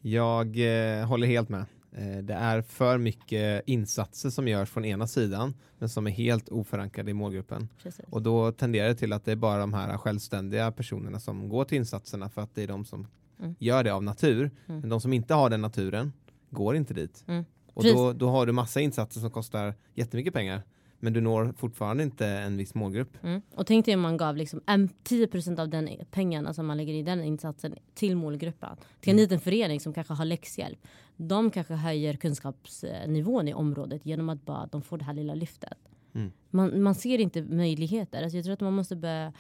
Jag 0.07 0.47
eh, 0.47 1.07
håller 1.07 1.27
helt 1.27 1.49
med. 1.49 1.65
Eh, 1.93 2.23
det 2.23 2.35
är 2.35 2.63
för 2.63 2.99
mycket 2.99 3.63
insatser 3.67 4.31
som 4.31 4.49
görs 4.49 4.71
från 4.71 4.85
ena 4.85 5.07
sidan 5.07 5.55
men 5.79 5.89
som 5.89 6.07
är 6.07 6.11
helt 6.11 6.49
oförankrade 6.49 7.11
i 7.11 7.15
målgruppen. 7.15 7.69
Precis. 7.83 8.05
Och 8.11 8.23
då 8.23 8.53
tenderar 8.53 8.89
det 8.89 8.95
till 8.95 9.13
att 9.13 9.25
det 9.25 9.33
är 9.33 9.37
bara 9.37 9.61
de 9.61 9.75
här 9.75 9.99
självständiga 9.99 10.73
personerna 10.73 11.21
som 11.21 11.49
går 11.49 11.65
till 11.65 11.79
insatserna 11.79 12.29
för 12.29 12.43
att 12.43 12.55
det 12.55 12.63
är 12.63 12.69
de 12.69 12.85
som 12.85 13.07
mm. 13.41 13.55
gör 13.59 13.85
det 13.85 13.91
av 13.91 14.03
natur. 14.03 14.51
Mm. 14.67 14.81
Men 14.81 14.89
de 14.91 15.01
som 15.01 15.13
inte 15.13 15.35
har 15.35 15.51
den 15.51 15.61
naturen 15.61 16.13
går 16.51 16.77
inte 16.77 16.95
dit. 16.95 17.25
Mm. 17.27 17.45
Och 17.75 17.85
då, 17.85 18.13
då 18.13 18.29
har 18.29 18.47
du 18.47 18.53
massa 18.53 18.81
insatser 18.81 19.21
som 19.21 19.31
kostar 19.31 19.75
jättemycket 19.95 20.35
pengar 20.35 20.63
men 21.01 21.13
du 21.13 21.21
når 21.21 21.53
fortfarande 21.57 22.03
inte 22.03 22.27
en 22.27 22.57
viss 22.57 22.75
målgrupp. 22.75 23.25
Mm. 23.25 23.43
Och 23.55 23.67
tänk 23.67 23.85
dig 23.87 23.95
om 23.95 24.01
man 24.01 24.17
gav 24.17 24.37
liksom 24.37 24.61
en, 24.67 24.89
10% 25.05 25.61
av 25.61 25.69
den 25.69 25.89
pengarna 26.11 26.55
som 26.55 26.67
man 26.67 26.77
lägger 26.77 26.95
i 26.95 27.03
den 27.03 27.25
insatsen 27.25 27.75
till 27.95 28.17
målgruppen. 28.17 28.77
Till 29.01 29.11
en 29.11 29.17
Mm. 29.17 29.23
liten 29.23 29.41
förening 29.41 29.81
som 29.81 29.93
kanske 29.93 30.15
har 30.15 30.25
läxhjälp. 30.25 30.79
De 31.17 31.51
kanske 31.51 31.75
höjer 31.75 32.15
kunskapsnivån 32.15 33.49
i 33.49 33.55
området 33.55 34.07
genom 34.07 34.29
att 34.29 34.45
bara 34.45 34.67
de 34.67 34.83
får 34.83 34.99
det 34.99 35.05
här 35.05 35.15
lilla 35.15 35.35
lyftet. 35.35 35.79
Mm. 36.15 36.33
Man, 36.51 36.83
man 36.83 36.95
ser 36.95 37.19
inte 37.19 37.43
möjligheter. 37.43 38.23
Alltså 38.23 38.37
jag 38.39 38.45
tror 38.45 38.53
att 38.55 38.61
man 38.61 38.73
måste 38.73 38.97
börja 38.97 39.33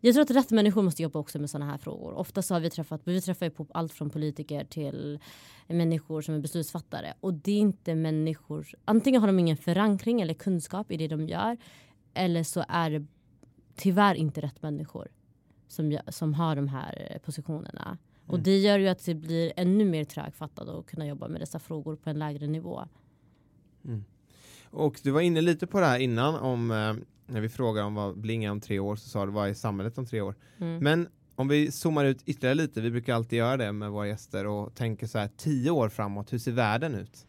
jag 0.00 0.14
tror 0.14 0.22
att 0.22 0.30
rätt 0.30 0.50
människor 0.50 0.82
måste 0.82 1.02
jobba 1.02 1.18
också 1.18 1.38
med 1.38 1.50
sådana 1.50 1.70
här 1.70 1.78
frågor. 1.78 2.12
Ofta 2.14 2.42
så 2.42 2.54
har 2.54 2.60
vi 2.60 2.70
träffat, 2.70 3.00
vi 3.04 3.20
träffar 3.20 3.46
ju 3.46 3.50
på 3.50 3.66
allt 3.70 3.92
från 3.92 4.10
politiker 4.10 4.64
till 4.64 5.18
människor 5.66 6.22
som 6.22 6.34
är 6.34 6.38
beslutsfattare. 6.38 7.14
Och 7.20 7.34
det 7.34 7.52
är 7.52 7.58
inte 7.58 7.94
människor, 7.94 8.66
antingen 8.84 9.20
har 9.20 9.26
de 9.26 9.38
ingen 9.38 9.56
förankring 9.56 10.20
eller 10.20 10.34
kunskap 10.34 10.90
i 10.92 10.96
det 10.96 11.08
de 11.08 11.28
gör. 11.28 11.56
Eller 12.14 12.42
så 12.42 12.64
är 12.68 12.90
det 12.90 13.06
tyvärr 13.76 14.14
inte 14.14 14.40
rätt 14.40 14.62
människor 14.62 15.08
som, 15.68 15.98
som 16.08 16.34
har 16.34 16.56
de 16.56 16.68
här 16.68 17.18
positionerna. 17.24 17.98
Och 18.26 18.34
Mm. 18.34 18.42
det 18.44 18.58
gör 18.58 18.78
ju 18.78 18.88
att 18.88 19.04
det 19.04 19.14
blir 19.14 19.52
ännu 19.56 19.84
mer 19.84 20.04
trögfattat 20.04 20.68
att 20.68 20.86
kunna 20.86 21.06
jobba 21.06 21.28
med 21.28 21.40
dessa 21.40 21.58
frågor 21.58 21.96
på 21.96 22.10
en 22.10 22.18
lägre 22.18 22.46
nivå. 22.46 22.84
Och 24.70 25.00
du 25.02 25.10
var 25.10 25.20
inne 25.20 25.40
lite 25.40 25.66
på 25.66 25.80
det 25.80 25.86
här 25.86 25.98
innan 25.98 26.34
om 26.34 26.70
eh, 26.70 26.94
när 27.28 27.40
vi 27.40 27.48
frågar 27.48 27.82
om 27.84 27.94
vad 27.94 28.18
Bling 28.18 28.44
är 28.44 28.50
om 28.50 28.60
tre 28.60 28.78
år 28.78 28.96
så 28.96 29.08
sa 29.08 29.26
du 29.26 29.32
vad 29.32 29.48
är 29.48 29.54
samhället 29.54 29.98
om 29.98 30.06
tre 30.06 30.20
år. 30.20 30.34
Mm. 30.58 30.78
Men 30.78 31.08
om 31.36 31.48
vi 31.48 31.72
zoomar 31.72 32.04
ut 32.04 32.22
ytterligare 32.26 32.54
lite, 32.54 32.80
vi 32.80 32.90
brukar 32.90 33.14
alltid 33.14 33.38
göra 33.38 33.56
det 33.56 33.72
med 33.72 33.90
våra 33.90 34.06
gäster 34.08 34.46
och 34.46 34.74
tänker 34.74 35.06
så 35.06 35.18
här 35.18 35.30
tio 35.36 35.70
år 35.70 35.88
framåt, 35.88 36.32
hur 36.32 36.38
ser 36.38 36.52
världen 36.52 36.94
ut? 36.94 37.26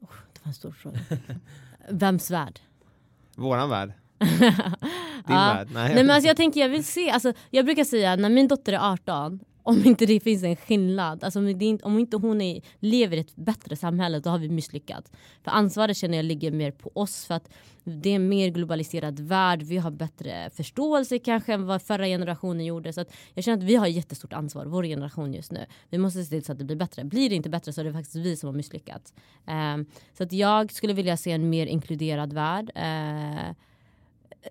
Det 0.00 0.06
var 0.42 0.48
en 0.48 0.54
stor 0.54 0.70
fråga. 0.72 0.98
Vems 1.90 2.30
värld? 2.30 2.60
Våran 3.34 3.70
värld? 3.70 3.92
Din 4.18 4.30
Ja. 5.28 5.54
värld? 5.54 5.68
Nej. 5.72 5.94
Nej 5.94 6.04
men 6.04 6.10
alltså 6.10 6.28
jag 6.28 6.36
tänker 6.36 6.60
jag 6.60 6.68
vill 6.68 6.84
se, 6.84 7.10
alltså, 7.10 7.32
jag 7.50 7.64
brukar 7.64 7.84
säga 7.84 8.16
när 8.16 8.28
min 8.30 8.48
dotter 8.48 8.72
är 8.72 8.92
18 8.92 9.40
om 9.66 9.84
inte 9.84 10.06
det 10.06 10.20
finns 10.20 10.42
en 10.42 10.56
skillnad, 10.56 11.24
alltså 11.24 11.38
om, 11.38 11.58
det 11.58 11.64
inte, 11.64 11.84
om 11.84 11.98
inte 11.98 12.16
hon 12.16 12.40
är, 12.40 12.60
lever 12.78 13.16
i 13.16 13.20
ett 13.20 13.36
bättre 13.36 13.76
samhälle 13.76 14.20
då 14.20 14.30
har 14.30 14.38
vi 14.38 14.48
misslyckats. 14.48 15.12
För 15.44 15.50
ansvaret 15.50 15.96
känner 15.96 16.16
jag 16.16 16.24
ligger 16.24 16.50
mer 16.50 16.70
på 16.70 16.90
oss 16.94 17.24
för 17.24 17.34
att 17.34 17.48
det 17.84 18.10
är 18.10 18.14
en 18.14 18.28
mer 18.28 18.48
globaliserad 18.48 19.20
värld, 19.20 19.62
vi 19.62 19.76
har 19.76 19.90
bättre 19.90 20.50
förståelse 20.50 21.18
kanske 21.18 21.54
än 21.54 21.66
vad 21.66 21.82
förra 21.82 22.06
generationen 22.06 22.64
gjorde. 22.64 22.92
Så 22.92 23.00
att 23.00 23.14
jag 23.34 23.44
känner 23.44 23.58
att 23.58 23.64
vi 23.64 23.76
har 23.76 23.86
jättestort 23.86 24.32
ansvar, 24.32 24.66
vår 24.66 24.84
generation 24.84 25.34
just 25.34 25.52
nu. 25.52 25.66
Vi 25.90 25.98
måste 25.98 26.24
se 26.24 26.30
till 26.30 26.44
så 26.44 26.52
att 26.52 26.58
det 26.58 26.64
blir 26.64 26.76
bättre. 26.76 27.04
Blir 27.04 27.30
det 27.30 27.36
inte 27.36 27.50
bättre 27.50 27.72
så 27.72 27.80
är 27.80 27.84
det 27.84 27.92
faktiskt 27.92 28.16
vi 28.16 28.36
som 28.36 28.46
har 28.46 28.54
misslyckats. 28.54 29.14
Ehm, 29.46 29.86
så 30.12 30.22
att 30.22 30.32
jag 30.32 30.72
skulle 30.72 30.92
vilja 30.92 31.16
se 31.16 31.32
en 31.32 31.50
mer 31.50 31.66
inkluderad 31.66 32.32
värld. 32.32 32.70
Eh, 32.74 33.54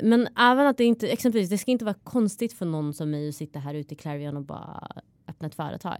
men 0.02 0.28
även 0.38 0.68
att 0.68 0.78
det 0.78 0.84
inte, 0.84 1.08
exempelvis, 1.08 1.50
det 1.50 1.58
ska 1.58 1.72
inte 1.72 1.86
vara 1.86 1.96
konstigt 2.04 2.54
för 2.54 2.66
någon 2.66 2.94
som 2.94 3.12
mig 3.12 3.30
att 3.30 3.36
sitta 3.36 3.60
här 3.60 3.74
ute 3.74 3.94
i 3.94 3.98
Clarion 3.98 4.38
och 4.38 4.44
bara 4.44 4.88
öppna 5.28 5.48
ett 5.48 5.56
företag. 5.56 5.98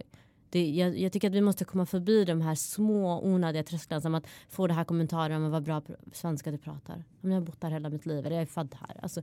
Det, 0.50 0.70
jag, 0.70 0.98
jag 0.98 1.12
tycker 1.12 1.28
att 1.28 1.34
vi 1.34 1.40
måste 1.40 1.64
komma 1.64 1.86
förbi 1.86 2.24
de 2.24 2.40
här 2.40 2.54
små 2.54 3.20
onödiga 3.24 3.62
trösklarna 3.62 4.00
som 4.00 4.14
att 4.14 4.26
få 4.48 4.66
det 4.66 4.74
här 4.74 4.84
kommentaren 4.84 5.42
om 5.42 5.50
vad 5.50 5.62
bra 5.62 5.82
svenska 6.12 6.50
du 6.50 6.58
pratar. 6.58 7.04
Om 7.22 7.30
jag 7.30 7.36
har 7.36 7.46
bott 7.46 7.62
här 7.62 7.70
hela 7.70 7.88
mitt 7.88 8.06
liv, 8.06 8.26
eller 8.26 8.36
jag 8.36 8.42
är 8.42 8.46
född 8.46 8.74
här. 8.80 9.00
Alltså, 9.02 9.22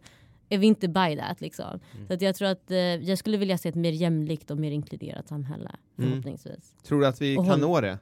är 0.50 0.58
vi 0.58 0.68
inte 0.68 0.88
by 0.88 1.18
that 1.18 1.42
liksom? 1.42 1.80
Så 2.08 2.14
att 2.14 2.22
jag 2.22 2.36
tror 2.36 2.48
att 2.48 2.72
eh, 2.72 2.78
jag 2.78 3.18
skulle 3.18 3.38
vilja 3.38 3.58
se 3.58 3.70
ett 3.70 3.76
mer 3.76 3.92
jämlikt 3.92 4.52
och 4.52 4.58
mer 4.58 4.72
inkluderat 4.72 5.28
samhälle. 5.28 5.72
Mm. 5.98 6.10
Förhoppningsvis. 6.10 6.76
Tror 6.84 7.02
du 7.02 7.08
att 7.08 7.22
vi 7.22 7.38
Och 7.38 7.46
kan 7.46 7.60
nå 7.60 7.82
det? 7.82 8.00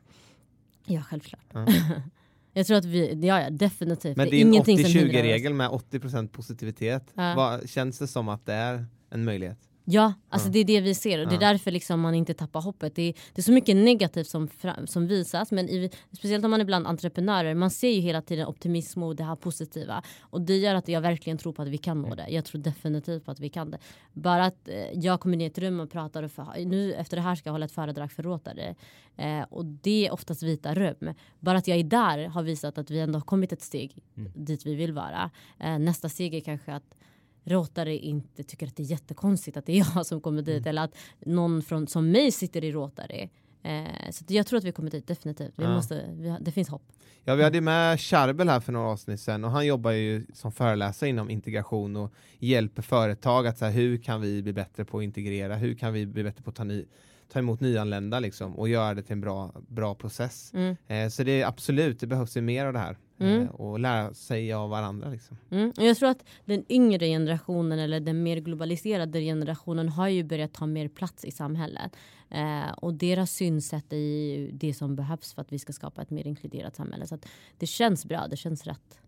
Ja, 0.85 1.01
självklart. 1.01 1.45
Ja. 1.53 1.65
jag 2.59 2.67
tror 2.67 2.77
att 2.77 2.85
vi, 2.85 3.27
ja, 3.27 3.41
ja 3.41 3.49
definitivt. 3.49 4.17
Men 4.17 4.29
det 4.29 4.35
är 4.35 4.37
din 4.37 4.47
ingenting 4.47 4.77
som 4.77 4.85
hindrar 4.85 5.19
oss. 5.19 5.25
80-20-regel 5.25 5.53
med 5.53 5.69
80% 5.69 6.27
positivitet, 6.27 7.03
Ja. 7.13 7.33
vad, 7.35 7.69
känns 7.69 7.99
det 7.99 8.07
som 8.07 8.29
att 8.29 8.45
det 8.45 8.53
är 8.53 8.85
en 9.09 9.23
möjlighet? 9.23 9.59
Ja, 9.91 10.13
alltså 10.29 10.47
Ja. 10.47 10.51
det 10.51 10.59
är 10.59 10.65
det 10.65 10.81
vi 10.81 10.95
ser 10.95 11.19
och 11.21 11.29
det 11.29 11.35
är 11.35 11.39
därför 11.39 11.71
liksom 11.71 11.99
man 11.99 12.15
inte 12.15 12.33
tappar 12.33 12.61
hoppet. 12.61 12.95
Det 12.95 13.01
är, 13.01 13.13
det 13.33 13.41
är 13.41 13.43
så 13.43 13.51
mycket 13.51 13.75
negativt 13.75 14.27
som, 14.27 14.49
som 14.85 15.07
visas 15.07 15.51
men 15.51 15.69
i, 15.69 15.89
speciellt 16.11 16.45
om 16.45 16.51
man 16.51 16.61
är 16.61 16.65
bland 16.65 16.87
entreprenörer, 16.87 17.53
man 17.53 17.71
ser 17.71 17.89
ju 17.89 18.01
hela 18.01 18.21
tiden 18.21 18.47
optimism 18.47 19.03
och 19.03 19.15
det 19.15 19.23
här 19.23 19.35
positiva. 19.35 20.03
Och 20.21 20.41
det 20.41 20.57
gör 20.57 20.75
att 20.75 20.87
jag 20.87 21.01
verkligen 21.01 21.37
tror 21.37 21.53
på 21.53 21.61
att 21.61 21.67
vi 21.67 21.77
kan 21.77 22.01
nå 22.01 22.15
det. 22.15 22.27
Jag 22.29 22.45
tror 22.45 22.61
definitivt 22.61 23.25
på 23.25 23.31
att 23.31 23.39
vi 23.39 23.49
kan 23.49 23.71
det. 23.71 23.77
Bara 24.13 24.45
att 24.45 24.69
eh, 24.69 24.75
jag 24.93 25.19
kommer 25.19 25.37
ner 25.37 25.45
i 25.45 25.47
ett 25.47 25.57
rum 25.57 25.79
och 25.79 25.91
pratar 25.91 26.23
och 26.23 26.31
för, 26.31 26.65
nu 26.65 26.93
efter 26.93 27.17
det 27.17 27.23
här 27.23 27.35
ska 27.35 27.47
jag 27.47 27.53
hålla 27.53 27.65
ett 27.65 27.71
föredrag 27.71 28.11
för 28.11 28.23
Rotary. 28.23 28.73
Eh, 29.17 29.41
och 29.49 29.65
det 29.65 30.07
är 30.07 30.13
oftast 30.13 30.43
vita 30.43 30.73
rum. 30.75 31.13
Bara 31.39 31.57
att 31.57 31.67
jag 31.67 31.77
är 31.77 31.83
där 31.83 32.27
har 32.27 32.43
visat 32.43 32.77
att 32.77 32.89
vi 32.91 32.99
ändå 32.99 33.19
har 33.19 33.25
kommit 33.25 33.51
ett 33.51 33.61
steg 33.61 34.03
dit 34.35 34.65
vi 34.65 34.75
vill 34.75 34.93
vara. 34.93 35.31
Eh, 35.59 35.79
nästa 35.79 36.09
steg 36.09 36.33
är 36.33 36.41
kanske 36.41 36.73
att 36.73 36.95
Rotary 37.43 37.97
inte 37.97 38.43
tycker 38.43 38.67
att 38.67 38.75
det 38.75 38.83
är 38.83 38.91
jättekonstigt 38.91 39.57
att 39.57 39.65
det 39.65 39.71
är 39.79 39.85
jag 39.95 40.05
som 40.05 40.21
kommer 40.21 40.41
dit 40.41 40.65
eller 40.65 40.83
att 40.83 40.97
någon 41.19 41.61
från, 41.61 41.87
som 41.87 42.11
mig 42.11 42.31
sitter 42.31 42.63
i 42.63 42.71
Rotary. 42.71 43.29
Eh, 43.63 44.11
så 44.11 44.25
jag 44.27 44.47
tror 44.47 44.57
att 44.57 44.63
vi 44.63 44.71
kommer 44.71 44.91
dit 44.91 45.07
definitivt. 45.07 45.53
Vi 45.55 45.63
Ja. 45.63 45.73
måste, 45.75 46.09
vi, 46.11 46.35
det 46.41 46.51
finns 46.51 46.69
hopp. 46.69 46.83
Ja, 47.23 47.35
vi 47.35 47.43
hade 47.43 47.61
med 47.61 47.99
Charbel 48.01 48.49
här 48.49 48.59
för 48.59 48.71
några 48.71 48.87
avsnitt 48.87 49.19
sedan 49.19 49.43
och 49.43 49.51
han 49.51 49.65
jobbar 49.65 49.91
ju 49.91 50.25
som 50.33 50.51
föreläsare 50.51 51.09
inom 51.09 51.29
integration 51.29 51.95
och 51.95 52.13
hjälper 52.39 52.81
företag 52.81 53.47
att 53.47 53.57
så 53.57 53.65
här, 53.65 53.71
hur 53.71 53.97
kan 53.97 54.21
vi 54.21 54.43
bli 54.43 54.53
bättre 54.53 54.85
på 54.85 54.97
att 54.97 55.03
integrera, 55.03 55.55
hur 55.55 55.75
kan 55.75 55.93
vi 55.93 56.05
bli 56.05 56.23
bättre 56.23 56.43
på 56.43 56.49
att 56.49 56.55
ta, 56.55 56.63
ny, 56.63 56.85
ta 57.29 57.39
emot 57.39 57.59
nyanlända 57.59 58.19
liksom, 58.19 58.55
och 58.55 58.69
göra 58.69 58.93
det 58.93 59.01
till 59.01 59.13
en 59.13 59.21
bra, 59.21 59.51
bra 59.67 59.95
process. 59.95 60.51
Mm. 60.53 60.75
Eh, 60.87 61.09
så 61.09 61.23
det 61.23 61.41
är 61.41 61.47
absolut, 61.47 61.99
det 61.99 62.07
behövs 62.07 62.37
ju 62.37 62.41
mer 62.41 62.65
av 62.65 62.73
det 62.73 62.79
här 62.79 62.97
Mm. 63.19 63.41
eh, 63.41 63.49
och 63.49 63.79
lära 63.79 64.13
sig 64.13 64.53
av 64.53 64.69
varandra. 64.69 65.09
Liksom. 65.09 65.37
Mm. 65.51 65.71
Jag 65.77 65.97
tror 65.97 66.09
att 66.09 66.23
den 66.45 66.65
yngre 66.69 67.05
generationen 67.07 67.79
eller 67.79 67.99
den 67.99 68.23
mer 68.23 68.37
globaliserade 68.37 69.21
generationen 69.21 69.89
har 69.89 70.07
ju 70.07 70.23
börjat 70.23 70.53
ta 70.53 70.65
mer 70.65 70.87
plats 70.87 71.25
i 71.25 71.31
samhället. 71.31 71.95
Eh, 72.29 72.71
och 72.71 72.93
deras 72.93 73.31
synsätt 73.31 73.93
är 73.93 73.97
ju 73.97 74.51
det 74.51 74.73
som 74.73 74.95
behövs 74.95 75.33
för 75.33 75.41
att 75.41 75.53
vi 75.53 75.59
ska 75.59 75.73
skapa 75.73 76.01
ett 76.01 76.09
mer 76.09 76.27
inkluderat 76.27 76.75
samhälle. 76.75 77.07
Så 77.07 77.15
att 77.15 77.25
det 77.57 77.65
känns 77.67 78.05
bra, 78.05 78.27
det 78.27 78.37
känns 78.37 78.63
rätt. 78.67 78.99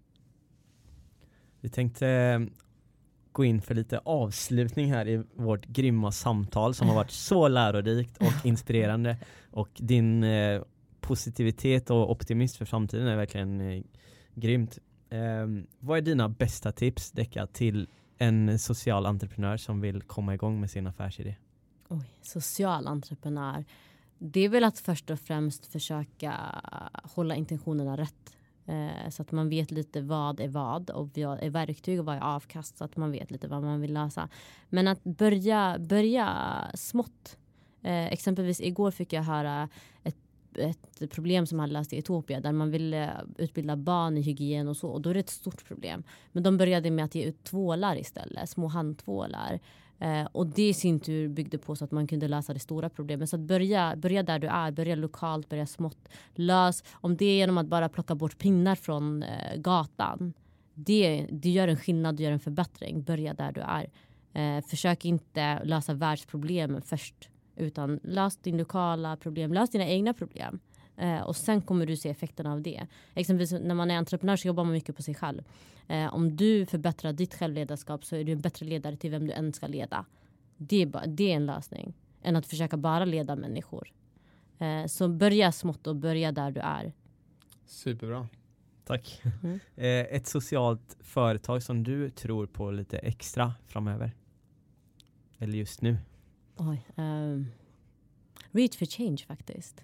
Vi 1.59 1.69
tänkte 1.69 2.07
eh, 2.07 2.39
gå 3.31 3.45
in 3.45 3.61
för 3.61 3.75
lite 3.75 3.99
avslutning 3.99 4.93
här 4.93 5.07
i 5.07 5.23
vårt 5.35 5.65
grymma 5.65 6.11
samtal 6.11 6.73
som 6.73 6.87
har 6.87 6.95
varit 6.95 7.11
så 7.11 7.47
lärorikt 7.47 8.17
och 8.17 8.33
inspirerande. 8.45 9.17
Och 9.51 9.69
din 9.73 10.23
eh, 10.23 10.61
positivitet 11.01 11.89
och 11.89 12.11
optimism 12.11 12.57
för 12.57 12.65
framtiden 12.65 13.07
är 13.07 13.15
verkligen 13.15 13.61
eh, 13.61 13.83
grymt. 14.35 14.77
Eh, 15.09 15.47
vad 15.79 15.97
är 15.97 16.01
dina 16.01 16.29
bästa 16.29 16.71
tips, 16.71 17.11
Decka, 17.11 17.47
till 17.47 17.87
en 18.17 18.59
social 18.59 19.05
entreprenör 19.05 19.57
som 19.57 19.81
vill 19.81 20.01
komma 20.01 20.33
igång 20.33 20.59
med 20.59 20.71
sin 20.71 20.87
affärsidé? 20.87 21.35
Oj, 21.89 22.13
social 22.21 22.87
entreprenör. 22.87 23.65
Det 24.17 24.39
är 24.39 24.49
väl 24.49 24.63
att 24.63 24.79
först 24.79 25.09
och 25.09 25.19
främst 25.19 25.65
försöka 25.65 26.33
hålla 27.03 27.35
intentionerna 27.35 27.97
rätt. 27.97 28.37
Eh, 28.65 29.09
så 29.09 29.21
att 29.21 29.31
man 29.31 29.49
vet 29.49 29.71
lite 29.71 30.01
vad 30.01 30.39
är 30.39 30.47
vad 30.47 30.89
och 30.89 31.17
vad 31.17 31.43
är 31.43 31.49
verktyg 31.49 31.99
och 31.99 32.05
vad 32.05 32.15
är 32.15 32.21
avkast. 32.21 32.77
Så 32.77 32.83
att 32.83 32.97
man 32.97 33.11
vet 33.11 33.31
lite 33.31 33.47
vad 33.47 33.63
man 33.63 33.81
vill 33.81 33.93
lösa. 33.93 34.29
Men 34.69 34.87
att 34.87 35.03
börja, 35.03 35.77
börja 35.79 36.27
smått. 36.73 37.37
Eh, 37.81 38.05
exempelvis 38.07 38.61
igår 38.61 38.91
fick 38.91 39.13
jag 39.13 39.23
höra 39.23 39.69
ett 40.03 40.17
ett 40.55 41.11
problem 41.11 41.47
som 41.47 41.59
hade 41.59 41.73
löst 41.73 41.93
i 41.93 41.97
Etiopia 41.97 42.39
där 42.39 42.51
man 42.51 42.71
ville 42.71 43.11
utbilda 43.37 43.75
barn 43.75 44.17
i 44.17 44.21
hygien 44.21 44.67
och 44.67 44.77
så 44.77 44.89
och 44.89 45.01
då 45.01 45.09
är 45.09 45.13
det 45.13 45.19
ett 45.19 45.29
stort 45.29 45.65
problem. 45.65 46.03
Men 46.31 46.43
de 46.43 46.57
började 46.57 46.91
med 46.91 47.05
att 47.05 47.15
ge 47.15 47.23
ut 47.23 47.43
tvålar 47.43 47.95
istället, 47.95 48.49
små 48.49 48.67
handtvålar. 48.67 49.59
Eh, 50.01 50.25
och 50.31 50.47
det 50.47 50.69
i 50.69 50.73
sin 50.73 50.99
tur 50.99 51.27
byggde 51.27 51.57
på 51.57 51.75
så 51.75 51.85
att 51.85 51.91
man 51.91 52.07
kunde 52.07 52.27
lösa 52.27 52.53
det 52.53 52.59
stora 52.59 52.89
problemet. 52.89 53.29
Så 53.29 53.35
att 53.35 53.41
börja, 53.41 53.95
börja 53.95 54.23
där 54.23 54.39
du 54.39 54.47
är, 54.47 54.71
börja 54.71 54.95
lokalt, 54.95 55.49
börja 55.49 55.67
smått. 55.67 56.09
Lös, 56.35 56.83
om 56.91 57.17
det 57.17 57.25
är 57.25 57.35
genom 57.35 57.57
att 57.57 57.67
bara 57.67 57.89
plocka 57.89 58.15
bort 58.15 58.37
pinnar 58.37 58.75
från 58.75 59.23
eh, 59.23 59.57
gatan. 59.57 60.33
Det, 60.73 61.27
det 61.31 61.49
gör 61.49 61.67
en 61.67 61.77
skillnad, 61.77 62.15
det 62.15 62.23
gör 62.23 62.31
en 62.31 62.39
förbättring. 62.39 63.03
Börja 63.03 63.33
där 63.33 63.51
du 63.51 63.61
är. 63.61 63.89
Eh, 64.33 64.63
försök 64.65 65.05
inte 65.05 65.63
lösa 65.63 65.93
världsproblemen 65.93 66.81
först. 66.81 67.29
Utan 67.55 67.99
lös 68.03 68.37
din 68.37 68.57
lokala 68.57 69.17
problem, 69.17 69.53
lös 69.53 69.69
dina 69.69 69.87
egna 69.87 70.13
problem. 70.13 70.59
Eh, 71.01 71.21
och 71.21 71.35
sen 71.35 71.61
kommer 71.61 71.85
du 71.85 71.97
se 71.97 72.09
effekterna 72.09 72.53
av 72.53 72.61
det. 72.61 72.87
Exempelvis 73.13 73.51
när 73.51 73.75
man 73.75 73.91
är 73.91 73.97
entreprenör 73.97 74.35
så 74.35 74.47
jobbar 74.47 74.63
man 74.63 74.73
mycket 74.73 74.95
på 74.95 75.01
sig 75.01 75.15
själv. 75.15 75.43
Eh, 75.87 76.13
om 76.13 76.35
du 76.35 76.65
förbättrar 76.65 77.13
ditt 77.13 77.33
självledarskap 77.33 78.05
så 78.05 78.15
är 78.15 78.23
du 78.23 78.31
en 78.31 78.41
bättre 78.41 78.65
ledare 78.65 78.95
till 78.95 79.11
vem 79.11 79.27
du 79.27 79.33
än 79.33 79.53
ska 79.53 79.67
leda. 79.67 80.05
Det 80.57 80.81
är, 80.81 80.85
bara, 80.85 81.05
det 81.05 81.31
är 81.31 81.35
en 81.35 81.45
lösning. 81.45 81.93
Än 82.21 82.35
att 82.35 82.45
försöka 82.45 82.77
bara 82.77 83.05
leda 83.05 83.35
människor. 83.35 83.93
Eh, 84.59 84.85
så 84.85 85.07
börja 85.07 85.51
smått 85.51 85.87
och 85.87 85.95
börja 85.95 86.31
där 86.31 86.51
du 86.51 86.59
är. 86.59 86.93
Superbra. 87.65 88.27
Tack. 88.85 89.21
Mm. 89.43 89.59
Eh, 89.75 90.15
ett 90.15 90.27
socialt 90.27 90.97
företag 90.99 91.63
som 91.63 91.83
du 91.83 92.09
tror 92.09 92.47
på 92.47 92.71
lite 92.71 92.97
extra 92.97 93.53
framöver? 93.67 94.11
Eller 95.37 95.57
just 95.57 95.81
nu? 95.81 95.97
Oj, 96.57 96.85
ehm, 96.95 97.45
Reach 98.51 98.77
for 98.77 98.85
change 98.85 99.17
faktiskt. 99.27 99.83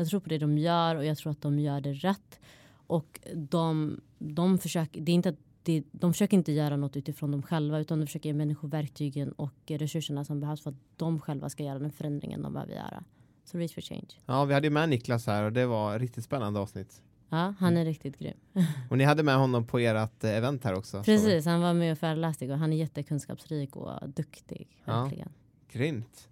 Jag 0.00 0.08
tror 0.08 0.20
på 0.20 0.28
det 0.28 0.38
de 0.38 0.58
gör 0.58 0.96
och 0.96 1.04
jag 1.04 1.18
tror 1.18 1.32
att 1.32 1.42
de 1.42 1.58
gör 1.58 1.80
det 1.80 1.92
rätt. 1.92 2.40
och 2.86 3.20
de, 3.34 4.00
de 4.18 4.58
försöker, 4.58 5.00
det 5.00 5.12
är 5.12 5.14
inte 5.14 5.28
att 5.28 5.38
det, 5.62 5.84
de 5.92 6.12
försöker 6.12 6.36
inte 6.36 6.52
göra 6.52 6.76
något 6.76 6.96
utifrån 6.96 7.30
dem 7.30 7.42
själva 7.42 7.78
utan 7.78 8.00
de 8.00 8.06
försöker 8.06 8.28
ge 8.28 8.34
människor 8.34 8.68
verktygen 8.68 9.32
och 9.32 9.54
resurserna 9.66 10.24
som 10.24 10.40
behövs 10.40 10.62
för 10.62 10.70
att 10.70 10.76
de 10.96 11.20
själva 11.20 11.48
ska 11.48 11.62
göra 11.62 11.78
den 11.78 11.92
förändringen 11.92 12.42
de 12.42 12.52
behöver 12.52 12.72
göra. 12.72 13.04
Så 13.44 13.58
Reach 13.58 13.74
for 13.74 13.80
Change. 13.80 14.08
Ja, 14.26 14.44
vi 14.44 14.54
hade 14.54 14.66
ju 14.66 14.70
med 14.70 14.88
Niklas 14.88 15.26
här 15.26 15.44
och 15.44 15.52
det 15.52 15.66
var 15.66 15.94
ett 15.96 16.00
riktigt 16.00 16.24
spännande 16.24 16.60
avsnitt. 16.60 17.02
Ja, 17.28 17.54
han 17.58 17.76
är 17.76 17.84
riktigt 17.84 18.18
grym. 18.18 18.36
Och 18.90 18.98
ni 18.98 19.04
hade 19.04 19.22
med 19.22 19.36
honom 19.36 19.66
på 19.66 19.78
ert 19.78 20.24
eh, 20.24 20.36
event 20.36 20.64
här 20.64 20.74
också. 20.74 21.02
Precis, 21.02 21.46
han 21.46 21.60
var 21.60 21.74
med 21.74 21.92
och 21.92 21.98
föreläste 21.98 22.52
och 22.52 22.58
han 22.58 22.72
är 22.72 22.76
jättekunskapsrik 22.76 23.76
och 23.76 24.08
duktig. 24.08 24.68
Ja. 24.84 25.02
Verkligen. 25.02 25.32
Grymt. 25.72 26.29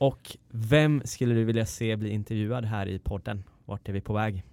Och 0.00 0.36
vem 0.48 1.02
skulle 1.04 1.34
du 1.34 1.44
vilja 1.44 1.66
se 1.66 1.96
bli 1.96 2.10
intervjuad 2.10 2.64
här 2.64 2.86
i 2.86 2.98
podden? 2.98 3.44
Vart 3.64 3.88
är 3.88 3.92
vi 3.92 4.00
på 4.00 4.12
väg? 4.12 4.44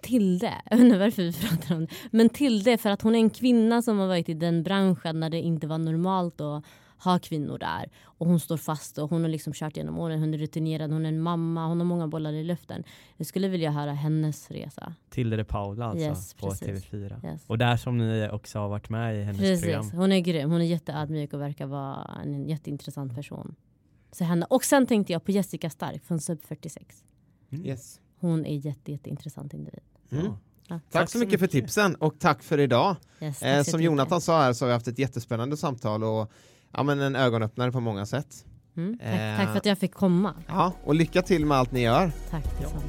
Tilde, 0.00 0.54
jag 0.70 0.76
vet 0.76 0.84
inte 0.84 0.98
varför 0.98 1.22
vi 1.22 1.32
pratar 1.32 1.74
om 1.74 1.80
det. 1.80 1.92
Men 2.10 2.28
Tilde 2.28 2.78
för 2.78 2.90
att 2.90 3.02
hon 3.02 3.14
är 3.14 3.18
en 3.18 3.30
kvinna 3.30 3.82
som 3.82 3.98
har 3.98 4.06
varit 4.06 4.28
i 4.28 4.34
den 4.34 4.62
branschen 4.62 5.20
när 5.20 5.30
det 5.30 5.38
inte 5.38 5.66
var 5.66 5.78
normalt 5.78 6.40
att 6.40 6.64
ha 7.04 7.18
kvinnor 7.18 7.58
där. 7.58 7.90
Och 8.04 8.26
hon 8.26 8.40
står 8.40 8.56
fast 8.56 8.98
och 8.98 9.10
hon 9.10 9.22
har 9.22 9.28
liksom 9.28 9.52
kört 9.52 9.76
genom 9.76 9.98
åren. 9.98 10.20
Hon 10.20 10.34
är 10.34 10.38
rutinerad, 10.38 10.92
hon 10.92 11.04
är 11.04 11.08
en 11.08 11.20
mamma, 11.20 11.66
hon 11.66 11.78
har 11.78 11.84
många 11.84 12.08
bollar 12.08 12.32
i 12.32 12.44
luften. 12.44 12.84
Jag 13.16 13.26
skulle 13.26 13.48
vilja 13.48 13.70
höra 13.70 13.92
hennes 13.92 14.50
resa. 14.50 14.94
Tilde 15.10 15.36
de 15.36 15.44
Paula 15.44 15.84
alltså 15.86 16.06
Yes, 16.06 16.34
på 16.34 16.48
precis. 16.50 16.68
TV4. 16.68 17.26
Yes. 17.32 17.44
Och 17.46 17.58
där 17.58 17.76
som 17.76 17.98
ni 17.98 18.28
också 18.32 18.58
har 18.58 18.68
varit 18.68 18.88
med 18.88 19.16
i 19.16 19.22
hennes 19.22 19.60
program. 19.62 19.80
Precis, 19.82 19.94
hon 19.98 20.12
är 20.12 20.20
grym. 20.20 20.50
Hon 20.50 20.60
är 20.60 20.64
jätteödmjuk 20.64 21.32
och 21.32 21.40
verkar 21.40 21.66
vara 21.66 22.20
en 22.24 22.48
jätteintressant 22.48 23.14
person. 23.14 23.54
Så 24.12 24.24
henne. 24.24 24.46
Och 24.50 24.64
sen 24.64 24.86
tänkte 24.86 25.12
jag 25.12 25.24
på 25.24 25.30
Jessica 25.30 25.70
Stark 25.70 26.04
från 26.04 26.20
Sub 26.20 26.42
46. 26.42 27.04
Yes. 27.50 28.00
Hon 28.20 28.46
är 28.46 28.56
jätte, 28.66 28.92
jätteintressant 28.92 29.54
individ. 29.54 29.80
Mm. 30.12 30.24
Ja. 30.26 30.38
Ja. 30.68 30.80
Tack, 30.90 31.10
så 31.10 31.18
mycket 31.18 31.40
för 31.40 31.46
tipsen 31.46 31.94
och 31.94 32.18
tack 32.18 32.42
för 32.42 32.58
idag. 32.60 32.96
Yes, 33.20 33.38
tack 33.40 33.48
Eh, 33.48 33.62
som 33.62 33.78
mycket. 33.78 33.84
Jonathan 33.84 34.20
sa 34.20 34.42
här 34.42 34.52
så 34.52 34.64
har 34.64 34.68
vi 34.68 34.72
haft 34.72 34.88
ett 34.88 34.98
jättespännande 34.98 35.56
samtal 35.56 36.04
och 36.04 36.32
ja, 36.76 36.82
men 36.82 37.00
en 37.00 37.16
ögonöppnare 37.16 37.72
på 37.72 37.80
många 37.80 38.06
sätt. 38.06 38.26
Mm, 38.76 38.98
tack, 38.98 39.08
Eh. 39.08 39.36
tack 39.38 39.48
för 39.50 39.58
att 39.58 39.66
jag 39.66 39.78
fick 39.78 39.94
komma. 39.94 40.34
Ja, 40.48 40.72
och 40.84 40.94
lycka 40.94 41.22
till 41.22 41.46
med 41.46 41.58
allt 41.58 41.72
ni 41.72 41.80
gör. 41.82 42.12
Tack 42.30 42.44
detsamma. 42.60 42.80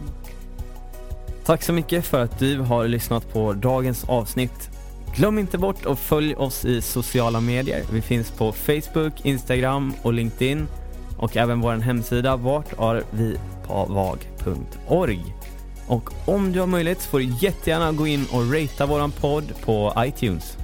Tack 1.45 1.63
så 1.63 1.73
mycket 1.73 2.05
för 2.05 2.23
att 2.23 2.39
du 2.39 2.59
har 2.59 2.87
lyssnat 2.87 3.33
på 3.33 3.53
dagens 3.53 4.03
avsnitt. 4.09 4.69
Glöm 5.15 5.39
inte 5.39 5.57
bort 5.57 5.85
att 5.85 5.99
följ 5.99 6.35
oss 6.35 6.65
i 6.65 6.81
sociala 6.81 7.41
medier. 7.41 7.83
Vi 7.91 8.01
finns 8.01 8.31
på 8.31 8.51
Facebook, 8.51 9.25
Instagram 9.25 9.93
och 10.01 10.13
LinkedIn 10.13 10.67
och 11.17 11.37
även 11.37 11.61
vår 11.61 11.73
hemsida 11.73 12.35
vartarvipavag.org. 12.35 15.35
Och 15.87 16.09
om 16.25 16.51
du 16.51 16.59
har 16.59 16.67
möjlighet 16.67 17.01
så 17.01 17.09
får 17.09 17.19
du 17.19 17.25
jättegärna 17.41 17.91
gå 17.91 18.07
in 18.07 18.25
och 18.31 18.53
ratea 18.53 18.85
våran 18.87 19.11
podd 19.11 19.53
på 19.65 19.93
iTunes. 19.97 20.57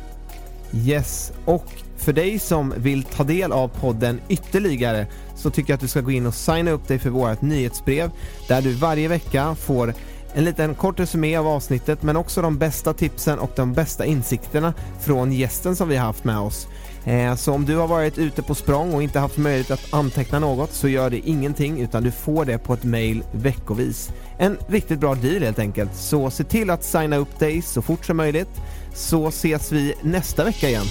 Yes, 0.73 1.33
och 1.45 1.65
för 2.07 2.13
dig 2.13 2.39
som 2.39 2.73
vill 2.77 3.03
ta 3.03 3.23
del 3.23 3.51
av 3.51 3.67
podden 3.67 4.21
ytterligare 4.29 5.07
så 5.35 5.49
tycker 5.49 5.73
jag 5.73 5.75
att 5.75 5.81
du 5.81 5.87
ska 5.87 6.01
gå 6.01 6.11
in 6.11 6.25
och 6.25 6.33
signa 6.33 6.71
upp 6.71 6.87
dig 6.87 6.99
för 6.99 7.09
vårt 7.09 7.41
nyhetsbrev 7.41 8.11
där 8.47 8.61
du 8.61 8.73
varje 8.73 9.07
vecka 9.07 9.55
får 9.55 9.93
en 10.33 10.43
liten 10.43 10.75
kort 10.75 10.99
resumé 10.99 11.37
av 11.37 11.47
avsnittet 11.47 12.03
men 12.03 12.17
också 12.17 12.41
de 12.41 12.57
bästa 12.57 12.93
tipsen 12.93 13.39
och 13.39 13.51
de 13.55 13.73
bästa 13.73 14.05
insikterna 14.05 14.73
från 15.01 15.31
gästen 15.31 15.75
som 15.75 15.89
vi 15.89 15.95
har 15.95 16.05
haft 16.05 16.23
med 16.23 16.39
oss. 16.39 16.67
Eh, 17.05 17.35
så 17.35 17.53
om 17.53 17.65
du 17.65 17.75
har 17.75 17.87
varit 17.87 18.17
ute 18.17 18.43
på 18.43 18.55
språng 18.55 18.93
och 18.93 19.03
inte 19.03 19.19
haft 19.19 19.37
möjlighet 19.37 19.71
att 19.71 19.93
anteckna 19.93 20.39
något 20.39 20.73
så 20.73 20.87
gör 20.87 21.09
det 21.09 21.29
ingenting 21.29 21.81
utan 21.81 22.03
du 22.03 22.11
får 22.11 22.45
det 22.45 22.57
på 22.57 22.73
ett 22.73 22.83
mail 22.83 23.23
veckovis. 23.31 24.11
En 24.37 24.57
riktigt 24.67 24.99
bra 24.99 25.15
deal 25.15 25.43
helt 25.43 25.59
enkelt. 25.59 25.95
Så 25.95 26.29
se 26.29 26.43
till 26.43 26.69
att 26.69 26.83
signa 26.83 27.17
upp 27.17 27.39
dig 27.39 27.61
så 27.61 27.81
fort 27.81 28.05
som 28.05 28.17
möjligt 28.17 28.61
så 28.93 29.27
ses 29.27 29.71
vi 29.71 29.93
nästa 30.01 30.43
vecka 30.43 30.69
igen. 30.69 30.85